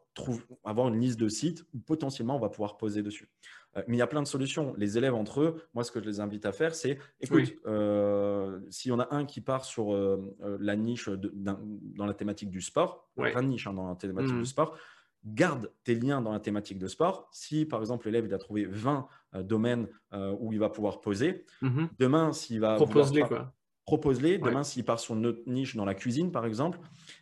avoir 0.64 0.88
une 0.88 1.00
liste 1.00 1.18
de 1.18 1.28
sites 1.28 1.64
où 1.74 1.78
potentiellement 1.78 2.36
on 2.36 2.40
va 2.40 2.48
pouvoir 2.48 2.76
poser 2.76 3.02
dessus. 3.02 3.28
Euh, 3.76 3.82
mais 3.88 3.96
il 3.96 3.98
y 3.98 4.02
a 4.02 4.06
plein 4.06 4.22
de 4.22 4.26
solutions. 4.26 4.74
Les 4.76 4.98
élèves 4.98 5.14
entre 5.14 5.40
eux, 5.40 5.62
moi, 5.74 5.84
ce 5.84 5.90
que 5.90 6.00
je 6.00 6.06
les 6.06 6.20
invite 6.20 6.46
à 6.46 6.52
faire, 6.52 6.74
c'est 6.74 6.98
écoute, 7.20 7.54
euh, 7.66 8.60
s'il 8.70 8.90
y 8.90 8.92
en 8.92 9.00
a 9.00 9.08
un 9.14 9.24
qui 9.24 9.40
part 9.40 9.64
sur 9.64 9.94
euh, 9.94 10.36
la 10.60 10.76
niche 10.76 11.08
dans 11.08 12.06
la 12.06 12.14
thématique 12.14 12.50
du 12.50 12.60
sport, 12.60 13.08
plein 13.16 13.42
de 13.42 13.48
niches 13.48 13.66
hein, 13.66 13.74
dans 13.74 13.88
la 13.88 13.96
thématique 13.96 14.34
du 14.34 14.40
mmh. 14.40 14.46
sport, 14.46 14.76
garde 15.24 15.72
tes 15.84 15.94
liens 15.94 16.20
dans 16.20 16.32
la 16.32 16.40
thématique 16.40 16.78
de 16.78 16.86
sport. 16.86 17.28
Si, 17.32 17.64
par 17.64 17.80
exemple, 17.80 18.06
l'élève 18.06 18.26
il 18.26 18.34
a 18.34 18.38
trouvé 18.38 18.66
20 18.66 19.06
domaines 19.40 19.88
où 20.12 20.52
il 20.52 20.58
va 20.58 20.68
pouvoir 20.68 21.00
poser, 21.00 21.44
mmh 21.62 21.86
demain, 21.98 22.32
s'il 22.32 22.60
va. 22.60 22.76
Propose-les, 22.76 23.22
quoi. 23.22 23.52
Propose-les. 23.86 24.38
Demain, 24.38 24.64
s'il 24.64 24.84
part 24.84 25.00
sur 25.00 25.14
une 25.14 25.26
autre 25.26 25.42
niche 25.46 25.76
dans 25.76 25.84
la 25.84 25.94
cuisine, 25.94 26.30
par 26.30 26.46
exemple, 26.46 26.78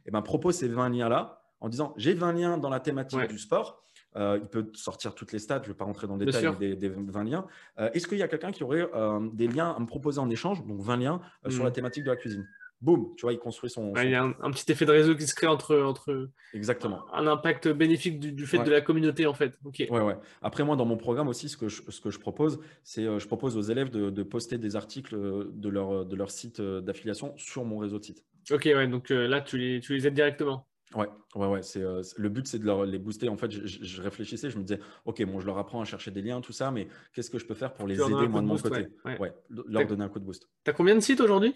eh 0.07 0.11
ben, 0.11 0.23
propose 0.23 0.57
ces 0.57 0.69
20 0.69 0.91
liens-là 0.91 1.42
en 1.63 1.69
disant 1.69 1.95
j'ai 1.97 2.13
20 2.13 2.33
liens 2.33 2.59
dans 2.59 2.69
la 2.69 2.81
thématique 2.81 3.27
du 3.29 3.39
sport. 3.39 3.83
Euh, 4.17 4.39
il 4.43 4.47
peut 4.47 4.71
sortir 4.75 5.15
toutes 5.15 5.33
les 5.33 5.39
stats, 5.39 5.61
je 5.63 5.69
ne 5.69 5.73
vais 5.73 5.79
pas 5.79 5.85
rentrer 5.85 6.07
dans 6.07 6.17
le 6.17 6.27
détail 6.27 6.77
des, 6.77 6.89
20 6.89 7.25
liens. 7.25 7.47
Euh, 7.79 7.91
est-ce 7.95 8.07
qu'il 8.07 8.19
y 8.19 8.23
a 8.23 8.29
quelqu'un 8.29 8.53
qui 8.53 8.63
aurait 8.63 8.87
euh, 8.95 9.21
des 9.33 9.49
liens 9.49 9.71
à 9.71 9.81
me 9.81 9.87
proposer 9.87 10.19
en 10.19 10.29
échange, 10.29 10.65
donc 10.67 10.83
20 10.83 10.97
liens, 10.99 11.21
sur 11.49 11.65
la 11.65 11.71
hmm. 11.71 11.73
thématique 11.73 12.05
de 12.05 12.11
la 12.11 12.17
cuisine? 12.17 12.47
Boum, 12.83 13.15
tu 13.17 13.23
vois, 13.23 13.33
il 13.33 13.39
construit 13.39 13.71
son. 13.71 13.95
il 13.97 14.11
y 14.11 14.15
a 14.17 14.25
un, 14.25 14.51
petit 14.51 14.71
effet 14.71 14.85
de 14.85 14.91
réseau 14.91 15.15
qui 15.15 15.27
se 15.27 15.37
crée 15.37 15.47
entre. 15.47 15.79
entre 15.79 16.29
Exactement. 16.53 17.05
Un 17.15 17.29
impact 17.29 17.69
bénéfique 17.69 18.19
du, 18.19 18.45
fait 18.45 18.59
de 18.59 18.71
la 18.73 18.81
communauté, 18.81 19.25
en 19.25 19.35
fait. 19.35 19.57
Ok. 19.65 19.87
Ouais, 19.89 20.01
ouais. 20.01 20.17
Après, 20.43 20.65
moi, 20.65 20.75
dans 20.75 20.85
mon 20.85 20.97
programme 20.97 21.29
aussi, 21.29 21.49
ce 21.49 21.57
que 21.57 21.69
je, 21.69 21.83
ce 21.89 22.01
que 22.01 22.11
je 22.11 22.19
propose, 22.19 22.59
c'est 22.83 23.05
je 23.05 23.27
propose 23.29 23.57
aux 23.57 23.63
élèves 23.63 23.89
de, 23.89 24.23
poster 24.25 24.59
des 24.59 24.75
articles 24.75 25.17
de 25.17 25.69
leur, 25.69 26.05
de 26.05 26.17
leur 26.17 26.33
site 26.33 26.61
d'affiliation 26.61 27.33
sur 27.37 27.65
mon 27.65 27.79
réseau 27.79 28.01
de 28.01 28.05
sites. 28.05 28.25
Ok, 28.51 28.65
ouais, 28.65 28.89
donc 28.89 29.11
là, 29.11 29.41
tu 29.41 29.59
les, 29.59 29.81
tu 29.81 29.95
les 29.95 30.09
aides 30.09 30.15
directement. 30.15 30.67
Ouais, 30.95 31.09
ouais, 31.35 31.47
ouais. 31.47 31.63
C'est, 31.63 31.83
euh, 31.83 32.03
le 32.17 32.29
but, 32.29 32.47
c'est 32.47 32.59
de 32.59 32.65
leur, 32.65 32.85
les 32.85 32.99
booster. 32.99 33.29
En 33.29 33.37
fait, 33.37 33.51
je, 33.51 34.03
réfléchissais, 34.03 34.51
je 34.51 34.59
me 34.59 34.63
disais, 34.63 34.81
OK, 35.05 35.25
bon, 35.25 35.41
je 35.41 35.47
leur 35.47 35.59
apprends 35.59 35.81
à 35.81 35.85
chercher 35.85 36.11
des 36.11 36.23
liens, 36.23 36.41
tout 36.41 36.53
ça, 36.53 36.71
mais 36.71 36.89
qu'est-ce 37.13 37.31
que 37.31 37.39
je 37.39 37.47
peux 37.47 37.55
faire 37.55 37.73
pour 37.73 37.87
les 37.87 37.95
aider, 37.95 38.29
moi, 38.29 38.41
de 38.41 38.47
mon 38.47 38.59
côté? 38.59 38.89
ouais, 39.05 39.33
leur 39.49 39.87
donner 39.87 40.05
un 40.05 40.09
coup 40.09 40.21
de 40.21 40.25
boost. 40.25 40.49
Tu 40.65 40.71
as 40.71 40.75
combien 40.75 40.95
de 40.95 41.01
sites 41.01 41.21
aujourd'hui 41.21 41.55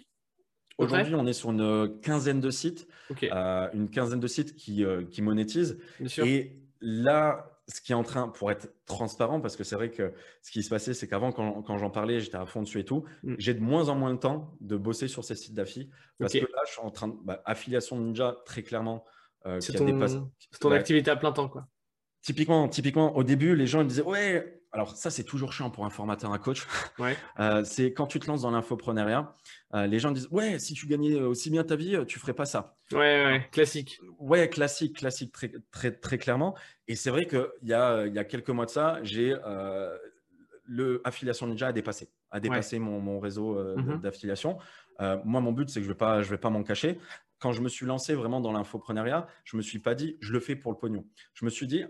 Aujourd'hui, 0.78 1.14
on 1.14 1.26
est 1.26 1.32
sur 1.32 1.52
une 1.52 1.62
euh, 1.62 1.88
quinzaine 2.02 2.40
de 2.40 2.50
sites, 2.50 2.86
euh, 3.22 3.68
une 3.72 3.88
quinzaine 3.88 4.20
de 4.20 4.26
sites 4.26 4.54
qui, 4.56 4.84
qui 5.10 5.22
monétisent. 5.22 5.78
Et 6.18 6.52
là, 6.80 7.56
ce 7.68 7.80
qui 7.80 7.92
est 7.92 7.96
en 7.96 8.04
train, 8.04 8.28
pour 8.28 8.50
être 8.50 8.72
transparent, 8.86 9.40
parce 9.40 9.56
que 9.56 9.64
c'est 9.64 9.74
vrai 9.74 9.90
que 9.90 10.12
ce 10.42 10.52
qui 10.52 10.62
se 10.62 10.70
passait, 10.70 10.94
c'est 10.94 11.08
qu'avant, 11.08 11.32
quand, 11.32 11.78
j'en 11.78 11.90
parlais, 11.90 12.20
j'étais 12.20 12.36
à 12.36 12.46
fond 12.46 12.62
dessus 12.62 12.80
et 12.80 12.84
tout. 12.84 13.04
Mm. 13.24 13.34
J'ai 13.38 13.54
de 13.54 13.60
moins 13.60 13.88
en 13.88 13.96
moins 13.96 14.14
de 14.14 14.18
temps 14.18 14.56
de 14.60 14.76
bosser 14.76 15.08
sur 15.08 15.24
ces 15.24 15.34
sites 15.34 15.54
d'affi. 15.54 15.90
Parce 16.18 16.32
que 16.32 16.38
là, 16.38 16.62
je 16.66 16.72
suis 16.72 16.80
en 16.80 16.90
train 16.90 17.08
de. 17.08 17.14
Bah, 17.24 17.42
affiliation 17.44 17.98
Ninja, 17.98 18.36
très 18.44 18.62
clairement, 18.62 19.04
euh, 19.04 19.15
c'est 19.60 19.72
ton, 20.60 20.72
activité 20.72 21.10
à 21.10 21.16
plein 21.16 21.32
temps, 21.32 21.48
quoi. 21.48 21.66
Typiquement, 22.26 22.68
typiquement, 22.68 23.16
au 23.16 23.22
début, 23.22 23.54
les 23.54 23.68
gens 23.68 23.82
ils 23.82 23.86
disaient 23.86 24.02
ouais. 24.02 24.60
Alors 24.72 24.96
ça, 24.96 25.10
c'est 25.10 25.22
toujours 25.22 25.52
chiant 25.52 25.70
pour 25.70 25.86
un 25.86 25.90
formateur, 25.90 26.32
un 26.32 26.38
coach. 26.38 26.66
Ouais. 26.98 27.16
Euh, 27.38 27.62
c'est 27.62 27.92
quand 27.92 28.06
tu 28.06 28.18
te 28.18 28.26
lances 28.26 28.42
dans 28.42 28.50
l'infoprenariat, 28.50 29.32
euh, 29.74 29.86
les 29.86 30.00
gens 30.00 30.10
disent 30.10 30.28
ouais, 30.30 30.58
si 30.58 30.74
tu 30.74 30.86
gagnais 30.86 31.14
aussi 31.20 31.50
bien 31.50 31.62
ta 31.62 31.76
vie, 31.76 31.96
tu 32.08 32.18
ferais 32.18 32.32
pas 32.32 32.46
ça. 32.46 32.76
Ouais, 32.90 32.98
ouais, 32.98 33.48
classique. 33.52 34.00
Ouais, 34.18 34.48
classique, 34.48 34.96
classique, 34.96 35.32
très, 35.32 35.52
très, 35.70 35.92
très 35.92 36.18
clairement. 36.18 36.56
Et 36.88 36.96
c'est 36.96 37.10
vrai 37.10 37.26
qu'il 37.26 37.46
y 37.62 37.74
a, 37.74 38.06
y 38.06 38.18
a 38.18 38.24
quelques 38.24 38.50
mois 38.50 38.66
de 38.66 38.70
ça, 38.70 38.98
j'ai 39.02 39.36
le 40.68 41.00
affiliation 41.04 41.46
Ninja 41.46 41.68
a 41.68 41.72
dépassé, 41.72 42.10
a 42.32 42.40
dépassé 42.40 42.80
mon, 42.80 42.98
mon, 42.98 43.20
réseau 43.20 43.56
mm-hmm. 43.56 44.00
d'affiliation. 44.00 44.58
moi, 44.98 45.40
mon 45.40 45.52
but, 45.52 45.68
c'est 45.68 45.78
que 45.78 45.84
je 45.84 45.90
ne 45.90 45.94
vais 45.94 45.98
pas, 45.98 46.22
je 46.22 46.30
vais 46.30 46.38
pas 46.38 46.50
m'en 46.50 46.64
cacher 46.64 46.98
quand 47.38 47.52
je 47.52 47.60
me 47.60 47.68
suis 47.68 47.86
lancé 47.86 48.14
vraiment 48.14 48.40
dans 48.40 48.52
l'infoprenariat, 48.52 49.26
je 49.44 49.56
ne 49.56 49.58
me 49.58 49.62
suis 49.62 49.78
pas 49.78 49.94
dit 49.94 50.16
je 50.20 50.32
le 50.32 50.40
fais 50.40 50.56
pour 50.56 50.72
le 50.72 50.78
pognon. 50.78 51.06
Je 51.34 51.44
me 51.44 51.50
suis 51.50 51.66
dit, 51.66 51.84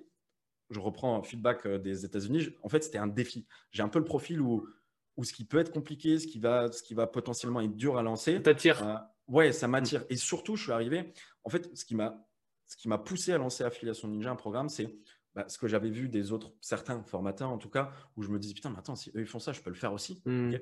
je 0.71 0.81
reprends 0.81 1.19
un 1.19 1.23
feedback 1.23 1.67
euh, 1.67 1.79
des 1.79 2.05
États-Unis, 2.05 2.49
en 2.63 2.69
fait, 2.69 2.83
c'était 2.83 2.99
un 2.99 3.07
défi. 3.07 3.47
J'ai 3.71 3.83
un 3.83 3.89
peu 3.89 3.99
le 3.99 4.05
profil 4.05 4.41
où, 4.41 4.69
où 5.17 5.25
ce 5.25 5.33
qui 5.33 5.45
peut 5.45 5.59
être 5.59 5.73
compliqué, 5.73 6.19
ce 6.19 6.27
qui 6.27 6.39
va, 6.39 6.71
ce 6.73 6.83
qui 6.83 6.95
va 6.95 7.07
potentiellement 7.07 7.61
être 7.61 7.77
dur 7.77 7.97
à 7.97 8.03
lancer. 8.03 8.35
Ça 8.35 8.41
t'attire 8.41 8.87
euh, 8.87 8.97
Ouais, 9.29 9.53
ça 9.53 9.67
m'attire. 9.67 10.05
Et 10.09 10.17
surtout, 10.17 10.57
je 10.57 10.65
suis 10.65 10.73
arrivé. 10.73 11.13
En 11.45 11.51
fait, 11.51 11.75
ce 11.77 11.85
qui 11.85 11.95
m'a 11.95 12.27
ce 12.67 12.77
qui 12.77 12.89
m'a 12.89 12.99
poussé 12.99 13.33
à 13.33 13.39
lancer 13.39 13.65
Affiliation 13.65 14.09
Ninja, 14.09 14.31
un 14.31 14.37
programme, 14.37 14.69
c'est 14.69 14.93
bah, 15.35 15.45
ce 15.49 15.59
que 15.59 15.69
j'avais 15.69 15.91
vu 15.91 16.09
des 16.09 16.33
autres, 16.33 16.53
certains 16.61 17.03
formateurs 17.05 17.51
en 17.51 17.59
tout 17.59 17.69
cas, 17.69 17.93
où 18.17 18.23
je 18.23 18.29
me 18.29 18.39
disais, 18.39 18.55
putain, 18.55 18.71
mais 18.71 18.79
attends, 18.79 18.97
si 18.97 19.11
eux 19.11 19.21
ils 19.21 19.27
font 19.27 19.39
ça, 19.39 19.53
je 19.53 19.61
peux 19.61 19.71
le 19.71 19.77
faire 19.77 19.93
aussi. 19.93 20.23
Hmm. 20.25 20.55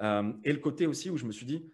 Euh, 0.00 0.32
et 0.42 0.52
le 0.52 0.58
côté 0.58 0.86
aussi 0.86 1.10
où 1.10 1.16
je 1.16 1.24
me 1.24 1.32
suis 1.32 1.46
dit, 1.46 1.70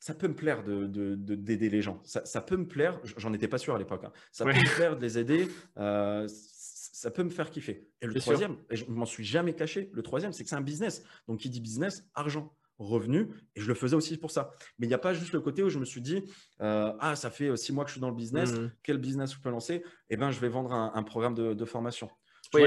ça 0.00 0.14
peut 0.14 0.28
me 0.28 0.34
plaire 0.34 0.64
d'aider 0.64 0.88
de, 0.88 1.34
de, 1.34 1.66
les 1.68 1.82
gens. 1.82 2.00
Ça, 2.04 2.40
peut 2.40 2.56
me 2.56 2.66
plaire, 2.66 2.98
j'en 3.18 3.32
étais 3.34 3.48
pas 3.48 3.58
sûr 3.58 3.74
à 3.74 3.78
l'époque, 3.78 4.02
hein. 4.04 4.12
ça 4.32 4.44
peut 4.44 4.52
me 4.52 4.74
plaire 4.74 4.96
de 4.96 5.02
les 5.02 5.18
aider, 5.18 5.48
euh, 5.76 6.26
ça 6.26 7.10
peut 7.10 7.22
me 7.22 7.30
faire 7.30 7.50
kiffer. 7.50 7.88
Et 8.00 8.06
le 8.06 8.14
troisième, 8.14 8.56
et 8.70 8.76
je 8.76 8.86
m'en 8.86 9.04
suis 9.04 9.24
jamais 9.24 9.54
caché, 9.54 9.90
le 9.92 10.02
troisième, 10.02 10.32
c'est 10.32 10.42
que 10.42 10.48
c'est 10.48 10.56
un 10.56 10.62
business. 10.62 11.04
Donc, 11.28 11.40
qui 11.40 11.50
dit 11.50 11.60
business, 11.60 12.08
argent, 12.14 12.56
revenu, 12.78 13.28
et 13.54 13.60
je 13.60 13.68
le 13.68 13.74
faisais 13.74 13.94
aussi 13.94 14.16
pour 14.16 14.30
ça. 14.30 14.52
Mais 14.78 14.86
il 14.86 14.88
n'y 14.88 14.94
a 14.94 14.98
pas 14.98 15.12
juste 15.12 15.32
le 15.32 15.40
côté 15.40 15.62
où 15.62 15.68
je 15.68 15.78
me 15.78 15.84
suis 15.84 16.00
dit, 16.00 16.24
euh, 16.62 16.92
ah, 16.98 17.14
ça 17.14 17.30
fait 17.30 17.54
six 17.58 17.72
mois 17.74 17.84
que 17.84 17.90
je 17.90 17.94
suis 17.94 18.00
dans 18.00 18.08
le 18.08 18.16
business, 18.16 18.52
mmh. 18.52 18.72
quel 18.82 18.96
business 18.96 19.34
je 19.34 19.38
peux 19.38 19.50
lancer? 19.50 19.84
Eh 20.08 20.16
bien, 20.16 20.30
je 20.30 20.40
vais 20.40 20.48
vendre 20.48 20.72
un, 20.72 21.02
programme 21.02 21.34
de 21.34 21.64
formation 21.66 22.10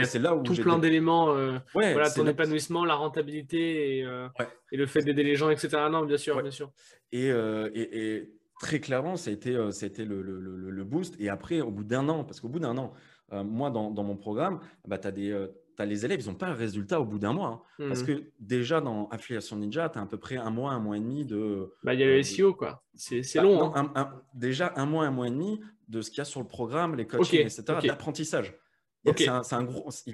c'est 0.03 0.19
là 0.19 0.36
où 0.36 0.43
tout 0.43 0.55
plein 0.55 0.79
d'éléments, 0.79 1.36
euh, 1.36 1.57
voilà, 1.73 2.09
ton 2.09 2.27
épanouissement, 2.27 2.86
la 2.86 2.95
rentabilité 2.95 4.03
euh, 4.03 4.27
et, 4.71 4.77
le 4.77 4.86
fait 4.86 5.01
d'aider 5.01 5.23
les 5.23 5.36
gens, 5.36 5.49
etc. 5.49 5.69
Non, 5.91 6.05
bien 6.05 6.17
sûr, 6.17 6.41
bien 6.41 6.51
sûr. 6.51 6.71
Euh, 7.13 7.69
et, 7.73 8.15
et, 8.15 8.31
très 8.59 8.79
clairement, 8.79 9.15
ça 9.17 9.29
a 9.29 9.34
été, 9.34 9.53
ça 9.71 9.86
a 9.86 9.88
été 9.88 10.05
le, 10.05 10.21
le, 10.21 10.39
le, 10.39 10.84
boost. 10.84 11.15
Et 11.19 11.29
après, 11.29 11.61
au 11.61 11.71
bout 11.71 11.84
d'un 11.84 12.07
an, 12.09 12.23
parce 12.23 12.39
qu'au 12.39 12.49
bout 12.49 12.59
d'un 12.59 12.77
an, 12.77 12.93
moi, 13.31 13.69
dans, 13.69 13.91
dans, 13.91 14.03
mon 14.03 14.15
programme, 14.15 14.59
bah, 14.88 14.97
tu 14.97 15.07
as 15.07 15.11
des 15.11 15.47
as 15.79 15.86
les 15.86 16.05
élèves, 16.05 16.21
ils 16.21 16.27
n'ont 16.27 16.36
pas 16.36 16.49
le 16.49 16.55
résultat 16.55 17.01
au 17.01 17.05
bout 17.05 17.19
d'un 17.19 17.34
mois. 17.34 17.65
Hein. 17.79 17.88
Parce 17.88 18.03
mmh. 18.03 18.05
que 18.05 18.23
déjà, 18.39 18.79
dans 18.79 19.07
Affiliation 19.09 19.57
Ninja, 19.57 19.89
tu 19.89 19.97
as 19.97 20.01
à 20.01 20.05
peu 20.05 20.17
près 20.17 20.38
un 20.38 20.51
mois, 20.51 20.71
un 20.71 20.79
mois 20.79 20.97
et 20.97 20.99
demi 20.99 21.25
de. 21.25 21.73
Bah, 21.84 21.93
il 21.93 21.99
y 21.99 22.03
a 22.03 22.05
le 22.05 22.21
SEO, 22.21 22.53
quoi. 22.53 22.84
C'est 22.95 23.21
bah, 23.36 23.41
long. 23.41 23.75
hein. 23.75 24.13
déjà, 24.34 24.73
un 24.75 24.86
mois, 24.86 25.05
un 25.05 25.11
mois 25.11 25.27
et 25.27 25.31
demi 25.31 25.59
de 25.89 26.01
ce 26.01 26.09
qu'il 26.09 26.19
y 26.19 26.21
a 26.21 26.25
sur 26.25 26.41
le 26.41 26.47
programme, 26.47 26.95
les 26.95 27.07
coachings, 27.07 27.41
etc., 27.41 27.63
d'apprentissage. 27.84 28.55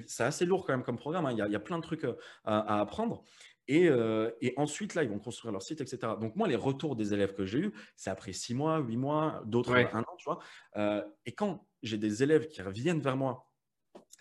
C'est 0.06 0.22
assez 0.24 0.44
lourd 0.44 0.66
quand 0.66 0.72
même 0.72 0.82
comme 0.82 0.98
programme. 0.98 1.26
Hein. 1.26 1.32
Il, 1.32 1.38
y 1.38 1.56
a, 1.56 1.60
plein 1.60 1.78
de 1.78 1.82
trucs 1.82 2.04
euh, 2.04 2.14
à, 2.44 2.80
apprendre. 2.80 3.24
Euh, 3.70 4.30
et, 4.40 4.52
ensuite, 4.56 4.94
là, 4.94 5.04
ils 5.04 5.10
vont 5.10 5.18
construire 5.18 5.52
leur 5.52 5.62
site, 5.62 5.80
etc. 5.80 6.14
Donc, 6.20 6.34
moi, 6.34 6.48
les 6.48 6.56
retours 6.56 6.96
des 6.96 7.14
élèves 7.14 7.34
que 7.34 7.44
j'ai 7.44 7.58
eus, 7.58 7.72
c'est 7.94 8.10
après 8.10 8.32
six 8.32 8.54
mois, 8.54 8.78
huit 8.78 8.96
mois, 8.96 9.42
d'autres 9.46 9.74
un 9.74 10.00
an, 10.00 10.16
tu 10.18 10.24
vois. 10.24 10.40
Euh, 10.76 11.02
et 11.24 11.32
quand 11.32 11.66
j'ai 11.82 11.98
des 11.98 12.22
élèves 12.22 12.48
qui 12.48 12.62
reviennent 12.62 13.00
vers 13.00 13.16
moi 13.16 13.48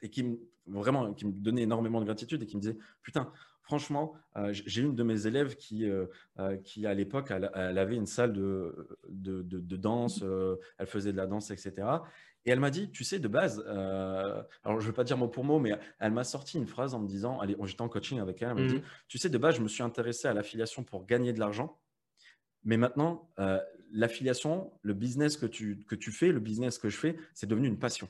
et 0.03 0.09
qui 0.09 0.23
me, 0.23 0.37
vraiment, 0.67 1.13
qui 1.13 1.25
me 1.25 1.31
donnaient 1.31 1.63
énormément 1.63 1.99
de 1.99 2.05
gratitude 2.05 2.43
et 2.43 2.45
qui 2.45 2.57
me 2.57 2.61
disaient, 2.61 2.77
putain, 3.01 3.31
franchement, 3.63 4.13
j'ai 4.51 4.81
une 4.81 4.95
de 4.95 5.03
mes 5.03 5.27
élèves 5.27 5.55
qui, 5.55 5.85
qui 6.63 6.85
à 6.85 6.93
l'époque, 6.93 7.31
elle, 7.31 7.77
avait 7.77 7.95
une 7.95 8.05
salle 8.05 8.33
de, 8.33 8.97
de, 9.09 9.41
de 9.41 9.75
danse, 9.75 10.23
elle 10.77 10.87
faisait 10.87 11.11
de 11.11 11.17
la 11.17 11.27
danse, 11.27 11.51
etc. 11.51 11.87
Et 12.45 12.51
elle 12.51 12.59
m'a 12.59 12.71
dit, 12.71 12.89
tu 12.89 13.03
sais, 13.03 13.19
de 13.19 13.27
base, 13.27 13.63
euh, 13.67 14.41
alors 14.63 14.79
je 14.79 14.85
ne 14.85 14.89
veux 14.89 14.93
pas 14.93 15.03
dire 15.03 15.17
mot 15.17 15.27
pour 15.27 15.43
mot, 15.43 15.59
mais 15.59 15.71
elle 15.99 16.11
m'a 16.11 16.23
sorti 16.23 16.57
une 16.57 16.67
phrase 16.67 16.93
en 16.93 16.99
me 16.99 17.07
disant, 17.07 17.39
allez, 17.39 17.55
j'étais 17.65 17.81
en 17.81 17.89
coaching 17.89 18.19
avec 18.19 18.41
elle, 18.41 18.49
elle 18.49 18.63
m'a 18.63 18.67
dit, 18.67 18.77
mmh. 18.77 18.83
tu 19.07 19.17
sais, 19.17 19.29
de 19.29 19.37
base, 19.37 19.55
je 19.55 19.61
me 19.61 19.67
suis 19.67 19.83
intéressé 19.83 20.27
à 20.27 20.33
l'affiliation 20.33 20.83
pour 20.83 21.05
gagner 21.05 21.33
de 21.33 21.39
l'argent, 21.39 21.79
mais 22.63 22.77
maintenant, 22.77 23.29
euh, 23.39 23.59
l'affiliation, 23.91 24.71
le 24.81 24.93
business 24.93 25.37
que 25.37 25.45
tu, 25.45 25.83
que 25.87 25.95
tu 25.95 26.11
fais, 26.11 26.31
le 26.31 26.39
business 26.39 26.77
que 26.77 26.89
je 26.89 26.97
fais, 26.97 27.17
c'est 27.33 27.47
devenu 27.47 27.67
une 27.67 27.79
passion. 27.79 28.09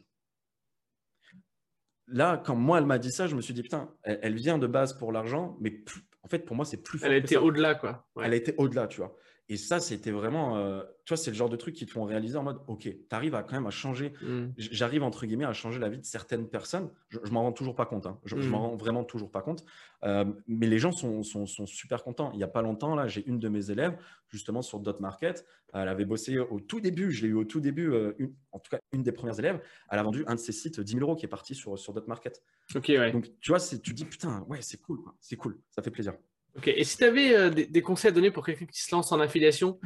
Là, 2.07 2.41
quand 2.43 2.55
moi, 2.55 2.79
elle 2.79 2.85
m'a 2.85 2.97
dit 2.97 3.11
ça, 3.11 3.27
je 3.27 3.35
me 3.35 3.41
suis 3.41 3.53
dit, 3.53 3.61
putain, 3.61 3.93
elle, 4.03 4.35
vient 4.35 4.57
de 4.57 4.65
base 4.65 4.97
pour 4.97 5.11
l'argent, 5.11 5.57
mais 5.59 5.83
en 6.23 6.27
fait, 6.27 6.39
pour 6.39 6.55
moi, 6.55 6.65
c'est 6.65 6.81
plus 6.81 6.97
fort. 6.97 7.07
Elle 7.07 7.13
a 7.13 7.17
été 7.17 7.37
au-delà, 7.37 7.75
quoi. 7.75 8.09
Elle 8.21 8.33
a 8.33 8.35
été 8.35 8.55
au-delà, 8.57 8.87
tu 8.87 9.01
vois. 9.01 9.15
Et 9.51 9.57
ça, 9.57 9.79
c'était 9.79 10.11
vraiment, 10.11 10.57
euh, 10.57 10.83
tu 11.05 11.09
vois, 11.09 11.17
c'est 11.17 11.31
le 11.31 11.35
genre 11.35 11.49
de 11.49 11.55
truc 11.55 11.73
qui 11.73 11.87
te 11.87 11.91
font 11.91 12.03
réaliser 12.03 12.37
en 12.37 12.43
mode, 12.43 12.59
OK, 12.67 12.81
tu 12.83 12.99
arrives 13.09 13.33
à 13.33 13.41
quand 13.41 13.55
même 13.55 13.65
à 13.65 13.71
changer, 13.71 14.13
mmh. 14.21 14.49
j'arrive 14.57 15.01
entre 15.01 15.25
guillemets 15.25 15.45
à 15.45 15.53
changer 15.53 15.79
la 15.79 15.89
vie 15.89 15.97
de 15.97 16.05
certaines 16.05 16.47
personnes. 16.47 16.91
Je, 17.09 17.17
je 17.23 17.31
m'en 17.31 17.41
rends 17.41 17.51
toujours 17.51 17.75
pas 17.75 17.87
compte, 17.87 18.05
hein. 18.05 18.19
je, 18.25 18.39
je 18.39 18.47
m'en 18.47 18.61
rends 18.61 18.75
vraiment 18.75 19.03
toujours 19.03 19.31
pas 19.31 19.41
compte. 19.41 19.65
Euh, 20.03 20.23
mais 20.47 20.67
les 20.67 20.77
gens 20.77 20.91
sont, 20.91 21.23
sont, 21.23 21.47
sont, 21.47 21.65
super 21.65 22.03
contents. 22.03 22.31
Il 22.33 22.37
n'y 22.37 22.43
a 22.43 22.47
pas 22.47 22.61
longtemps, 22.61 22.93
là, 22.93 23.07
j'ai 23.07 23.25
une 23.25 23.39
de 23.39 23.49
mes 23.49 23.71
élèves, 23.71 23.97
justement 24.29 24.61
sur 24.61 24.79
Dot 24.79 24.99
Market, 24.99 25.43
elle 25.73 25.87
avait 25.87 26.05
bossé 26.05 26.37
au 26.37 26.59
tout 26.59 26.79
début, 26.79 27.11
je 27.11 27.23
l'ai 27.23 27.29
eu 27.29 27.33
au 27.33 27.43
tout 27.43 27.59
début, 27.59 27.91
euh, 27.91 28.13
une, 28.19 28.35
en 28.51 28.59
tout 28.59 28.69
cas 28.69 28.79
une 28.91 29.01
des 29.01 29.11
premières 29.11 29.39
élèves, 29.39 29.59
elle 29.89 29.97
a 29.97 30.03
vendu 30.03 30.23
un 30.27 30.35
de 30.35 30.39
ses 30.39 30.51
sites 30.51 30.79
10 30.79 30.93
000 30.93 31.03
euros 31.03 31.15
qui 31.15 31.25
est 31.25 31.29
parti 31.29 31.55
sur, 31.55 31.77
sur 31.79 31.91
Dot 31.91 32.07
Market. 32.07 32.43
Ok, 32.75 32.85
ouais. 32.89 33.11
Donc, 33.11 33.31
tu 33.41 33.51
vois, 33.51 33.59
tu 33.59 33.93
dis, 33.95 34.05
putain, 34.05 34.45
ouais, 34.47 34.61
c'est 34.61 34.79
cool, 34.79 34.99
c'est 35.19 35.37
cool, 35.37 35.59
ça 35.71 35.81
fait 35.81 35.89
plaisir. 35.89 36.13
Ok, 36.55 36.67
et 36.67 36.83
si 36.83 36.97
tu 36.97 37.03
avais 37.03 37.35
euh, 37.35 37.49
des, 37.49 37.81
conseils 37.81 38.09
à 38.09 38.11
donner 38.11 38.31
pour 38.31 38.45
quelqu'un 38.45 38.65
qui 38.65 38.81
se 38.81 38.93
lance 38.93 39.11
en 39.11 39.19
affiliation, 39.19 39.79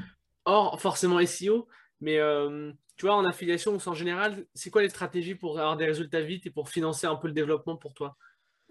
Or, 0.46 0.82
forcément 0.82 1.20
SEO, 1.22 1.68
mais 2.02 2.18
euh, 2.18 2.72
tu 2.98 3.06
vois, 3.06 3.16
en 3.16 3.24
affiliation 3.26 3.78
en 3.86 3.94
général, 3.94 4.46
c'est 4.54 4.70
quoi 4.70 4.82
les 4.82 4.90
stratégies 4.90 5.36
pour 5.36 5.58
avoir 5.58 5.78
des 5.78 5.86
résultats 5.86 6.22
vite 6.22 6.46
et 6.46 6.50
pour 6.50 6.70
financer 6.70 7.08
un 7.08 7.16
peu 7.16 7.28
le 7.28 7.34
développement 7.34 7.78
pour 7.78 7.94
toi? 7.94 8.18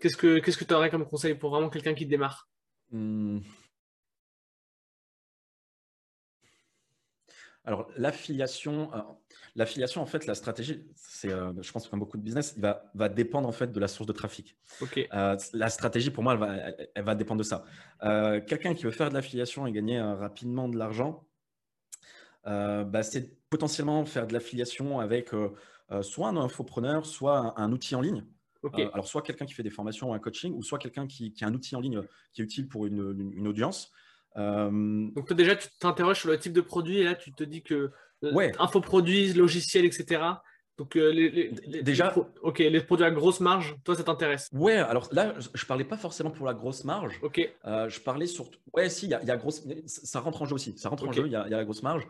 Qu'est-ce 0.01 0.17
que 0.17 0.39
tu 0.39 0.65
que 0.67 0.75
aurais 0.75 0.91
comme 0.91 1.07
conseil 1.07 1.35
pour 1.35 1.51
vraiment 1.51 1.71
quelqu'un 1.71 1.95
qui 1.95 2.07
démarre? 2.07 2.49
Mmh. 2.91 3.41
Alors, 7.65 7.89
l'affiliation, 7.97 8.91
l'affiliation, 9.55 10.03
en 10.03 10.07
fait, 10.07 10.27
la 10.27 10.35
stratégie, 10.35 10.85
c'est, 10.97 11.31
je 11.31 11.73
pense 11.73 11.89
comme 11.89 12.01
beaucoup 12.01 12.17
de 12.17 12.23
business, 12.23 12.55
il 12.57 12.63
va, 12.63 12.91
va 12.95 13.09
dépendre 13.09 13.49
en 13.49 13.53
fait 13.53 13.71
de 13.71 13.79
la 13.79 13.89
source 13.89 14.07
de 14.07 14.13
trafic. 14.13 14.57
Ok. 14.81 15.09
la 15.11 15.69
stratégie, 15.69 16.11
pour 16.11 16.25
moi, 16.25 16.33
elle 16.33 16.41
va, 16.41 16.57
elle 16.95 17.05
va 17.05 17.15
dépendre 17.15 17.39
de 17.39 17.45
ça. 17.45 17.65
quelqu'un 18.47 18.75
qui 18.75 18.85
veut 18.85 18.91
faire 18.91 19.11
de 19.11 19.15
l'affiliation 19.15 19.67
et 19.67 19.73
gagner 19.73 20.01
rapidement 20.01 20.69
de 20.69 20.77
l'argent, 20.77 21.25
bah, 22.45 23.03
c'est 23.03 23.39
potentiellement 23.49 24.05
faire 24.07 24.27
de 24.27 24.33
l'affiliation 24.33 24.99
avec 24.99 25.31
soit 26.01 26.29
un 26.29 26.37
infopreneur, 26.37 27.07
soit 27.07 27.55
un 27.61 27.71
outil 27.71 27.95
en 27.95 28.01
ligne. 28.01 28.25
Euh, 28.65 28.91
alors, 28.93 29.07
soit 29.07 29.23
quelqu'un 29.23 29.47
qui 29.47 29.55
fait 29.55 29.63
des 29.63 29.71
formations 29.71 30.11
ou 30.11 30.15
un 30.15 30.19
coaching, 30.19 30.55
ou 30.55 30.63
soit 30.63 30.79
quelqu'un 30.79 31.07
qui, 31.07 31.35
a 31.41 31.47
un 31.47 31.55
outil 31.55 31.75
en 31.77 31.81
ligne 31.81 31.99
euh, 31.99 32.09
qui 32.33 32.43
est 32.43 32.45
utile 32.45 32.69
pour 32.69 32.87
une, 32.87 33.47
audience. 33.47 33.93
Euh, 34.37 34.71
Donc, 35.15 35.27
toi, 35.27 35.37
déjà, 35.37 35.57
tu 35.57 35.69
t'interroges 35.79 36.21
sur 36.21 36.29
le 36.29 36.39
type 36.39 36.53
de 36.53 36.61
produit 36.61 36.99
et 36.99 37.05
là, 37.05 37.15
tu 37.15 37.33
te 37.33 37.45
dis 37.45 37.63
que 37.63 37.91
ouais. 38.23 38.53
infoproduits, 38.59 39.33
logiciels, 39.33 39.85
etc. 39.85 40.23
Donc, 40.79 40.95
les, 40.95 41.53
déjà, 41.83 42.15
ok, 42.43 42.59
les 42.59 42.81
produits 42.81 43.05
à 43.05 43.11
grosse 43.11 43.41
marge, 43.41 43.77
toi, 43.85 43.95
ça 43.95 44.05
t'intéresse? 44.05 44.49
Ouais, 44.53 44.77
alors 44.77 45.09
là, 45.13 45.35
je 45.55 45.67
parlais 45.67 45.85
pas 45.85 45.99
forcément 45.99 46.31
pour 46.31 46.47
la 46.47 46.55
grosse 46.55 46.85
marge. 46.85 47.19
Ok. 47.23 47.41
je 47.65 48.01
parlais 48.01 48.27
surtout. 48.27 48.59
Ouais, 48.73 48.89
si, 48.89 49.07
il 49.07 49.11
y, 49.11 49.15
a, 49.15 49.37
grosse. 49.37 49.63
Ça 49.87 50.21
rentre 50.21 50.43
en 50.43 50.47
jeu 50.47 50.55
aussi. 50.55 50.77
Ça 50.79 50.89
rentre 50.89 51.07
en 51.07 51.13
jeu. 51.13 51.25
Il 51.27 51.33
y, 51.33 51.37
a, 51.37 51.47
la 51.49 51.65
grosse 51.65 51.83
marge, 51.83 52.09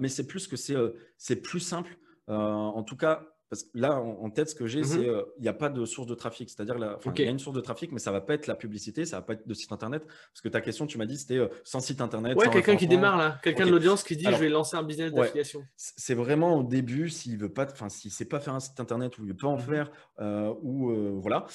mais 0.00 0.08
c'est 0.08 0.26
plus 0.26 0.46
que 0.46 0.56
c'est 0.56 1.36
plus 1.36 1.60
simple. 1.60 1.96
en 2.28 2.82
tout 2.82 2.96
cas, 2.96 3.22
parce 3.48 3.62
que 3.62 3.68
là, 3.74 4.00
en, 4.00 4.28
tête, 4.30 4.50
ce 4.50 4.54
que 4.56 4.66
j'ai, 4.66 4.80
mmh 4.80 4.84
c'est 4.84 5.08
euh, 5.08 5.22
il 5.38 5.42
n'y 5.42 5.48
a 5.48 5.52
pas 5.52 5.68
de 5.68 5.84
source 5.84 6.08
de 6.08 6.14
trafic. 6.16 6.50
C'est-à-dire, 6.50 6.76
il 6.76 7.24
y 7.24 7.28
a 7.28 7.30
une 7.30 7.38
source 7.38 7.54
de 7.54 7.60
trafic, 7.60 7.92
mais 7.92 8.00
ça 8.00 8.10
ne 8.10 8.16
va 8.16 8.20
pas 8.20 8.34
être 8.34 8.48
la 8.48 8.56
publicité, 8.56 9.04
ça 9.04 9.16
ne 9.16 9.20
va 9.20 9.26
pas 9.26 9.32
être 9.34 9.46
de 9.46 9.54
site 9.54 9.70
internet. 9.70 10.04
Parce 10.04 10.40
que 10.42 10.48
ta 10.48 10.60
question, 10.60 10.86
tu 10.86 10.98
m'as 10.98 11.06
dit, 11.06 11.16
c'était 11.16 11.38
euh, 11.38 11.46
sans 11.62 11.78
site 11.78 12.00
internet. 12.00 12.36
Ouais, 12.36 12.50
quelqu'un 12.50 12.74
qui 12.74 12.88
démarre 12.88 13.16
là, 13.16 13.38
quelqu'un 13.44 13.66
de 13.66 13.70
l'audience 13.70 14.02
qui 14.02 14.16
dit, 14.16 14.24
je 14.24 14.36
vais 14.36 14.48
lancer 14.48 14.76
un 14.76 14.82
business 14.82 15.12
d'affiliation. 15.12 15.64
c'est 15.76 16.14
vraiment 16.14 16.58
au 16.58 16.64
début, 16.64 17.08
s'il 17.08 17.38
veut 17.38 17.52
pas, 17.52 17.66
enfin, 17.70 17.88
s'il 17.88 18.10
ne 18.10 18.14
sait 18.14 18.24
pas 18.24 18.40
faire 18.40 18.54
un 18.54 18.60
site 18.60 18.80
internet 18.80 19.16
ou 19.18 19.22
il 19.22 19.26
ne 19.26 19.30
veut 19.30 19.36
pas 19.36 19.46
en 19.46 19.56
mmh 19.56 19.60
faire, 19.60 19.90
euh, 20.20 20.52
ou 20.62 21.20
voilà, 21.20 21.46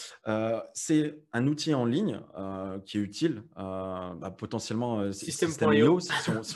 c'est 0.73 1.19
un 1.33 1.45
outil 1.47 1.73
en 1.73 1.85
ligne 1.85 2.21
qui 2.85 2.99
est 2.99 3.01
utile, 3.01 3.43
bah, 3.57 4.33
potentiellement 4.37 5.11
System.io. 5.11 5.99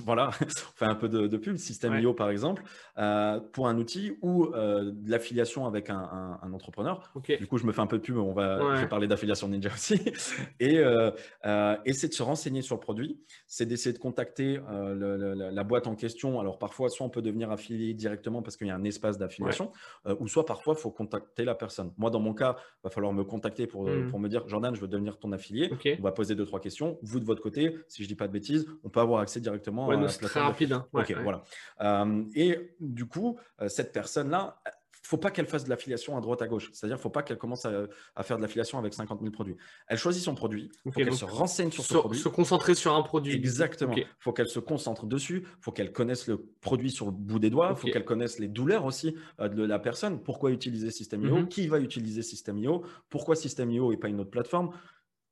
voilà, 0.06 0.30
on 0.42 0.78
fait 0.78 0.86
un 0.86 0.96
peu 0.96 1.10
de, 1.10 1.38
pub, 1.38 1.58
System.io 1.58 2.14
par 2.14 2.30
exemple, 2.30 2.64
pour 3.52 3.68
un 3.68 3.78
outil 3.78 4.18
ou 4.22 4.48
de 4.48 5.12
la 5.12 5.20
affiliation 5.26 5.66
avec 5.66 5.90
un, 5.90 6.40
entrepreneur. 6.54 7.02
Du 7.40 7.48
coup, 7.48 7.58
je 7.58 7.66
me 7.66 7.72
fais 7.72 7.82
un 7.82 7.88
peu 7.88 7.98
de 7.98 8.04
pub, 8.04 8.18
on 8.18 8.34
va, 8.34 8.76
je 8.76 8.82
vais 8.82 8.88
parler 8.88 9.08
d'affiliation 9.08 9.48
ninja 9.48 9.70
aussi. 9.74 10.00
et, 10.60 10.78
euh, 10.78 11.12
euh, 11.46 11.76
et 11.86 11.94
c'est 11.94 12.08
de 12.08 12.14
se 12.14 12.24
renseigner 12.24 12.62
sur 12.62 12.76
le 12.76 12.80
produit, 12.80 13.20
c'est 13.48 13.66
d'essayer 13.66 13.94
de 13.94 14.00
contacter 14.00 14.60
euh, 14.70 15.52
la 15.52 15.64
boîte 15.64 15.88
en 15.88 15.96
question. 15.96 16.40
Alors 16.40 16.60
parfois, 16.60 16.90
soit 16.90 17.06
on 17.06 17.10
peut 17.10 17.22
devenir 17.22 17.52
affilié 17.52 17.94
directement 17.94 18.42
parce 18.42 18.56
qu'il 18.58 18.68
y 18.68 18.72
a 18.72 18.76
un 18.76 18.84
espace 18.84 19.18
d'affiliation, 19.18 19.72
ou 20.20 20.28
soit 20.28 20.46
parfois, 20.46 20.76
il 20.78 20.82
faut 20.82 20.92
contacter 20.92 21.44
la 21.44 21.56
personne. 21.56 21.92
Moi, 21.98 22.10
dans 22.10 22.20
mon 22.20 22.34
cas, 22.34 22.56
il 22.60 22.84
va 22.86 22.90
falloir 22.90 23.14
me 23.14 23.24
contacter 23.24 23.68
pour, 23.68 23.88
mmh. 23.88 24.10
pour 24.10 24.20
me 24.20 24.30
dire, 24.30 24.48
Jordan, 24.48 24.76
je 24.76 24.82
veux 24.82 24.88
devenir 24.88 25.18
ton 25.18 25.32
affilié. 25.32 25.72
On 26.00 26.04
va 26.04 26.12
poser 26.12 26.36
deux, 26.36 26.46
trois 26.46 26.60
questions. 26.60 27.00
Vous, 27.02 27.20
de 27.20 27.26
votre 27.26 27.42
côté, 27.42 27.76
si 27.88 28.04
je 28.04 28.08
dis 28.08 28.16
pas 28.16 28.28
de 28.28 28.34
bêtises, 28.34 28.68
on 28.84 28.90
peut 28.90 29.00
avoir 29.00 29.22
accès 29.22 29.40
directement 29.40 29.90
à 29.90 29.96
la 29.96 30.08
Très 30.08 30.40
rapide. 30.40 30.74
Hein. 30.74 30.88
ok, 30.94 31.16
voilà. 31.24 31.44
et 32.36 32.76
du 32.80 33.06
coup, 33.06 33.38
cette 33.68 33.92
personne-là, 33.92 34.60
faut 35.06 35.18
pas 35.18 35.30
qu'elle 35.30 35.46
fasse 35.46 35.66
de 35.66 35.70
l'affiliation 35.70 36.18
à 36.18 36.22
droite 36.22 36.42
à 36.42 36.48
gauche. 36.48 36.70
C'est-à-dire, 36.74 37.00
faut 37.00 37.10
pas 37.10 37.22
qu'elle 37.22 37.38
commence 37.38 37.66
à, 37.66 38.24
faire 38.24 38.38
de 38.38 38.42
l'affiliation 38.42 38.80
avec 38.80 38.94
50 38.94 39.20
000 39.20 39.32
produits. 39.32 39.56
Elle 39.88 39.98
choisit 39.98 40.24
son 40.24 40.34
produit. 40.34 40.72
Il 40.86 40.92
faut 40.92 41.00
qu'elle 41.00 41.14
se 41.14 41.26
renseigne 41.26 41.72
sur 41.72 41.84
son 41.84 42.00
produit. 42.00 42.20
Se 42.20 42.30
concentrer 42.30 42.74
sur 42.74 42.96
un 42.96 43.04
produit. 43.04 43.34
Exactement. 43.36 43.94
Il 43.96 44.06
faut 44.20 44.34
qu'elle 44.34 44.48
se 44.48 44.60
concentre 44.60 45.06
dessus. 45.06 45.44
Il 45.46 45.64
faut 45.64 45.72
qu'elle 45.72 45.92
connaisse 45.92 46.28
le 46.28 46.38
produit 46.62 46.90
sur 46.90 47.06
le 47.06 47.12
bout 47.12 47.40
des 47.40 47.50
doigts. 47.50 47.70
Il 47.72 47.78
faut 47.78 47.88
qu'elle 47.88 48.06
connaisse 48.06 48.40
les 48.40 48.48
douleurs 48.48 48.86
aussi 48.86 49.16
euh, 49.40 49.48
de 49.48 49.64
la 49.64 49.78
personne. 49.78 50.22
Pourquoi 50.22 50.52
utiliser 50.52 50.90
System.io 50.90 51.38
mhm. 51.38 51.48
Qui 51.50 51.68
va 51.68 51.80
utiliser 51.80 52.24
System.io 52.24 52.84
Pourquoi 53.10 53.36
System.io 53.36 53.92
et 53.92 53.98
pas 53.98 54.08
une 54.08 54.20
autre 54.20 54.32
plateforme? 54.32 54.72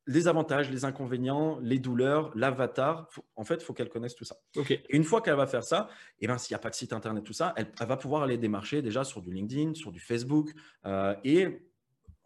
Les 0.06 0.28
avantages, 0.28 0.70
les 0.70 0.86
inconvénients, 0.86 1.60
les 1.62 1.80
douleurs, 1.80 2.32
l'avatar. 2.36 3.08
En 3.36 3.43
fait, 3.43 3.56
il 3.56 3.64
faut 3.64 3.74
qu'elle 3.74 3.89
connaisse 3.89 4.16
tout 4.16 4.26
ça. 4.26 4.36
Et 4.70 4.84
une 4.89 5.04
fois 5.04 5.22
qu'elle 5.22 5.36
va 5.36 5.47
faire 5.47 5.64
ça, 5.64 5.88
et 6.20 6.26
eh 6.26 6.28
ben, 6.28 6.38
s'il 6.38 6.54
n'y 6.54 6.58
a 6.58 6.60
pas 6.60 6.70
de 6.70 6.76
site 6.76 6.93
internet, 6.93 7.24
tout 7.24 7.34
ça, 7.34 7.54
elle, 7.56 7.72
va 7.80 7.97
pouvoir 7.97 8.24
aller 8.24 8.38
démarcher 8.38 8.82
déjà 8.82 9.04
sur 9.04 9.22
du 9.22 9.32
LinkedIn, 9.32 9.74
sur 9.76 9.91
du 9.91 9.99
Facebook 9.99 10.51
euh, 10.86 11.16
et 11.24 11.62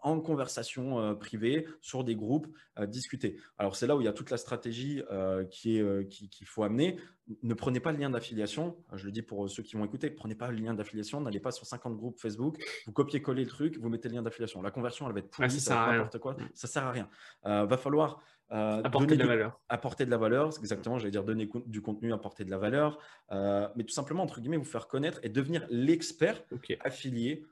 en 0.02 0.20
conversation 0.20 1.00
euh, 1.00 1.14
privée 1.14 1.68
sur 1.82 2.04
des 2.04 2.16
groupes 2.16 2.48
euh, 2.80 2.86
discuter. 2.86 3.38
Alors 3.58 3.76
c'est 3.76 3.88
là 3.88 3.96
où 3.96 4.02
il 4.02 4.06
y 4.06 4.08
a 4.08 4.14
toute 4.14 4.30
la 4.30 4.38
stratégie 4.38 5.02
euh, 5.12 5.44
qui 5.46 5.78
est 5.78 6.08
qu'il 6.08 6.48
faut 6.48 6.64
amener. 6.64 6.98
Ne 7.44 7.54
prenez 7.54 7.80
pas 7.80 7.92
le 7.92 7.98
lien 7.98 8.10
d'affiliation. 8.10 8.78
Je 8.94 9.06
le 9.06 9.12
dis 9.12 9.22
pour 9.22 9.50
ceux 9.50 9.64
qui 9.64 9.76
vont 9.76 9.84
écouter, 9.84 10.10
prenez 10.10 10.36
pas 10.36 10.50
le 10.50 10.58
lien 10.58 10.74
d'affiliation. 10.74 11.20
N'allez 11.20 11.40
pas 11.40 11.52
sur 11.52 11.66
50 11.66 11.98
groupes 11.98 12.20
Facebook. 12.20 12.58
Vous 12.86 12.94
copiez-coller 12.94 13.44
le 13.44 13.50
truc, 13.50 13.78
vous 13.78 13.90
mettez 13.90 14.08
le 14.08 14.16
lien 14.16 14.22
d'affiliation. 14.22 14.62
La 14.62 14.72
conversion, 14.72 15.08
elle 15.08 15.14
va 15.14 15.20
être 15.20 15.30
pourrie, 15.30 15.52
ça, 15.52 15.60
sert 15.60 15.78
à 15.78 15.92
n'importe 15.94 16.20
quoi. 16.20 16.38
Ça 16.54 16.68
sert 16.68 16.86
à 16.86 16.92
rien. 16.92 17.10
va 17.44 17.78
falloir 17.78 18.22
apporter 18.50 19.18
de 19.18 19.24
la 19.24 19.28
valeur. 19.28 19.60
Apporter 19.68 20.06
de 20.06 20.12
la 20.12 20.18
valeur, 20.18 20.48
exactement. 20.58 21.00
J'allais 21.00 21.12
dire 21.12 21.26
donner 21.26 21.50
du 21.66 21.82
contenu, 21.82 22.14
apporter 22.14 22.46
de 22.46 22.52
la 22.52 22.58
valeur, 22.58 22.98
mais 23.30 23.84
tout 23.84 23.94
simplement 23.94 24.24
entre 24.24 24.40
guillemets 24.40 24.58
vous 24.58 24.64
faire 24.64 24.88
connaître 24.88 25.20
et 25.24 25.30
devenir 25.30 25.66
l'expert 25.70 26.42
affilié 26.80 27.46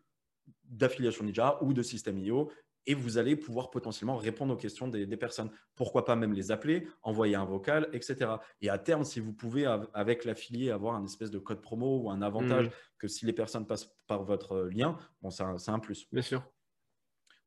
d'affiliation 0.69 1.23
Ninja 1.23 1.57
ou 1.61 1.73
de 1.73 1.81
System.io 1.81 2.51
et 2.87 2.93
vous 2.93 3.17
allez 3.17 3.35
pouvoir 3.35 3.71
potentiellement 3.71 4.15
répondre 4.15 4.53
aux 4.53 4.57
questions 4.57 4.87
des, 4.87 5.07
personnes. 5.17 5.49
Pourquoi 5.75 6.05
pas 6.05 6.15
même 6.15 6.33
les 6.33 6.51
appeler, 6.51 6.87
envoyer 7.01 7.35
un 7.35 7.45
vocal, 7.45 7.89
etc. 7.93 8.35
Et 8.61 8.69
à 8.69 8.77
terme, 8.77 9.03
si 9.03 9.19
vous 9.19 9.33
pouvez, 9.33 9.65
avec 9.93 10.25
l'affilié, 10.25 10.71
avoir 10.71 10.95
un 10.95 11.03
espèce 11.03 11.31
de 11.31 11.39
code 11.39 11.61
promo 11.61 12.03
ou 12.03 12.11
un 12.11 12.21
avantage 12.21 12.67
mmh. 12.67 12.71
que 12.99 13.07
si 13.07 13.25
les 13.25 13.33
personnes 13.33 13.65
passent 13.65 13.95
par 14.07 14.23
votre 14.23 14.69
lien, 14.71 14.97
bon, 15.21 15.29
c'est 15.29 15.71
un, 15.71 15.79
plus. 15.79 16.07
Bien 16.11 16.21
sûr. 16.21 16.43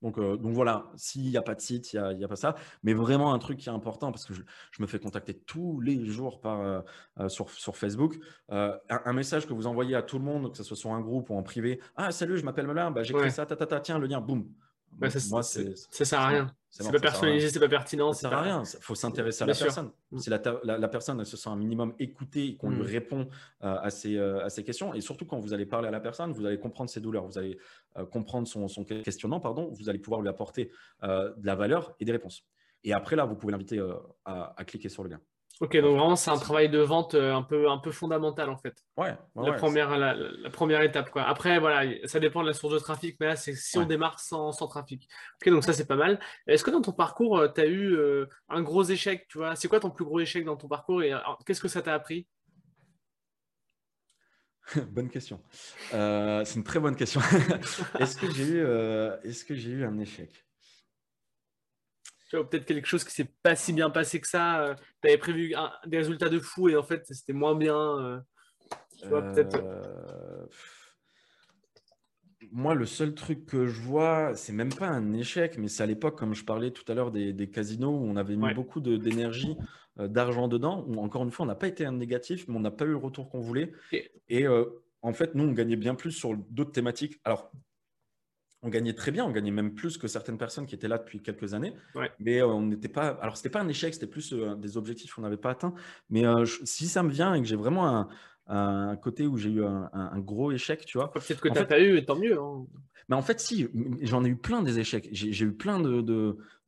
Donc, 0.03 0.19
euh, 0.19 0.37
donc 0.37 0.53
voilà, 0.53 0.91
s'il 0.97 1.29
n'y 1.29 1.37
a 1.37 1.43
pas 1.43 1.55
de 1.55 1.61
site, 1.61 1.93
il 1.93 2.17
n'y 2.17 2.25
a, 2.25 2.29
pas 2.29 2.37
ça. 2.37 2.55
Mais 2.83 2.95
vraiment, 2.95 3.33
un 3.33 3.39
truc 3.39 3.59
qui 3.59 3.69
est 3.69 3.73
important, 3.73 4.13
parce 4.13 4.25
que 4.25 4.35
je, 4.35 4.43
me 4.79 4.87
fais 4.87 4.99
contacter 4.99 5.35
tous 5.35 5.81
les 5.81 6.07
jours 6.07 6.41
par, 6.41 6.61
euh, 6.61 6.81
euh, 7.19 7.29
sur, 7.29 7.51
sur, 7.51 7.77
Facebook, 7.77 8.19
un, 8.49 9.13
message 9.13 9.47
que 9.47 9.53
vous 9.53 9.67
envoyez 9.67 9.97
à 9.97 10.03
tout 10.03 10.19
le 10.19 10.25
monde, 10.25 10.53
que 10.53 10.57
ce 10.57 10.65
soit 10.65 10.77
sur 10.77 10.93
un 10.93 11.01
groupe 11.01 11.31
ou 11.31 11.35
en 11.35 11.43
privé. 11.43 11.81
Ah, 11.97 12.13
salut, 12.13 12.39
je 12.39 12.45
m'appelle 12.45 12.67
Melin, 12.67 12.91
bah, 12.91 13.03
j'ai 13.03 13.15
créé 13.15 13.31
ça, 13.31 13.45
ta, 13.45 13.57
ta, 13.57 13.67
ta, 13.67 13.81
tiens, 13.81 13.99
le 13.99 14.07
lien, 14.07 14.21
boum. 14.21 14.49
Bah, 14.93 15.11
ça, 15.11 15.19
moi, 15.31 15.43
ça 15.43 16.05
sert 16.05 16.21
à 16.21 16.29
rien. 16.29 16.55
C'est 16.71 16.91
pas 16.93 16.99
personnalisé, 16.99 17.49
c'est 17.49 17.61
pas 17.61 17.69
pertinent. 17.69 18.13
Ça 18.13 18.29
sert 18.29 18.33
à 18.33 18.43
rien. 18.43 18.63
Il 18.63 18.83
faut 18.83 18.95
s'intéresser 18.95 19.45
à 19.45 19.47
la 19.47 19.55
personne. 19.55 19.91
Mm. 20.11 20.19
Si 20.19 20.31
la, 20.31 20.41
la, 20.65 20.89
personne 20.89 21.19
elle 21.19 21.27
se 21.27 21.37
sent 21.37 21.49
un 21.49 21.57
minimum 21.57 21.95
écoutée 21.99 22.47
et 22.49 22.57
qu'on 22.57 22.71
lui 22.71 22.83
mm. 22.83 22.87
répond 22.87 23.29
à, 23.61 23.91
ses, 23.91 24.19
à, 24.19 24.49
ses, 24.51 24.65
questions, 24.65 24.95
et 24.95 25.01
surtout 25.01 25.25
quand 25.25 25.39
vous 25.39 25.53
allez 25.53 25.67
parler 25.67 25.89
à 25.89 25.91
la 25.91 26.01
personne, 26.01 26.33
vous 26.33 26.45
allez 26.45 26.59
comprendre 26.59 26.91
ses 26.91 27.01
douleurs, 27.01 27.27
vous 27.27 27.39
allez 27.39 27.59
comprendre 28.11 28.47
son, 28.47 28.69
son, 28.69 28.85
questionnement, 28.85 29.41
pardon, 29.41 29.73
vous 29.73 29.89
allez 29.89 29.99
pouvoir 29.99 30.21
lui 30.21 30.29
apporter 30.29 30.71
de 31.03 31.47
la 31.47 31.55
valeur 31.55 31.95
et 32.01 32.05
des 32.05 32.13
réponses. 32.13 32.45
Et 32.85 32.93
après, 32.93 33.17
là, 33.17 33.25
vous 33.25 33.35
pouvez 33.35 33.53
l'inviter 33.53 33.81
à, 34.25 34.55
à 34.57 34.65
cliquer 34.65 34.89
sur 34.89 35.03
le 35.03 35.11
lien. 35.11 35.21
Ok, 35.61 35.77
donc 35.77 35.97
vraiment, 35.97 36.15
c'est 36.15 36.31
un 36.31 36.39
travail 36.39 36.69
de 36.69 36.79
vente 36.79 37.15
euh, 37.15 37.35
un 37.35 37.43
peu, 37.43 37.69
un 37.69 37.79
peu 37.79 37.91
fondamental 37.91 38.49
en 38.49 38.57
fait. 38.57 38.77
Ouais. 38.97 39.17
la, 39.35 39.53
première, 39.55 39.99
la, 39.99 40.51
première 40.51 40.83
étape. 40.83 41.11
Quoi. 41.11 41.25
Après, 41.25 41.59
voilà, 41.59 41.83
ça 42.05 42.21
dépend 42.21 42.43
de 42.43 42.47
la 42.47 42.55
source 42.55 42.75
de 42.75 42.79
trafic, 42.79 43.17
mais 43.19 43.27
là, 43.27 43.37
c'est 43.37 43.55
si 43.55 43.77
on 43.77 43.85
démarre 43.85 44.21
sans, 44.21 44.53
sans, 44.53 44.69
trafic. 44.69 45.09
Ok, 45.43 45.53
donc 45.53 45.65
ça, 45.65 45.73
c'est 45.73 45.87
pas 45.87 45.97
mal. 45.97 46.21
Est-ce 46.47 46.63
que 46.63 46.71
dans 46.71 46.81
ton 46.81 46.93
parcours, 46.93 47.39
euh, 47.39 47.49
tu 47.49 47.61
as 47.61 47.67
eu 47.67 47.93
euh, 47.93 48.27
un 48.49 48.63
gros 48.63 48.85
échec 48.85 49.27
tu 49.29 49.39
vois? 49.39 49.57
C'est 49.57 49.67
quoi 49.67 49.81
ton 49.81 49.91
plus 49.91 50.05
gros 50.05 50.21
échec 50.21 50.45
dans 50.45 50.57
ton 50.57 50.69
parcours 50.69 51.03
et 51.03 51.13
qu'est-ce 51.45 51.61
que 51.61 51.69
ça 51.69 51.83
t'a 51.83 51.95
appris? 51.95 52.29
Bonne 54.93 55.09
question. 55.09 55.43
c'est 55.91 56.55
une 56.55 56.65
très 56.65 56.79
bonne 56.79 56.95
question. 56.95 57.21
est-ce 57.99 58.17
que 58.17 58.31
j'ai 58.31 58.45
eu, 58.45 58.65
est-ce 59.25 59.45
que 59.45 59.57
j'ai 59.57 59.71
eu 59.71 59.85
un 59.85 59.99
échec? 59.99 60.48
Peut-être 62.31 62.65
quelque 62.65 62.87
chose 62.87 63.05
qui 63.05 63.13
s'est 63.13 63.31
pas 63.43 63.57
si 63.57 63.73
bien 63.73 63.91
passé 63.91 64.21
que 64.21 64.29
ça. 64.29 64.61
Euh, 64.61 64.75
tu 65.03 65.09
avais 65.09 65.19
prévu 65.19 65.55
des 65.87 65.99
résultats 65.99 66.29
de 66.29 66.39
fou 66.39 66.69
et 66.69 66.77
en 66.77 66.83
fait, 66.83 67.07
c'était 67.07 67.33
moins 67.33 67.55
bien. 67.55 67.77
Euh, 67.77 68.19
tu 69.01 69.09
vois, 69.09 69.23
peut-être. 69.23 69.57
Euh, 69.63 70.47
moi, 72.51 72.75
le 72.75 72.87
seul 72.87 73.15
truc 73.15 73.47
que 73.47 73.67
je 73.67 73.81
vois, 73.81 74.35
c'est 74.35 74.53
même 74.53 74.73
pas 74.73 74.89
un 74.89 75.13
échec, 75.13 75.59
mais 75.59 75.69
c'est 75.69 75.83
à 75.83 75.87
l'époque, 75.87 76.19
comme 76.19 76.35
je 76.35 76.45
parlais 76.45 76.71
tout 76.71 76.85
à 76.91 76.95
l'heure 76.95 77.11
des, 77.11 77.51
casinos, 77.51 77.91
où 77.91 78.05
on 78.05 78.17
avait 78.17 78.37
mis 78.37 78.55
beaucoup 78.55 78.81
d'énergie, 78.81 79.57
d'argent 79.97 80.49
dedans. 80.49 80.85
Où, 80.87 80.99
encore 81.01 81.25
une 81.25 81.31
fois, 81.31 81.45
on 81.45 81.49
n'a 81.49 81.55
pas 81.55 81.69
été 81.69 81.85
un 81.85 81.93
négatif, 81.93 82.47
mais 82.49 82.57
on 82.57 82.61
n'a 82.61 82.71
pas 82.71 82.85
eu 82.85 82.91
le 82.91 82.97
retour 82.97 83.29
qu'on 83.29 83.41
voulait. 83.41 83.73
Et 84.29 84.47
en 84.49 85.13
fait, 85.13 85.35
nous, 85.35 85.45
on 85.45 85.53
gagnait 85.53 85.77
bien 85.77 85.95
plus 85.95 86.13
sur 86.13 86.37
d'autres 86.49 86.73
thématiques. 86.73 87.21
Alors, 87.25 87.51
on 88.63 88.69
gagnait 88.69 88.93
très 88.93 89.11
bien, 89.11 89.25
on 89.25 89.31
gagnait 89.31 89.51
même 89.51 89.75
plus 89.75 89.99
que 89.99 90.09
certaines 90.09 90.39
personnes 90.39 90.67
qui 90.67 90.75
étaient 90.75 90.89
là 90.89 90.99
depuis 90.99 91.21
quelques 91.21 91.55
années. 91.55 91.75
Mais 92.19 92.41
euh, 92.41 92.47
on 92.47 92.63
n'était 92.63 92.89
pas. 92.89 93.09
Alors, 93.21 93.37
c'était 93.37 93.51
pas 93.51 93.61
un 93.61 93.69
échec, 93.69 93.95
c'était 93.95 94.07
plus 94.07 94.33
euh, 94.33 94.57
des 94.57 94.77
objectifs 94.77 95.15
qu'on 95.15 95.23
n'avait 95.23 95.37
pas 95.37 95.51
atteints. 95.51 95.75
Mais 96.11 96.27
euh, 96.27 96.45
si 96.65 96.89
ça 96.89 97.03
me 97.03 97.11
vient 97.11 97.35
et 97.35 97.41
que 97.41 97.47
j'ai 97.47 97.57
vraiment 97.57 97.89
un 97.89 98.09
côté 99.03 99.27
où 99.27 99.37
j'ai 99.37 99.51
eu 99.51 99.65
un, 99.65 100.19
gros 100.19 100.53
échec, 100.53 100.85
tu 100.85 100.99
vois. 100.99 101.11
Peut-être 101.13 101.41
que 101.41 101.49
tu 101.49 101.55
n'as 101.55 101.65
pas 101.65 101.81
eu, 101.81 102.05
tant 102.05 102.17
mieux. 102.17 102.39
Hein. 102.39 102.67
Mais 103.09 103.17
en 103.17 103.23
fait, 103.23 103.41
si, 103.41 103.69
j'en 104.03 104.23
ai 104.25 104.29
eu 104.29 104.37
plein 104.37 104.63
des 104.63 104.79
échecs. 104.79 105.09
J'ai 105.13 105.45
eu 105.45 105.53
plein 105.53 105.81
de, 105.81 106.03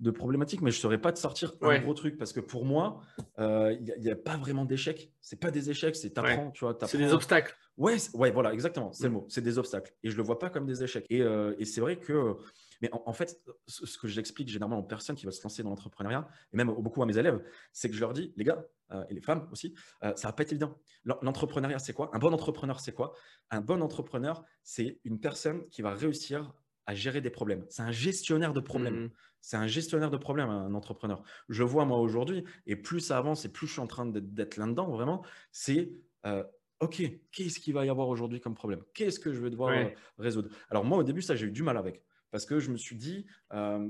de, 0.00 0.10
problématiques, 0.10 0.62
mais 0.62 0.70
je 0.70 0.78
ne 0.78 0.80
saurais 0.80 1.00
pas 1.00 1.12
te 1.12 1.18
sortir 1.18 1.52
un 1.60 1.78
gros 1.80 1.92
truc 1.92 2.16
parce 2.16 2.32
que 2.32 2.40
pour 2.40 2.64
moi, 2.64 3.00
euh, 3.38 3.76
il 3.78 4.02
n'y 4.02 4.10
a, 4.10 4.16
pas 4.16 4.38
vraiment 4.38 4.64
d'échecs. 4.64 5.12
Ce 5.20 5.36
pas 5.36 5.50
des 5.50 5.68
échecs, 5.70 5.96
c'est 5.96 6.10
t'apprends, 6.10 6.50
tu 6.50 6.64
vois. 6.64 6.76
C'est 6.86 6.98
des 6.98 7.12
obstacles. 7.12 7.56
Ouais, 7.76 7.96
ouais, 8.14 8.30
voilà, 8.30 8.52
exactement, 8.52 8.92
c'est 8.92 9.04
le 9.04 9.10
mm. 9.10 9.14
mot. 9.14 9.26
C'est 9.28 9.42
des 9.42 9.58
obstacles. 9.58 9.94
Et 10.02 10.08
je 10.08 10.14
ne 10.14 10.18
le 10.18 10.22
vois 10.24 10.38
pas 10.38 10.50
comme 10.50 10.66
des 10.66 10.82
échecs. 10.82 11.06
Et, 11.10 11.22
euh, 11.22 11.54
et 11.58 11.64
c'est 11.64 11.80
vrai 11.80 11.96
que 11.96 12.36
mais 12.80 12.90
en, 12.92 13.12
fait, 13.12 13.42
ce 13.66 13.98
que 13.98 14.08
j'explique 14.08 14.48
généralement 14.48 14.78
aux 14.78 14.84
personnes 14.84 15.16
qui 15.16 15.26
veulent 15.26 15.34
se 15.34 15.42
lancer 15.42 15.62
dans 15.62 15.70
l'entrepreneuriat, 15.70 16.26
et 16.52 16.56
même 16.56 16.72
beaucoup 16.72 17.02
à 17.02 17.06
mes 17.06 17.18
élèves, 17.18 17.42
c'est 17.72 17.88
que 17.88 17.94
je 17.94 18.00
leur 18.00 18.12
dis, 18.12 18.32
les 18.36 18.44
gars, 18.44 18.64
euh, 18.92 19.04
et 19.08 19.14
les 19.14 19.20
femmes 19.20 19.48
aussi, 19.52 19.74
euh, 20.02 20.14
ça 20.16 20.28
va 20.28 20.32
pas 20.32 20.42
être 20.42 20.52
évident. 20.52 20.78
L'entrepreneuriat, 21.04 21.78
c'est 21.78 21.92
quoi? 21.92 22.10
Un 22.14 22.18
bon 22.18 22.32
entrepreneur, 22.32 22.80
c'est 22.80 22.92
quoi? 22.92 23.12
Un 23.50 23.60
bon 23.60 23.82
entrepreneur, 23.82 24.44
c'est 24.62 25.00
une 25.04 25.20
personne 25.20 25.68
qui 25.68 25.82
va 25.82 25.94
réussir 25.94 26.52
à 26.86 26.94
gérer 26.94 27.20
des 27.20 27.30
problèmes. 27.30 27.64
C'est 27.68 27.82
un 27.82 27.92
gestionnaire 27.92 28.52
de 28.52 28.60
problèmes. 28.60 29.04
Mmh. 29.04 29.10
C'est 29.42 29.56
un 29.56 29.66
gestionnaire 29.66 30.10
de 30.10 30.16
problèmes, 30.16 30.48
un 30.48 30.74
entrepreneur. 30.74 31.22
Je 31.48 31.62
vois 31.62 31.84
moi 31.84 31.98
aujourd'hui, 31.98 32.44
et 32.66 32.76
plus 32.76 33.00
ça 33.00 33.18
avance 33.18 33.44
et 33.44 33.48
plus 33.52 33.66
je 33.66 33.72
suis 33.72 33.80
en 33.80 33.86
train 33.86 34.06
d'être 34.06 34.56
là-dedans, 34.56 34.90
vraiment, 34.90 35.24
c'est 35.52 35.92
euh, 36.26 36.44
OK, 36.80 37.02
qu'est-ce 37.30 37.60
qu'il 37.60 37.74
va 37.74 37.84
y 37.84 37.90
avoir 37.90 38.08
aujourd'hui 38.08 38.40
comme 38.40 38.54
problème? 38.54 38.82
Qu'est-ce 38.94 39.20
que 39.20 39.32
je 39.32 39.40
vais 39.40 39.50
devoir 39.50 39.74
résoudre? 40.18 40.48
Alors 40.70 40.84
moi, 40.84 40.98
au 40.98 41.02
début, 41.02 41.22
ça, 41.22 41.36
j'ai 41.36 41.46
eu 41.46 41.50
du 41.50 41.62
mal 41.62 41.76
avec 41.76 42.02
parce 42.30 42.46
que 42.46 42.60
je 42.60 42.70
me 42.70 42.76
suis 42.76 42.96
dit, 42.96 43.26
euh, 43.52 43.88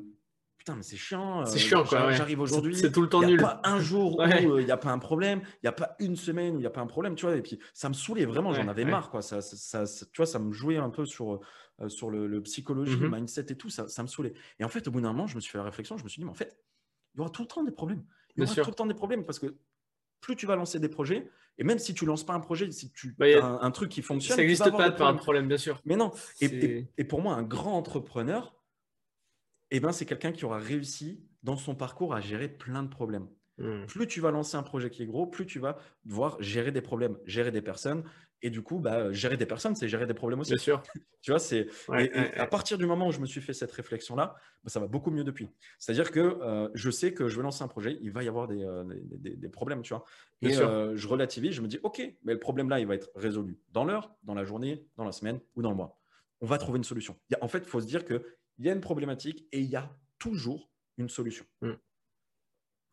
putain, 0.59 0.77
mais 0.77 0.83
c'est 0.83 0.97
chiant. 0.97 1.45
C'est 1.47 1.57
euh, 1.57 1.59
chiant, 1.59 1.85
quoi. 1.85 2.13
J'arrive 2.13 2.41
aujourd'hui. 2.41 2.77
C'est 2.77 2.93
tout 2.93 3.03
le 3.03 3.09
temps 3.09 3.21
nul. 3.21 3.31
Il 3.31 3.37
n'y 3.37 3.45
a 3.45 3.57
pas 3.57 3.61
un 3.65 3.81
jour 3.81 4.19
où 4.19 4.23
euh, 4.23 4.61
il 4.61 4.65
n'y 4.65 4.71
a 4.71 4.77
pas 4.77 4.91
un 4.91 4.99
problème. 4.99 5.41
Il 5.55 5.65
n'y 5.65 5.69
a 5.69 5.73
pas 5.73 5.97
une 5.99 6.17
semaine 6.17 6.55
où 6.55 6.59
il 6.59 6.63
n'y 6.63 6.67
a 6.67 6.71
pas 6.71 6.81
un 6.81 6.87
problème, 6.87 7.15
tu 7.15 7.27
vois. 7.27 7.37
Et 7.37 7.43
puis, 7.43 7.59
ça 7.75 7.89
me 7.89 7.95
saoulait 7.95 8.25
vraiment. 8.25 8.53
J'en 8.53 8.69
avais 8.69 8.85
marre, 8.85 9.11
quoi. 9.11 9.23
Ça, 9.23 9.41
ça, 9.41 9.85
tu 9.87 10.17
vois, 10.17 10.27
ça 10.27 10.39
me 10.39 10.53
jouait 10.53 10.79
un 10.79 10.91
peu 10.91 11.05
sur, 11.07 11.41
sur 11.89 12.11
le, 12.11 12.43
psychologie, 12.43 12.97
le 12.97 13.09
mmh 13.09 13.15
mindset 13.15 13.47
et 13.53 13.57
tout. 13.57 13.71
Ça, 13.71 13.89
ça 13.89 14.03
me 14.03 14.09
saoulait. 14.09 14.35
Et 14.59 14.65
en 14.65 14.69
fait, 14.69 14.87
au 14.89 14.91
bout 14.91 15.01
d'un 15.01 15.13
moment, 15.13 15.27
je 15.27 15.37
me 15.37 15.41
suis 15.41 15.51
fait 15.51 15.59
la 15.59 15.65
réflexion. 15.65 15.97
Je 15.97 16.05
me 16.05 16.09
suis 16.09 16.21
dit, 16.21 16.25
mais 16.25 16.33
en 16.33 16.35
fait, 16.35 16.59
il 17.15 17.19
y 17.19 17.21
aura 17.21 17.31
tout 17.31 17.43
le 17.43 17.49
temps 17.49 17.65
des 17.65 17.73
problèmes. 17.73 18.05
Il 18.37 18.45
y 18.45 18.47
aura 18.47 18.55
tout 18.55 18.71
le 18.71 18.75
temps 18.75 18.87
des 18.87 18.95
problèmes 18.95 19.25
parce 19.25 19.39
que 19.39 19.57
plus 20.21 20.37
tu 20.37 20.47
vas 20.47 20.57
lancer 20.57 20.79
des 20.79 20.89
projets, 20.89 21.29
et 21.59 21.65
même 21.65 21.79
si 21.79 21.93
tu 21.95 22.07
lances 22.07 22.25
pas 22.25 22.33
un 22.33 22.41
projet, 22.41 22.71
si 22.71 22.91
tu 22.91 23.15
bah, 23.19 23.27
as 23.27 23.65
un, 23.65 23.71
truc 23.71 23.91
qui 23.91 24.03
fonctionne, 24.03 24.37
ça 24.37 24.43
n'existe 24.43 24.71
pas 24.71 24.91
de 24.91 24.97
pas 24.97 25.09
un 25.09 25.15
problème, 25.15 25.47
bien 25.47 25.59
sûr. 25.59 25.81
Mais 25.85 25.97
non. 25.97 26.11
Et, 26.41 26.87
et, 26.97 27.05
pour 27.05 27.21
moi, 27.21 27.35
un 27.35 27.43
grand 27.43 27.77
entrepreneur, 27.77 28.55
eh 29.71 29.79
ben, 29.81 29.93
c'est 29.93 30.07
quelqu'un 30.07 30.33
qui 30.33 30.45
aura 30.45 30.59
réussi 30.59 31.23
dans 31.43 31.57
son 31.57 31.75
parcours 31.75 32.15
à 32.15 32.21
gérer 32.21 32.49
plein 32.49 32.83
de 32.83 32.89
problèmes. 32.89 33.29
Hmm. 33.59 33.85
Plus 33.87 34.07
tu 34.07 34.21
vas 34.21 34.31
lancer 34.31 34.57
un 34.57 34.63
projet 34.63 34.89
qui 34.89 35.03
est 35.03 35.07
gros, 35.07 35.27
plus 35.27 35.45
tu 35.45 35.59
vas 35.59 35.77
devoir 36.07 36.41
gérer 36.43 36.73
des 36.73 36.81
problèmes, 36.81 37.19
gérer 37.27 37.51
des 37.51 37.63
personnes. 37.63 38.05
Et 38.43 38.51
du 38.51 38.63
coup, 38.63 38.79
bah, 38.79 39.13
gérer 39.13 39.37
des 39.37 39.47
personnes, 39.47 39.75
c'est 39.75 39.89
gérer 39.89 40.07
des 40.07 40.15
problèmes 40.15 40.41
aussi. 40.41 40.53
Bien 40.53 40.59
sûr. 40.59 40.83
tu 41.21 41.31
vois, 41.31 41.39
c'est 41.39 41.69
à 41.89 42.47
partir 42.47 42.79
du 42.79 42.87
moment 42.87 43.09
où 43.09 43.13
je 43.13 43.21
me 43.21 43.27
suis 43.27 43.41
fait 43.41 43.53
cette 43.53 43.73
réflexion-là, 43.73 44.35
bah, 44.65 44.71
ça 44.71 44.81
va 44.81 44.87
beaucoup 44.87 45.11
mieux 45.11 45.25
depuis. 45.25 45.51
C'est-à-dire 45.79 46.11
que 46.11 46.21
euh, 46.21 46.69
je 46.75 46.91
sais 46.91 47.13
que 47.13 47.29
je 47.29 47.37
vais 47.37 47.43
lancer 47.43 47.63
un 47.63 47.69
projet, 47.69 47.99
il 48.01 48.11
va 48.11 48.23
y 48.23 48.29
avoir 48.29 48.49
des, 48.49 48.65
euh, 48.65 48.85
des, 49.19 49.49
problèmes, 49.49 49.83
tu 49.83 49.93
vois. 49.93 50.05
et 50.41 50.57
euh, 50.57 50.97
je 50.97 51.07
relativise, 51.07 51.53
je 51.53 51.61
me 51.61 51.69
dis, 51.69 51.79
OK, 51.83 52.01
mais 52.25 52.33
le 52.33 52.41
problème-là, 52.41 52.81
il 52.81 52.87
va 52.87 52.95
être 52.95 53.11
résolu 53.15 53.59
dans 53.73 53.85
l'heure, 53.85 54.15
dans 54.23 54.35
la 54.35 54.45
journée, 54.45 54.87
dans 54.97 55.05
la 55.05 55.13
semaine 55.13 55.41
ou 55.55 55.63
dans 55.63 55.71
le 55.71 55.77
mois. 55.77 55.99
On 56.41 56.47
va 56.47 56.57
trouver 56.57 56.79
une 56.79 56.85
solution. 56.85 57.19
En 57.43 57.49
fait, 57.49 57.59
il 57.59 57.67
faut 57.69 57.81
se 57.81 57.87
dire 57.87 58.05
que 58.05 58.25
il 58.59 58.67
y 58.67 58.71
a 58.71 58.73
une 58.73 58.81
problématique 58.81 59.47
et 59.53 59.61
il 59.61 59.69
y 59.69 59.77
a 59.77 59.91
toujours 60.19 60.71
une 60.97 61.09
solution. 61.09 61.45
Hmm. 61.61 61.73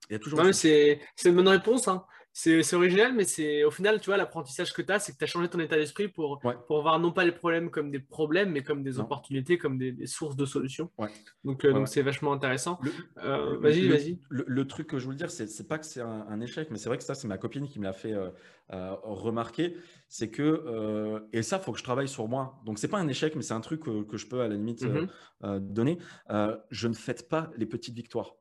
Il 0.09 0.13
y 0.13 0.15
a 0.15 0.19
toujours. 0.19 0.41
c'est 0.53 0.99
une 1.25 1.35
bonne 1.35 1.47
réponse. 1.47 1.87
Hein 1.87 2.05
c'est 2.39 2.75
original, 2.75 3.13
mais 3.15 3.23
c'est 3.23 3.63
au 3.63 3.71
final, 3.71 3.99
tu 3.99 4.11
vois, 4.11 4.17
l'apprentissage 4.17 4.71
que 4.71 4.83
tu 4.83 4.91
as, 4.91 4.99
c'est 4.99 5.11
que 5.11 5.17
tu 5.17 5.23
as 5.23 5.27
changé 5.27 5.49
ton 5.49 5.59
état 5.59 5.75
d'esprit 5.75 6.07
pour, 6.07 6.39
pour 6.67 6.81
voir 6.83 6.99
non 6.99 7.11
pas 7.11 7.25
les 7.25 7.31
problèmes 7.31 7.71
comme 7.71 7.89
des 7.89 7.97
problèmes, 7.99 8.51
mais 8.51 8.61
comme 8.61 8.83
des 8.83 8.99
opportunités, 8.99 9.57
comme 9.57 9.79
des, 9.79 10.05
sources 10.05 10.35
de 10.35 10.45
solutions. 10.45 10.91
Donc, 11.43 11.65
euh, 11.65 11.73
donc 11.73 11.87
c'est 11.87 12.03
vachement 12.03 12.31
intéressant. 12.31 12.79
Euh, 13.23 13.57
vas-y, 13.57 13.87
vas-y. 13.87 14.19
Le, 14.29 14.67
truc 14.67 14.85
que 14.85 14.99
je 14.99 15.05
voulais 15.05 15.17
dire, 15.17 15.31
c'est 15.31 15.67
pas 15.67 15.79
que 15.79 15.85
c'est 15.87 16.01
un, 16.01 16.39
échec, 16.39 16.69
mais 16.69 16.77
c'est 16.77 16.89
vrai 16.89 16.99
que 16.99 17.03
ça, 17.03 17.15
c'est 17.15 17.27
ma 17.27 17.39
copine 17.39 17.67
qui 17.67 17.79
me 17.79 17.85
l'a 17.85 17.93
fait 17.93 18.13
euh, 18.13 18.29
remarquer. 19.01 19.75
C'est 20.07 20.29
que, 20.29 21.23
et 21.33 21.41
ça, 21.41 21.57
il 21.57 21.63
faut 21.63 21.71
que 21.71 21.79
je 21.79 21.83
travaille 21.83 22.07
sur 22.07 22.27
moi. 22.27 22.61
Donc, 22.65 22.77
c'est 22.77 22.87
pas 22.87 22.99
un 22.99 23.07
échec, 23.07 23.35
mais 23.35 23.41
c'est 23.41 23.55
un 23.55 23.61
truc 23.61 23.81
que, 23.81 24.15
je 24.15 24.27
peux 24.27 24.41
à 24.41 24.47
la 24.47 24.53
limite 24.53 24.83
mm-hmm. 24.83 25.59
donner. 25.59 25.97
je 26.69 26.87
ne 26.87 26.93
fête 26.93 27.29
pas 27.29 27.49
les 27.57 27.65
petites 27.65 27.95
victoires. 27.95 28.35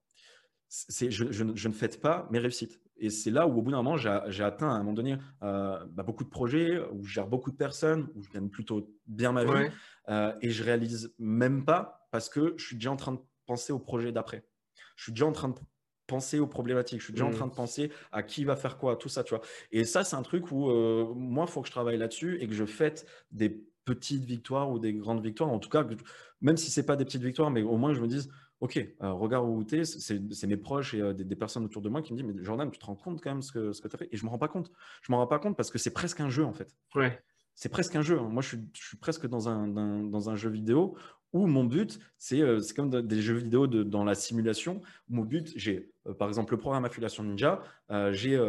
Je, 0.90 1.08
je, 1.08 1.32
je, 1.54 1.68
ne 1.68 1.72
fête 1.72 2.02
pas 2.02 2.28
mes 2.30 2.40
réussites. 2.40 2.80
Et 2.98 3.10
c'est 3.10 3.30
là 3.30 3.46
où, 3.46 3.58
au 3.58 3.62
bout 3.62 3.70
d'un 3.70 3.82
moment, 3.82 3.96
j'ai 3.96 4.44
atteint 4.44 4.68
à 4.68 4.74
un 4.74 4.78
moment 4.78 4.92
donné 4.92 5.18
euh, 5.42 5.84
bah, 5.90 6.02
beaucoup 6.02 6.24
de 6.24 6.28
projets, 6.28 6.80
où 6.92 7.04
je 7.04 7.12
gère 7.12 7.26
beaucoup 7.26 7.50
de 7.50 7.56
personnes, 7.56 8.08
où 8.14 8.22
je 8.22 8.30
gagne 8.30 8.48
plutôt 8.48 8.90
bien 9.06 9.32
ma 9.32 9.44
vie. 9.44 9.70
Euh, 10.08 10.32
et 10.40 10.50
je 10.50 10.62
réalise 10.64 11.14
même 11.18 11.64
pas 11.64 12.08
parce 12.10 12.28
que 12.28 12.54
je 12.56 12.64
suis 12.64 12.76
déjà 12.76 12.90
en 12.90 12.96
train 12.96 13.12
de 13.12 13.20
penser 13.46 13.72
au 13.72 13.78
projet 13.78 14.12
d'après. 14.12 14.44
Je 14.96 15.04
suis 15.04 15.12
déjà 15.12 15.26
en 15.26 15.32
train 15.32 15.48
de 15.48 15.56
penser 16.06 16.38
aux 16.38 16.46
problématiques. 16.46 17.00
Je 17.00 17.04
suis 17.04 17.12
déjà 17.12 17.26
en 17.26 17.30
mmh. 17.30 17.34
train 17.34 17.46
de 17.48 17.54
penser 17.54 17.90
à 18.12 18.22
qui 18.22 18.44
va 18.44 18.56
faire 18.56 18.78
quoi, 18.78 18.96
tout 18.96 19.08
ça, 19.08 19.24
tu 19.24 19.34
vois. 19.34 19.42
Et 19.72 19.84
ça, 19.84 20.04
c'est 20.04 20.16
un 20.16 20.22
truc 20.22 20.50
où 20.52 20.70
euh, 20.70 21.12
moi, 21.14 21.44
il 21.48 21.52
faut 21.52 21.60
que 21.60 21.66
je 21.66 21.72
travaille 21.72 21.98
là-dessus 21.98 22.38
et 22.40 22.46
que 22.46 22.54
je 22.54 22.64
fête 22.64 23.06
des 23.30 23.64
petites 23.84 24.24
victoires 24.24 24.70
ou 24.70 24.78
des 24.78 24.92
grandes 24.92 25.22
victoires. 25.22 25.50
En 25.50 25.58
tout 25.58 25.68
cas, 25.68 25.86
même 26.40 26.56
si 26.56 26.70
c'est 26.70 26.84
pas 26.84 26.96
des 26.96 27.04
petites 27.04 27.22
victoires, 27.22 27.50
mais 27.50 27.62
au 27.62 27.76
moins 27.76 27.94
je 27.94 28.00
me 28.00 28.06
dise, 28.06 28.30
Ok, 28.60 28.78
euh, 28.78 29.12
regarde 29.12 29.46
où 29.46 29.62
tu 29.64 29.80
es, 29.80 29.84
c'est 29.84 30.46
mes 30.46 30.56
proches 30.56 30.94
et 30.94 31.02
euh, 31.02 31.12
des, 31.12 31.36
personnes 31.36 31.64
autour 31.64 31.82
de 31.82 31.90
moi 31.90 32.00
qui 32.00 32.14
me 32.14 32.18
disent 32.18 32.26
Mais 32.26 32.42
Jordan, 32.42 32.70
tu 32.70 32.78
te 32.78 32.86
rends 32.86 32.94
compte 32.94 33.20
quand 33.22 33.30
même 33.30 33.42
ce 33.42 33.52
que, 33.52 33.72
ce 33.72 33.82
que 33.82 33.88
tu 33.88 33.96
as 33.96 33.98
fait? 33.98 34.08
Et 34.12 34.16
je 34.16 34.22
ne 34.22 34.26
me 34.26 34.30
rends 34.30 34.38
pas 34.38 34.48
compte. 34.48 34.70
Je 35.02 35.12
ne 35.12 35.16
me 35.16 35.20
rends 35.20 35.26
pas 35.26 35.38
compte 35.38 35.56
parce 35.56 35.70
que 35.70 35.78
c'est 35.78 35.92
presque 35.92 36.20
un 36.20 36.30
jeu 36.30 36.44
en 36.44 36.54
fait. 36.54 36.74
Ouais. 36.94 37.20
C'est 37.54 37.68
presque 37.68 37.96
un 37.96 38.02
jeu. 38.02 38.18
Hein. 38.18 38.28
Moi, 38.30 38.42
je 38.42 38.56
suis, 38.74 38.96
presque 38.96 39.26
dans 39.26 39.48
un, 39.48 39.66
dans 39.66 40.30
un 40.30 40.36
jeu 40.36 40.50
vidéo 40.50 40.96
où 41.32 41.46
mon 41.46 41.64
but, 41.64 41.98
c'est 42.18 42.40
euh, 42.40 42.60
comme 42.74 42.90
des 42.90 43.20
jeux 43.20 43.34
vidéo 43.34 43.66
de, 43.66 43.82
dans 43.82 44.04
la 44.04 44.14
simulation. 44.14 44.80
Mon 45.08 45.22
but, 45.22 45.52
j'ai 45.56 45.90
par 46.18 46.28
exemple 46.28 46.54
le 46.54 46.58
programme 46.58 46.84
Affiliation 46.84 47.24
Ninja, 47.24 47.62
j'ai 48.12 48.40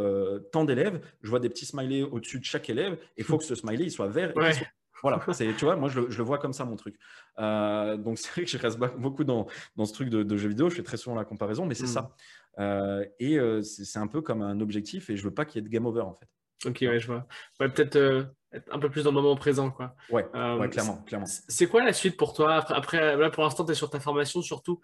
tant 0.51 0.63
d'élèves, 0.63 1.01
je 1.21 1.29
vois 1.29 1.39
des 1.39 1.49
petits 1.49 1.65
smileys 1.65 2.03
au-dessus 2.03 2.39
de 2.39 2.45
chaque 2.45 2.69
élève 2.69 2.93
et 2.93 3.21
il 3.21 3.23
faut 3.25 3.37
que 3.37 3.43
ce 3.43 3.55
smiley 3.55 3.85
il 3.85 3.91
soit 3.91 4.07
vert 4.07 4.29
et 4.29 4.53
soit 4.53 4.67
voilà, 5.01 5.19
tu 5.35 5.65
vois, 5.65 5.75
moi 5.75 5.89
je 5.89 6.01
le, 6.01 6.23
vois 6.23 6.37
comme 6.37 6.53
ça 6.53 6.65
mon 6.65 6.75
truc. 6.75 6.95
Euh, 7.39 7.97
donc 7.97 8.17
c'est 8.17 8.31
vrai 8.31 8.43
que 8.43 8.49
je 8.49 8.57
reste 8.57 8.79
beaucoup 8.97 9.23
dans, 9.23 9.47
dans 9.75 9.85
ce 9.85 9.93
truc 9.93 10.09
de, 10.09 10.23
de, 10.23 10.37
jeux 10.37 10.49
vidéo, 10.49 10.69
je 10.69 10.75
fais 10.75 10.83
très 10.83 10.97
souvent 10.97 11.15
la 11.15 11.25
comparaison, 11.25 11.65
mais 11.65 11.75
c'est 11.75 11.83
mmh. 11.83 11.87
ça. 11.87 12.11
Euh, 12.59 13.05
et 13.19 13.37
euh, 13.37 13.61
c'est 13.61 13.99
un 13.99 14.07
peu 14.07 14.21
comme 14.21 14.41
un 14.41 14.59
objectif 14.61 15.09
et 15.09 15.17
je 15.17 15.23
veux 15.23 15.33
pas 15.33 15.45
qu'il 15.45 15.61
y 15.61 15.65
ait 15.65 15.67
de 15.67 15.71
game 15.71 15.85
over 15.85 16.01
en 16.01 16.13
fait. 16.13 16.27
Ok, 16.65 16.79
ouais, 16.81 16.99
je 16.99 17.05
vois. 17.05 17.27
Ouais, 17.59 17.69
peut-être 17.69 18.31
être 18.51 18.73
un 18.73 18.79
peu 18.79 18.89
plus 18.89 19.03
dans 19.03 19.11
le 19.11 19.15
moment 19.21 19.35
présent. 19.35 19.69
Quoi. 19.69 19.93
Ouais, 20.09 20.25
clairement. 20.71 21.03
clairement. 21.05 21.27
C'est 21.27 21.67
quoi 21.67 21.83
la 21.83 21.93
suite 21.93 22.17
pour 22.17 22.33
toi? 22.33 22.65
Après, 22.69 23.15
là 23.15 23.29
pour 23.29 23.43
l'instant, 23.43 23.63
tu 23.63 23.73
es 23.73 23.75
sur 23.75 23.91
ta 23.91 23.99
formation 23.99 24.41
surtout, 24.41 24.81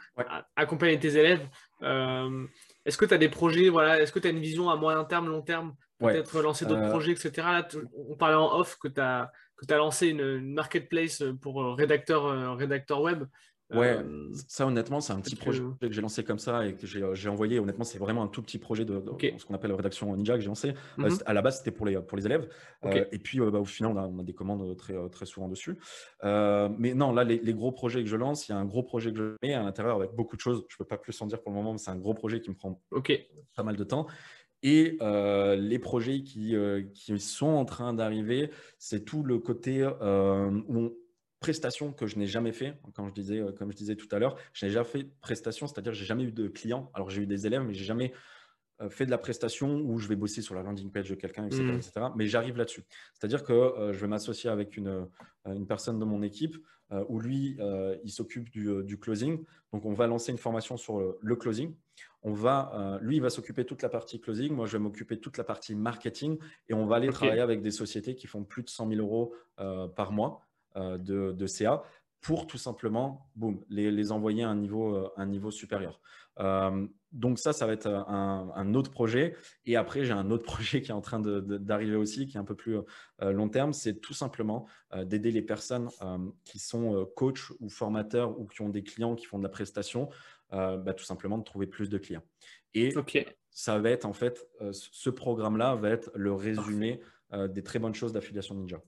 accompagner 0.55 0.99
tes 0.99 1.17
élèves. 1.17 1.47
Est-ce 2.85 2.97
que 2.97 3.05
tu 3.05 3.13
as 3.13 3.17
des 3.17 3.29
projets 3.29 3.69
voilà, 3.69 3.99
Est-ce 3.99 4.11
que 4.11 4.19
tu 4.19 4.27
as 4.27 4.31
une 4.31 4.39
vision 4.39 4.69
à 4.69 4.75
moyen 4.75 5.03
terme, 5.05 5.29
long 5.29 5.41
terme? 5.41 5.73
Peut-être 5.99 6.41
lancer 6.41 6.65
d'autres 6.65 6.89
projets, 6.89 7.13
etc. 7.13 7.31
Là, 7.37 7.67
on 8.09 8.15
parlait 8.15 8.35
en 8.35 8.59
off 8.59 8.77
que 8.77 8.87
tu 8.87 8.99
as 8.99 9.31
tu 9.67 9.73
as 9.73 9.77
lancé 9.77 10.07
une, 10.07 10.53
marketplace 10.53 11.23
pour 11.41 11.61
euh, 11.61 11.73
rédacteur, 11.73 12.25
euh, 12.25 12.53
rédacteur 12.53 13.01
web. 13.01 13.23
Ouais, 13.71 13.97
euh, 13.97 14.29
ça 14.47 14.67
honnêtement, 14.67 15.01
c'est 15.01 15.13
un 15.13 15.19
petit 15.19 15.35
projet 15.35 15.63
que, 15.81 15.91
j'ai 15.91 16.01
lancé 16.01 16.23
comme 16.23 16.37
ça 16.37 16.67
et 16.67 16.75
que 16.75 16.85
j'ai 16.85 17.29
envoyé. 17.29 17.59
Honnêtement, 17.59 17.85
c'est 17.85 17.97
vraiment 17.97 18.21
un 18.21 18.27
tout 18.27 18.43
petit 18.43 18.59
projet 18.59 18.85
de, 18.85 19.03
ce 19.19 19.45
qu'on 19.45 19.55
appelle 19.55 19.71
rédaction 19.71 20.15
Ninja 20.15 20.35
que 20.35 20.41
j'ai 20.41 20.47
lancé. 20.47 20.75
Mhm. 20.97 21.17
à 21.25 21.33
la 21.33 21.41
base, 21.41 21.57
c'était 21.57 21.71
pour 21.71 21.87
les, 21.87 21.99
pour 21.99 22.15
les 22.15 22.27
élèves. 22.27 22.47
et 22.83 23.17
puis, 23.17 23.39
bah, 23.39 23.59
au 23.59 23.65
final, 23.65 23.97
on 23.97 24.19
a, 24.19 24.23
des 24.23 24.33
commandes 24.33 24.77
très, 24.77 24.93
très 25.09 25.25
souvent 25.25 25.47
dessus. 25.47 25.75
mais 26.21 26.93
non, 26.93 27.13
là, 27.13 27.23
les, 27.23 27.53
gros 27.53 27.71
projets 27.71 28.03
que 28.03 28.09
je 28.09 28.17
lance, 28.17 28.47
il 28.47 28.51
y 28.51 28.55
a 28.55 28.59
un 28.59 28.65
gros 28.65 28.83
projet 28.83 29.11
que 29.11 29.17
je 29.17 29.35
mets 29.41 29.55
à 29.55 29.63
l'intérieur 29.63 29.95
avec 29.95 30.11
beaucoup 30.11 30.35
de 30.35 30.41
choses. 30.41 30.65
Je 30.69 30.75
ne 30.75 30.77
peux 30.77 30.85
pas 30.87 30.97
plus 30.97 31.19
en 31.19 31.25
dire 31.25 31.41
pour 31.41 31.51
le 31.51 31.57
moment, 31.57 31.71
mais 31.71 31.79
c'est 31.79 31.91
un 31.91 31.97
gros 31.97 32.13
projet 32.13 32.41
qui 32.41 32.51
me 32.51 32.55
prend 32.55 32.79
pas 33.55 33.63
mal 33.63 33.75
de 33.75 33.83
temps. 33.83 34.05
Et 34.63 34.97
euh, 35.01 35.57
les 35.57 35.77
projets 35.77 36.23
qui, 36.23 36.55
euh, 36.55 36.83
qui, 36.93 37.19
sont 37.19 37.47
en 37.47 37.65
train 37.65 37.93
d'arriver, 37.93 38.49
c'est 38.79 39.03
tout 39.03 39.21
le 39.21 39.37
côté 39.37 39.81
euh, 39.83 40.89
prestation 41.41 41.91
que 41.91 42.07
je 42.07 42.17
n'ai 42.17 42.27
jamais 42.27 42.53
fait. 42.53 42.79
Comme 42.95 43.09
je 43.09 43.13
disais, 43.13 43.43
comme 43.59 43.71
je 43.73 43.77
disais 43.77 43.97
tout 43.97 44.07
à 44.15 44.19
l'heure, 44.19 44.37
je 44.53 44.65
n'ai 44.65 44.71
jamais 44.71 44.85
fait 44.85 45.03
prestation, 45.19 45.67
c'est-à-dire 45.67 45.91
que 45.91 45.97
j'ai 45.97 46.05
jamais 46.05 46.23
eu 46.23 46.31
de 46.31 46.47
clients. 46.47 46.89
Alors 46.93 47.09
j'ai 47.09 47.21
eu 47.21 47.27
des 47.27 47.45
élèves, 47.45 47.63
mais 47.63 47.73
j'ai 47.73 47.83
jamais 47.83 48.13
fait 48.89 49.05
de 49.05 49.11
la 49.11 49.17
prestation 49.17 49.79
où 49.81 49.97
je 49.97 50.07
vais 50.07 50.15
bosser 50.15 50.41
sur 50.41 50.55
la 50.55 50.63
landing 50.63 50.91
page 50.91 51.09
de 51.09 51.15
quelqu'un, 51.15 51.45
etc., 51.45 51.61
mmh. 51.63 52.13
Mais 52.15 52.27
j'arrive 52.27 52.57
là-dessus. 52.57 52.83
C'est-à-dire 53.13 53.43
que 53.43 53.91
je 53.91 53.99
vais 53.99 54.07
m'associer 54.07 54.49
avec 54.49 54.75
une, 54.75 55.07
une, 55.45 55.67
personne 55.67 55.99
de 55.99 56.05
mon 56.05 56.21
équipe 56.21 56.57
où 57.07 57.19
lui, 57.19 57.57
il 58.03 58.11
s'occupe 58.11 58.49
du, 58.49 58.83
du, 58.83 58.97
closing. 58.97 59.43
Donc 59.71 59.85
on 59.85 59.93
va 59.93 60.07
lancer 60.07 60.31
une 60.31 60.37
formation 60.37 60.75
sur 60.75 61.15
le 61.19 61.35
closing 61.35 61.75
on 62.23 62.33
va, 62.33 62.71
euh, 62.73 62.99
lui, 63.01 63.17
il 63.17 63.21
va 63.21 63.29
s'occuper 63.29 63.65
toute 63.65 63.81
la 63.81 63.89
partie 63.89 64.19
closing, 64.19 64.53
moi, 64.53 64.65
je 64.65 64.73
vais 64.73 64.83
m'occuper 64.83 65.19
toute 65.19 65.37
la 65.37 65.43
partie 65.43 65.75
marketing 65.75 66.37
et 66.69 66.73
on 66.73 66.85
va 66.85 66.95
aller 66.95 67.09
travailler 67.09 67.41
avec 67.41 67.61
des 67.61 67.71
sociétés 67.71 68.15
qui 68.15 68.27
font 68.27 68.43
plus 68.43 68.63
de 68.63 68.69
100 68.69 68.89
000 68.89 69.01
euros 69.01 69.33
euh, 69.59 69.87
par 69.87 70.13
mois 70.13 70.41
euh, 70.77 70.97
de, 70.97 71.47
CA 71.47 71.83
pour 72.21 72.47
tout 72.47 72.57
simplement, 72.57 73.29
boum, 73.35 73.61
les, 73.67 74.11
envoyer 74.13 74.43
à 74.43 74.49
un 74.49 74.55
niveau, 74.55 75.11
un 75.17 75.25
niveau 75.25 75.51
supérieur. 75.51 75.99
donc 77.11 77.37
ça, 77.37 77.51
ça 77.51 77.67
va 77.67 77.73
être 77.73 77.87
un, 77.87 78.73
autre 78.75 78.91
projet. 78.91 79.35
Et 79.65 79.75
après, 79.75 80.05
j'ai 80.05 80.13
un 80.13 80.31
autre 80.31 80.45
projet 80.53 80.81
qui 80.81 80.91
est 80.91 80.93
en 80.93 81.01
train 81.01 81.19
d'arriver 81.19 81.97
aussi, 81.97 82.25
qui 82.25 82.37
est 82.37 82.39
un 82.39 82.45
peu 82.45 82.55
plus 82.55 82.77
long 83.19 83.49
terme. 83.49 83.73
C'est 83.73 83.95
tout 83.95 84.13
simplement 84.13 84.67
d'aider 84.95 85.31
les 85.31 85.41
personnes 85.41 85.89
qui 86.45 86.59
sont 86.59 87.05
coachs 87.17 87.49
ou 87.59 87.67
formateurs 87.67 88.39
ou 88.39 88.47
qui 88.47 88.61
ont 88.61 88.69
des 88.69 88.83
clients 88.83 89.15
qui 89.15 89.25
font 89.25 89.37
de 89.37 89.43
la 89.43 89.49
prestation, 89.49 90.07
bah, 90.53 90.93
tout 90.93 91.03
simplement 91.03 91.37
de 91.37 91.43
trouver 91.43 91.67
plus 91.67 91.89
de 91.89 91.97
clients. 91.97 92.23
Et 92.73 92.93
ça 93.49 93.79
va 93.79 93.89
être 93.89 94.05
en 94.05 94.13
fait, 94.13 94.47
ce 94.71 95.09
programme-là 95.09 95.75
va 95.75 95.89
être 95.89 96.11
le 96.15 96.33
résumé 96.33 97.01
des 97.49 97.63
très 97.63 97.79
bonnes 97.79 97.95
choses 97.95 98.13
d'affiliation 98.13 98.55
Ninja. 98.55 98.81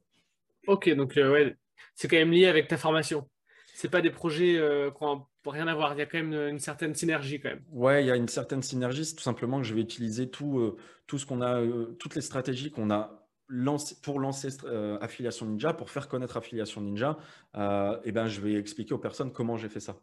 Ok, 0.67 0.89
donc 0.95 1.13
ouais, 1.15 1.55
c'est 1.93 2.07
quand 2.07 2.17
même 2.17 2.31
lié 2.31 2.47
avec 2.47 2.67
ta 2.67 2.77
formation. 2.77 3.27
C'est 3.75 3.89
pas 3.89 4.01
des 4.01 4.09
projets 4.09 4.57
euh, 4.57 4.89
qui 4.89 5.03
n'ont 5.03 5.27
rien 5.45 5.67
à 5.67 5.75
voir. 5.75 5.93
Il 5.93 5.99
y 5.99 6.01
a 6.01 6.05
quand 6.05 6.17
même 6.17 6.33
une, 6.33 6.59
certaine 6.59 6.95
synergie 6.95 7.41
quand 7.41 7.49
même. 7.49 7.63
Ouais, 7.69 8.03
il 8.03 8.07
y 8.07 8.11
a 8.11 8.15
une 8.15 8.29
certaine 8.29 8.63
synergie. 8.63 9.03
C'est 9.03 9.15
tout 9.15 9.23
simplement 9.23 9.57
que 9.57 9.65
je 9.65 9.73
vais 9.73 9.81
utiliser 9.81 10.29
tout, 10.29 10.59
euh, 10.59 10.77
tout 11.07 11.17
ce 11.17 11.25
qu'on 11.25 11.41
a, 11.41 11.59
euh, 11.59 11.95
toutes 11.99 12.15
les 12.15 12.21
stratégies 12.21 12.71
qu'on 12.71 12.89
a 12.89 13.21
pour 14.01 14.19
lancer 14.19 14.47
Affiliation 15.01 15.45
Ninja, 15.45 15.73
pour 15.73 15.91
faire 15.91 16.07
connaître 16.07 16.35
Affiliation 16.35 16.81
Ninja. 16.81 17.17
et 18.03 18.11
ben, 18.11 18.25
je 18.25 18.41
vais 18.41 18.55
expliquer 18.55 18.95
aux 18.95 18.97
personnes 18.97 19.31
comment 19.31 19.55
j'ai 19.55 19.69
fait 19.69 19.79
ça. 19.79 19.99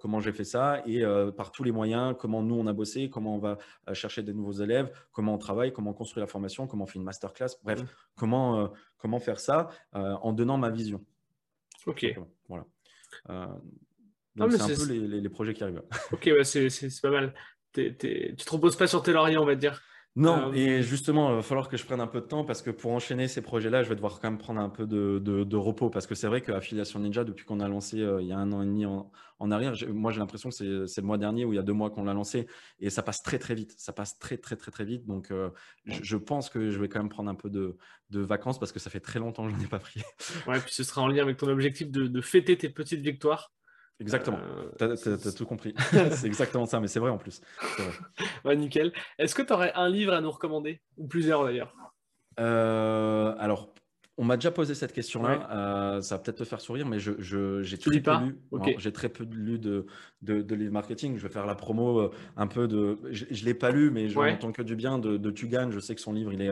Comment 0.00 0.20
j'ai 0.20 0.32
fait 0.32 0.44
ça 0.44 0.82
et 0.86 1.02
par 1.36 1.52
tous 1.52 1.62
les 1.62 1.72
moyens, 1.72 2.14
comment 2.18 2.42
nous 2.42 2.56
on 2.56 2.66
a 2.66 2.72
bossé, 2.72 3.08
comment 3.08 3.36
on 3.36 3.38
va 3.38 3.58
chercher 3.92 4.22
des 4.22 4.32
nouveaux 4.32 4.52
élèves, 4.52 4.90
comment 5.12 5.34
on 5.34 5.38
travaille, 5.38 5.72
comment 5.72 5.90
on 5.90 5.94
construit 5.94 6.20
la 6.20 6.26
formation, 6.26 6.66
comment 6.66 6.84
on 6.84 6.86
fait 6.86 6.98
une 6.98 7.04
masterclass, 7.04 7.50
bref, 7.62 7.82
mmh. 7.82 7.86
comment, 8.16 8.72
comment 8.98 9.20
faire 9.20 9.38
ça 9.38 9.68
en 9.92 10.32
donnant 10.32 10.58
ma 10.58 10.70
vision. 10.70 11.04
Ok. 11.86 12.06
Voilà. 12.48 12.66
Euh, 13.30 13.46
donc, 14.36 14.52
c'est 14.52 14.62
un 14.62 14.68
peu 14.68 14.92
les, 14.92 15.28
projets 15.28 15.54
qui 15.54 15.62
arrivent. 15.62 15.82
ok, 16.12 16.30
c'est 16.44 17.00
pas 17.02 17.10
mal. 17.10 17.34
Tu 17.72 17.96
tu 17.96 18.34
te 18.36 18.50
reposes 18.50 18.76
pas 18.76 18.86
sur 18.86 19.02
tes 19.02 19.12
lauriers, 19.12 19.38
on 19.38 19.44
va 19.44 19.54
dire. 19.54 19.80
Non, 20.16 20.50
euh, 20.50 20.54
et 20.54 20.82
justement, 20.82 21.30
il 21.30 21.36
va 21.36 21.42
falloir 21.42 21.68
que 21.68 21.76
je 21.76 21.84
prenne 21.84 22.00
un 22.00 22.06
peu 22.08 22.20
de 22.20 22.26
temps 22.26 22.44
parce 22.44 22.62
que 22.62 22.70
pour 22.70 22.90
enchaîner 22.90 23.28
ces 23.28 23.42
projets-là, 23.42 23.84
je 23.84 23.88
vais 23.88 23.94
devoir 23.94 24.18
quand 24.18 24.28
même 24.28 24.38
prendre 24.38 24.60
un 24.60 24.68
peu 24.68 24.84
de, 24.86 25.56
repos 25.56 25.88
parce 25.88 26.06
que 26.06 26.16
c'est 26.16 26.26
vrai 26.26 26.40
qu'Affiliation 26.40 26.98
Ninja, 26.98 27.22
depuis 27.22 27.44
qu'on 27.44 27.60
a 27.60 27.68
lancé 27.68 28.00
euh, 28.00 28.20
il 28.20 28.26
y 28.26 28.32
a 28.32 28.38
un 28.38 28.50
an 28.52 28.62
et 28.62 28.66
demi 28.66 28.86
en, 28.86 29.10
arrière, 29.52 29.74
moi 29.88 30.10
j'ai 30.10 30.18
l'impression 30.18 30.50
que 30.50 30.86
c'est 30.86 31.00
le 31.00 31.06
mois 31.06 31.16
dernier 31.16 31.44
ou 31.44 31.52
il 31.52 31.56
y 31.56 31.58
a 31.58 31.62
deux 31.62 31.72
mois 31.72 31.90
qu'on 31.90 32.04
l'a 32.04 32.12
lancé 32.12 32.46
et 32.80 32.90
ça 32.90 33.02
passe 33.02 33.22
très 33.22 33.38
très 33.38 33.54
vite. 33.54 33.72
Ça 33.78 33.92
passe 33.92 34.18
très 34.18 34.36
très 34.36 34.56
très 34.56 34.72
très 34.72 34.84
vite. 34.84 35.06
Donc 35.06 35.30
euh, 35.30 35.50
je, 35.86 36.16
pense 36.16 36.50
que 36.50 36.70
je 36.70 36.78
vais 36.78 36.88
quand 36.88 36.98
même 36.98 37.08
prendre 37.08 37.30
un 37.30 37.36
peu 37.36 37.48
de, 37.48 37.76
vacances 38.10 38.58
parce 38.58 38.72
que 38.72 38.80
ça 38.80 38.90
fait 38.90 39.00
très 39.00 39.20
longtemps 39.20 39.44
que 39.44 39.50
je 39.50 39.56
n'en 39.56 39.62
ai 39.62 39.68
pas 39.68 39.78
pris. 39.78 40.02
Ouais, 40.48 40.58
puis 40.58 40.74
ce 40.74 40.82
sera 40.82 41.02
en 41.02 41.08
lien 41.08 41.22
avec 41.22 41.36
ton 41.36 41.48
objectif 41.48 41.88
de 41.90 42.20
fêter 42.20 42.58
tes 42.58 42.68
petites 42.68 43.00
victoires. 43.00 43.52
Exactement, 44.00 44.38
euh, 44.80 44.96
tu 44.96 45.10
as, 45.10 45.32
tout 45.32 45.44
compris. 45.44 45.74
c'est 46.12 46.26
exactement 46.26 46.64
ça, 46.64 46.80
mais 46.80 46.88
c'est 46.88 47.00
vrai 47.00 47.10
en 47.10 47.18
plus. 47.18 47.42
ouais, 48.44 48.56
nickel. 48.56 48.92
Est-ce 49.18 49.34
que 49.34 49.42
tu 49.42 49.52
aurais 49.52 49.72
un 49.74 49.88
livre 49.88 50.14
à 50.14 50.22
nous 50.22 50.30
recommander? 50.30 50.80
Ou 50.96 51.06
plusieurs 51.06 51.44
d'ailleurs 51.44 51.74
euh, 52.38 53.34
Alors, 53.38 53.74
on 54.16 54.24
m'a 54.24 54.36
déjà 54.36 54.50
posé 54.50 54.74
cette 54.74 54.94
question-là. 54.94 55.48
Euh, 55.50 56.00
ça 56.00 56.16
va 56.16 56.22
peut-être 56.22 56.38
te 56.38 56.44
faire 56.44 56.62
sourire, 56.62 56.86
mais 56.86 56.98
j'ai 56.98 57.12
je, 57.18 57.76
très, 57.76 58.00
peu 58.00 58.10
lu, 58.24 58.38
j'ai 58.78 58.92
très 58.92 59.10
peu 59.10 59.24
lu 59.24 59.58
de, 59.58 59.86
de, 60.22 60.54
livres 60.54 60.72
marketing. 60.72 61.18
Je 61.18 61.22
vais 61.22 61.32
faire 61.32 61.46
la 61.46 61.54
promo 61.54 62.10
un 62.38 62.46
peu 62.46 62.66
de. 62.66 62.98
Je 63.10 63.26
ne 63.26 63.44
l'ai 63.44 63.54
pas 63.54 63.70
lu, 63.70 63.90
mais 63.90 64.08
je 64.08 64.18
n'entends 64.18 64.52
que 64.52 64.62
du 64.62 64.76
bien 64.76 64.98
de, 64.98 65.18
de 65.18 65.30
Tugan. 65.30 65.70
Je 65.70 65.78
sais 65.78 65.94
que 65.94 66.00
son 66.00 66.14
livre, 66.14 66.32
il 66.32 66.40
est, 66.40 66.50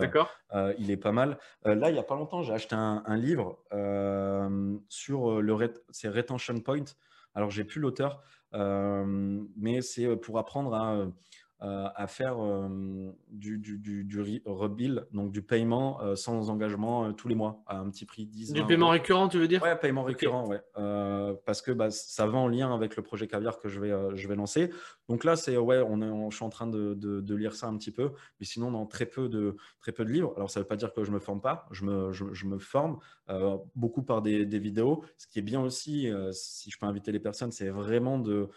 il 0.78 0.90
est 0.90 0.96
pas 0.98 1.12
mal. 1.12 1.38
là, 1.64 1.88
il 1.88 1.94
n'y 1.94 1.98
a 1.98 2.04
pas 2.04 2.16
longtemps, 2.16 2.42
j'ai 2.42 2.52
acheté 2.52 2.74
un, 2.74 3.02
un 3.06 3.16
livre 3.16 3.58
sur 4.90 5.40
le 5.40 5.72
c'est 5.90 6.10
Retention 6.10 6.60
Point. 6.60 6.84
Alors, 7.38 7.50
j'ai 7.50 7.62
plus 7.62 7.80
l'auteur, 7.80 8.20
euh, 8.54 9.40
mais 9.56 9.80
c'est 9.80 10.06
euh, 10.06 10.16
pour 10.16 10.40
apprendre 10.40 10.74
à 10.74 11.06
euh, 11.60 11.88
à 11.96 12.06
faire 12.06 12.36
euh, 12.40 13.10
du, 13.30 13.58
du, 13.58 14.04
du, 14.04 14.42
rebill, 14.46 15.06
donc 15.12 15.32
du 15.32 15.42
paiement 15.42 16.00
euh, 16.02 16.14
sans 16.14 16.50
engagement 16.50 17.12
tous 17.12 17.26
les 17.26 17.34
mois 17.34 17.64
à 17.66 17.78
un 17.78 17.90
petit 17.90 18.06
prix 18.06 18.26
10 18.26 18.52
Du 18.52 18.64
paiement 18.64 18.90
récurrent, 18.90 19.28
tu 19.28 19.38
veux 19.38 19.48
dire? 19.48 19.60
Ouais, 19.60 19.74
paiement 19.74 20.04
récurrent, 20.04 20.46
ouais. 20.46 20.62
parce 21.44 21.60
que 21.60 21.72
bah, 21.72 21.90
ça 21.90 22.28
va 22.28 22.38
en 22.38 22.46
lien 22.46 22.72
avec 22.72 22.94
le 22.94 23.02
projet 23.02 23.26
Caviar 23.26 23.58
que 23.58 23.68
je 23.68 23.80
vais, 23.80 23.92
je 24.14 24.28
vais 24.28 24.36
lancer. 24.36 24.70
Donc 25.08 25.24
là, 25.24 25.34
c'est 25.34 25.56
ouais, 25.56 25.80
on, 25.80 26.30
je 26.30 26.36
suis 26.36 26.44
en 26.44 26.48
train 26.48 26.68
de, 26.68 26.94
de, 26.94 27.34
lire 27.34 27.56
ça 27.56 27.66
un 27.66 27.76
petit 27.76 27.90
peu, 27.90 28.12
mais 28.38 28.46
sinon, 28.46 28.70
dans 28.70 28.86
très 28.86 29.06
peu 29.06 29.28
de, 29.28 29.56
très 29.80 29.90
peu 29.90 30.04
de 30.04 30.10
livres. 30.10 30.34
Alors, 30.36 30.50
ça 30.50 30.60
ne 30.60 30.62
veut 30.62 30.68
pas 30.68 30.76
dire 30.76 30.92
que 30.92 31.02
je 31.02 31.10
ne 31.10 31.14
me 31.16 31.20
forme 31.20 31.40
pas, 31.40 31.66
je 31.72 31.84
me, 31.84 32.12
je, 32.12 32.46
me 32.46 32.58
forme 32.58 33.00
beaucoup 33.74 34.04
par 34.04 34.22
des, 34.22 34.46
des, 34.46 34.60
vidéos. 34.60 35.02
Ce 35.16 35.26
qui 35.26 35.40
est 35.40 35.42
bien 35.42 35.60
aussi, 35.60 36.08
si 36.30 36.70
je 36.70 36.78
peux 36.78 36.86
inviter 36.86 37.10
les 37.10 37.18
personnes, 37.18 37.50
c'est 37.50 37.70
vraiment 37.70 38.20
de 38.20 38.48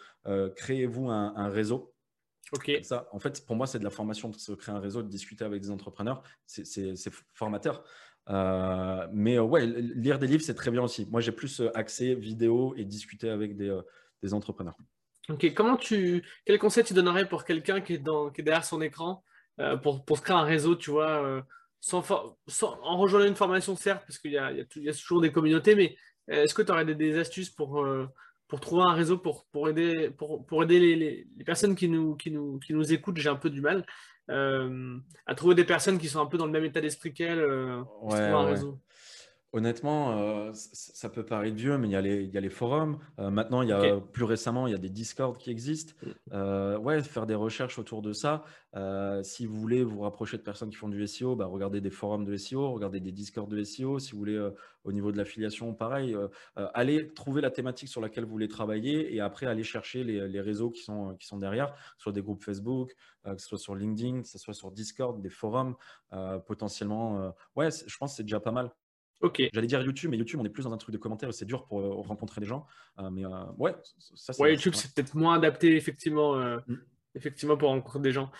créer 0.54 0.86
vous 0.86 1.08
un, 1.08 1.34
un 1.34 1.48
réseau 1.48 1.91
Ça, 2.82 3.08
en 3.12 3.18
fait, 3.18 3.44
pour 3.46 3.56
moi, 3.56 3.66
c'est 3.66 3.78
de 3.78 3.84
la 3.84 3.90
formation, 3.90 4.28
de 4.28 4.36
se 4.36 4.52
créer 4.52 4.74
un 4.74 4.80
réseau, 4.80 5.02
de 5.02 5.08
discuter 5.08 5.44
avec 5.44 5.62
des 5.62 5.70
entrepreneurs. 5.70 6.22
C'est 6.46 6.94
formateur. 7.32 7.84
Euh, 8.28 9.06
mais 9.12 9.36
euh, 9.36 9.42
ouais, 9.42 9.66
lire 9.66 10.18
des 10.18 10.26
livres, 10.26 10.42
c'est 10.44 10.54
très 10.54 10.70
bien 10.70 10.82
aussi. 10.82 11.06
Moi, 11.10 11.20
j'ai 11.20 11.32
plus 11.32 11.60
euh, 11.60 11.76
accès 11.76 12.14
vidéo 12.14 12.74
et 12.76 12.84
discuter 12.84 13.28
avec 13.28 13.56
des, 13.56 13.76
des, 14.22 14.34
entrepreneurs. 14.34 14.76
Ok, 15.28 15.52
comment 15.54 15.76
tu, 15.76 16.22
quel 16.44 16.58
conseil 16.58 16.84
tu 16.84 16.94
donnerais 16.94 17.28
pour 17.28 17.44
quelqu'un 17.44 17.80
qui, 17.80 17.94
est 17.94 17.98
dans, 17.98 18.30
qui 18.30 18.42
est 18.42 18.44
derrière 18.44 18.64
son 18.64 18.80
écran 18.80 19.24
pour, 19.82 20.04
pour 20.04 20.16
se 20.16 20.22
créer 20.22 20.36
un 20.36 20.44
réseau, 20.44 20.74
tu 20.74 20.90
vois, 20.90 21.44
sans, 21.78 22.02
sans, 22.48 22.78
en 22.82 22.96
rejoignant 22.96 23.28
une 23.28 23.36
formation, 23.36 23.76
certes, 23.76 24.02
parce 24.06 24.18
qu'il 24.18 24.32
y, 24.32 24.34
y, 24.34 24.80
y 24.82 24.88
a, 24.88 24.92
toujours 24.94 25.20
des 25.20 25.30
communautés, 25.30 25.74
mais 25.74 25.96
est-ce 26.26 26.54
que 26.54 26.62
tu 26.62 26.72
aurais 26.72 26.84
des, 26.84 26.94
des, 26.94 27.18
astuces 27.18 27.50
pour, 27.50 27.86
pour 28.52 28.60
trouver 28.60 28.82
un 28.82 28.92
réseau 28.92 29.16
pour, 29.16 29.46
pour 29.46 29.70
aider, 29.70 30.10
pour, 30.10 30.44
pour 30.44 30.62
aider 30.62 30.78
les, 30.78 31.26
les, 31.38 31.44
personnes 31.46 31.74
qui 31.74 31.88
nous, 31.88 32.16
qui 32.16 32.30
nous, 32.30 32.58
qui 32.58 32.74
nous 32.74 32.92
écoutent, 32.92 33.16
j'ai 33.16 33.30
un 33.30 33.36
peu 33.36 33.48
du 33.48 33.62
mal 33.62 33.86
euh, 34.28 34.98
à 35.24 35.34
trouver 35.34 35.54
des 35.54 35.64
personnes 35.64 35.96
qui 35.96 36.06
sont 36.06 36.20
un 36.20 36.26
peu 36.26 36.36
dans 36.36 36.44
le 36.44 36.52
même 36.52 36.66
état 36.66 36.82
d'esprit 36.82 37.14
qu'elles. 37.14 37.40
Euh, 37.40 37.82
un 38.10 38.44
réseau. 38.44 38.78
Honnêtement, 39.54 40.18
euh, 40.18 40.50
ça 40.54 41.10
peut 41.10 41.26
paraître 41.26 41.54
vieux, 41.56 41.76
mais 41.76 41.86
il 41.86 41.90
y 41.90 41.96
a 41.96 42.00
les, 42.00 42.22
il 42.22 42.30
y 42.30 42.38
a 42.38 42.40
les 42.40 42.48
forums. 42.48 42.98
Euh, 43.18 43.28
maintenant, 43.28 43.60
il 43.60 43.68
y 43.68 43.72
a 43.72 44.00
plus 44.00 44.24
récemment, 44.24 44.66
il 44.66 44.70
y 44.70 44.74
a 44.74 44.78
des 44.78 44.88
Discord 44.88 45.36
qui 45.36 45.50
existent. 45.50 45.92
Mm. 46.02 46.10
Euh, 46.32 46.78
ouais, 46.78 47.02
faire 47.02 47.26
des 47.26 47.34
recherches 47.34 47.78
autour 47.78 48.00
de 48.00 48.14
ça. 48.14 48.44
si 49.22 49.44
vous 49.44 49.60
voulez 49.60 49.84
vous 49.84 50.00
rapprocher 50.00 50.38
de 50.38 50.42
personnes 50.42 50.70
qui 50.70 50.76
font 50.76 50.88
du 50.88 51.06
SEO, 51.06 51.36
bah, 51.36 51.44
regardez 51.44 51.82
des 51.82 51.90
forums 51.90 52.24
de 52.24 52.34
SEO, 52.34 52.72
regardez 52.72 53.00
des 53.00 53.12
Discord 53.12 53.46
de 53.46 53.62
SEO. 53.62 53.98
Si 53.98 54.12
vous 54.12 54.18
voulez, 54.18 54.50
au 54.84 54.92
niveau 54.92 55.12
de 55.12 55.18
l'affiliation, 55.18 55.74
pareil, 55.74 56.16
allez 56.56 57.12
trouver 57.12 57.42
la 57.42 57.50
thématique 57.50 57.90
sur 57.90 58.00
laquelle 58.00 58.24
vous 58.24 58.30
voulez 58.30 58.48
travailler 58.48 59.14
et 59.14 59.20
après 59.20 59.44
aller 59.44 59.64
chercher 59.64 60.02
les, 60.02 60.28
les 60.28 60.40
réseaux 60.40 60.70
qui 60.70 60.82
sont, 60.82 61.14
qui 61.20 61.26
sont 61.26 61.36
derrière, 61.36 61.74
soit 61.98 62.12
des 62.12 62.22
groupes 62.22 62.42
Facebook, 62.42 62.94
que 63.24 63.36
ce 63.36 63.48
soit 63.48 63.58
sur 63.58 63.74
LinkedIn, 63.74 64.22
que 64.22 64.28
ce 64.28 64.38
soit 64.38 64.54
sur 64.54 64.70
Discord, 64.70 65.20
des 65.20 65.28
forums, 65.28 65.74
potentiellement. 66.46 67.34
ouais, 67.54 67.68
je 67.70 67.96
pense 67.98 68.12
que 68.12 68.16
c'est 68.16 68.22
déjà 68.22 68.40
pas 68.40 68.52
mal. 68.52 68.72
J'allais 69.52 69.66
dire 69.66 69.82
YouTube, 69.82 70.10
mais 70.10 70.16
YouTube, 70.16 70.40
on 70.40 70.44
est 70.44 70.50
plus 70.50 70.64
dans 70.64 70.72
un 70.72 70.76
truc 70.76 70.92
de 70.92 70.98
commentaires, 70.98 71.32
c'est 71.32 71.44
dur 71.44 71.64
pour 71.64 71.80
euh, 71.80 71.94
rencontrer 72.08 72.40
des 72.40 72.46
gens. 72.46 72.66
Euh, 72.98 73.10
mais 73.10 73.24
euh, 73.24 73.44
ouais, 73.58 73.74
ça 74.14 74.32
c'est. 74.32 74.42
Ouais, 74.42 74.52
YouTube, 74.52 74.74
c'est 74.74 74.94
peut-être 74.94 75.14
moins 75.14 75.34
adapté, 75.34 75.76
effectivement, 75.76 76.36
mm. 76.36 76.78
effectivement, 77.14 77.56
pour 77.56 77.68
rencontrer 77.68 78.00
des 78.00 78.12
gens. 78.12 78.30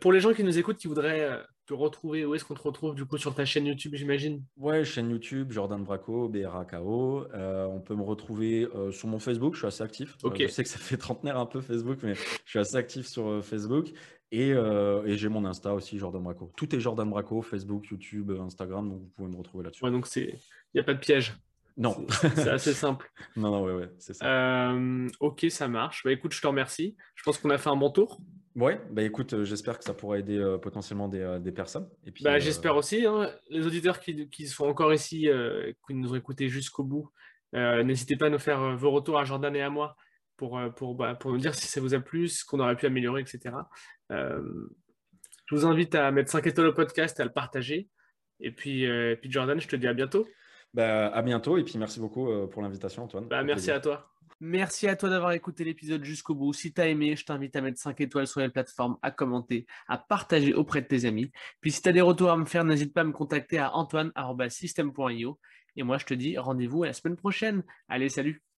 pour 0.00 0.12
les 0.12 0.20
gens 0.20 0.32
qui 0.32 0.44
nous 0.44 0.58
écoutent, 0.58 0.78
qui 0.78 0.88
voudraient 0.88 1.42
te 1.66 1.74
retrouver, 1.74 2.24
où 2.24 2.34
est-ce 2.36 2.44
qu'on 2.44 2.54
te 2.54 2.62
retrouve 2.62 2.94
du 2.94 3.04
coup 3.04 3.18
sur 3.18 3.34
ta 3.34 3.44
chaîne 3.44 3.66
YouTube, 3.66 3.94
j'imagine? 3.96 4.44
Ouais, 4.56 4.84
chaîne 4.84 5.10
YouTube, 5.10 5.50
Jordan 5.50 5.82
Braco, 5.82 6.28
BRAKO. 6.28 7.26
on 7.34 7.80
peut 7.80 7.94
me 7.94 8.02
retrouver 8.02 8.68
sur 8.92 9.08
mon 9.08 9.18
Facebook, 9.18 9.54
je 9.54 9.58
suis 9.58 9.66
assez 9.66 9.82
actif. 9.82 10.16
je 10.22 10.46
sais 10.46 10.62
que 10.62 10.68
ça 10.68 10.78
fait 10.78 10.96
trentenaire 10.96 11.38
un 11.38 11.46
peu 11.46 11.60
Facebook, 11.60 11.98
mais 12.02 12.14
je 12.14 12.50
suis 12.50 12.58
assez 12.58 12.76
actif 12.76 13.06
sur 13.06 13.44
Facebook. 13.44 13.92
Euh, 14.34 15.04
et, 15.04 15.16
j'ai 15.16 15.28
mon 15.28 15.44
Insta 15.44 15.72
aussi, 15.74 15.98
Jordan 15.98 16.22
Braco. 16.22 16.52
Tout 16.56 16.74
est 16.74 16.80
Jordan 16.80 17.08
Braco, 17.08 17.42
Facebook, 17.42 17.86
YouTube, 17.88 18.32
Instagram, 18.32 18.88
donc 18.88 19.00
vous 19.00 19.10
pouvez 19.14 19.28
me 19.30 19.36
retrouver 19.36 19.64
là-dessus. 19.64 19.84
Ouais, 19.84 19.90
donc 19.90 20.06
il 20.16 20.38
n'y 20.74 20.80
a 20.80 20.84
pas 20.84 20.94
de 20.94 20.98
piège. 20.98 21.34
Non. 21.76 22.06
C'est 22.08 22.48
assez 22.48 22.72
simple. 22.72 23.10
non, 23.36 23.50
non, 23.50 23.64
ouais, 23.64 23.74
ouais, 23.74 23.90
c'est 23.98 24.14
ça. 24.14 24.72
Euh, 24.72 25.08
ok, 25.20 25.46
ça 25.50 25.68
marche. 25.68 26.02
Bah 26.04 26.12
écoute, 26.12 26.32
je 26.32 26.40
te 26.40 26.46
remercie. 26.46 26.96
Je 27.14 27.22
pense 27.22 27.38
qu'on 27.38 27.50
a 27.50 27.58
fait 27.58 27.68
un 27.68 27.76
bon 27.76 27.90
tour. 27.90 28.20
Ouais, 28.54 28.80
bah 28.90 29.02
écoute, 29.02 29.34
euh, 29.34 29.44
j'espère 29.44 29.78
que 29.78 29.84
ça 29.84 29.92
pourra 29.92 30.18
aider 30.18 30.56
potentiellement 30.62 31.08
des, 31.08 31.52
personnes. 31.52 31.88
Et 32.06 32.10
puis, 32.10 32.24
bah, 32.24 32.38
J'espère 32.38 32.76
aussi. 32.76 33.04
Hein. 33.04 33.30
les 33.50 33.66
auditeurs 33.66 34.00
qui, 34.00 34.28
qui, 34.30 34.46
sont 34.46 34.66
encore 34.66 34.94
ici, 34.94 35.28
qui 35.86 35.94
nous 35.94 36.12
ont 36.12 36.16
écoutés 36.16 36.48
jusqu'au 36.48 36.82
bout, 36.82 37.10
n'hésitez 37.52 38.16
pas 38.16 38.26
à 38.26 38.30
nous 38.30 38.38
faire 38.38 38.76
vos 38.76 38.90
retours 38.90 39.18
à 39.18 39.24
Jordan 39.24 39.54
et 39.54 39.62
à 39.62 39.70
moi 39.70 39.96
pour, 40.36 40.60
pour, 40.76 40.94
bah, 40.94 41.14
pour 41.14 41.32
nous 41.32 41.38
dire 41.38 41.54
si 41.54 41.66
ça 41.66 41.80
vous 41.80 41.94
a 41.94 42.00
plu, 42.00 42.28
ce 42.28 42.44
qu'on 42.44 42.60
aurait 42.60 42.76
pu 42.76 42.86
améliorer, 42.86 43.22
etc. 43.22 43.54
Euh, 44.12 44.42
je 45.46 45.54
vous 45.54 45.66
invite 45.66 45.94
à 45.94 46.10
mettre 46.10 46.30
5 46.30 46.46
étoiles 46.46 46.68
au 46.68 46.72
podcast 46.72 47.18
à 47.20 47.24
le 47.24 47.32
partager. 47.32 47.88
Et 48.40 48.50
puis, 48.50 48.86
euh, 48.86 49.16
puis 49.16 49.30
Jordan, 49.30 49.60
je 49.60 49.68
te 49.68 49.76
dis 49.76 49.86
à 49.86 49.94
bientôt. 49.94 50.26
Bah, 50.74 51.06
à 51.06 51.22
bientôt 51.22 51.56
et 51.56 51.64
puis 51.64 51.78
merci 51.78 52.00
beaucoup 52.00 52.30
euh, 52.30 52.46
pour 52.46 52.60
l'invitation, 52.60 53.04
Antoine. 53.04 53.28
Bah, 53.28 53.42
merci 53.42 53.70
à 53.70 53.80
toi. 53.80 54.12
Merci 54.40 54.86
à 54.88 54.96
toi 54.96 55.08
d'avoir 55.08 55.32
écouté 55.32 55.64
l'épisode 55.64 56.04
jusqu'au 56.04 56.34
bout. 56.34 56.52
Si 56.52 56.74
tu 56.74 56.80
as 56.80 56.88
aimé, 56.88 57.16
je 57.16 57.24
t'invite 57.24 57.56
à 57.56 57.62
mettre 57.62 57.78
5 57.78 57.98
étoiles 58.02 58.26
sur 58.26 58.40
les 58.40 58.50
plateformes, 58.50 58.98
à 59.00 59.10
commenter, 59.10 59.66
à 59.88 59.96
partager 59.96 60.52
auprès 60.52 60.82
de 60.82 60.86
tes 60.86 61.06
amis. 61.06 61.30
Puis 61.62 61.70
si 61.70 61.80
tu 61.80 61.88
as 61.88 61.92
des 61.92 62.02
retours 62.02 62.30
à 62.30 62.36
me 62.36 62.44
faire, 62.44 62.64
n'hésite 62.64 62.92
pas 62.92 63.00
à 63.00 63.04
me 63.04 63.12
contacter 63.12 63.58
à 63.58 63.74
antoine.system.io. 63.74 65.38
Et 65.76 65.82
moi, 65.82 65.96
je 65.96 66.04
te 66.04 66.14
dis 66.14 66.36
rendez-vous 66.36 66.82
à 66.82 66.88
la 66.88 66.92
semaine 66.92 67.16
prochaine. 67.16 67.62
Allez, 67.88 68.10
salut 68.10 68.46